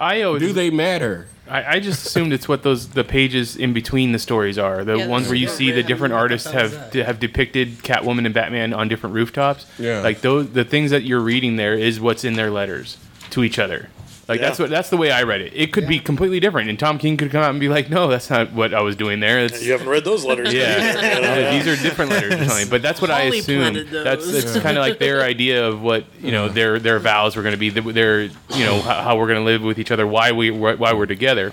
I 0.00 0.22
always 0.22 0.42
Do 0.42 0.52
they 0.52 0.70
matter? 0.70 1.26
I, 1.48 1.74
I 1.76 1.80
just 1.80 2.06
assumed 2.06 2.32
it's 2.32 2.48
what 2.48 2.62
those 2.62 2.88
the 2.88 3.04
pages 3.04 3.56
in 3.56 3.72
between 3.72 4.12
the 4.12 4.18
stories 4.18 4.58
are. 4.58 4.82
The 4.84 4.96
Yeah, 4.98 5.06
ones 5.08 5.26
where 5.28 5.36
you 5.36 5.46
those- 5.46 5.56
see 5.56 5.70
the 5.72 5.82
different 5.82 6.14
artists 6.14 6.46
thought 6.46 6.54
that 6.54 6.62
was 6.64 6.72
have 6.74 6.92
that. 6.92 7.06
have 7.06 7.20
depicted 7.20 7.78
Catwoman 7.82 8.24
and 8.24 8.32
Batman 8.34 8.72
on 8.72 8.88
different 8.88 9.14
rooftops. 9.14 9.66
Yeah. 9.78 10.00
Like 10.00 10.20
those 10.22 10.50
the 10.50 10.64
things 10.64 10.90
that 10.90 11.02
you're 11.04 11.20
reading 11.20 11.56
there 11.56 11.74
is 11.74 12.00
what's 12.00 12.24
in 12.24 12.34
their 12.34 12.50
letters 12.50 12.96
to 13.30 13.44
each 13.44 13.58
other. 13.58 13.88
Like 14.26 14.40
that's 14.40 14.58
what 14.58 14.70
that's 14.70 14.88
the 14.88 14.96
way 14.96 15.10
I 15.10 15.24
read 15.24 15.42
it. 15.42 15.52
It 15.54 15.72
could 15.72 15.86
be 15.86 15.98
completely 15.98 16.40
different, 16.40 16.70
and 16.70 16.78
Tom 16.78 16.98
King 16.98 17.16
could 17.16 17.30
come 17.30 17.42
out 17.42 17.50
and 17.50 17.60
be 17.60 17.68
like, 17.68 17.90
"No, 17.90 18.08
that's 18.08 18.30
not 18.30 18.52
what 18.52 18.72
I 18.72 18.80
was 18.80 18.96
doing 18.96 19.20
there." 19.20 19.40
It's, 19.40 19.62
You 19.62 19.72
haven't 19.72 19.88
read 19.88 20.04
those 20.04 20.24
letters. 20.24 20.52
yeah, 20.52 20.94
either, 20.96 21.00
you? 21.00 21.22
Yeah, 21.24 21.50
these 21.50 21.66
are 21.66 21.82
different 21.82 22.10
letters 22.10 22.34
or. 22.34 22.70
But 22.70 22.80
that's 22.80 23.02
what 23.02 23.10
I 23.10 23.24
Holly 23.24 23.40
assumed. 23.40 23.88
That's 23.88 24.24
those. 24.24 24.44
it's 24.44 24.58
kind 24.60 24.78
of 24.78 24.82
like 24.82 24.98
their 24.98 25.22
idea 25.22 25.66
of 25.68 25.82
what 25.82 26.06
you 26.20 26.32
know 26.32 26.48
their 26.48 26.78
their 26.78 26.98
vows 26.98 27.36
were 27.36 27.42
going 27.42 27.54
to 27.54 27.58
be. 27.58 27.68
Their 27.68 28.22
you 28.22 28.64
know 28.64 28.80
how, 28.80 29.02
how 29.02 29.18
we're 29.18 29.26
going 29.26 29.40
to 29.40 29.44
live 29.44 29.62
with 29.62 29.78
each 29.78 29.90
other. 29.90 30.06
Why 30.06 30.32
we 30.32 30.50
why 30.50 30.92
we're 30.94 31.06
together. 31.06 31.52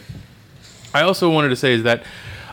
I 0.93 1.01
also 1.01 1.29
wanted 1.29 1.49
to 1.49 1.55
say 1.55 1.73
is 1.73 1.83
that 1.83 2.03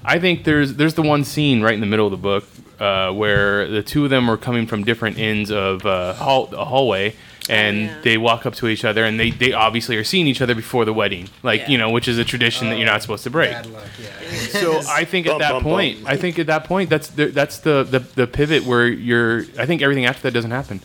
I 0.04 0.18
think 0.18 0.44
there's 0.44 0.74
there's 0.74 0.94
the 0.94 1.02
one 1.02 1.22
scene 1.24 1.62
right 1.62 1.74
in 1.74 1.80
the 1.80 1.86
middle 1.86 2.06
of 2.06 2.12
the 2.12 2.16
book 2.16 2.44
uh, 2.80 3.12
where 3.12 3.68
the 3.68 3.82
two 3.82 4.04
of 4.04 4.10
them 4.10 4.28
are 4.30 4.36
coming 4.36 4.66
from 4.66 4.84
different 4.84 5.18
ends 5.18 5.50
of 5.50 5.84
uh, 5.86 6.14
hall, 6.14 6.52
a 6.54 6.64
hallway. 6.64 7.14
And 7.50 7.78
yeah. 7.82 8.00
they 8.02 8.18
walk 8.18 8.44
up 8.46 8.54
to 8.56 8.68
each 8.68 8.84
other, 8.84 9.04
and 9.04 9.18
they, 9.18 9.30
they 9.30 9.52
obviously 9.52 9.96
are 9.96 10.04
seeing 10.04 10.26
each 10.26 10.42
other 10.42 10.54
before 10.54 10.84
the 10.84 10.92
wedding, 10.92 11.28
like 11.42 11.62
Yeah. 11.62 11.68
you 11.70 11.78
know, 11.78 11.90
which 11.90 12.06
is 12.06 12.18
a 12.18 12.24
tradition 12.24 12.68
that 12.68 12.76
you're 12.76 12.86
not 12.86 13.00
supposed 13.02 13.24
to 13.24 13.30
break. 13.30 13.52
Bad 13.52 13.66
luck, 13.66 13.84
yeah. 14.00 14.36
So 14.60 14.80
I 14.88 15.04
think 15.04 15.26
at 15.26 15.30
Bum, 15.30 15.38
that 15.40 15.52
bum, 15.52 15.62
point, 15.62 16.04
bum. 16.04 16.12
I 16.12 16.16
think 16.16 16.38
at 16.38 16.46
that 16.48 16.64
point, 16.64 16.90
that's 16.90 17.08
the, 17.08 17.26
that's 17.26 17.58
the, 17.60 17.84
the 17.84 18.00
the 18.00 18.26
pivot 18.26 18.64
where 18.64 18.86
you're. 18.86 19.44
I 19.58 19.64
think 19.66 19.80
everything 19.82 20.04
after 20.06 20.22
that 20.22 20.32
doesn't 20.32 20.50
happen. 20.50 20.80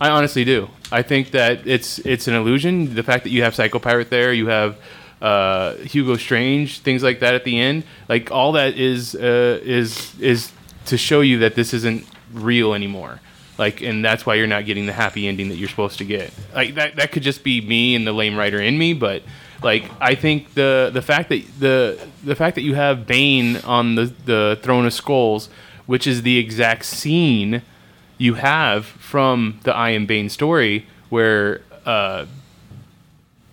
I 0.00 0.10
honestly 0.10 0.44
do. 0.44 0.68
I 0.92 1.02
think 1.02 1.30
that 1.32 1.66
it's 1.66 1.98
it's 2.00 2.28
an 2.28 2.34
illusion. 2.34 2.94
The 2.94 3.02
fact 3.02 3.24
that 3.24 3.30
you 3.30 3.42
have 3.42 3.54
Psycho 3.54 3.78
Pirate 3.78 4.10
there, 4.10 4.32
you 4.32 4.46
have 4.48 4.76
uh, 5.22 5.74
Hugo 5.76 6.16
Strange, 6.16 6.80
things 6.80 7.02
like 7.02 7.20
that 7.20 7.34
at 7.34 7.44
the 7.44 7.58
end, 7.58 7.84
like 8.08 8.30
all 8.30 8.52
that 8.52 8.76
is 8.76 9.14
uh, 9.14 9.58
is 9.64 10.14
is 10.20 10.52
to 10.86 10.96
show 10.96 11.20
you 11.22 11.38
that 11.38 11.54
this 11.54 11.72
isn't 11.74 12.04
real 12.32 12.74
anymore. 12.74 13.20
Like, 13.58 13.80
and 13.80 14.04
that's 14.04 14.26
why 14.26 14.34
you're 14.34 14.46
not 14.46 14.66
getting 14.66 14.84
the 14.86 14.92
happy 14.92 15.26
ending 15.26 15.48
that 15.48 15.56
you're 15.56 15.68
supposed 15.68 15.98
to 15.98 16.04
get. 16.04 16.30
Like 16.54 16.74
that 16.74 16.96
that 16.96 17.12
could 17.12 17.22
just 17.22 17.42
be 17.42 17.60
me 17.60 17.94
and 17.94 18.06
the 18.06 18.12
lame 18.12 18.36
writer 18.36 18.60
in 18.60 18.76
me, 18.78 18.92
but 18.92 19.22
like 19.62 19.90
I 20.00 20.14
think 20.14 20.52
the 20.54 20.90
the 20.92 21.00
fact 21.02 21.30
that 21.30 21.42
the 21.58 21.98
the 22.22 22.34
fact 22.34 22.54
that 22.56 22.62
you 22.62 22.74
have 22.74 23.06
Bane 23.06 23.56
on 23.58 23.94
the 23.94 24.12
the 24.26 24.58
throne 24.62 24.84
of 24.84 24.92
skulls, 24.92 25.48
which 25.86 26.06
is 26.06 26.20
the 26.22 26.36
exact 26.38 26.84
scene 26.84 27.62
you 28.18 28.34
have 28.34 28.84
from 28.84 29.58
the 29.62 29.74
I 29.74 29.90
Am 29.90 30.04
Bane 30.06 30.28
story, 30.28 30.86
where 31.08 31.62
uh, 31.86 32.26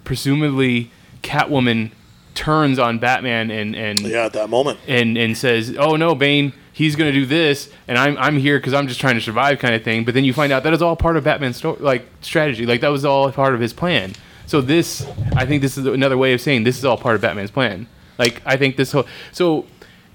presumably 0.03 0.91
Catwoman 1.21 1.91
turns 2.35 2.79
on 2.79 2.99
Batman 2.99 3.51
and 3.51 3.75
and 3.75 3.99
Yeah, 4.01 4.25
at 4.25 4.33
that 4.33 4.49
moment. 4.49 4.79
and 4.87 5.17
and 5.17 5.37
says, 5.37 5.75
"Oh 5.77 5.95
no, 5.95 6.15
Bane, 6.15 6.53
he's 6.73 6.95
gonna 6.97 7.13
do 7.13 7.25
this, 7.25 7.69
and 7.87 7.97
I'm 7.97 8.17
I'm 8.17 8.37
here 8.37 8.59
because 8.59 8.73
I'm 8.73 8.87
just 8.87 8.99
trying 8.99 9.15
to 9.15 9.21
survive," 9.21 9.59
kind 9.59 9.73
of 9.73 9.83
thing. 9.83 10.03
But 10.03 10.13
then 10.13 10.25
you 10.25 10.33
find 10.33 10.51
out 10.51 10.63
that 10.63 10.73
is 10.73 10.81
all 10.81 10.95
part 10.95 11.15
of 11.15 11.23
Batman's 11.23 11.57
story, 11.57 11.77
like 11.79 12.05
strategy, 12.21 12.65
like 12.65 12.81
that 12.81 12.89
was 12.89 13.05
all 13.05 13.31
part 13.31 13.53
of 13.53 13.61
his 13.61 13.71
plan. 13.71 14.13
So 14.45 14.59
this, 14.59 15.07
I 15.35 15.45
think, 15.45 15.61
this 15.61 15.77
is 15.77 15.85
another 15.85 16.17
way 16.17 16.33
of 16.33 16.41
saying 16.41 16.63
this 16.65 16.77
is 16.77 16.83
all 16.83 16.97
part 16.97 17.15
of 17.15 17.21
Batman's 17.21 17.51
plan. 17.51 17.87
Like 18.17 18.41
I 18.45 18.57
think 18.57 18.75
this 18.75 18.91
whole 18.91 19.05
so 19.31 19.65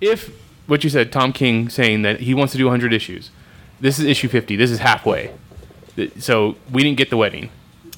if 0.01 0.31
what 0.67 0.85
you 0.85 0.91
said, 0.91 1.11
Tom 1.11 1.33
King 1.33 1.69
saying 1.71 2.03
that 2.03 2.21
he 2.21 2.35
wants 2.35 2.53
to 2.53 2.59
do 2.59 2.65
100 2.67 2.93
issues, 2.93 3.31
this 3.81 3.99
is 3.99 4.05
issue 4.05 4.29
50. 4.29 4.55
This 4.57 4.71
is 4.71 4.81
halfway. 4.81 5.33
So 6.19 6.57
we 6.71 6.83
didn't 6.83 6.99
get 6.99 7.11
the 7.11 7.17
wedding 7.17 7.51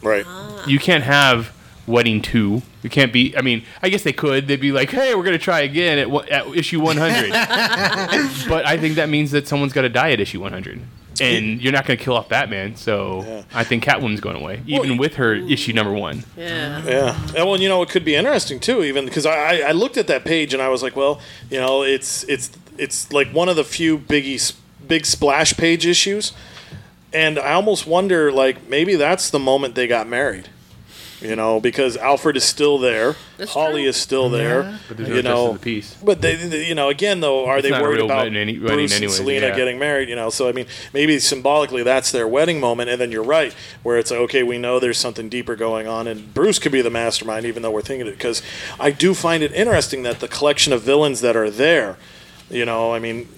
Right. 0.03 0.25
Ah. 0.27 0.65
you 0.67 0.79
can't 0.79 1.05
have 1.05 1.53
wedding 1.91 2.23
two. 2.23 2.63
You 2.83 2.91
can't 2.91 3.13
be. 3.13 3.37
I 3.37 3.43
mean, 3.43 3.65
I 3.83 3.89
guess 3.91 4.03
they 4.03 4.13
could. 4.13 4.47
They'd 4.49 4.61
be 4.61 4.73
like, 4.73 4.91
"Hey, 4.91 5.15
we're 5.15 5.25
gonna 5.25 5.39
try 5.39 5.61
again 5.61 5.99
at, 5.99 6.11
one- 6.11 6.29
at 6.29 6.47
issue 6.57 6.81
100." 6.81 7.31
but 8.49 8.67
I 8.67 8.77
think 8.79 8.95
that 8.95 9.09
means 9.09 9.31
that 9.33 9.47
someone's 9.49 9.73
got 9.73 9.83
to 9.83 9.89
die 9.89 10.13
at 10.13 10.21
issue 10.21 10.41
100, 10.41 10.81
and 11.21 11.61
you're 11.63 11.73
not 11.73 11.87
gonna 11.87 11.97
kill 11.99 12.17
off 12.17 12.29
Batman. 12.29 12.77
So 12.77 13.25
Yeah. 13.27 13.43
I 13.53 13.65
think 13.65 13.85
Catwoman's 13.85 14.21
going 14.21 14.37
away, 14.37 14.63
even 14.67 14.97
with 14.97 15.17
her 15.17 15.35
issue 15.35 15.73
number 15.73 15.93
one. 15.93 16.25
Yeah. 16.37 16.83
Yeah. 16.87 17.27
And 17.37 17.47
well, 17.49 17.61
you 17.61 17.69
know, 17.69 17.83
it 17.83 17.89
could 17.91 18.05
be 18.05 18.15
interesting 18.15 18.61
too, 18.61 18.83
even 18.85 19.05
because 19.05 19.27
I, 19.27 19.35
I 19.35 19.69
I 19.69 19.73
looked 19.73 19.97
at 19.97 20.07
that 20.07 20.25
page 20.25 20.55
and 20.55 20.63
I 20.63 20.69
was 20.69 20.83
like, 20.83 20.97
well, 20.97 21.21
you 21.51 21.59
know, 21.59 21.83
it's 21.83 22.25
it's 22.25 22.51
it's 22.79 23.13
like 23.13 23.29
one 23.33 23.49
of 23.49 23.57
the 23.57 23.65
few 23.65 23.99
biggie 23.99 24.55
big 24.89 25.05
splash 25.05 25.55
page 25.57 25.85
issues, 25.87 26.33
and 27.13 27.39
I 27.39 27.53
almost 27.53 27.87
wonder 27.87 28.33
like 28.33 28.69
maybe 28.69 28.95
that's 28.97 29.29
the 29.31 29.39
moment 29.39 29.75
they 29.75 29.87
got 29.87 30.09
married. 30.09 30.49
You 31.23 31.37
know, 31.37 31.61
because 31.61 31.99
Alfred 31.99 32.39
is 32.39 32.45
still 32.45 32.79
there, 32.79 33.15
That's 33.37 33.53
Holly 33.53 33.83
true. 33.83 33.91
is 33.91 33.97
still 33.97 34.31
there. 34.31 34.79
But 34.89 34.97
there's 34.97 35.09
no 35.11 35.15
you 35.17 35.23
justice 35.23 35.25
know, 35.25 35.53
the 35.53 35.59
peace. 35.59 35.97
But 36.03 36.23
they, 36.23 36.35
they- 36.37 36.67
you 36.67 36.75
know, 36.75 36.89
again 36.89 37.21
though, 37.21 37.45
are 37.45 37.59
It's 37.59 37.69
they 37.69 37.73
worried 37.73 37.97
real 37.97 38.07
about 38.07 38.19
wedding 38.25 38.37
any- 38.39 38.59
wedding 38.59 38.77
Bruce 38.79 38.93
and 38.93 39.03
anyways, 39.05 39.17
Selina 39.19 39.47
yeah. 39.49 39.57
getting 39.57 39.79
married? 39.79 40.09
You 40.09 40.17
know, 40.17 40.31
so 40.31 40.49
I 40.49 40.53
mean, 40.53 40.65
maybe 40.95 41.19
symbolically 41.19 41.83
that's 41.83 42.11
their 42.11 42.27
wedding 42.27 42.59
moment, 42.59 42.89
and 42.89 42.99
then 42.99 43.13
you're 43.13 43.23
right, 43.23 43.55
where 43.83 43.99
it's 43.99 44.11
like, 44.11 44.21
okay, 44.21 44.43
we 44.43 44.57
know 44.57 44.81
there's 44.81 44.97
something 44.97 45.29
deeper 45.29 45.57
going 45.57 45.87
on, 45.87 46.07
and 46.07 46.33
Bruce 46.33 46.59
could 46.59 46.73
be 46.73 46.81
the 46.81 46.89
mastermind, 46.91 47.45
even 47.45 47.63
though 47.63 47.71
we're 47.71 47.83
thinking 47.83 48.07
it. 48.07 48.13
Because 48.13 48.41
I 48.79 48.91
do 48.91 49.13
find 49.13 49.43
it 49.43 49.53
interesting 49.53 50.03
that 50.05 50.21
the 50.21 50.29
collection 50.29 50.73
of 50.73 50.81
villains 50.81 51.21
that 51.21 51.37
are 51.37 51.51
there, 51.51 51.99
you 52.51 52.65
know, 52.65 52.95
I 52.95 52.99
mean. 52.99 53.29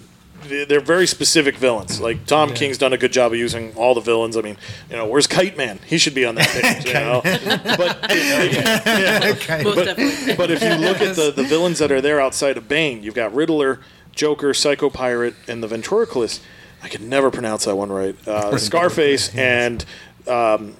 They- 0.47 0.65
They're 0.65 0.79
very 0.81 1.07
specific 1.07 1.55
villains. 1.57 1.99
Like 2.01 2.25
Tom 2.25 2.53
King's 2.53 2.77
done 2.77 2.93
a 2.93 2.97
good 2.97 3.11
job 3.11 3.31
of 3.33 3.37
using 3.37 3.73
all 3.75 3.93
the 3.93 4.01
villains. 4.01 4.35
I 4.37 4.41
mean, 4.41 4.57
you 4.89 4.95
know, 4.95 5.05
where's 5.05 5.27
Kite 5.27 5.57
Man? 5.57 5.79
He 5.85 5.97
should 5.97 6.13
be 6.15 6.25
on 6.25 6.35
that 6.35 6.47
page. 6.47 6.85
you 6.85 6.93
know, 6.93 7.21
but 7.77 7.97
yeah. 8.13 9.63
Most 9.63 9.75
But- 9.75 10.37
but 10.37 10.51
if 10.51 10.61
you 10.61 10.73
look 10.75 11.01
at 11.01 11.15
the, 11.15 11.31
the 11.35 11.43
villains 11.43 11.79
that 11.79 11.91
are 11.91 12.01
there 12.01 12.19
outside 12.21 12.57
of 12.57 12.67
Bane, 12.67 13.03
you've 13.03 13.15
got 13.15 13.33
Riddler, 13.33 13.79
Joker, 14.13 14.53
Psycho 14.53 14.89
Pirate, 14.89 15.35
and 15.47 15.61
the 15.63 15.67
Ventriloquist. 15.67 16.41
I 16.81 16.89
can 16.89 17.07
never 17.07 17.31
pronounce 17.31 17.65
that 17.65 17.75
one 17.75 17.91
right. 17.91 18.15
Uh, 18.27 18.57
Scarface 18.57 19.33
and 19.35 19.85
um, 20.27 20.75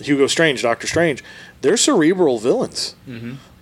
Hugo 0.00 0.26
Strange, 0.28 0.62
Doctor 0.62 0.86
Strange. 0.86 1.24
They're 1.60 1.76
cerebral 1.76 2.38
villains. 2.38 2.94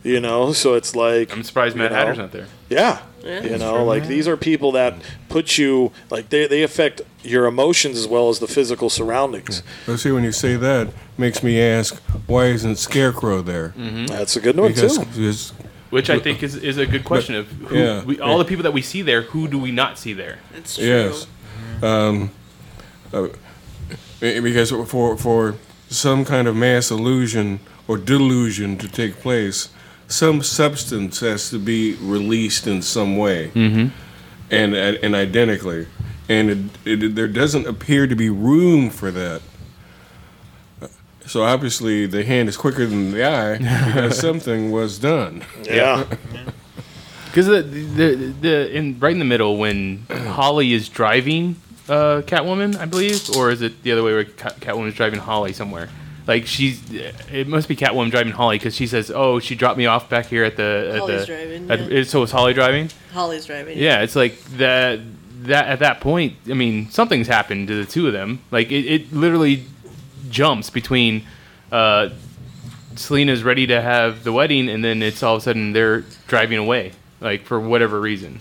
You 0.03 0.19
know, 0.21 0.53
so 0.55 0.75
it's 0.75 0.95
like 0.97 1.29
Mm-hmm. 1.29 1.39
I'm 1.39 1.45
surprised 1.45 1.77
you 1.77 1.83
Mad 1.83 1.91
know, 1.93 1.97
Hatter's 1.99 2.19
not 2.19 2.33
there. 2.33 2.47
Yeah. 2.71 3.03
Yeah. 3.23 3.43
You 3.43 3.59
know, 3.59 3.85
like 3.85 4.07
these 4.07 4.27
are 4.27 4.37
people 4.37 4.73
that 4.73 4.95
put 5.29 5.59
you 5.59 5.93
like 6.11 6.31
they, 6.31 6.47
they 6.47 6.63
affect 6.63 7.03
your 7.23 7.47
emotions 7.47 7.99
as 7.99 8.07
well 8.07 8.29
as 8.29 8.39
the 8.39 8.49
physical 8.49 8.89
surroundings. 8.89 9.63
But 9.87 9.99
see, 9.99 10.11
when 10.11 10.25
you 10.25 10.33
say 10.33 10.57
that, 10.57 10.89
makes 11.19 11.43
me 11.43 11.61
ask, 11.61 11.97
why 12.27 12.47
isn't 12.47 12.77
Scarecrow 12.77 13.43
there? 13.43 13.75
That's 13.77 14.37
a 14.37 14.41
good 14.41 14.57
one 14.57 14.73
Because, 14.73 14.97
too. 14.97 15.05
because 15.05 15.51
Which 15.91 16.09
I 16.09 16.19
think 16.19 16.43
is, 16.43 16.57
is 16.57 16.79
a 16.79 16.87
good 16.87 17.05
question 17.05 17.35
of 17.35 17.49
who, 17.49 17.77
yeah. 17.77 18.03
we, 18.05 18.19
all 18.21 18.39
the 18.39 18.45
people 18.45 18.63
that 18.63 18.73
we 18.73 18.83
see 18.83 19.03
there. 19.03 19.23
Who 19.23 19.49
do 19.49 19.59
we 19.59 19.71
not 19.71 19.99
see 19.99 20.15
there? 20.15 20.39
It's 20.55 20.77
true. 20.77 20.87
Yes. 20.87 21.27
Um, 21.83 22.31
uh, 23.13 23.29
eh, 24.23 24.41
because 24.41 24.71
for 24.71 25.17
for 25.17 25.57
some 25.89 26.25
kind 26.25 26.47
of 26.47 26.55
mass 26.57 26.91
illusion 26.91 27.61
or 27.89 27.99
delusion 27.99 28.79
to 28.79 28.89
take 28.89 29.17
place, 29.17 29.69
some 30.11 30.43
substance 30.43 31.21
has 31.21 31.51
to 31.51 31.59
be 31.59 31.95
released 31.95 32.67
in 32.67 32.83
some 32.83 33.17
way, 33.17 33.49
mm-hmm. 33.55 33.89
and 34.51 34.75
and 34.75 35.15
identically, 35.15 35.87
and 36.29 36.71
it, 36.85 37.03
it, 37.03 37.15
there 37.15 37.29
doesn't 37.29 37.67
appear 37.67 38.07
to 38.07 38.17
be 38.17 38.29
room 38.29 38.91
for 38.91 39.11
that. 39.13 39.41
So 41.27 41.45
obviously, 41.45 42.07
the 42.07 42.25
hand 42.25 42.49
is 42.49 42.57
quicker 42.57 42.87
than 42.87 43.13
the 43.13 43.25
eye 43.25 43.59
because 43.59 44.19
something 44.21 44.73
was 44.73 44.99
done. 44.99 45.45
Yeah. 45.63 46.05
Because 47.27 47.47
the, 47.47 47.63
the 47.63 48.15
the 48.41 48.77
in 48.77 48.99
right 48.99 49.13
in 49.13 49.21
the 49.21 49.25
middle 49.25 49.57
when 49.57 50.07
Holly 50.11 50.73
is 50.73 50.89
driving 50.89 51.55
uh, 51.89 52.23
Catwoman, 52.27 52.77
I 52.77 52.87
believe, 52.87 53.31
or 53.37 53.51
is 53.51 53.63
it 53.63 53.85
the 53.85 53.93
other 53.93 54.03
way 54.03 54.13
where 54.13 54.25
Cat, 54.25 54.59
Catwoman 54.59 54.89
is 54.89 54.95
driving 54.95 55.21
Holly 55.21 55.53
somewhere? 55.53 55.89
Like 56.27 56.47
she's, 56.47 56.81
it 56.93 57.49
must 57.49 57.67
be 57.69 57.75
Catwoman 57.77 58.11
driving 58.11 58.33
Holly 58.33 58.57
because 58.59 58.75
she 58.77 58.87
says, 58.87 59.11
"Oh, 59.11 59.41
she 59.41 59.55
dropped 59.55 59.79
me 59.79 59.87
off 59.87 60.09
back 60.09 60.27
here 60.27 60.45
at 60.45 60.57
the." 60.57 60.91
At 60.95 60.99
Holly's 61.01 61.21
the, 61.21 61.27
driving, 61.27 61.71
at- 61.71 61.91
yeah. 61.91 62.03
So 62.05 62.23
it's 62.23 62.33
Holly 62.33 62.53
driving. 62.55 62.91
Holly's 63.13 63.47
driving. 63.47 63.79
Yeah, 63.79 64.03
it's 64.03 64.17
like 64.17 64.39
that. 64.59 65.01
That 65.45 65.69
at 65.69 65.79
that 65.79 66.01
point, 66.03 66.35
I 66.51 66.53
mean, 66.53 66.91
something's 66.91 67.27
happened 67.27 67.69
to 67.69 67.83
the 67.83 67.91
two 67.91 68.07
of 68.07 68.13
them. 68.13 68.41
Like 68.51 68.71
it, 68.71 68.85
it 68.87 69.13
literally 69.13 69.65
jumps 70.29 70.69
between 70.69 71.25
uh, 71.73 72.11
Selina's 72.97 73.43
ready 73.43 73.67
to 73.67 73.81
have 73.81 74.23
the 74.25 74.33
wedding, 74.33 74.69
and 74.69 74.85
then 74.85 75.03
it's 75.03 75.23
all 75.23 75.37
of 75.37 75.41
a 75.41 75.45
sudden 75.45 75.73
they're 75.73 76.01
driving 76.29 76.59
away, 76.59 76.93
like 77.21 77.45
for 77.45 77.59
whatever 77.59 77.99
reason. 78.01 78.41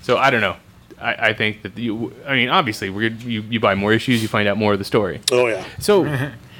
So 0.00 0.16
I 0.16 0.30
don't 0.30 0.40
know. 0.40 0.56
I, 0.98 1.14
I 1.28 1.32
think 1.34 1.62
that 1.62 1.76
you. 1.76 2.14
I 2.26 2.34
mean, 2.34 2.48
obviously, 2.48 2.88
we're 2.88 3.10
you, 3.10 3.42
you 3.42 3.60
buy 3.60 3.74
more 3.74 3.92
issues, 3.92 4.22
you 4.22 4.28
find 4.28 4.48
out 4.48 4.56
more 4.56 4.72
of 4.72 4.78
the 4.78 4.84
story. 4.86 5.20
Oh 5.30 5.46
yeah. 5.48 5.64
So 5.80 6.04
th- 6.04 6.30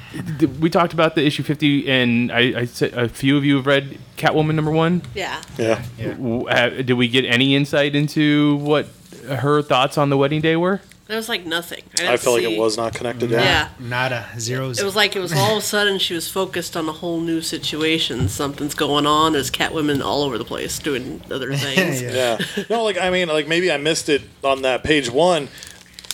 we 0.59 0.69
talked 0.69 0.93
about 0.93 1.15
the 1.15 1.25
issue 1.25 1.43
fifty, 1.43 1.89
and 1.89 2.31
I, 2.31 2.61
I 2.61 2.65
said 2.65 2.93
a 2.93 3.09
few 3.09 3.37
of 3.37 3.43
you 3.45 3.57
have 3.57 3.65
read 3.65 3.97
Catwoman 4.17 4.55
number 4.55 4.71
one. 4.71 5.01
Yeah. 5.13 5.41
Yeah. 5.57 5.81
W- 5.99 6.47
uh, 6.47 6.69
Did 6.81 6.93
we 6.93 7.07
get 7.07 7.25
any 7.25 7.55
insight 7.55 7.95
into 7.95 8.55
what 8.57 8.87
her 9.27 9.61
thoughts 9.61 9.97
on 9.97 10.09
the 10.09 10.17
wedding 10.17 10.41
day 10.41 10.55
were? 10.55 10.81
There 11.07 11.15
was 11.15 11.29
like 11.29 11.45
nothing. 11.45 11.83
I 11.93 11.95
didn't 12.03 12.19
felt 12.19 12.35
like 12.35 12.45
see- 12.45 12.55
it 12.55 12.59
was 12.59 12.75
not 12.75 12.93
connected. 12.93 13.29
Yeah. 13.31 13.41
Yeah. 13.41 13.69
Nada. 13.79 14.27
Zeros. 14.39 14.77
It 14.77 14.83
was 14.83 14.95
like 14.95 15.15
it 15.15 15.19
was 15.19 15.31
all 15.31 15.53
of 15.53 15.59
a 15.59 15.65
sudden 15.65 15.99
she 15.99 16.13
was 16.13 16.29
focused 16.29 16.75
on 16.75 16.87
a 16.89 16.91
whole 16.91 17.21
new 17.21 17.39
situation. 17.41 18.27
Something's 18.27 18.75
going 18.75 19.05
on. 19.05 19.31
There's 19.31 19.49
Catwomen 19.49 20.03
all 20.03 20.23
over 20.23 20.37
the 20.37 20.43
place 20.43 20.79
doing 20.79 21.21
other 21.31 21.53
things. 21.55 22.01
Yeah. 22.01 22.37
Yeah. 22.57 22.63
No, 22.69 22.83
like 22.83 22.97
I 22.97 23.09
mean, 23.09 23.29
like 23.29 23.47
maybe 23.47 23.71
I 23.71 23.77
missed 23.77 24.09
it 24.09 24.21
on 24.43 24.63
that 24.63 24.83
page 24.83 25.09
one. 25.09 25.47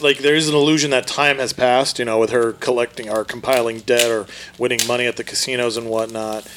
Like 0.01 0.19
there's 0.19 0.49
an 0.49 0.55
illusion 0.55 0.91
that 0.91 1.07
time 1.07 1.37
has 1.37 1.53
passed, 1.53 1.99
you 1.99 2.05
know, 2.05 2.19
with 2.19 2.31
her 2.31 2.53
collecting 2.53 3.09
or 3.09 3.23
compiling 3.23 3.79
debt 3.79 4.09
or 4.09 4.27
winning 4.57 4.79
money 4.87 5.05
at 5.05 5.17
the 5.17 5.23
casinos 5.23 5.77
and 5.77 5.89
whatnot. 5.89 6.47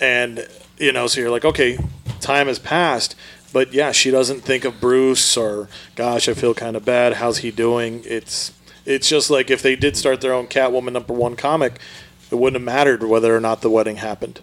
And 0.00 0.46
you 0.78 0.92
know, 0.92 1.06
so 1.06 1.20
you're 1.20 1.30
like, 1.30 1.44
okay, 1.44 1.78
time 2.20 2.48
has 2.48 2.58
passed. 2.58 3.14
But 3.52 3.72
yeah, 3.72 3.92
she 3.92 4.10
doesn't 4.10 4.40
think 4.40 4.64
of 4.64 4.80
Bruce 4.80 5.36
or 5.36 5.68
gosh, 5.94 6.28
I 6.28 6.34
feel 6.34 6.54
kind 6.54 6.76
of 6.76 6.84
bad. 6.84 7.14
How's 7.14 7.38
he 7.38 7.50
doing? 7.50 8.02
It's 8.04 8.52
it's 8.84 9.08
just 9.08 9.30
like 9.30 9.50
if 9.50 9.62
they 9.62 9.76
did 9.76 9.96
start 9.96 10.20
their 10.20 10.32
own 10.32 10.46
Catwoman 10.46 10.92
number 10.92 11.12
one 11.12 11.36
comic, 11.36 11.78
it 12.30 12.36
wouldn't 12.36 12.60
have 12.60 12.64
mattered 12.64 13.02
whether 13.02 13.34
or 13.36 13.40
not 13.40 13.60
the 13.60 13.70
wedding 13.70 13.96
happened. 13.96 14.40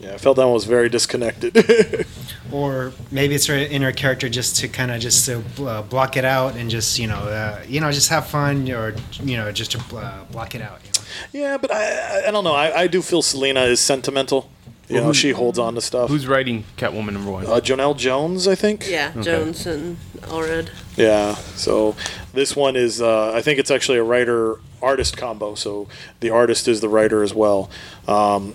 Yeah, 0.00 0.14
I 0.14 0.18
felt 0.18 0.36
that 0.36 0.44
one 0.44 0.54
was 0.54 0.64
very 0.64 0.88
disconnected. 0.88 1.56
or 2.52 2.92
maybe 3.10 3.34
it's 3.34 3.46
her 3.46 3.56
inner 3.56 3.92
character 3.92 4.28
just 4.28 4.56
to 4.56 4.68
kind 4.68 4.90
of 4.90 5.00
just 5.00 5.26
to 5.26 5.42
uh, 5.64 5.82
block 5.82 6.16
it 6.16 6.24
out 6.24 6.56
and 6.56 6.70
just 6.70 6.98
you 6.98 7.06
know 7.06 7.16
uh, 7.16 7.62
you 7.66 7.80
know 7.80 7.90
just 7.90 8.08
have 8.08 8.26
fun 8.26 8.70
or 8.70 8.94
you 9.22 9.36
know 9.36 9.50
just 9.50 9.72
to 9.72 9.96
uh, 9.96 10.24
block 10.24 10.54
it 10.54 10.62
out. 10.62 10.80
You 10.84 10.90
know? 10.92 11.06
Yeah, 11.32 11.56
but 11.56 11.72
I, 11.72 12.22
I, 12.22 12.28
I 12.28 12.30
don't 12.30 12.44
know. 12.44 12.54
I, 12.54 12.82
I 12.82 12.86
do 12.86 13.02
feel 13.02 13.22
Selina 13.22 13.62
is 13.62 13.80
sentimental. 13.80 14.50
You 14.88 15.02
know, 15.02 15.12
she 15.12 15.32
holds 15.32 15.58
on 15.58 15.74
to 15.74 15.82
stuff. 15.82 16.08
Who's 16.08 16.26
writing 16.26 16.64
Catwoman 16.78 17.12
number 17.12 17.30
one? 17.30 17.44
uh, 17.44 17.60
Joëlle 17.60 17.94
Jones, 17.96 18.48
I 18.48 18.54
think. 18.54 18.88
Yeah, 18.88 19.12
Jones 19.20 19.66
and 19.66 19.98
Allred. 20.22 20.70
Yeah. 20.96 21.34
So 21.34 21.94
this 22.32 22.56
one 22.56 22.74
is, 22.74 23.02
uh, 23.02 23.32
I 23.34 23.42
think 23.42 23.58
it's 23.58 23.70
actually 23.70 23.98
a 23.98 24.02
writer 24.02 24.60
artist 24.80 25.18
combo. 25.18 25.54
So 25.54 25.88
the 26.20 26.30
artist 26.30 26.68
is 26.68 26.80
the 26.80 26.88
writer 26.88 27.22
as 27.22 27.34
well. 27.34 27.68
Um, 28.06 28.54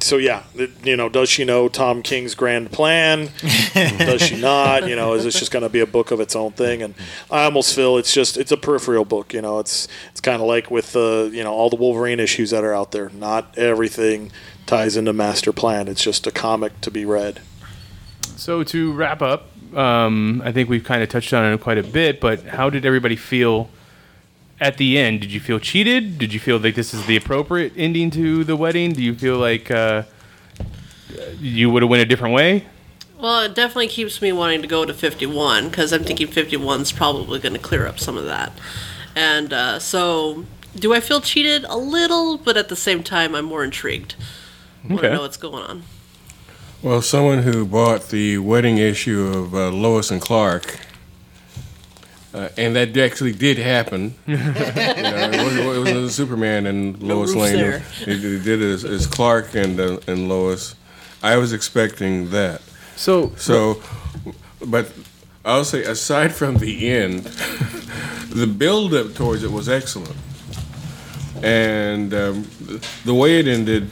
so 0.00 0.18
yeah, 0.18 0.42
you 0.84 0.96
know, 0.96 1.08
does 1.08 1.30
she 1.30 1.44
know 1.44 1.68
Tom 1.68 2.02
King's 2.02 2.34
grand 2.34 2.70
plan? 2.70 3.30
does 3.72 4.22
she 4.22 4.38
not? 4.38 4.86
You 4.86 4.96
know, 4.96 5.14
is 5.14 5.24
this 5.24 5.38
just 5.38 5.50
going 5.50 5.62
to 5.62 5.70
be 5.70 5.80
a 5.80 5.86
book 5.86 6.10
of 6.10 6.20
its 6.20 6.36
own 6.36 6.52
thing? 6.52 6.82
And 6.82 6.94
I 7.30 7.44
almost 7.44 7.74
feel 7.74 7.96
it's 7.96 8.12
just 8.12 8.36
it's 8.36 8.52
a 8.52 8.56
peripheral 8.56 9.06
book. 9.06 9.32
You 9.32 9.40
know, 9.40 9.58
it's 9.58 9.88
it's 10.10 10.20
kind 10.20 10.42
of 10.42 10.46
like 10.46 10.70
with 10.70 10.94
uh, 10.94 11.24
you 11.32 11.42
know 11.42 11.52
all 11.52 11.70
the 11.70 11.76
Wolverine 11.76 12.20
issues 12.20 12.50
that 12.50 12.64
are 12.64 12.74
out 12.74 12.92
there. 12.92 13.08
Not 13.10 13.56
everything 13.56 14.30
ties 14.66 14.96
into 14.96 15.14
master 15.14 15.52
plan. 15.52 15.88
It's 15.88 16.02
just 16.02 16.26
a 16.26 16.30
comic 16.30 16.78
to 16.82 16.90
be 16.90 17.06
read. 17.06 17.40
So 18.36 18.62
to 18.64 18.92
wrap 18.92 19.22
up, 19.22 19.46
um, 19.74 20.42
I 20.44 20.52
think 20.52 20.68
we've 20.68 20.84
kind 20.84 21.02
of 21.02 21.08
touched 21.08 21.32
on 21.32 21.50
it 21.50 21.60
quite 21.60 21.78
a 21.78 21.82
bit. 21.82 22.20
But 22.20 22.44
how 22.44 22.68
did 22.68 22.84
everybody 22.84 23.16
feel 23.16 23.70
at 24.60 24.76
the 24.76 24.98
end? 24.98 25.20
Did 25.20 25.32
you 25.32 25.40
feel 25.40 25.58
cheated? 25.58 26.18
Did 26.18 26.32
you 26.32 26.40
feel 26.40 26.58
like 26.58 26.74
this 26.74 26.92
is 26.94 27.06
the 27.06 27.16
appropriate 27.16 27.72
ending 27.76 28.10
to 28.12 28.44
the 28.44 28.56
wedding? 28.56 28.92
Do 28.92 29.02
you 29.02 29.14
feel 29.14 29.36
like 29.38 29.70
uh, 29.70 30.02
you 31.40 31.70
would 31.70 31.82
have 31.82 31.90
went 31.90 32.02
a 32.02 32.06
different 32.06 32.34
way? 32.34 32.66
Well, 33.18 33.42
it 33.42 33.54
definitely 33.54 33.88
keeps 33.88 34.22
me 34.22 34.30
wanting 34.32 34.62
to 34.62 34.68
go 34.68 34.84
to 34.84 34.94
51 34.94 35.68
because 35.68 35.92
I'm 35.92 36.04
thinking 36.04 36.28
51's 36.28 36.92
probably 36.92 37.40
going 37.40 37.54
to 37.54 37.58
clear 37.58 37.86
up 37.86 37.98
some 37.98 38.16
of 38.16 38.24
that. 38.26 38.52
And 39.16 39.52
uh, 39.52 39.78
so, 39.80 40.44
do 40.76 40.94
I 40.94 41.00
feel 41.00 41.20
cheated? 41.20 41.64
A 41.64 41.76
little, 41.76 42.38
but 42.38 42.56
at 42.56 42.68
the 42.68 42.76
same 42.76 43.02
time, 43.02 43.34
I'm 43.34 43.44
more 43.46 43.64
intrigued. 43.64 44.14
I 44.84 44.88
want 44.88 45.00
Okay. 45.00 45.08
to 45.08 45.14
know 45.16 45.22
what's 45.22 45.36
going 45.36 45.64
on. 45.64 45.82
Well, 46.80 47.02
someone 47.02 47.42
who 47.42 47.66
bought 47.66 48.10
the 48.10 48.38
wedding 48.38 48.78
issue 48.78 49.20
of 49.26 49.52
uh, 49.52 49.70
Lois 49.70 50.12
and 50.12 50.20
Clark, 50.20 50.78
uh, 52.34 52.48
and 52.56 52.76
that 52.76 52.96
actually 52.96 53.32
did 53.32 53.58
happen. 53.58 54.14
you 54.26 54.36
know, 54.36 54.42
it 54.56 55.42
wasn't, 55.42 55.66
it 55.66 55.78
wasn't 55.78 56.10
Superman 56.10 56.66
and 56.66 57.02
Lois 57.02 57.30
roof's 57.30 57.40
Lane. 57.52 57.56
there. 57.56 57.82
It, 58.06 58.24
it 58.24 58.44
did 58.44 58.62
as, 58.62 58.84
as 58.84 59.06
Clark 59.06 59.54
and 59.54 59.78
uh, 59.80 59.98
and 60.06 60.28
Lois. 60.28 60.74
I 61.22 61.36
was 61.36 61.52
expecting 61.52 62.30
that. 62.30 62.60
So 62.96 63.32
So, 63.36 63.82
but 64.66 64.92
I'll 65.44 65.64
say, 65.64 65.82
aside 65.84 66.32
from 66.34 66.58
the 66.58 66.88
end, 66.90 67.20
the 68.30 68.46
build 68.46 68.92
up 68.94 69.14
towards 69.14 69.42
it 69.42 69.50
was 69.50 69.68
excellent. 69.68 70.14
And 71.42 72.12
um, 72.14 72.42
the- 72.60 72.86
the 73.04 73.14
way 73.14 73.38
it 73.38 73.46
ended, 73.46 73.90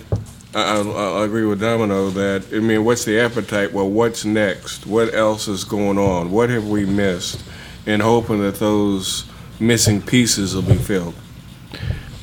I, 0.54 0.80
I, 0.80 1.20
I 1.20 1.24
agree 1.24 1.44
with 1.46 1.60
Domino 1.60 2.10
that, 2.10 2.46
I 2.52 2.58
mean, 2.58 2.84
what's 2.84 3.04
the 3.04 3.18
appetite? 3.20 3.72
Well, 3.72 3.88
what's 3.88 4.24
next? 4.24 4.86
What 4.86 5.14
else 5.14 5.48
is 5.48 5.64
going 5.64 5.98
on? 5.98 6.30
What 6.30 6.50
have 6.50 6.68
we 6.68 6.84
missed? 6.84 7.42
And 7.86 8.02
hoping 8.02 8.40
that 8.40 8.56
those 8.56 9.26
missing 9.60 10.02
pieces 10.02 10.54
will 10.54 10.62
be 10.62 10.74
filled. 10.74 11.14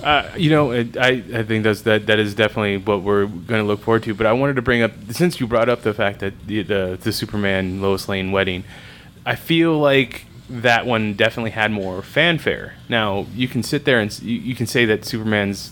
Uh, 0.03 0.29
you 0.35 0.49
know, 0.49 0.73
I, 0.73 1.23
I 1.33 1.43
think 1.43 1.63
that's 1.63 1.83
that 1.83 2.07
that 2.07 2.19
is 2.19 2.35
definitely 2.35 2.75
what 2.75 3.01
we're 3.01 3.25
going 3.25 3.61
to 3.61 3.63
look 3.63 3.79
forward 3.79 4.03
to. 4.03 4.13
But 4.13 4.27
I 4.27 4.33
wanted 4.33 4.57
to 4.57 4.61
bring 4.61 4.81
up 4.81 4.91
since 5.11 5.39
you 5.39 5.47
brought 5.47 5.69
up 5.69 5.83
the 5.83 5.93
fact 5.93 6.19
that 6.19 6.33
the 6.45 6.61
the, 6.63 6.99
the 7.01 7.13
Superman 7.13 7.81
Lois 7.81 8.09
Lane 8.09 8.33
wedding, 8.33 8.65
I 9.25 9.35
feel 9.35 9.77
like 9.79 10.25
that 10.49 10.85
one 10.85 11.13
definitely 11.13 11.51
had 11.51 11.71
more 11.71 12.01
fanfare. 12.01 12.73
Now 12.89 13.25
you 13.33 13.47
can 13.47 13.63
sit 13.63 13.85
there 13.85 14.01
and 14.01 14.21
you, 14.21 14.37
you 14.39 14.55
can 14.55 14.67
say 14.67 14.83
that 14.83 15.05
Superman's, 15.05 15.71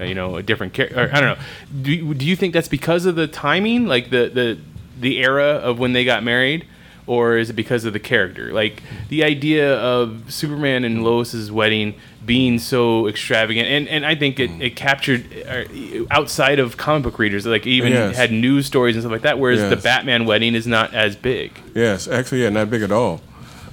uh, 0.00 0.04
you 0.04 0.14
know, 0.14 0.36
a 0.36 0.42
different 0.42 0.72
character. 0.72 1.10
I 1.12 1.20
don't 1.20 1.38
know. 1.38 1.44
Do 1.82 1.92
you, 1.92 2.14
do 2.14 2.24
you 2.24 2.36
think 2.36 2.54
that's 2.54 2.68
because 2.68 3.04
of 3.04 3.14
the 3.14 3.26
timing, 3.26 3.86
like 3.86 4.08
the 4.08 4.30
the 4.32 4.58
the 4.98 5.18
era 5.18 5.44
of 5.44 5.78
when 5.78 5.92
they 5.92 6.06
got 6.06 6.24
married? 6.24 6.66
Or 7.06 7.36
is 7.38 7.50
it 7.50 7.52
because 7.52 7.84
of 7.84 7.92
the 7.92 8.00
character? 8.00 8.52
Like 8.52 8.82
the 9.08 9.22
idea 9.22 9.76
of 9.78 10.24
Superman 10.32 10.84
and 10.84 11.04
Lois's 11.04 11.52
wedding 11.52 11.94
being 12.24 12.58
so 12.58 13.06
extravagant, 13.06 13.68
and, 13.68 13.86
and 13.88 14.04
I 14.04 14.16
think 14.16 14.40
it, 14.40 14.50
it 14.60 14.74
captured 14.74 15.24
uh, 15.48 15.64
outside 16.10 16.58
of 16.58 16.76
comic 16.76 17.04
book 17.04 17.18
readers, 17.20 17.46
like 17.46 17.64
even 17.66 17.92
Yes. 17.92 18.16
had 18.16 18.32
news 18.32 18.66
stories 18.66 18.96
and 18.96 19.02
stuff 19.04 19.12
like 19.12 19.22
that. 19.22 19.38
Whereas 19.38 19.60
the 19.70 19.76
Batman 19.76 20.24
wedding 20.26 20.56
is 20.56 20.66
not 20.66 20.92
as 20.94 21.14
big. 21.14 21.52
Yes, 21.74 22.08
actually, 22.08 22.42
yeah, 22.42 22.48
not 22.50 22.68
big 22.70 22.82
at 22.82 22.90
all. 22.90 23.20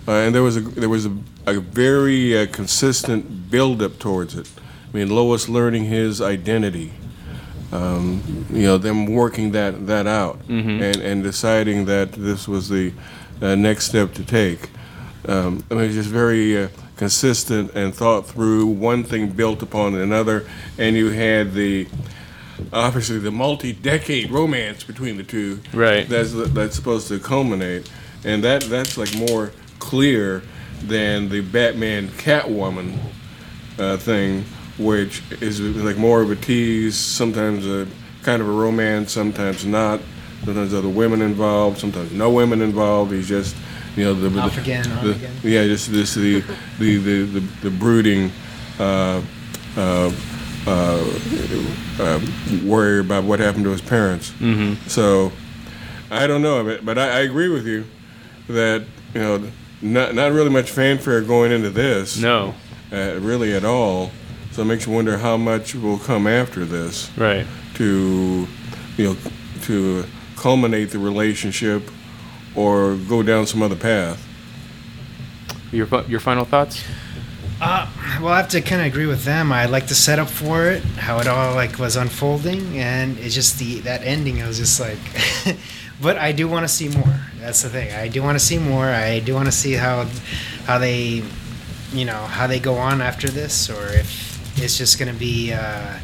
Uh, 0.08 0.12
and 0.12 0.36
there 0.36 0.44
was 0.44 0.58
a 0.58 0.62
there 0.62 0.90
was 0.90 1.08
a, 1.08 1.18
a 1.48 1.60
very 1.60 2.38
uh, 2.38 2.46
consistent 2.52 3.50
build 3.50 3.82
up 3.82 3.98
towards 3.98 4.36
it. 4.36 4.48
I 4.94 4.98
mean, 4.98 5.10
Lois 5.10 5.50
learning 5.50 5.86
his 5.86 6.22
identity, 6.22 6.92
um, 7.72 8.22
you 8.52 8.64
know, 8.64 8.78
them 8.78 9.08
working 9.08 9.52
that 9.54 9.88
that 9.88 10.06
out, 10.06 10.40
and 10.48 10.98
and 10.98 11.24
deciding 11.24 11.86
that 11.86 12.12
this 12.12 12.48
was 12.48 12.70
the 12.70 12.94
uh, 13.42 13.56
next 13.56 13.86
step 13.86 14.14
to 14.14 14.24
take. 14.24 14.70
Um, 15.28 15.64
I 15.72 15.76
mean, 15.76 15.84
it's 15.86 15.96
just 15.96 16.10
very 16.10 16.64
uh, 16.64 16.68
consistent 16.98 17.72
and 17.76 17.94
thought 17.94 18.28
through. 18.28 18.66
One 18.68 19.04
thing 19.04 19.30
built 19.30 19.62
upon 19.62 19.96
another, 19.96 20.48
and 20.78 20.96
you 20.96 21.10
had 21.12 21.54
the 21.54 21.88
obviously 22.72 23.18
the 23.20 23.32
multi-decade 23.32 24.30
romance 24.32 24.84
between 24.84 25.18
the 25.18 25.24
two 25.24 25.60
Right. 25.74 26.08
that's 26.08 26.34
that's 26.54 26.76
supposed 26.76 27.08
to 27.08 27.20
culminate 27.20 27.90
and 28.24 28.44
that 28.44 28.62
that's 28.64 28.96
like 28.96 29.14
more 29.18 29.52
clear 29.80 30.44
than 30.84 31.30
the 31.30 31.42
batman 31.42 32.08
catwoman 32.10 32.98
uh, 33.80 33.98
thing 33.98 34.46
which 34.78 35.24
is 35.42 35.60
like 35.62 35.98
more 35.98 36.22
of 36.22 36.30
a 36.30 36.36
tease 36.36 36.96
sometimes 36.96 37.66
a 37.66 37.88
kind 38.22 38.42
of 38.42 38.48
a 38.48 38.52
romance 38.52 39.12
sometimes 39.12 39.66
not 39.66 40.00
sometimes 40.46 40.74
other 40.74 40.90
women 40.90 41.22
involved 41.22 41.78
sometimes 41.80 42.12
no 42.12 42.30
women 42.30 42.62
involved 42.62 43.12
he's 43.12 43.28
just 43.28 43.56
you 43.96 44.04
know 44.04 44.14
the, 44.14 44.40
Off 44.40 44.56
the, 44.56 44.62
again, 44.62 44.92
on 44.92 45.06
the- 45.06 45.12
again. 45.14 45.34
yeah 45.44 45.64
just 45.66 45.92
this 45.92 46.16
the 46.16 46.42
the 46.80 46.98
the 46.98 47.24
the, 47.26 47.40
the 47.62 47.70
brooding 47.70 48.32
uh, 48.80 49.22
uh, 49.78 50.12
uh, 50.66 51.20
uh, 52.00 52.20
worry 52.64 53.00
about 53.00 53.24
what 53.24 53.40
happened 53.40 53.66
to 53.66 53.70
his 53.72 53.82
parents. 53.82 54.32
Mm-hmm. 54.40 54.88
So 54.88 55.32
I 56.10 56.26
don't 56.26 56.42
know, 56.42 56.64
but, 56.64 56.86
but 56.86 56.98
I, 56.98 57.18
I 57.18 57.20
agree 57.20 57.50
with 57.50 57.68
you 57.68 57.86
that 58.48 58.86
you 59.14 59.22
know 59.22 59.48
not 59.82 60.16
not 60.16 60.32
really 60.32 60.50
much 60.50 60.72
fanfare 60.72 61.22
going 61.22 61.52
into 61.52 61.70
this. 61.70 62.18
No, 62.18 62.56
uh, 62.92 63.18
really 63.20 63.54
at 63.54 63.66
all. 63.66 64.12
So 64.52 64.62
it 64.62 64.66
makes 64.66 64.86
you 64.88 64.94
wonder 64.94 65.18
how 65.18 65.38
much 65.38 65.76
will 65.76 65.98
come 66.00 66.28
after 66.28 66.64
this 66.66 67.10
right. 67.18 67.46
to 67.76 68.48
you 68.98 69.04
know 69.06 69.16
to 69.64 70.06
culminate 70.44 70.90
the 70.90 71.00
relationship 71.00 71.82
or 72.54 72.98
go 73.08 73.24
down 73.24 73.48
some 73.48 73.62
other 73.62 73.78
path. 73.78 74.20
Your 75.72 75.88
your 76.10 76.20
final 76.20 76.44
thoughts? 76.44 76.84
Uh, 77.62 77.88
well, 78.22 78.34
I 78.34 78.38
have 78.38 78.50
to 78.50 78.60
kind 78.60 78.82
of 78.82 78.88
agree 78.88 79.06
with 79.06 79.24
them. 79.24 79.54
I 79.54 79.68
like 79.68 79.88
the 79.88 79.96
setup 79.96 80.28
for 80.28 80.66
it, 80.66 80.84
how 81.08 81.20
it 81.20 81.28
all 81.28 81.56
like 81.56 81.80
was 81.80 81.96
unfolding, 81.96 82.78
and 82.78 83.18
it's 83.20 83.34
just 83.34 83.58
the 83.58 83.80
that 83.82 84.02
ending. 84.04 84.42
I 84.42 84.48
was 84.48 84.58
just 84.58 84.82
like, 84.82 85.00
but 86.02 86.18
I 86.18 86.34
do 86.34 86.50
want 86.50 86.68
to 86.68 86.74
see 86.80 86.90
more. 86.90 87.16
That's 87.40 87.62
the 87.62 87.70
thing. 87.70 87.94
I 87.94 88.10
do 88.10 88.22
want 88.22 88.38
to 88.38 88.44
see 88.44 88.60
more. 88.60 88.88
I 88.88 89.20
do 89.20 89.34
want 89.34 89.46
to 89.46 89.58
see 89.64 89.74
how 89.74 90.08
how 90.66 90.78
they, 90.78 91.24
you 91.94 92.04
know, 92.04 92.22
how 92.38 92.48
they 92.48 92.60
go 92.60 92.76
on 92.76 93.02
after 93.02 93.30
this, 93.30 93.70
or 93.70 93.88
if 93.88 94.60
it's 94.62 94.78
just 94.78 95.00
going 95.00 95.12
to 95.12 95.18
be 95.18 95.54
uh, 95.54 95.98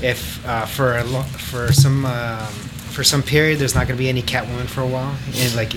if 0.00 0.46
uh, 0.46 0.64
for 0.64 0.98
a 0.98 1.04
lo- 1.04 1.32
for 1.50 1.72
some 1.72 2.06
um, 2.06 2.54
for 3.00 3.04
some 3.04 3.22
period 3.22 3.58
there's 3.58 3.74
not 3.74 3.86
going 3.86 3.96
to 3.96 3.98
be 3.98 4.10
any 4.10 4.20
Catwoman 4.20 4.66
for 4.66 4.82
a 4.82 4.86
while, 4.86 5.16
and 5.34 5.54
like 5.54 5.72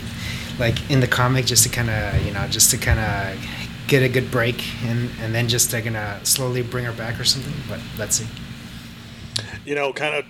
like 0.60 0.92
in 0.92 1.00
the 1.00 1.08
comic, 1.08 1.46
just 1.46 1.64
to 1.64 1.70
kind 1.70 1.90
of 1.90 2.22
you 2.26 2.34
know 2.34 2.46
just 2.50 2.70
to 2.72 2.78
kind 2.78 3.00
of 3.00 3.42
get 3.88 4.04
a 4.04 4.10
good 4.10 4.30
break, 4.30 4.62
and 4.84 5.10
and 5.22 5.34
then 5.34 5.48
just 5.48 5.72
they're 5.72 5.82
gonna 5.82 6.20
slowly 6.24 6.62
bring 6.62 6.84
her 6.84 6.92
back 6.92 7.18
or 7.18 7.24
something. 7.24 7.54
But 7.70 7.80
let's 7.98 8.18
see. 8.18 8.28
you 9.66 9.74
know, 9.74 9.94
kind 9.94 10.16
of 10.16 10.26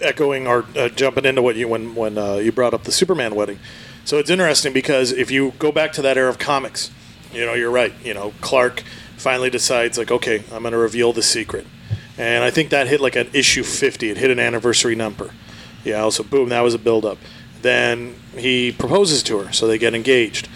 echoing 0.00 0.48
or 0.48 0.64
uh, 0.76 0.88
jumping 0.88 1.26
into 1.26 1.42
what 1.42 1.54
you 1.54 1.68
when 1.68 1.94
when 1.94 2.18
uh, 2.18 2.34
you 2.34 2.50
brought 2.50 2.74
up 2.74 2.82
the 2.82 2.90
Superman 2.90 3.36
wedding. 3.36 3.60
So 4.04 4.18
it's 4.18 4.28
interesting 4.28 4.72
because 4.72 5.12
if 5.12 5.30
you 5.30 5.52
go 5.60 5.70
back 5.70 5.92
to 5.92 6.02
that 6.02 6.18
era 6.18 6.28
of 6.28 6.40
comics, 6.40 6.90
you 7.32 7.46
know, 7.46 7.54
you're 7.54 7.70
right. 7.70 7.94
You 8.04 8.14
know, 8.14 8.32
Clark 8.40 8.82
finally 9.16 9.48
decides 9.48 9.96
like, 9.96 10.10
okay, 10.10 10.42
I'm 10.50 10.62
going 10.62 10.72
to 10.72 10.78
reveal 10.78 11.12
the 11.12 11.22
secret, 11.22 11.68
and 12.18 12.42
I 12.42 12.50
think 12.50 12.70
that 12.70 12.88
hit 12.88 13.00
like 13.00 13.14
an 13.14 13.30
issue 13.32 13.62
50. 13.62 14.10
It 14.10 14.16
hit 14.16 14.32
an 14.32 14.40
anniversary 14.40 14.96
number. 14.96 15.30
Yeah, 15.84 16.08
so 16.10 16.22
boom, 16.24 16.48
that 16.50 16.60
was 16.60 16.74
a 16.74 16.78
build 16.78 17.04
up. 17.04 17.18
Then 17.60 18.16
he 18.36 18.72
proposes 18.72 19.22
to 19.24 19.38
her, 19.38 19.52
so 19.52 19.66
they 19.66 19.78
get 19.78 19.94
engaged, 19.94 20.48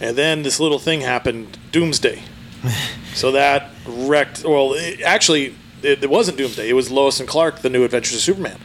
and 0.00 0.16
then 0.16 0.42
this 0.42 0.60
little 0.60 0.78
thing 0.78 1.00
happened, 1.02 1.58
Doomsday. 1.72 2.22
So 3.14 3.30
that 3.30 3.70
wrecked. 3.86 4.44
Well, 4.44 4.72
it, 4.74 5.00
actually, 5.02 5.54
it, 5.82 6.02
it 6.02 6.10
wasn't 6.10 6.36
Doomsday. 6.36 6.68
It 6.68 6.72
was 6.72 6.90
Lois 6.90 7.20
and 7.20 7.28
Clark, 7.28 7.60
the 7.60 7.70
New 7.70 7.84
Adventures 7.84 8.16
of 8.16 8.20
Superman. 8.22 8.58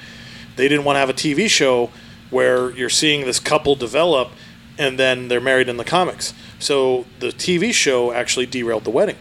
They 0.56 0.68
didn't 0.68 0.86
want 0.86 0.96
to 0.96 1.00
have 1.02 1.10
a 1.10 1.14
TV 1.14 1.48
show 1.48 1.92
where 2.32 2.72
you're 2.72 2.90
seeing 2.90 3.26
this 3.26 3.40
couple 3.40 3.76
develop, 3.76 4.32
and 4.78 4.98
then 4.98 5.28
they're 5.28 5.40
married 5.40 5.70
in 5.70 5.78
the 5.78 5.84
comics. 5.84 6.34
So 6.58 7.06
the 7.20 7.28
TV 7.28 7.72
show 7.72 8.12
actually 8.12 8.48
derailed 8.48 8.86
the 8.86 8.90
wedding. 8.90 9.18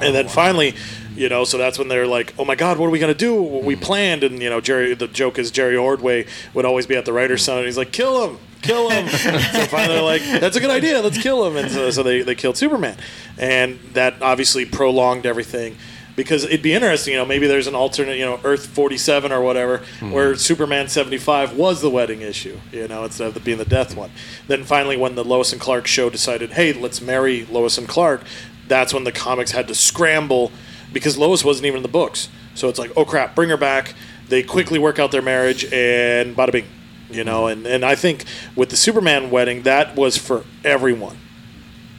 And 0.00 0.14
then 0.14 0.26
oh, 0.26 0.28
finally, 0.28 0.74
you 1.14 1.28
know, 1.28 1.44
so 1.44 1.58
that's 1.58 1.78
when 1.78 1.88
they're 1.88 2.06
like, 2.06 2.34
"Oh 2.38 2.44
my 2.44 2.54
God, 2.54 2.78
what 2.78 2.86
are 2.86 2.90
we 2.90 2.98
gonna 2.98 3.14
do? 3.14 3.34
What 3.40 3.64
we 3.64 3.74
hmm. 3.74 3.80
planned." 3.80 4.24
And 4.24 4.42
you 4.42 4.50
know, 4.50 4.60
Jerry. 4.60 4.94
The 4.94 5.08
joke 5.08 5.38
is 5.38 5.50
Jerry 5.50 5.76
Ordway 5.76 6.26
would 6.54 6.64
always 6.64 6.86
be 6.86 6.96
at 6.96 7.04
the 7.04 7.12
writer's 7.12 7.42
son, 7.42 7.58
and 7.58 7.66
he's 7.66 7.78
like, 7.78 7.92
"Kill 7.92 8.28
him." 8.28 8.38
Kill 8.62 8.88
him. 8.88 9.06
so 9.52 9.66
finally, 9.66 9.94
they're 9.94 10.02
like, 10.02 10.40
"That's 10.40 10.56
a 10.56 10.60
good 10.60 10.70
idea. 10.70 11.00
Let's 11.00 11.18
kill 11.18 11.46
him." 11.46 11.56
And 11.56 11.70
so, 11.70 11.90
so 11.90 12.02
they, 12.02 12.22
they 12.22 12.34
killed 12.34 12.56
Superman, 12.56 12.96
and 13.36 13.78
that 13.92 14.22
obviously 14.22 14.64
prolonged 14.64 15.26
everything 15.26 15.76
because 16.16 16.44
it'd 16.44 16.62
be 16.62 16.72
interesting. 16.72 17.12
You 17.12 17.18
know, 17.18 17.26
maybe 17.26 17.46
there's 17.46 17.66
an 17.66 17.74
alternate, 17.74 18.16
you 18.16 18.24
know, 18.24 18.40
Earth 18.42 18.66
47 18.66 19.32
or 19.32 19.42
whatever, 19.42 19.78
hmm. 20.00 20.12
where 20.12 20.34
Superman 20.36 20.88
75 20.88 21.56
was 21.56 21.82
the 21.82 21.90
wedding 21.90 22.22
issue. 22.22 22.58
You 22.72 22.88
know, 22.88 23.04
instead 23.04 23.36
of 23.36 23.44
being 23.44 23.58
the 23.58 23.64
death 23.64 23.94
one. 23.94 24.10
Then 24.48 24.64
finally, 24.64 24.96
when 24.96 25.14
the 25.14 25.24
Lois 25.24 25.52
and 25.52 25.60
Clark 25.60 25.86
show 25.86 26.08
decided, 26.08 26.52
"Hey, 26.52 26.72
let's 26.72 27.00
marry 27.00 27.44
Lois 27.44 27.76
and 27.76 27.86
Clark," 27.86 28.22
that's 28.66 28.94
when 28.94 29.04
the 29.04 29.12
comics 29.12 29.50
had 29.50 29.68
to 29.68 29.74
scramble 29.74 30.52
because 30.94 31.18
Lois 31.18 31.44
wasn't 31.44 31.66
even 31.66 31.78
in 31.78 31.82
the 31.82 31.88
books. 31.90 32.30
So 32.54 32.68
it's 32.70 32.78
like, 32.78 32.92
oh 32.96 33.04
crap, 33.04 33.34
bring 33.34 33.50
her 33.50 33.58
back. 33.58 33.94
They 34.28 34.42
quickly 34.42 34.78
work 34.78 34.98
out 34.98 35.10
their 35.10 35.20
marriage 35.20 35.64
and 35.70 36.34
bada 36.34 36.52
bing. 36.52 36.66
You 37.10 37.24
know, 37.24 37.48
and, 37.48 37.66
and 37.66 37.84
I 37.84 37.94
think 37.94 38.24
with 38.56 38.70
the 38.70 38.76
Superman 38.76 39.30
wedding, 39.30 39.62
that 39.64 39.94
was 39.94 40.16
for 40.16 40.44
everyone. 40.64 41.18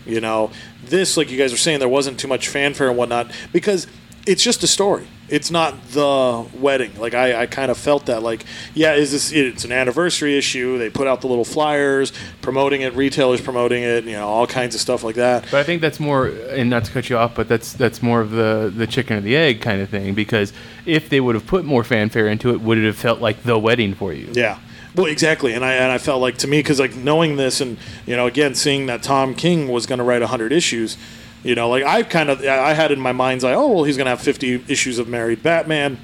You 0.06 0.20
know, 0.20 0.52
this, 0.84 1.18
like 1.18 1.30
you 1.30 1.38
guys 1.38 1.52
were 1.52 1.58
saying, 1.58 1.80
there 1.80 1.88
wasn't 1.88 2.20
too 2.20 2.28
much 2.28 2.48
fanfare 2.48 2.90
and 2.90 2.98
whatnot 2.98 3.32
because 3.54 3.86
it's 4.26 4.44
just 4.44 4.64
a 4.64 4.68
story. 4.68 5.08
It's 5.28 5.50
not 5.50 5.90
the 5.90 6.46
wedding. 6.60 7.00
Like 7.00 7.14
I, 7.14 7.42
I 7.42 7.46
kind 7.48 7.72
of 7.72 7.78
felt 7.78 8.06
that. 8.06 8.22
Like, 8.22 8.46
yeah, 8.74 8.94
is 8.94 9.12
this? 9.12 9.32
It's 9.32 9.66
an 9.66 9.72
anniversary 9.72 10.38
issue. 10.38 10.78
They 10.78 10.90
put 10.90 11.08
out 11.08 11.22
the 11.22 11.28
little 11.28 11.46
flyers 11.46 12.14
promoting 12.42 12.82
it, 12.82 12.94
retailers 12.94 13.42
promoting 13.42 13.84
it, 13.84 14.04
you 14.06 14.12
know, 14.12 14.28
all 14.28 14.46
kinds 14.46 14.76
of 14.76 14.82
stuff 14.82 15.04
like 15.04 15.16
that. 15.16 15.44
But 15.50 15.56
I 15.56 15.64
think 15.64 15.82
that's 15.82 16.00
more, 16.00 16.28
and 16.28 16.70
not 16.70 16.86
to 16.86 16.92
cut 16.92 17.10
you 17.10 17.18
off, 17.18 17.34
but 17.34 17.48
that's 17.48 17.74
that's 17.74 18.04
more 18.04 18.22
of 18.22 18.32
the 18.32 18.72
the 18.76 18.86
chicken 18.88 19.18
or 19.18 19.22
the 19.22 19.36
egg 19.36 19.62
kind 19.62 19.82
of 19.82 19.90
thing. 19.90 20.14
Because 20.14 20.54
if 20.86 21.10
they 21.10 21.20
would 21.20 21.36
have 21.36 21.48
put 21.48 21.66
more 21.66 21.84
fanfare 21.84 22.28
into 22.28 22.52
it, 22.52 22.62
would 22.62 22.78
it 22.78 22.86
have 22.86 22.98
felt 22.98 23.20
like 23.20 23.44
the 23.44 23.58
wedding 23.58 23.96
for 23.96 24.14
you? 24.14 24.30
Yeah. 24.34 24.60
Well, 24.96 25.08
exactly, 25.08 25.54
and 25.54 25.66
I 25.66 25.74
and 25.74 25.92
I 25.92 25.98
felt 25.98 26.22
like 26.22 26.38
to 26.38 26.48
me 26.48 26.60
because 26.60 26.80
like 26.80 26.96
knowing 26.96 27.36
this 27.36 27.60
and 27.60 27.78
you 28.06 28.16
know 28.16 28.28
again 28.28 28.56
seeing 28.56 28.86
that 28.86 29.04
Tom 29.04 29.36
King 29.36 29.68
was 29.68 29.86
going 29.86 30.00
to 30.00 30.06
write 30.06 30.22
hundred 30.22 30.54
issues, 30.54 30.98
you 31.46 31.56
know 31.56 31.70
like 31.70 31.84
I 31.84 32.04
kind 32.04 32.30
of 32.30 32.44
I 32.44 32.74
had 32.74 32.92
in 32.92 33.00
my 33.00 33.14
mind's 33.14 33.44
eye 33.44 33.54
oh 33.54 33.68
well 33.70 33.84
he's 33.86 33.96
to 33.96 34.06
have 34.06 34.22
fifty 34.22 34.64
issues 34.68 35.00
of 35.00 35.08
married 35.08 35.42
Batman, 35.42 35.98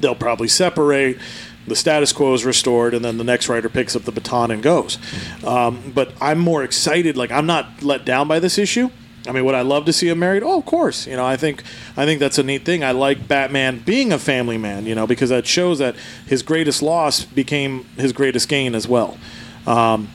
they'll 0.00 0.14
probably 0.14 0.48
separate, 0.48 1.18
the 1.66 1.76
status 1.76 2.12
quo 2.12 2.34
is 2.34 2.44
restored, 2.44 2.94
and 2.94 3.04
then 3.04 3.18
the 3.18 3.24
next 3.24 3.48
writer 3.48 3.68
picks 3.68 3.94
up 3.94 4.02
the 4.02 4.12
baton 4.12 4.50
and 4.50 4.62
goes. 4.62 4.98
Um, 5.44 5.92
but 5.94 6.12
I'm 6.20 6.38
more 6.38 6.64
excited. 6.64 7.16
Like 7.16 7.30
I'm 7.30 7.46
not 7.46 7.82
let 7.82 8.04
down 8.04 8.28
by 8.28 8.38
this 8.38 8.58
issue. 8.58 8.90
I 9.26 9.32
mean, 9.32 9.44
would 9.44 9.54
I 9.54 9.60
love 9.60 9.84
to 9.86 9.92
see 9.92 10.08
him 10.08 10.20
married? 10.20 10.42
Oh, 10.42 10.58
of 10.58 10.64
course. 10.64 11.06
You 11.06 11.16
know, 11.16 11.26
I 11.26 11.36
think 11.36 11.62
I 11.96 12.06
think 12.06 12.20
that's 12.20 12.38
a 12.38 12.42
neat 12.42 12.64
thing. 12.64 12.82
I 12.82 12.92
like 12.92 13.28
Batman 13.28 13.80
being 13.80 14.12
a 14.12 14.18
family 14.18 14.56
man. 14.56 14.86
You 14.86 14.94
know, 14.94 15.06
because 15.06 15.30
that 15.30 15.46
shows 15.46 15.78
that 15.78 15.96
his 16.26 16.42
greatest 16.42 16.82
loss 16.82 17.24
became 17.24 17.84
his 17.96 18.12
greatest 18.12 18.48
gain 18.48 18.74
as 18.74 18.88
well. 18.88 19.18
Um, 19.66 20.08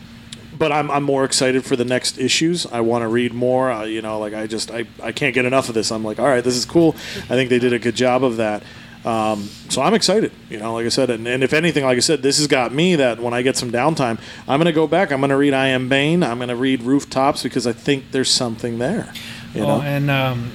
but 0.63 0.71
I'm, 0.71 0.89
I'm 0.89 1.03
more 1.03 1.25
excited 1.25 1.65
for 1.65 1.75
the 1.75 1.83
next 1.83 2.17
issues. 2.17 2.65
I 2.65 2.79
want 2.79 3.01
to 3.01 3.09
read 3.09 3.33
more. 3.33 3.69
Uh, 3.69 3.83
you 3.83 4.01
know, 4.01 4.17
like 4.17 4.33
I 4.33 4.47
just 4.47 4.71
I, 4.71 4.85
I 5.01 5.11
can't 5.11 5.35
get 5.35 5.43
enough 5.43 5.67
of 5.67 5.75
this. 5.75 5.91
I'm 5.91 6.05
like, 6.05 6.19
all 6.19 6.25
right, 6.25 6.41
this 6.41 6.55
is 6.55 6.63
cool. 6.63 6.95
I 7.17 7.35
think 7.35 7.49
they 7.49 7.59
did 7.59 7.73
a 7.73 7.79
good 7.79 7.95
job 7.95 8.23
of 8.23 8.37
that. 8.37 8.63
Um, 9.03 9.49
so 9.67 9.81
I'm 9.81 9.93
excited. 9.93 10.31
You 10.49 10.59
know, 10.59 10.73
like 10.73 10.85
I 10.85 10.89
said, 10.89 11.09
and, 11.09 11.27
and 11.27 11.43
if 11.43 11.51
anything, 11.51 11.83
like 11.83 11.97
I 11.97 11.99
said, 11.99 12.21
this 12.21 12.37
has 12.37 12.47
got 12.47 12.73
me 12.73 12.95
that 12.95 13.19
when 13.19 13.33
I 13.33 13.41
get 13.41 13.57
some 13.57 13.73
downtime, 13.73 14.17
I'm 14.47 14.57
going 14.57 14.67
to 14.67 14.71
go 14.71 14.87
back. 14.87 15.11
I'm 15.11 15.19
going 15.19 15.31
to 15.31 15.35
read 15.35 15.53
I 15.53 15.67
Am 15.67 15.89
Bane. 15.89 16.23
I'm 16.23 16.37
going 16.37 16.47
to 16.47 16.55
read 16.55 16.81
Rooftops 16.81 17.43
because 17.43 17.67
I 17.67 17.73
think 17.73 18.11
there's 18.11 18.31
something 18.31 18.79
there. 18.79 19.11
You 19.53 19.63
Oh, 19.63 19.67
know, 19.67 19.81
and 19.81 20.09
um, 20.09 20.51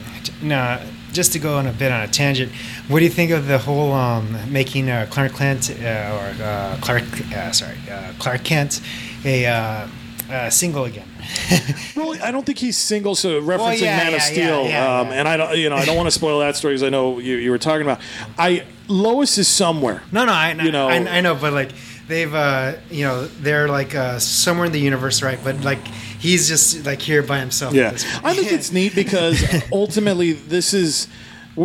just 1.12 1.32
to 1.34 1.38
go 1.38 1.58
on 1.58 1.66
a 1.66 1.72
bit 1.72 1.92
on 1.92 2.00
a 2.00 2.08
tangent, 2.08 2.50
what 2.88 3.00
do 3.00 3.04
you 3.04 3.10
think 3.10 3.30
of 3.30 3.46
the 3.46 3.58
whole 3.58 3.92
um, 3.92 4.34
making 4.50 4.88
uh, 4.88 5.06
Clark 5.10 5.34
Kent 5.34 5.70
uh, 5.70 5.84
or 5.84 6.42
uh, 6.42 6.78
Clark, 6.80 7.04
uh, 7.34 7.52
sorry, 7.52 7.76
uh, 7.90 8.12
Clark 8.18 8.44
Kent 8.44 8.80
a 9.24 9.88
uh, 10.30 10.50
single 10.50 10.84
again? 10.84 11.08
Well, 11.96 12.16
I 12.22 12.30
don't 12.30 12.46
think 12.46 12.58
he's 12.58 12.76
single. 12.76 13.16
So 13.16 13.40
referencing 13.42 13.80
yeah, 13.80 13.96
Man 13.96 14.14
of 14.14 14.22
Steel, 14.22 14.62
yeah, 14.64 14.68
yeah, 14.68 15.00
um, 15.00 15.08
yeah. 15.08 15.14
and 15.14 15.28
I 15.28 15.36
don't, 15.36 15.56
you 15.58 15.68
know, 15.68 15.74
I 15.74 15.84
don't 15.84 15.96
want 15.96 16.06
to 16.06 16.12
spoil 16.12 16.38
that 16.40 16.54
story 16.54 16.74
because 16.74 16.84
I 16.84 16.90
know 16.90 17.18
you, 17.18 17.36
you 17.36 17.50
were 17.50 17.58
talking 17.58 17.82
about. 17.82 18.00
I 18.38 18.64
Lois 18.86 19.36
is 19.36 19.48
somewhere. 19.48 20.02
No, 20.12 20.24
no, 20.24 20.32
I, 20.32 20.52
You 20.52 20.70
know- 20.70 20.88
I, 20.88 20.94
I 20.94 21.20
know, 21.22 21.34
but 21.34 21.52
like 21.52 21.72
they've, 22.06 22.32
uh, 22.32 22.74
you 22.88 23.04
know, 23.04 23.26
they're 23.26 23.66
like 23.68 23.96
uh, 23.96 24.20
somewhere 24.20 24.66
in 24.66 24.72
the 24.72 24.78
universe, 24.80 25.22
right? 25.22 25.38
But 25.42 25.62
like 25.62 25.84
he's 25.86 26.46
just 26.46 26.86
like 26.86 27.02
here 27.02 27.22
by 27.22 27.40
himself. 27.40 27.74
Yeah. 27.74 27.90
I 28.22 28.34
think 28.34 28.52
it's 28.52 28.70
neat 28.78 28.94
because 28.94 29.42
ultimately 29.72 30.32
this 30.34 30.72
is 30.72 31.08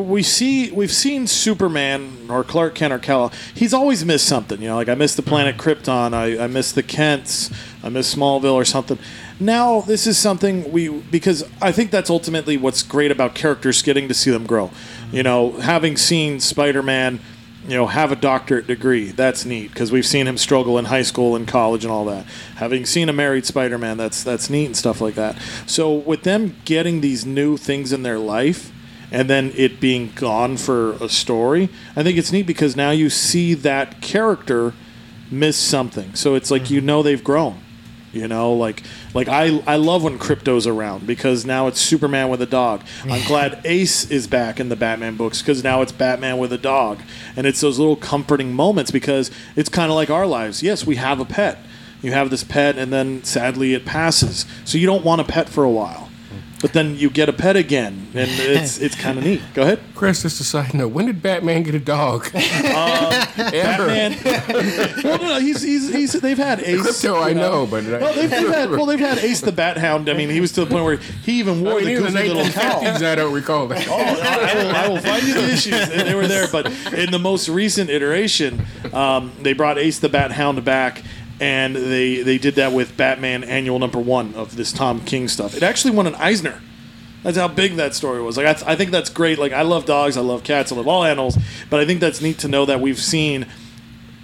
we 0.02 0.24
see 0.24 0.72
we've 0.72 0.92
seen 0.92 1.28
Superman 1.28 2.28
or 2.30 2.44
Clark 2.44 2.74
Kent 2.76 2.94
or 2.94 3.00
Kal. 3.00 3.32
He's 3.54 3.74
always 3.74 4.04
missed 4.04 4.26
something. 4.26 4.62
You 4.62 4.70
know, 4.70 4.76
like 4.76 4.90
I 4.90 4.96
missed 4.96 5.18
the 5.18 5.22
planet 5.22 5.58
Krypton. 5.58 6.14
I, 6.14 6.44
I 6.44 6.48
missed 6.48 6.76
the 6.76 6.84
Kents. 6.84 7.52
I 7.84 7.90
missed 7.90 8.16
Smallville 8.16 8.54
or 8.54 8.66
something. 8.66 8.98
Now 9.40 9.82
this 9.82 10.08
is 10.08 10.18
something 10.18 10.72
we 10.72 10.90
because 10.90 11.48
I 11.62 11.72
think 11.72 11.92
that's 11.92 12.10
ultimately 12.10 12.58
what's 12.58 12.82
great 12.82 13.12
about 13.12 13.36
characters 13.36 13.82
getting 13.84 14.08
to 14.08 14.14
see 14.14 14.32
them 14.32 14.46
grow. 14.48 14.72
You 15.12 15.22
know, 15.22 15.52
having 15.52 15.96
seen 15.98 16.40
Spider 16.40 16.82
Man. 16.82 17.20
You 17.66 17.78
know, 17.78 17.88
have 17.88 18.12
a 18.12 18.18
doctorate 18.18 18.68
degree. 18.68 19.12
That's 19.12 19.46
neat 19.46 19.70
because 19.70 19.90
we've 19.90 20.06
seen 20.06 20.28
him 20.28 20.38
struggle 20.38 20.78
in 20.78 20.84
high 20.84 21.02
school 21.02 21.34
and 21.34 21.48
college 21.48 21.86
and 21.86 21.94
all 21.94 22.04
that. 22.06 22.26
Having 22.58 22.88
seen 22.88 23.08
a 23.08 23.14
married 23.14 23.46
Spider-Man, 23.46 23.96
that's 23.96 24.22
that's 24.22 24.50
neat 24.50 24.66
and 24.66 24.76
stuff 24.76 25.00
like 25.00 25.16
that. 25.16 25.38
So 25.66 25.94
with 25.94 26.24
them 26.24 26.58
getting 26.66 27.00
these 27.00 27.26
new 27.26 27.56
things 27.56 27.94
in 27.94 28.04
their 28.04 28.20
life, 28.20 28.74
and 29.14 29.30
then 29.30 29.54
it 29.56 29.80
being 29.80 30.12
gone 30.16 30.58
for 30.58 30.94
a 30.94 31.08
story, 31.08 31.70
I 31.96 32.02
think 32.02 32.18
it's 32.18 32.32
neat 32.32 32.48
because 32.48 32.76
now 32.76 32.90
you 32.90 33.12
see 33.12 33.54
that 33.54 34.02
character 34.02 34.74
miss 35.30 35.56
something. 35.56 36.16
So 36.16 36.34
it's 36.34 36.50
like 36.50 36.70
you 36.72 36.80
mm-hmm. 36.80 36.88
know 36.88 37.04
they've 37.04 37.24
grown. 37.24 37.60
You 38.12 38.28
know, 38.28 38.54
like 38.54 38.84
like 39.16 39.28
I 39.28 39.64
I 39.66 39.78
love 39.78 40.04
when 40.04 40.20
Krypto's 40.20 40.68
around 40.68 41.08
because 41.08 41.46
now 41.46 41.66
it's 41.66 41.80
Superman 41.80 42.30
with 42.30 42.44
a 42.44 42.46
dog. 42.46 42.84
I'm 43.06 43.26
glad 43.26 43.60
Ace 43.66 44.10
is 44.12 44.28
back 44.28 44.60
in 44.60 44.70
the 44.70 44.76
Batman 44.76 45.16
books 45.16 45.42
because 45.42 45.64
now 45.64 45.82
it's 45.82 45.92
Batman 45.92 46.38
with 46.38 46.54
a 46.54 46.60
dog, 46.60 47.02
and 47.36 47.48
it's 47.48 47.62
those 47.62 47.80
little 47.80 47.96
comforting 47.96 48.54
moments 48.54 48.92
because 48.92 49.32
it's 49.56 49.70
kind 49.70 49.90
of 49.90 49.96
like 49.96 50.12
our 50.12 50.28
lives. 50.28 50.62
Yes, 50.62 50.86
we 50.86 50.98
have 50.98 51.20
a 51.20 51.26
pet. 51.26 51.58
You 52.04 52.12
have 52.12 52.30
this 52.30 52.44
pet, 52.44 52.78
and 52.78 52.94
then 52.94 53.24
sadly 53.24 53.74
it 53.74 53.84
passes. 53.84 54.46
So 54.64 54.78
you 54.78 54.86
don't 54.86 55.04
want 55.04 55.22
a 55.22 55.24
pet 55.24 55.50
for 55.50 55.64
a 55.64 55.72
while. 55.72 56.03
But 56.64 56.72
then 56.72 56.96
you 56.98 57.10
get 57.10 57.28
a 57.28 57.34
pet 57.34 57.58
again, 57.58 58.08
and 58.14 58.30
it's 58.32 58.78
it's 58.82 58.96
kind 58.96 59.18
of 59.18 59.26
neat. 59.26 59.42
Go 59.54 59.64
ahead. 59.64 59.82
Chris, 59.96 60.22
just 60.22 60.40
a 60.40 60.46
side 60.46 60.74
note. 60.74 60.94
When 60.94 61.08
did 61.08 61.22
Batman 61.22 61.64
get 61.64 61.76
a 61.76 61.80
dog? 61.80 62.26
Ever. 62.34 63.88
Batman. 63.88 64.18
well, 65.04 65.18
no, 65.18 65.28
no, 65.28 65.40
he's, 65.42 65.62
he's, 65.62 65.94
he's, 65.94 66.14
they've 66.14 66.38
had 66.38 66.62
Ace. 66.62 66.80
Krypto, 66.80 67.22
I 67.22 67.30
you 67.30 67.36
know, 67.36 67.68
but 67.70 67.84
I- 67.86 67.98
well, 68.00 68.14
they've, 68.14 68.30
they've 68.30 68.48
had 68.48 68.70
well, 68.70 68.86
they've 68.86 68.98
had 68.98 69.18
Ace 69.18 69.42
the 69.42 69.52
Bat 69.52 69.78
Hound. 69.78 70.10
I 70.10 70.14
mean, 70.14 70.30
he 70.30 70.40
was 70.40 70.54
to 70.54 70.64
the 70.64 70.72
point 70.72 70.86
where 70.86 70.96
he 70.96 71.40
even 71.40 71.62
wore 71.62 71.74
I 71.74 71.76
mean, 71.80 71.86
the 71.86 71.92
even 71.92 72.14
the 72.14 72.34
little 72.34 72.52
cowl. 72.54 72.82
1950s, 72.82 73.06
I 73.06 73.16
don't 73.16 73.34
recall 73.34 73.68
that. 73.68 73.86
Oh, 73.90 73.98
I 73.98 74.56
will, 74.64 74.76
I 74.76 74.88
will 74.88 75.02
find 75.02 75.24
you 75.28 75.34
the 75.34 75.52
issues. 75.52 75.74
And 75.74 76.08
they 76.08 76.16
were 76.16 76.28
there. 76.28 76.48
But 76.50 76.68
in 76.94 77.12
the 77.12 77.20
most 77.20 77.50
recent 77.50 77.90
iteration, 77.90 78.66
um, 78.94 79.34
they 79.42 79.52
brought 79.52 79.78
Ace 79.78 80.00
the 80.00 80.08
Bat 80.10 80.32
Hound 80.32 80.64
back. 80.64 81.04
And 81.44 81.76
they, 81.76 82.22
they 82.22 82.38
did 82.38 82.56
that 82.56 82.72
with 82.72 82.96
Batman 82.96 83.44
Annual 83.44 83.78
Number 83.78 84.00
One 84.00 84.34
of 84.34 84.56
this 84.56 84.72
Tom 84.72 85.02
King 85.02 85.28
stuff. 85.28 85.58
It 85.58 85.62
actually 85.62 85.92
won 85.92 86.08
an 86.08 86.16
Eisner. 86.16 86.62
That's 87.22 87.36
how 87.36 87.50
big 87.50 87.76
that 87.76 87.94
story 87.94 88.22
was. 88.22 88.38
Like 88.38 88.46
I, 88.46 88.54
th- 88.54 88.66
I 88.66 88.78
think 88.78 88.92
that's 88.92 89.10
great. 89.10 89.38
Like 89.38 89.52
I 89.52 89.64
love 89.64 89.84
dogs, 89.84 90.16
I 90.16 90.22
love 90.22 90.46
cats, 90.46 90.72
I 90.72 90.76
love 90.78 90.88
all 90.88 91.04
animals. 91.04 91.38
But 91.70 91.82
I 91.82 91.86
think 91.86 92.00
that's 92.00 92.22
neat 92.22 92.40
to 92.40 92.48
know 92.48 92.66
that 92.66 92.80
we've 92.80 92.98
seen 92.98 93.46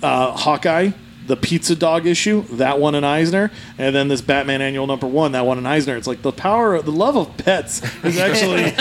uh, 0.02 0.32
Hawkeye, 0.32 0.92
the 1.30 1.38
pizza 1.38 1.76
dog 1.76 2.08
issue, 2.08 2.42
that 2.54 2.80
one 2.80 2.96
in 2.96 3.04
Eisner, 3.04 3.52
and 3.78 3.96
then 3.96 4.08
this 4.08 4.20
Batman 4.20 4.64
Annual 4.64 4.88
Number 4.88 5.06
One, 5.06 5.32
that 5.34 5.46
one 5.46 5.60
in 5.60 5.66
Eisner. 5.68 5.96
It's 5.96 6.08
like 6.08 6.24
the 6.24 6.32
power, 6.32 6.82
the 6.82 6.92
love 6.92 7.16
of 7.16 7.38
pets 7.38 7.84
is 8.04 8.18
actually 8.20 8.74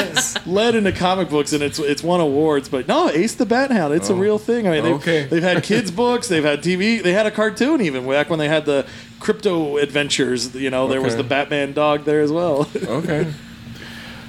led 0.51 0.75
into 0.75 0.91
comic 0.93 1.29
books, 1.29 1.53
and 1.53 1.63
it's 1.63 1.79
it's 1.79 2.03
won 2.03 2.21
awards. 2.21 2.71
But 2.71 2.89
no, 2.89 3.11
Ace 3.11 3.35
the 3.35 3.45
Bat 3.45 3.71
Hound, 3.73 3.93
it's 3.93 4.09
a 4.09 4.15
oh. 4.15 4.17
real 4.17 4.39
thing. 4.39 4.67
I 4.67 4.71
mean, 4.71 4.83
they've, 4.83 4.95
Okay. 4.95 5.25
they've 5.27 5.43
had 5.43 5.63
kids 5.63 5.91
books, 5.91 6.27
they've 6.29 6.43
had 6.43 6.63
TV, 6.63 7.03
they 7.03 7.13
had 7.13 7.27
a 7.27 7.31
cartoon 7.31 7.83
even 7.83 8.09
back 8.09 8.31
when 8.31 8.39
they 8.39 8.49
had 8.49 8.65
the 8.65 8.87
Krypto 9.21 9.81
adventures. 9.81 10.55
You 10.57 10.71
know, 10.71 10.89
there 10.89 11.03
was 11.03 11.17
the 11.17 11.25
Batman 11.25 11.75
dog 11.75 12.05
there 12.05 12.23
as 12.23 12.33
well. 12.33 12.67
Okay. 12.75 13.31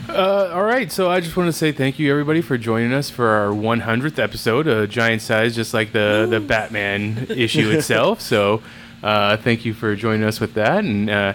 Uh, 0.10 0.52
all 0.56 0.64
right, 0.64 0.91
so 0.91 1.10
I 1.10 1.19
just 1.19 1.38
want 1.38 1.49
to 1.49 1.53
say 1.53 1.72
thank 1.72 1.99
you 1.99 2.10
everybody 2.10 2.41
for 2.41 2.57
joining 2.57 2.94
us 2.94 3.11
for 3.11 3.27
our 3.27 3.49
100th 3.49 4.18
episode, 4.18 4.65
a 4.65 4.88
giant 4.88 5.22
size, 5.22 5.56
just 5.56 5.72
like 5.72 5.91
the 5.91 6.26
the 6.27 6.40
Batman 6.40 7.27
issue 7.30 7.69
itself. 7.69 8.19
So, 8.30 8.64
uh, 9.03 9.38
thank 9.38 9.65
you 9.65 9.73
for 9.76 9.95
joining 9.95 10.23
us 10.23 10.40
with 10.40 10.56
that, 10.56 10.84
and 10.84 11.10
uh, 11.11 11.34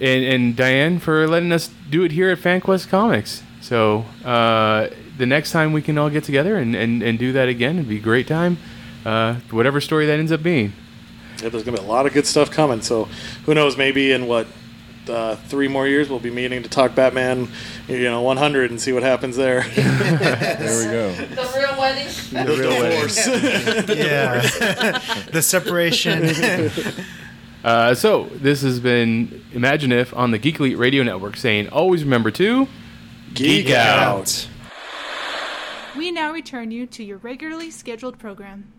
and 0.00 0.24
and 0.24 0.56
Diane 0.56 0.98
for 0.98 1.28
letting 1.28 1.52
us 1.52 1.70
do 1.88 2.02
it 2.02 2.10
here 2.10 2.30
at 2.30 2.38
FanQuest 2.38 2.88
Comics. 2.88 3.44
So, 3.60 4.04
uh, 4.24 4.88
the 5.16 5.26
next 5.26 5.52
time 5.52 5.72
we 5.72 5.80
can 5.80 5.96
all 5.96 6.10
get 6.10 6.24
together 6.24 6.56
and, 6.56 6.74
and, 6.74 7.02
and 7.02 7.18
do 7.18 7.32
that 7.32 7.48
again, 7.48 7.76
it'd 7.76 7.88
be 7.88 7.98
a 7.98 8.00
great 8.00 8.26
time. 8.26 8.58
Uh, 9.04 9.34
whatever 9.50 9.80
story 9.80 10.06
that 10.06 10.18
ends 10.18 10.32
up 10.32 10.42
being. 10.42 10.72
Yeah, 11.42 11.50
there's 11.50 11.62
gonna 11.62 11.78
be 11.78 11.84
a 11.84 11.86
lot 11.86 12.06
of 12.06 12.12
good 12.12 12.26
stuff 12.26 12.50
coming. 12.50 12.82
So 12.82 13.04
who 13.46 13.54
knows? 13.54 13.76
Maybe 13.76 14.12
in 14.12 14.26
what 14.26 14.46
uh, 15.10 15.36
three 15.36 15.68
more 15.68 15.86
years 15.86 16.08
we'll 16.08 16.20
be 16.20 16.30
meeting 16.30 16.62
to 16.62 16.68
talk 16.68 16.94
Batman, 16.94 17.48
you 17.88 18.04
know, 18.04 18.22
100 18.22 18.70
and 18.70 18.80
see 18.80 18.92
what 18.92 19.02
happens 19.02 19.36
there. 19.36 19.64
There 19.80 20.78
we 20.78 20.92
go. 20.92 21.12
The 21.12 21.52
real 21.56 21.78
wedding. 21.78 22.06
the 22.32 22.56
divorce. 22.56 23.26
Yeah. 23.96 24.40
the 25.32 25.42
separation. 25.42 26.30
Uh, 27.64 27.94
so 27.94 28.24
this 28.34 28.62
has 28.62 28.80
been 28.80 29.44
Imagine 29.52 29.92
If 29.92 30.14
on 30.14 30.30
the 30.30 30.38
Geek 30.38 30.60
Elite 30.60 30.78
Radio 30.78 31.02
Network, 31.02 31.36
saying 31.36 31.68
always 31.68 32.04
remember 32.04 32.30
to 32.32 32.68
Geek 33.34 33.70
out. 33.70 34.48
We 35.96 36.10
now 36.10 36.32
return 36.32 36.70
you 36.70 36.86
to 36.86 37.04
your 37.04 37.18
regularly 37.18 37.70
scheduled 37.70 38.18
program. 38.18 38.72